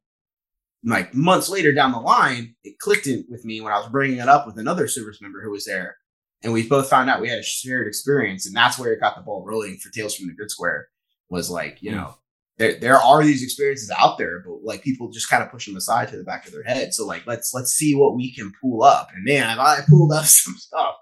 like 0.84 1.14
months 1.16 1.49
later 1.49 1.74
down 1.74 1.91
the 1.91 1.99
line, 1.99 2.56
it 2.64 2.78
clicked 2.80 3.08
in 3.08 3.26
with 3.28 3.43
me 3.43 3.60
when 3.60 3.74
I 3.74 3.80
was 3.80 3.89
bringing 3.89 4.20
it 4.20 4.30
up 4.30 4.45
with 4.45 4.60
another 4.60 4.88
service 4.88 5.20
member 5.20 5.41
who 5.41 5.51
was 5.51 5.66
there, 5.66 5.97
and 6.45 6.53
we 6.53 6.65
both 6.65 6.89
found 6.89 7.09
out 7.09 7.19
we 7.19 7.27
had 7.27 7.39
a 7.39 7.43
shared 7.43 7.87
experience, 7.87 8.45
and 8.47 8.55
that's 8.55 8.79
where 8.79 8.93
it 8.93 9.01
got 9.01 9.17
the 9.17 9.21
ball 9.21 9.43
rolling 9.45 9.75
for 9.77 9.89
Tales 9.91 10.15
from 10.15 10.27
the 10.27 10.33
Grid 10.33 10.49
Square. 10.51 10.87
Was 11.29 11.49
like 11.49 11.79
you 11.81 11.91
Hmm. 11.91 11.97
know 11.97 12.15
there 12.57 12.75
there 12.79 12.97
are 12.97 13.21
these 13.23 13.43
experiences 13.43 13.91
out 13.99 14.17
there, 14.17 14.41
but 14.45 14.63
like 14.63 14.81
people 14.83 15.09
just 15.09 15.29
kind 15.29 15.43
of 15.43 15.51
push 15.51 15.65
them 15.65 15.75
aside 15.75 16.07
to 16.09 16.17
the 16.17 16.23
back 16.23 16.45
of 16.45 16.53
their 16.53 16.63
head. 16.63 16.93
So 16.93 17.05
like 17.05 17.27
let's 17.27 17.53
let's 17.53 17.73
see 17.73 17.95
what 17.95 18.15
we 18.15 18.33
can 18.33 18.53
pull 18.61 18.83
up. 18.83 19.09
And 19.13 19.25
man, 19.25 19.59
I 19.59 19.79
pulled 19.89 20.13
up 20.13 20.23
some 20.25 20.55
stuff, 20.55 20.95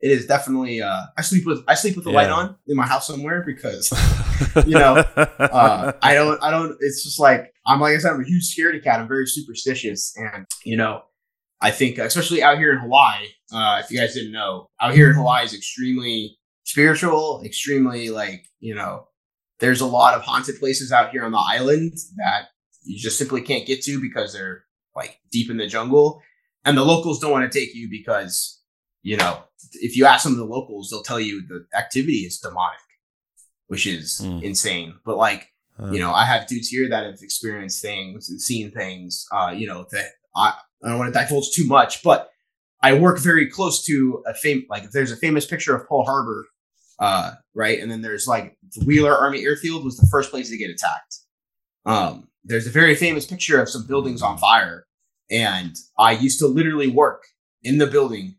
it 0.00 0.10
is 0.10 0.26
definitely 0.26 0.82
uh 0.82 1.02
I 1.16 1.22
sleep 1.22 1.46
with 1.46 1.62
I 1.68 1.74
sleep 1.74 1.94
with 1.96 2.04
the 2.04 2.10
light 2.10 2.28
on 2.30 2.56
in 2.66 2.76
my 2.76 2.86
house 2.86 3.06
somewhere 3.06 3.42
because 3.46 3.90
you 4.66 4.74
know, 4.74 4.96
uh, 5.16 5.92
I 6.02 6.14
don't, 6.14 6.42
I 6.42 6.50
don't, 6.50 6.76
it's 6.80 7.02
just 7.02 7.18
like, 7.18 7.52
I'm 7.66 7.80
like 7.80 7.94
I 7.94 7.98
said, 7.98 8.12
I'm 8.12 8.20
a 8.20 8.24
huge 8.24 8.54
scaredy 8.56 8.82
cat. 8.82 9.00
I'm 9.00 9.08
very 9.08 9.26
superstitious. 9.26 10.14
And, 10.16 10.44
you 10.64 10.76
know, 10.76 11.02
I 11.60 11.70
think, 11.70 11.98
especially 11.98 12.42
out 12.42 12.58
here 12.58 12.72
in 12.72 12.78
Hawaii, 12.78 13.26
uh, 13.52 13.82
if 13.82 13.90
you 13.90 13.98
guys 13.98 14.14
didn't 14.14 14.32
know, 14.32 14.70
out 14.80 14.94
here 14.94 15.08
in 15.10 15.16
Hawaii 15.16 15.44
is 15.44 15.54
extremely 15.54 16.38
spiritual, 16.64 17.42
extremely 17.44 18.10
like, 18.10 18.44
you 18.60 18.74
know, 18.74 19.08
there's 19.58 19.80
a 19.80 19.86
lot 19.86 20.14
of 20.14 20.22
haunted 20.22 20.58
places 20.60 20.92
out 20.92 21.10
here 21.10 21.24
on 21.24 21.32
the 21.32 21.38
island 21.56 21.94
that 22.16 22.48
you 22.84 22.98
just 22.98 23.18
simply 23.18 23.40
can't 23.42 23.66
get 23.66 23.82
to 23.82 24.00
because 24.00 24.32
they're 24.32 24.64
like 24.94 25.18
deep 25.32 25.50
in 25.50 25.56
the 25.56 25.66
jungle. 25.66 26.22
And 26.64 26.76
the 26.76 26.84
locals 26.84 27.18
don't 27.18 27.32
want 27.32 27.50
to 27.50 27.58
take 27.58 27.74
you 27.74 27.88
because, 27.90 28.60
you 29.02 29.16
know, 29.16 29.42
if 29.74 29.96
you 29.96 30.04
ask 30.06 30.22
some 30.22 30.32
of 30.32 30.38
the 30.38 30.44
locals, 30.44 30.90
they'll 30.90 31.02
tell 31.02 31.18
you 31.20 31.42
the 31.48 31.66
activity 31.76 32.18
is 32.18 32.38
demonic, 32.38 32.78
which 33.66 33.86
is 33.86 34.18
Hmm. 34.18 34.38
insane. 34.42 34.94
But 35.04 35.16
like, 35.16 35.48
Uh, 35.80 35.92
you 35.92 36.00
know, 36.00 36.12
I 36.12 36.24
have 36.24 36.48
dudes 36.48 36.68
here 36.68 36.88
that 36.88 37.04
have 37.04 37.22
experienced 37.22 37.80
things 37.80 38.30
and 38.30 38.40
seen 38.42 38.72
things, 38.72 39.26
uh, 39.32 39.52
you 39.56 39.66
know, 39.68 39.86
that 39.92 40.08
I, 40.34 40.54
I 40.82 40.88
don't 40.90 40.98
want 40.98 41.12
to 41.12 41.18
divulge 41.18 41.50
too 41.52 41.66
much, 41.66 42.02
but 42.02 42.30
I 42.82 42.94
work 42.94 43.18
very 43.18 43.48
close 43.48 43.84
to 43.86 44.22
a 44.26 44.34
fame, 44.34 44.64
like 44.70 44.84
if 44.84 44.92
there's 44.92 45.10
a 45.10 45.16
famous 45.16 45.44
picture 45.46 45.74
of 45.74 45.88
Pearl 45.88 46.04
Harbor, 46.04 46.46
uh, 47.00 47.32
right. 47.54 47.80
And 47.80 47.90
then 47.90 48.02
there's 48.02 48.26
like 48.26 48.56
the 48.74 48.84
Wheeler 48.84 49.14
Army 49.16 49.42
Airfield 49.44 49.84
was 49.84 49.96
the 49.96 50.06
first 50.10 50.30
place 50.30 50.50
to 50.50 50.56
get 50.56 50.70
attacked. 50.70 51.16
Um, 51.86 52.28
there's 52.44 52.66
a 52.66 52.70
very 52.70 52.94
famous 52.94 53.26
picture 53.26 53.60
of 53.60 53.68
some 53.68 53.86
buildings 53.86 54.22
on 54.22 54.38
fire. 54.38 54.86
And 55.30 55.76
I 55.98 56.12
used 56.12 56.38
to 56.40 56.46
literally 56.46 56.88
work 56.88 57.24
in 57.62 57.78
the 57.78 57.86
building 57.86 58.36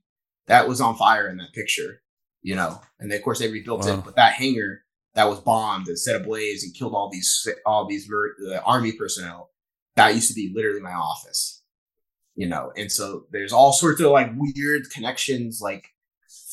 that 0.48 0.68
was 0.68 0.82
on 0.82 0.96
fire 0.96 1.28
in 1.30 1.38
that 1.38 1.54
picture, 1.54 2.02
you 2.42 2.56
know, 2.56 2.82
and 3.00 3.12
then, 3.12 3.18
of 3.18 3.24
course 3.24 3.40
they 3.40 3.52
rebuilt 3.52 3.86
Wow. 3.86 4.00
it, 4.00 4.06
but 4.06 4.16
that 4.16 4.34
hangar 4.34 4.84
that 5.14 5.30
was 5.30 5.40
bombed 5.40 5.88
and 5.88 6.00
set 6.00 6.16
ablaze 6.16 6.64
and 6.64 6.74
killed 6.74 6.94
all 6.96 7.10
these 7.12 7.48
all 7.66 7.86
these 7.88 8.10
uh, 8.12 8.60
army 8.66 8.92
personnel. 8.94 9.52
That 9.96 10.16
used 10.16 10.30
to 10.30 10.34
be 10.34 10.52
literally 10.54 10.80
my 10.82 10.94
office, 10.94 11.59
you 12.40 12.48
know. 12.48 12.72
And 12.78 12.90
so 12.92 13.26
there's 13.32 13.54
all 13.54 13.74
sorts 13.74 14.00
of 14.02 14.12
like 14.12 14.32
weird 14.38 14.84
connections. 14.96 15.60
Like 15.62 15.84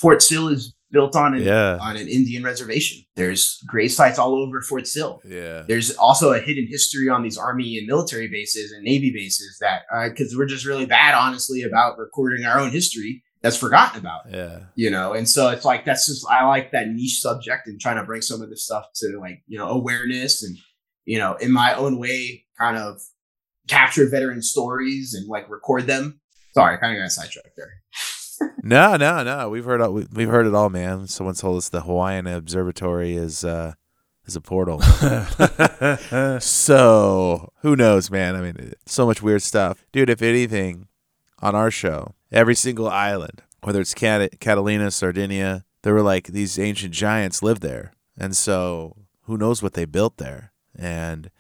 Fort 0.01 0.21
Sill 0.23 0.49
is 0.49 0.75
built 0.91 1.15
on 1.17 1.35
an 1.35 1.43
Yeah. 1.43 1.79
on 1.81 1.97
an 1.97 2.09
Indian 2.09 2.43
reservation. 2.43 2.99
There's 3.17 3.63
grave 3.67 3.93
sites 3.93 4.19
all 4.19 4.35
over 4.43 4.61
Fort 4.63 4.87
Sill. 4.87 5.21
Yeah. 5.25 5.63
There's 5.67 5.91
also 5.97 6.33
a 6.33 6.41
hidden 6.41 6.67
history 6.69 7.09
on 7.09 7.23
these 7.23 7.39
army 7.39 7.79
and 7.79 7.87
military 7.87 8.29
bases 8.29 8.73
and 8.73 8.83
navy 8.85 9.13
bases 9.13 9.59
that 9.61 9.83
uh, 9.95 10.09
because 10.09 10.37
we're 10.37 10.47
just 10.47 10.67
really 10.67 10.87
bad, 10.87 11.15
honestly, 11.15 11.63
about 11.63 11.99
recording 11.99 12.45
our 12.47 12.59
own 12.59 12.71
history 12.71 13.23
that's 13.43 13.57
forgotten 13.57 14.01
about 14.01 14.23
Yeah. 14.31 14.61
you 14.75 14.91
know 14.91 15.13
and 15.13 15.29
so 15.29 15.51
it's 15.51 15.65
like 15.65 15.85
that's 15.85 16.07
just 16.07 16.27
i 16.29 16.45
like 16.47 16.73
that 16.73 16.89
niche 16.89 17.21
subject 17.21 17.69
and 17.69 17.79
trying 17.79 17.97
to 18.01 18.03
bring 18.05 18.23
some 18.23 18.41
of 18.43 18.49
this 18.51 18.65
stuff 18.65 18.87
to 18.97 19.19
like 19.21 19.43
you 19.47 19.57
know 19.59 19.69
awareness 19.69 20.43
and 20.43 20.57
you 21.05 21.19
know 21.19 21.35
in 21.35 21.53
my 21.53 21.71
own 21.75 21.99
way 21.99 22.45
kind 22.59 22.77
of 22.77 23.01
capture 23.69 24.09
veteran 24.09 24.41
stories 24.43 25.15
and 25.15 25.29
like 25.29 25.49
record 25.51 25.87
them 25.87 26.21
sorry 26.55 26.75
i 26.75 26.77
kind 26.79 26.97
of 26.97 27.03
got 27.03 27.11
sidetracked 27.13 27.57
there 27.57 27.73
No, 28.63 28.97
no, 28.97 29.23
no. 29.23 29.49
We've 29.49 29.65
heard 29.65 29.81
all, 29.81 29.93
we- 29.95 30.07
we've 30.13 30.29
heard 30.29 30.47
it 30.47 30.55
all, 30.55 30.69
man. 30.69 31.07
Someone 31.07 31.37
told 31.37 31.57
us 31.57 31.69
the 31.71 31.83
Hawaiian 31.83 32.27
Observatory 32.27 33.15
is 33.17 33.45
uh 33.45 33.73
is 34.27 34.37
a 34.37 34.41
portal. 34.43 34.81
so 36.41 37.53
who 37.63 37.77
knows, 37.77 38.11
man? 38.11 38.35
I 38.37 38.41
mean, 38.41 38.73
so 38.87 39.07
much 39.07 39.23
weird 39.23 39.43
stuff, 39.43 39.85
dude. 39.93 40.11
If 40.11 40.21
anything, 40.23 40.89
on 41.41 41.55
our 41.55 41.71
show, 41.71 42.15
every 42.33 42.55
single 42.55 42.89
island, 42.89 43.43
whether 43.63 43.81
it's 43.81 43.95
Cat- 43.95 44.41
Catalina, 44.41 44.91
Sardinia, 44.91 45.65
there 45.83 45.95
were 45.95 46.03
like 46.03 46.29
these 46.29 46.59
ancient 46.59 46.93
giants 46.93 47.43
lived 47.43 47.63
there, 47.63 47.93
and 48.19 48.37
so 48.37 48.97
who 49.23 49.37
knows 49.39 49.63
what 49.63 49.75
they 49.75 49.85
built 49.85 50.17
there? 50.19 50.53
And 50.79 51.31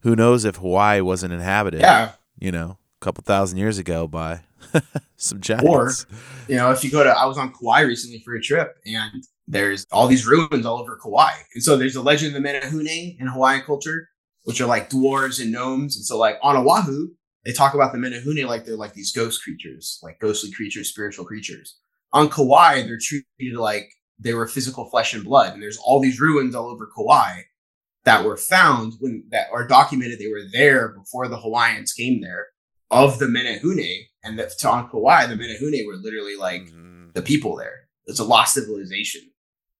who 0.00 0.14
knows 0.14 0.44
if 0.44 0.56
Hawaii 0.56 1.00
wasn't 1.00 1.32
inhabited? 1.32 1.80
Yeah. 1.80 2.12
You 2.38 2.52
know, 2.52 2.78
a 3.00 3.04
couple 3.04 3.22
thousand 3.22 3.58
years 3.58 3.78
ago 3.78 4.06
by 4.06 4.40
some 5.16 5.40
giants. 5.40 5.66
Or, 5.66 5.90
you 6.48 6.56
know, 6.56 6.70
if 6.70 6.84
you 6.84 6.90
go 6.90 7.02
to, 7.02 7.10
I 7.10 7.26
was 7.26 7.38
on 7.38 7.52
Kauai 7.52 7.80
recently 7.80 8.20
for 8.20 8.34
a 8.34 8.40
trip, 8.40 8.76
and 8.86 9.24
there's 9.46 9.86
all 9.90 10.06
these 10.06 10.26
ruins 10.26 10.66
all 10.66 10.78
over 10.80 10.98
Kauai, 11.02 11.32
and 11.54 11.62
so 11.62 11.76
there's 11.76 11.96
a 11.96 12.02
legend 12.02 12.36
of 12.36 12.42
the 12.42 12.48
Menehune 12.48 13.18
in 13.18 13.26
Hawaiian 13.26 13.62
culture, 13.62 14.08
which 14.44 14.60
are 14.60 14.66
like 14.66 14.90
dwarves 14.90 15.40
and 15.40 15.50
gnomes, 15.50 15.96
and 15.96 16.04
so 16.04 16.18
like 16.18 16.38
on 16.42 16.56
Oahu, 16.56 17.08
they 17.44 17.52
talk 17.52 17.74
about 17.74 17.92
the 17.92 17.98
Menehune 17.98 18.46
like 18.46 18.64
they're 18.64 18.76
like 18.76 18.94
these 18.94 19.12
ghost 19.12 19.42
creatures, 19.42 19.98
like 20.02 20.20
ghostly 20.20 20.52
creatures, 20.52 20.88
spiritual 20.88 21.24
creatures. 21.24 21.78
On 22.12 22.28
Kauai, 22.28 22.82
they're 22.82 22.98
treated 23.00 23.58
like 23.58 23.90
they 24.18 24.34
were 24.34 24.46
physical 24.46 24.88
flesh 24.90 25.14
and 25.14 25.24
blood, 25.24 25.54
and 25.54 25.62
there's 25.62 25.78
all 25.78 26.00
these 26.00 26.20
ruins 26.20 26.54
all 26.54 26.66
over 26.66 26.88
Kauai 26.94 27.42
that 28.08 28.24
were 28.24 28.38
found 28.38 28.94
when 29.00 29.22
that 29.30 29.48
are 29.52 29.66
documented 29.66 30.18
they 30.18 30.28
were 30.28 30.48
there 30.50 30.88
before 30.88 31.28
the 31.28 31.36
Hawaiians 31.36 31.92
came 31.92 32.22
there 32.22 32.46
of 32.90 33.18
the 33.18 33.26
Menehune, 33.26 34.04
and 34.24 34.38
that 34.38 34.58
to 34.60 34.68
on 34.70 34.88
Kauai, 34.88 35.26
the 35.26 35.34
Menehune 35.34 35.86
were 35.86 35.96
literally 35.96 36.34
like 36.34 36.62
mm-hmm. 36.62 37.10
the 37.12 37.20
people 37.20 37.54
there. 37.54 37.88
It's 38.06 38.18
a 38.18 38.24
lost 38.24 38.54
civilization. 38.54 39.20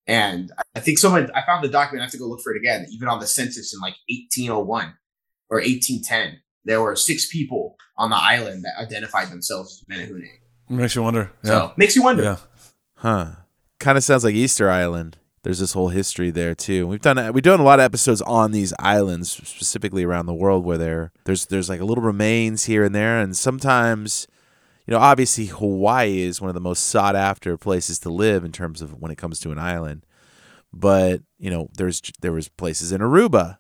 And 0.07 0.53
I 0.76 0.81
think 0.81 0.99
someone 0.99 1.31
I 1.35 1.45
found 1.47 1.64
the 1.64 1.70
document, 1.70 2.03
I 2.03 2.05
have 2.05 2.12
to 2.12 2.18
go 2.18 2.26
look 2.26 2.43
for 2.43 2.53
it 2.53 2.59
again. 2.59 2.87
Even 2.91 3.09
on 3.09 3.18
the 3.18 3.26
census 3.26 3.72
in 3.72 3.81
like 3.81 3.95
1801 4.11 4.95
or 5.49 5.57
1810, 5.57 6.41
there 6.66 6.83
were 6.83 6.97
six 6.97 7.33
people 7.33 7.76
on 7.97 8.11
the 8.11 8.16
island 8.16 8.62
that 8.64 8.79
identified 8.79 9.31
themselves 9.31 9.83
as 9.91 9.97
Menehune. 9.97 10.29
Makes 10.68 10.95
you 10.95 11.03
wonder. 11.03 11.33
Yeah. 11.43 11.51
So 11.51 11.72
makes 11.79 11.97
you 11.97 12.03
wonder. 12.03 12.22
Yeah. 12.22 12.37
Huh. 12.97 13.31
Kind 13.81 13.97
of 13.97 14.05
sounds 14.05 14.22
like 14.22 14.35
Easter 14.35 14.68
Island. 14.68 15.16
There's 15.43 15.61
this 15.61 15.72
whole 15.72 15.89
history 15.89 16.30
there 16.30 16.55
too. 16.55 16.86
We've 16.86 17.01
done 17.01 17.32
we've 17.32 17.43
done 17.43 17.61
a 17.61 17.64
lot 17.64 17.78
of 17.78 17.84
episodes 17.84 18.22
on 18.22 18.53
these 18.53 18.74
islands, 18.78 19.30
specifically 19.30 20.05
around 20.05 20.26
the 20.26 20.34
world, 20.34 20.64
where 20.64 20.78
there 20.78 21.12
there's 21.24 21.47
there's 21.47 21.68
like 21.68 21.80
a 21.80 21.84
little 21.84 22.05
remains 22.05 22.64
here 22.64 22.84
and 22.84 22.95
there, 22.95 23.20
and 23.20 23.36
sometimes, 23.36 24.26
you 24.86 24.93
know, 24.93 24.99
obviously 24.99 25.47
Hawaii 25.47 26.20
is 26.20 26.41
one 26.41 26.51
of 26.51 26.55
the 26.55 26.61
most 26.61 26.84
sought 26.84 27.16
after 27.16 27.57
places 27.57 27.99
to 28.01 28.11
live 28.11 28.45
in 28.45 28.53
terms 28.53 28.82
of 28.82 29.01
when 29.01 29.12
it 29.12 29.18
comes 29.18 29.39
to 29.41 29.53
an 29.53 29.59
island. 29.59 30.05
But 30.72 31.22
you 31.39 31.51
know, 31.51 31.68
there's 31.76 32.03
there 32.20 32.32
was 32.32 32.49
places 32.49 32.93
in 32.93 33.01
Aruba, 33.01 33.59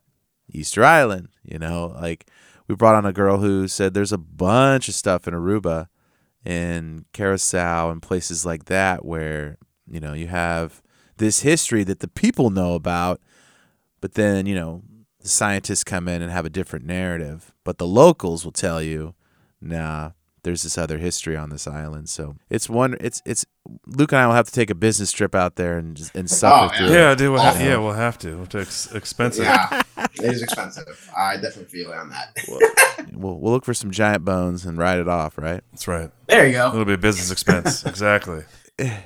Easter 0.50 0.84
Island. 0.84 1.28
You 1.44 1.58
know, 1.58 1.96
like 2.00 2.28
we 2.66 2.74
brought 2.74 2.96
on 2.96 3.06
a 3.06 3.12
girl 3.12 3.38
who 3.38 3.68
said 3.68 3.94
there's 3.94 4.12
a 4.12 4.18
bunch 4.18 4.88
of 4.88 4.94
stuff 4.94 5.28
in 5.28 5.34
Aruba, 5.34 5.86
and 6.44 7.04
Curacao 7.12 7.90
and 7.90 8.02
places 8.02 8.44
like 8.44 8.64
that 8.66 9.04
where 9.04 9.58
you 9.86 10.00
know 10.00 10.12
you 10.12 10.26
have 10.26 10.82
this 11.18 11.40
history 11.40 11.84
that 11.84 12.00
the 12.00 12.08
people 12.08 12.50
know 12.50 12.74
about, 12.74 13.20
but 14.00 14.14
then, 14.14 14.46
you 14.46 14.54
know, 14.54 14.82
the 15.20 15.28
scientists 15.28 15.84
come 15.84 16.08
in 16.08 16.22
and 16.22 16.30
have 16.32 16.46
a 16.46 16.50
different 16.50 16.84
narrative. 16.86 17.52
But 17.64 17.78
the 17.78 17.86
locals 17.86 18.44
will 18.44 18.52
tell 18.52 18.80
you, 18.82 19.14
nah, 19.60 20.10
there's 20.44 20.62
this 20.62 20.78
other 20.78 20.98
history 20.98 21.36
on 21.36 21.50
this 21.50 21.66
island. 21.66 22.08
So 22.08 22.36
it's 22.48 22.68
one 22.70 22.96
it's 23.00 23.20
it's 23.26 23.44
Luke 23.86 24.12
and 24.12 24.20
I 24.20 24.26
will 24.26 24.34
have 24.34 24.46
to 24.46 24.52
take 24.52 24.70
a 24.70 24.74
business 24.74 25.12
trip 25.12 25.34
out 25.34 25.56
there 25.56 25.76
and 25.76 25.96
just- 25.96 26.14
and 26.14 26.30
suffer 26.30 26.72
Oh, 26.74 26.78
through 26.78 26.94
Yeah, 26.96 27.10
it. 27.12 27.18
dude. 27.18 27.32
We'll 27.32 27.40
You 27.42 27.46
have, 27.48 27.58
know? 27.60 27.66
yeah, 27.66 27.76
we'll 27.78 27.92
have 27.92 28.16
to. 28.20 28.46
It's 28.54 28.90
expensive. 28.94 29.44
Yeah, 29.44 29.82
it 29.98 30.22
is 30.32 30.42
expensive. 30.42 31.10
I 31.14 31.34
definitely 31.34 31.64
feel 31.64 31.90
it 31.92 31.96
on 31.98 32.10
that. 32.10 32.38
We'll, 33.12 33.38
we'll 33.38 33.52
look 33.52 33.64
for 33.64 33.74
some 33.74 33.90
giant 33.90 34.24
bones 34.24 34.64
and 34.64 34.78
ride 34.78 35.00
it 35.00 35.08
off, 35.08 35.36
right? 35.36 35.60
That's 35.72 35.88
right. 35.88 36.10
There 36.28 36.46
you 36.46 36.52
go. 36.52 36.68
It'll 36.68 36.84
be 36.84 36.92
a 36.94 36.98
business 36.98 37.30
expense. 37.32 37.84
exactly. 37.86 38.44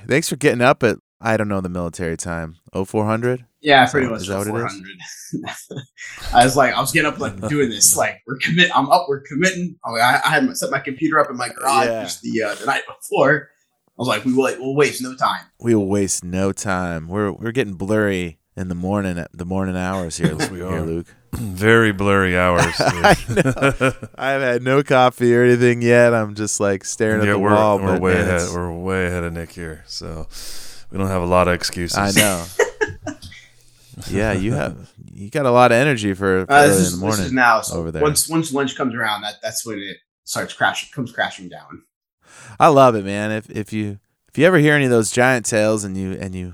Thanks 0.07 0.29
for 0.29 0.35
getting 0.35 0.61
up 0.61 0.83
at 0.83 0.99
I 1.25 1.37
don't 1.37 1.47
know 1.47 1.61
the 1.61 1.69
military 1.69 2.17
time. 2.17 2.57
Oh 2.73 2.83
four 2.83 3.05
hundred? 3.05 3.45
Yeah, 3.61 3.89
pretty 3.89 4.07
much. 4.07 4.21
Is 4.23 4.27
that 4.27 4.39
what 4.39 4.47
it 4.47 4.65
is? 4.65 5.83
I 6.33 6.43
was 6.43 6.57
like, 6.57 6.73
I 6.73 6.81
was 6.81 6.91
getting 6.91 7.09
up 7.09 7.17
like 7.17 7.39
doing 7.49 7.69
this. 7.69 7.95
Like 7.95 8.21
we're 8.27 8.37
commit. 8.37 8.69
I'm 8.75 8.89
up. 8.91 9.05
We're 9.07 9.21
committing. 9.21 9.77
I, 9.85 9.91
I 9.91 10.21
I 10.25 10.29
had 10.29 10.57
set 10.57 10.69
my 10.69 10.79
computer 10.79 11.19
up 11.19 11.29
in 11.29 11.37
my 11.37 11.47
garage 11.47 11.87
Yeah. 11.87 12.03
just 12.03 12.21
the 12.21 12.43
uh, 12.43 12.55
the 12.55 12.65
night 12.65 12.83
before. 12.87 13.49
I 13.87 13.93
was 13.97 14.07
like, 14.09 14.25
we 14.25 14.33
will 14.33 14.53
we'll 14.59 14.75
waste 14.75 15.01
no 15.01 15.15
time. 15.15 15.45
We 15.61 15.73
will 15.75 15.87
waste 15.87 16.23
no 16.25 16.51
time. 16.51 17.07
We're 17.07 17.31
we're 17.31 17.51
getting 17.53 17.75
blurry 17.75 18.39
in 18.57 18.67
the 18.67 18.75
morning 18.75 19.17
at 19.17 19.29
the 19.33 19.45
morning 19.45 19.77
hours 19.77 20.17
here, 20.17 20.35
Yes, 20.39 20.49
we 20.51 20.57
here 20.57 20.67
are. 20.67 20.81
Luke. 20.81 21.07
Very 21.33 21.91
blurry 21.93 22.37
hours. 22.37 22.75
I 22.79 23.15
know. 23.29 23.93
I've 24.15 24.41
had 24.41 24.61
no 24.61 24.83
coffee 24.83 25.33
or 25.35 25.43
anything 25.43 25.81
yet. 25.81 26.13
I'm 26.13 26.35
just 26.35 26.59
like 26.59 26.83
staring 26.83 27.21
at 27.21 27.31
the 27.31 27.39
we're, 27.39 27.51
wall. 27.51 27.79
we're 27.79 27.93
but 27.93 28.01
way 28.01 28.19
ahead. 28.19 28.49
We're 28.53 28.71
way 28.73 29.07
ahead 29.07 29.23
of 29.23 29.33
Nick 29.33 29.51
here, 29.51 29.83
so 29.87 30.27
we 30.93 30.99
don't 30.99 31.07
have 31.07 31.23
a 31.23 31.25
lot 31.25 31.47
of 31.47 31.55
excuses. 31.55 31.97
I 31.97 32.11
know. 32.11 32.45
yeah, 34.11 34.31
you 34.31 34.53
have 34.53 34.93
you 35.11 35.31
got 35.31 35.47
a 35.47 35.51
lot 35.51 35.71
of 35.71 35.77
energy 35.77 36.13
for, 36.13 36.45
for 36.45 36.51
Uh, 36.53 36.61
early 36.61 36.67
this, 36.69 36.77
in 36.77 36.83
is, 36.83 36.91
the 36.91 36.95
this 36.95 37.01
morning 37.01 37.25
is 37.25 37.31
now. 37.31 37.61
So 37.61 37.77
over 37.79 37.91
there. 37.91 38.03
once 38.03 38.29
once 38.29 38.53
lunch 38.53 38.75
comes 38.75 38.93
around, 38.93 39.21
that 39.21 39.41
that's 39.41 39.65
when 39.65 39.79
it 39.79 39.97
starts 40.23 40.53
crashing. 40.53 40.89
Comes 40.93 41.11
crashing 41.11 41.49
down. 41.49 41.81
I 42.59 42.67
love 42.67 42.93
it, 42.95 43.03
man. 43.05 43.31
If 43.31 43.49
if 43.49 43.73
you 43.73 43.99
if 44.29 44.37
you 44.37 44.45
ever 44.45 44.59
hear 44.59 44.75
any 44.75 44.85
of 44.85 44.91
those 44.91 45.11
giant 45.11 45.47
tales 45.47 45.83
and 45.83 45.97
you 45.97 46.13
and 46.13 46.35
you 46.35 46.53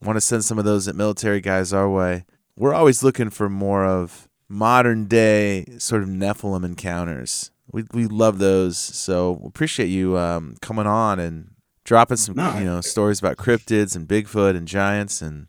want 0.00 0.16
to 0.16 0.20
send 0.20 0.44
some 0.44 0.58
of 0.58 0.64
those 0.64 0.86
at 0.86 0.94
military 0.94 1.40
guys 1.40 1.72
our 1.72 1.90
way, 1.90 2.24
we're 2.56 2.74
always 2.74 3.02
looking 3.02 3.30
for 3.30 3.48
more 3.48 3.84
of 3.84 4.28
modern 4.48 5.06
day 5.06 5.64
sort 5.78 6.04
of 6.04 6.08
Nephilim 6.08 6.64
encounters. 6.64 7.50
We 7.72 7.86
we 7.92 8.06
love 8.06 8.38
those. 8.38 8.78
So 8.78 9.42
appreciate 9.44 9.88
you 9.88 10.16
um, 10.16 10.54
coming 10.60 10.86
on 10.86 11.18
and 11.18 11.50
dropping 11.90 12.16
some 12.16 12.36
No, 12.36 12.56
you 12.56 12.64
know 12.64 12.80
stories 12.80 13.18
about 13.18 13.36
cryptids 13.36 13.96
and 13.96 14.06
Bigfoot 14.06 14.56
and 14.56 14.68
giants 14.68 15.20
and 15.20 15.48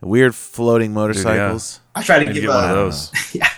weird 0.00 0.34
floating 0.34 0.94
motorcycles. 0.94 1.80
I 1.94 2.02
try 2.02 2.20
to 2.20 2.24
Maybe 2.24 2.40
give 2.40 2.44
get 2.44 2.54
one 2.54 2.64
of 2.64 2.70
those. 2.70 3.12
yeah. 3.34 3.50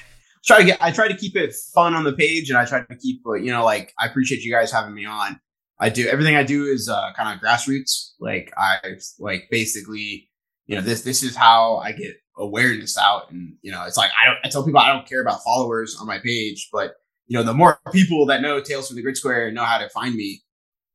Try 0.45 0.59
to 0.59 0.65
get. 0.65 0.83
I 0.83 0.91
try 0.91 1.07
to 1.07 1.17
keep 1.17 1.37
it 1.37 1.55
fun 1.73 1.95
on 1.95 2.03
the 2.03 2.13
page, 2.13 2.51
and 2.51 2.59
I 2.59 2.65
try 2.65 2.81
to 2.81 2.97
keep. 2.97 3.25
uh, 3.25 3.35
You 3.35 3.53
know, 3.53 3.65
like 3.65 3.95
I 3.97 4.07
appreciate 4.07 4.43
you 4.43 4.53
guys 4.53 4.73
having 4.73 4.93
me 4.93 5.05
on. 5.05 5.39
I 5.79 5.89
do 5.89 6.09
everything 6.09 6.35
I 6.35 6.43
do 6.43 6.65
is 6.65 6.89
uh, 6.89 7.13
kind 7.15 7.33
of 7.33 7.41
grassroots. 7.41 8.15
Like 8.19 8.53
I 8.59 8.79
like 9.21 9.47
basically, 9.49 10.29
you 10.67 10.75
know, 10.75 10.83
this 10.83 11.03
this 11.03 11.23
is 11.23 11.37
how 11.37 11.77
I 11.77 11.93
get 11.93 12.17
awareness 12.37 12.99
out, 12.99 13.31
and 13.31 13.55
you 13.63 13.71
know, 13.71 13.85
it's 13.85 13.97
like 13.97 14.11
I 14.21 14.27
don't. 14.27 14.39
I 14.43 14.49
tell 14.49 14.65
people 14.65 14.81
I 14.81 14.93
don't 14.93 15.07
care 15.07 15.23
about 15.23 15.45
followers 15.45 15.97
on 16.01 16.09
my 16.09 16.19
page, 16.19 16.71
but 16.73 16.95
you 17.29 17.39
know, 17.39 17.45
the 17.45 17.55
more 17.55 17.79
people 17.93 18.27
that 18.27 18.43
know 18.43 18.61
Tales 18.61 18.89
from 18.89 18.97
the 18.97 19.03
Grid 19.03 19.17
Square 19.17 19.47
and 19.47 19.55
know 19.55 19.63
how 19.63 19.79
to 19.79 19.89
find 19.91 20.17
me, 20.17 20.43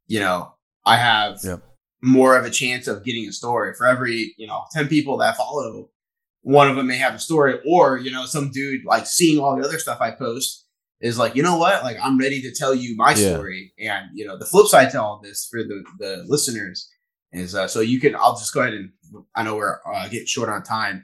you 0.07 0.19
know, 0.19 0.54
I 0.85 0.97
have 0.97 1.39
Yep. 1.43 1.61
more 2.01 2.37
of 2.37 2.45
a 2.45 2.49
chance 2.49 2.87
of 2.87 3.03
getting 3.03 3.27
a 3.27 3.31
story 3.31 3.73
for 3.77 3.87
every 3.87 4.33
you 4.37 4.47
know 4.47 4.63
ten 4.71 4.87
people 4.87 5.17
that 5.17 5.35
follow 5.37 5.89
one 6.41 6.69
of 6.69 6.75
them 6.75 6.85
may 6.87 6.97
have 6.97 7.15
a 7.15 7.19
story 7.19 7.59
or 7.67 7.97
you 7.97 8.11
know 8.11 8.25
some 8.25 8.51
dude 8.51 8.85
like 8.85 9.07
seeing 9.07 9.39
all 9.39 9.55
the 9.57 9.65
other 9.67 9.79
stuff 9.79 9.97
i 9.99 10.11
post 10.11 10.67
is 11.01 11.17
like 11.17 11.35
you 11.35 11.41
know 11.41 11.57
what 11.57 11.83
like 11.83 11.97
i'm 12.03 12.19
ready 12.19 12.39
to 12.41 12.51
tell 12.53 12.75
you 12.75 12.95
my 12.95 13.11
Yeah. 13.15 13.33
story 13.33 13.73
and 13.79 14.09
you 14.13 14.25
know 14.27 14.37
the 14.37 14.45
flip 14.45 14.67
side 14.67 14.91
to 14.91 15.01
all 15.01 15.19
this 15.23 15.47
for 15.49 15.63
the 15.63 15.83
the 15.97 16.23
listeners 16.27 16.87
is 17.31 17.55
uh 17.55 17.67
so 17.67 17.79
you 17.79 17.99
can 17.99 18.15
i'll 18.15 18.35
just 18.37 18.53
go 18.53 18.61
ahead 18.61 18.73
and 18.73 18.91
i 19.35 19.41
know 19.43 19.55
we're 19.55 19.79
uh, 19.91 20.07
getting 20.09 20.27
short 20.27 20.49
on 20.49 20.61
time 20.61 21.03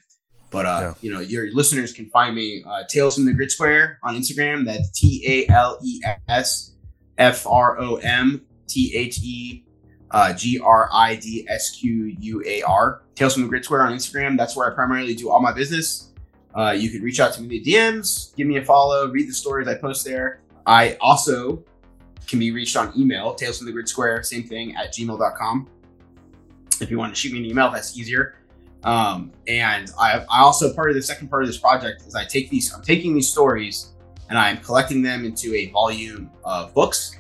but 0.52 0.66
uh 0.68 0.80
Yeah. 0.82 0.94
you 1.02 1.12
know 1.12 1.20
your 1.22 1.52
listeners 1.54 1.92
can 1.92 2.08
find 2.12 2.36
me 2.36 2.64
uh 2.70 2.84
tales 2.88 3.16
from 3.16 3.26
the 3.26 3.34
grid 3.34 3.50
square 3.52 3.98
on 4.04 4.16
instagram 4.16 4.66
that's 4.66 4.92
t-a-l-e-s 5.00 6.76
f-r-o-m 7.18 8.42
t-h-e 8.68 9.66
uh, 10.12 10.34
G 10.34 10.60
R 10.60 10.90
I 10.92 11.16
D 11.16 11.46
S 11.50 11.72
Q 11.72 12.16
U 12.20 12.44
A 12.46 12.62
R. 12.64 13.02
Tales 13.16 13.34
from 13.34 13.44
the 13.44 13.50
Grid 13.50 13.66
Square 13.66 13.84
on 13.84 13.94
Instagram. 13.94 14.38
That's 14.38 14.56
where 14.56 14.72
I 14.72 14.76
primarily 14.76 15.16
do 15.16 15.30
all 15.30 15.42
my 15.42 15.52
business. 15.52 16.12
Uh, 16.54 16.72
you 16.72 16.90
can 16.90 17.02
reach 17.02 17.20
out 17.20 17.34
to 17.34 17.42
me 17.42 17.58
in 17.58 17.64
the 17.64 17.74
DMs, 17.74 18.36
give 18.36 18.46
me 18.46 18.58
a 18.58 18.66
follow, 18.66 19.10
read 19.10 19.28
the 19.28 19.34
stories 19.34 19.68
I 19.68 19.76
post 19.76 20.04
there. 20.04 20.42
I 20.66 20.98
also 21.00 21.64
can 22.28 22.40
be 22.40 22.52
reached 22.52 22.76
on 22.76 22.92
email, 22.98 23.34
Tales 23.34 23.58
from 23.58 23.68
the 23.68 23.74
Grid 23.74 23.88
Square, 23.88 24.24
same 24.24 24.44
thing 24.44 24.76
at 24.76 24.94
gmail.com. 24.94 25.70
If 26.82 26.92
you 26.92 26.98
want 26.98 27.14
to 27.16 27.20
shoot 27.20 27.32
me 27.32 27.40
an 27.40 27.46
email, 27.46 27.72
that's 27.72 27.98
easier. 27.98 28.36
Um, 28.84 29.32
and 29.48 29.92
I, 30.00 30.26
I 30.30 30.42
also 30.42 30.74
part 30.74 30.90
of 30.90 30.96
the 30.96 31.02
second 31.02 31.30
part 31.30 31.44
of 31.44 31.48
this 31.48 31.58
project 31.58 32.04
is 32.06 32.16
I 32.16 32.26
take 32.26 32.50
these, 32.50 32.74
I'm 32.74 32.82
taking 32.82 33.14
these 33.14 33.30
stories 33.30 33.94
and 34.30 34.38
I'm 34.38 34.58
collecting 34.58 35.02
them 35.02 35.24
into 35.24 35.54
a 35.54 35.70
volume 35.70 36.32
of 36.44 36.74
books 36.74 37.18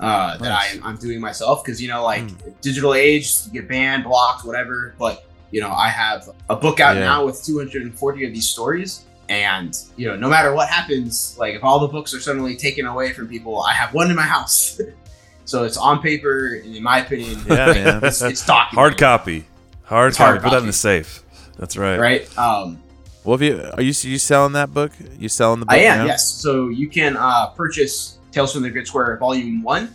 uh, 0.00 0.36
that. 0.38 0.52
I, 0.52 0.78
I'm 0.82 0.96
doing 0.96 1.20
myself 1.20 1.64
because 1.64 1.80
you 1.80 1.88
know, 1.88 2.02
like 2.02 2.24
digital 2.60 2.94
age, 2.94 3.30
you 3.46 3.52
get 3.52 3.68
banned, 3.68 4.04
blocked, 4.04 4.44
whatever. 4.44 4.94
But 4.98 5.24
you 5.50 5.60
know, 5.60 5.70
I 5.70 5.88
have 5.88 6.28
a 6.50 6.56
book 6.56 6.80
out 6.80 6.96
Yeah. 6.96 7.02
now 7.04 7.24
with 7.26 7.42
240 7.44 8.24
of 8.26 8.32
these 8.32 8.48
stories, 8.48 9.04
and 9.28 9.76
you 9.96 10.08
know, 10.08 10.16
no 10.16 10.28
matter 10.28 10.52
what 10.54 10.68
happens, 10.68 11.36
like 11.38 11.54
if 11.54 11.62
all 11.64 11.78
the 11.80 11.88
books 11.88 12.12
are 12.14 12.20
suddenly 12.20 12.56
taken 12.56 12.86
away 12.86 13.12
from 13.12 13.28
people, 13.28 13.60
I 13.62 13.72
have 13.72 13.94
one 13.94 14.10
in 14.10 14.16
my 14.16 14.22
house. 14.22 14.80
so 15.44 15.64
it's 15.64 15.76
on 15.76 16.00
paper, 16.02 16.60
and 16.64 16.74
in 16.74 16.82
my 16.82 17.00
opinion, 17.00 17.38
Yeah, 17.46 17.66
man. 17.72 18.04
it's, 18.04 18.20
it's 18.22 18.44
documented, 18.44 18.74
Hard 18.74 18.98
copy. 18.98 19.44
Hard 19.84 20.08
It's 20.08 20.18
copy. 20.18 20.28
hard 20.30 20.42
Put 20.42 20.50
that 20.52 20.60
in 20.60 20.66
the 20.66 20.72
safe. 20.72 21.22
That's 21.58 21.76
right. 21.76 22.00
right? 22.00 22.38
Um, 22.38 22.82
Well, 23.22 23.36
if 23.36 23.42
you 23.42 23.70
are 23.74 23.82
you 23.82 23.92
you 24.10 24.18
selling 24.18 24.54
that 24.54 24.72
book? 24.74 24.90
You 25.18 25.28
selling 25.28 25.60
the 25.60 25.66
book? 25.66 25.74
I 25.74 25.80
am, 25.82 25.98
now? 25.98 26.04
yes. 26.06 26.26
So 26.26 26.68
you 26.68 26.88
can 26.88 27.16
uh, 27.16 27.46
purchase 27.48 28.18
Tales 28.34 28.52
from 28.52 28.62
the 28.62 28.70
Grid 28.70 28.86
Square 28.86 29.16
Volume 29.18 29.62
1 29.62 29.94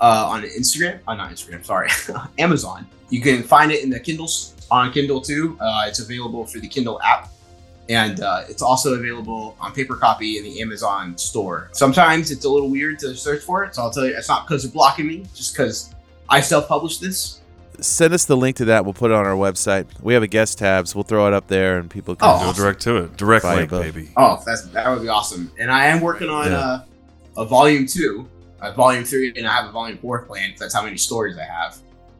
uh, 0.00 0.26
on 0.28 0.42
Instagram. 0.42 0.98
Uh, 1.06 1.14
not 1.14 1.30
Instagram, 1.30 1.64
sorry. 1.64 1.88
Amazon. 2.38 2.84
You 3.10 3.20
can 3.20 3.44
find 3.44 3.70
it 3.70 3.84
in 3.84 3.90
the 3.90 4.00
Kindles 4.00 4.54
on 4.72 4.92
Kindle 4.92 5.20
too. 5.20 5.56
Uh, 5.60 5.84
it's 5.86 6.00
available 6.00 6.44
for 6.44 6.58
the 6.58 6.66
Kindle 6.66 7.00
app. 7.02 7.28
and 7.88 8.20
uh, 8.20 8.42
it's 8.48 8.62
also 8.62 8.94
available 8.94 9.56
on 9.60 9.72
paper 9.72 9.94
copy 9.94 10.38
in 10.38 10.42
the 10.44 10.60
Amazon 10.60 11.16
store. 11.16 11.70
Sometimes 11.72 12.32
it's 12.32 12.44
a 12.44 12.48
little 12.50 12.68
weird 12.68 12.98
to 12.98 13.14
search 13.14 13.42
for 13.44 13.62
it, 13.62 13.76
so 13.76 13.82
I'll 13.82 13.90
tell 13.92 14.04
you 14.04 14.16
it's 14.16 14.28
not 14.28 14.48
because 14.48 14.64
they're 14.64 14.72
blocking 14.72 15.06
me, 15.06 15.24
just 15.36 15.54
because 15.54 15.94
I 16.28 16.40
self-published 16.40 17.00
this. 17.00 17.40
Send 17.78 18.12
us 18.14 18.24
the 18.24 18.36
link 18.36 18.56
to 18.56 18.64
that. 18.64 18.84
We'll 18.84 18.94
put 18.94 19.12
it 19.12 19.14
on 19.14 19.24
our 19.24 19.36
website. 19.36 19.86
We 20.02 20.14
have 20.14 20.24
a 20.24 20.26
guest 20.26 20.58
tabs. 20.58 20.96
We'll 20.96 21.04
throw 21.04 21.28
it 21.28 21.32
up 21.34 21.46
there, 21.46 21.78
and 21.78 21.88
people 21.88 22.16
can 22.16 22.26
Oh, 22.28 22.32
Go 22.40 22.44
awesome. 22.46 22.62
direct 22.64 22.80
to 22.82 22.96
it. 22.96 23.16
Direct 23.16 23.44
link, 23.44 23.70
baby. 23.70 24.08
Oh, 24.16 24.42
that's 24.44 24.62
that 24.70 24.88
would 24.90 25.02
be 25.02 25.08
awesome. 25.08 25.52
And 25.60 25.70
I 25.70 25.86
am 25.86 26.00
working 26.00 26.28
on 26.28 26.50
Yeah. 26.50 26.58
uh, 26.58 26.80
a 27.36 27.44
volume 27.44 27.86
two, 27.86 28.28
a 28.60 28.72
volume 28.72 29.04
three, 29.04 29.32
and 29.36 29.46
I 29.46 29.52
have 29.52 29.68
a 29.68 29.72
volume 29.72 29.98
four 29.98 30.22
planned. 30.22 30.54
That's 30.58 30.74
how 30.74 30.82
many 30.82 30.96
stories 30.96 31.36
I 31.38 31.44
have. 31.44 31.78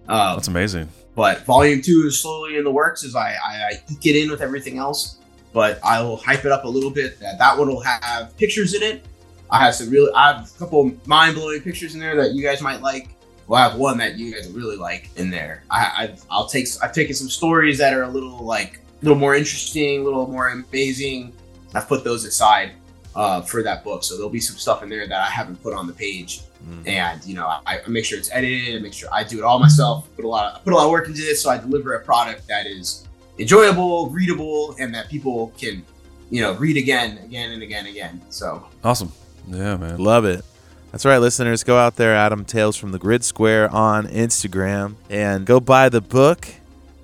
Um, 0.09 0.37
That's 0.37 0.49
amazing. 0.49 0.89
but 1.15 1.45
volume 1.45 1.83
two 1.83 2.05
is 2.07 2.21
slowly 2.21 2.57
in 2.57 2.65
the 2.65 2.71
works 2.71 3.05
as 3.05 3.17
I, 3.17 3.31
I, 3.31 3.73
I 3.73 3.81
it 4.05 4.17
in 4.17 4.31
with 4.31 4.41
everything 4.41 4.79
else. 4.79 5.19
But 5.53 5.81
I 5.83 6.03
will 6.03 6.19
hype 6.19 6.45
it 6.45 6.53
up 6.53 6.65
a 6.65 6.69
little 6.69 6.91
bit. 6.91 7.19
That 7.21 7.39
that 7.39 7.59
one 7.59 7.69
will 7.69 7.81
have 7.81 8.37
pictures 8.37 8.75
in 8.75 8.83
it. 8.83 9.07
I 9.51 9.65
have 9.65 9.75
some 9.75 9.89
really, 9.89 10.13
I 10.13 10.35
have 10.35 10.51
a 10.55 10.59
couple 10.59 10.93
mind 11.07 11.35
blowing 11.37 11.63
pictures 11.63 11.95
in 11.95 12.01
there 12.01 12.17
that 12.17 12.33
you 12.33 12.43
guys 12.43 12.61
might 12.61 12.83
like. 12.83 13.11
Well, 13.47 13.61
I 13.61 13.69
have 13.69 13.79
one 13.79 13.97
that 13.99 14.19
you 14.19 14.35
guys 14.35 14.51
really 14.51 14.77
like 14.77 15.09
in 15.17 15.31
there. 15.31 15.63
I, 15.71 15.93
I've, 15.99 16.25
I'll 16.29 16.49
take, 16.49 16.67
I've 16.83 16.93
taken 16.93 17.15
some 17.15 17.29
stories 17.31 17.79
that 17.79 17.95
are 17.95 18.03
a 18.03 18.09
little 18.09 18.45
like, 18.45 18.81
a 19.01 19.05
little 19.05 19.19
more 19.19 19.37
interesting, 19.37 20.01
a 20.01 20.05
little 20.05 20.27
more 20.27 20.49
amazing. 20.49 21.33
I've 21.75 21.87
put 21.87 22.03
those 22.03 22.25
aside 22.25 22.73
uh, 23.17 23.41
for 23.41 23.65
that 23.65 23.83
book. 23.83 24.05
So 24.05 24.15
there'll 24.15 24.31
be 24.31 24.41
some 24.41 24.57
stuff 24.57 24.85
in 24.85 24.89
there 24.89 25.09
that 25.09 25.21
I 25.21 25.27
haven't 25.27 25.61
put 25.63 25.75
on 25.75 25.89
the 25.89 25.93
page 25.93 26.43
and 26.87 27.25
you 27.25 27.35
know 27.35 27.47
I, 27.47 27.81
I 27.85 27.89
make 27.89 28.05
sure 28.05 28.19
it's 28.19 28.31
edited, 28.33 28.77
I 28.77 28.79
make 28.81 28.93
sure 28.93 29.09
I 29.13 29.25
do 29.25 29.39
it 29.39 29.45
all 29.45 29.59
myself. 29.59 30.09
Put 30.17 30.25
a 30.25 30.29
lot, 30.29 30.53
of, 30.53 30.61
I 30.61 30.65
put 30.65 30.73
a 30.73 30.77
lot 30.77 30.85
of 30.85 30.91
work 30.91 31.07
into 31.07 31.21
this, 31.21 31.43
so 31.43 31.51
I 31.51 31.59
deliver 31.59 31.95
a 31.95 32.01
product 32.01 32.47
that 32.49 32.67
is 32.67 33.07
enjoyable, 33.39 34.11
readable, 34.11 34.75
and 34.79 34.95
that 34.95 35.09
people 35.09 35.53
can, 35.59 35.85
you 36.31 36.41
know, 36.41 36.55
read 36.55 36.77
again, 36.77 37.19
again, 37.19 37.53
and 37.53 37.63
again, 37.63 37.87
again. 37.87 38.21
So 38.31 38.67
Awesome. 38.83 39.13
Yeah, 39.49 39.77
man. 39.77 39.99
Love 39.99 40.25
it. 40.25 40.45
That's 40.91 41.05
right, 41.05 41.19
listeners. 41.19 41.63
Go 41.63 41.77
out 41.77 41.97
there, 41.97 42.17
Adam 42.17 42.45
Tales 42.45 42.77
from 42.77 42.91
the 42.93 42.99
Grid 42.99 43.23
Square 43.23 43.73
on 43.73 44.07
Instagram, 44.09 44.97
and 45.11 45.47
go 45.47 45.61
buy 45.61 45.89
the 45.89 46.01
book. 46.01 46.49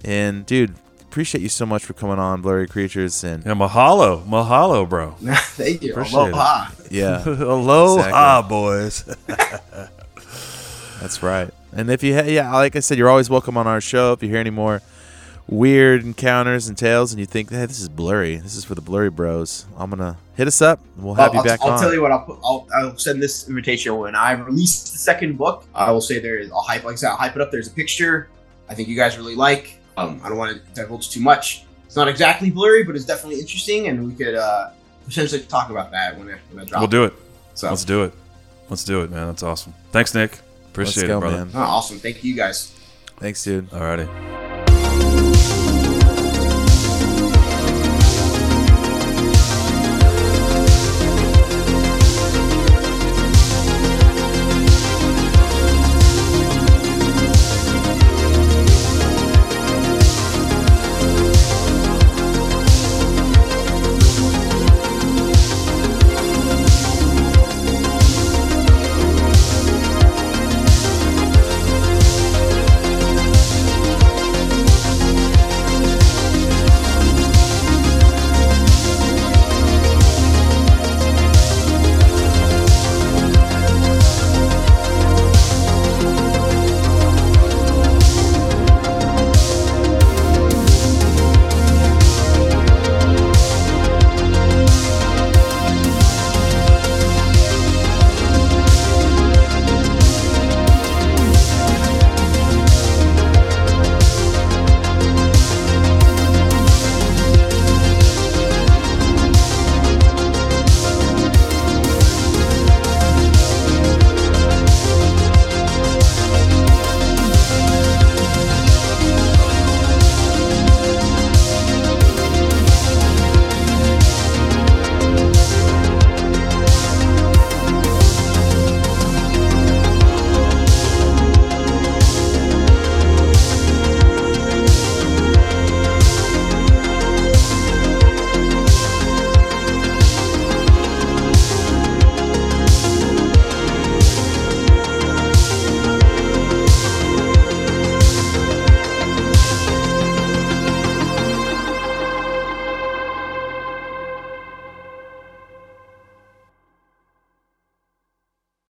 And 0.05 0.45
dude, 0.45 0.75
appreciate 1.13 1.43
you 1.43 1.49
so 1.51 1.67
much 1.67 1.85
for 1.85 1.93
coming 1.93 2.19
on, 2.19 2.41
Blurry 2.41 2.67
Creatures. 2.67 3.23
And 3.23 3.45
Yeah, 3.45 3.53
mahalo. 3.53 4.25
Mahalo, 4.25 4.89
bro. 4.89 5.11
thank 5.21 5.83
you. 5.83 5.93
Appreciate 5.93 6.19
it. 6.29 6.33
Aloha. 6.33 6.71
yeah, 6.91 7.23
Aloha, 7.27 8.41
boys. 8.49 9.05
That's 11.01 11.23
right. 11.23 11.51
And 11.73 11.91
if 11.91 12.03
you, 12.03 12.15
ha- 12.15 12.23
yeah, 12.23 12.51
like 12.55 12.77
I 12.77 12.81
said, 12.81 12.97
you're 12.97 13.11
always 13.11 13.29
welcome 13.29 13.59
on 13.59 13.67
our 13.67 13.81
show. 13.83 14.13
If 14.15 14.23
you 14.23 14.29
hear 14.31 14.39
any 14.39 14.49
more 14.51 14.81
weird 15.49 16.03
encounters 16.05 16.69
and 16.69 16.79
tales, 16.79 17.13
and 17.13 17.21
you 17.21 17.27
think, 17.27 17.51
hey, 17.51 17.67
this 17.67 17.81
is 17.81 17.89
blurry, 17.91 18.37
this 18.37 18.55
is 18.57 18.65
for 18.65 18.75
the 18.75 18.81
blurry 18.81 19.11
bros, 19.11 19.67
I'm 19.77 19.91
gonna 19.91 20.17
hit 20.37 20.47
us 20.47 20.63
up, 20.63 20.81
and 20.97 21.05
we'll 21.05 21.15
have 21.15 21.31
I'll, 21.31 21.33
you 21.35 21.39
I'll- 21.41 21.45
back 21.45 21.61
I'll 21.63 21.73
on. 21.73 21.81
tell 21.81 21.93
you 21.93 22.01
what. 22.01 22.13
I'll 22.13 22.21
put. 22.25 22.39
I'll, 22.45 22.67
I'll 22.75 22.97
send 22.97 23.23
this 23.23 23.49
invitation 23.49 23.95
when 23.99 24.15
I 24.15 24.33
release 24.33 24.91
the 24.91 24.97
second 24.99 25.37
book. 25.37 25.65
I 25.75 25.91
will 25.91 26.01
say 26.01 26.21
there 26.21 26.39
is. 26.39 26.51
I'll 26.53 26.63
hype. 26.63 26.85
Like 26.85 26.93
I 26.95 26.97
said, 26.97 27.11
I'll 27.11 27.17
hype 27.17 27.35
it 27.37 27.43
up. 27.43 27.51
There's 27.51 27.67
a 27.69 27.73
picture. 27.73 28.29
I 28.69 28.75
think 28.75 28.89
you 28.89 28.97
guys 28.97 29.19
really 29.19 29.35
like. 29.37 29.79
Um, 29.97 30.21
I 30.25 30.29
don't 30.29 30.39
want 30.39 30.57
to 30.57 30.75
divulge 30.75 31.11
too 31.11 31.21
much. 31.21 31.65
It's 31.85 31.97
not 31.97 32.09
exactly 32.09 32.51
blurry, 32.51 32.85
but 32.85 32.97
it's 32.97 33.05
definitely 33.05 33.41
interesting, 33.41 33.89
and 33.89 34.07
we 34.07 34.15
could 34.15 34.35
uh, 34.35 34.71
potentially 35.05 35.43
talk 35.43 35.71
about 35.71 35.91
that 35.91 36.19
when 36.19 36.29
it 36.29 36.39
when 36.51 36.63
it 36.63 36.69
drops. 36.69 36.81
We'll 36.81 36.89
do 36.89 37.05
it. 37.05 37.13
So 37.55 37.69
Let's 37.69 37.85
do 37.85 38.05
it. 38.05 38.15
Let's 38.71 38.85
do 38.85 39.03
it, 39.03 39.11
man. 39.11 39.27
That's 39.27 39.43
awesome. 39.43 39.75
Thanks, 39.91 40.15
Nick. 40.15 40.39
Appreciate 40.71 41.09
go, 41.09 41.19
it, 41.19 41.21
brother. 41.21 41.45
man. 41.45 41.51
oh, 41.55 41.61
awesome. 41.61 41.99
Thank 41.99 42.25
you 42.25 42.35
guys. 42.35 42.73
Thanks, 43.19 43.45
dude. 43.45 43.69
Alrighty. 43.71 44.41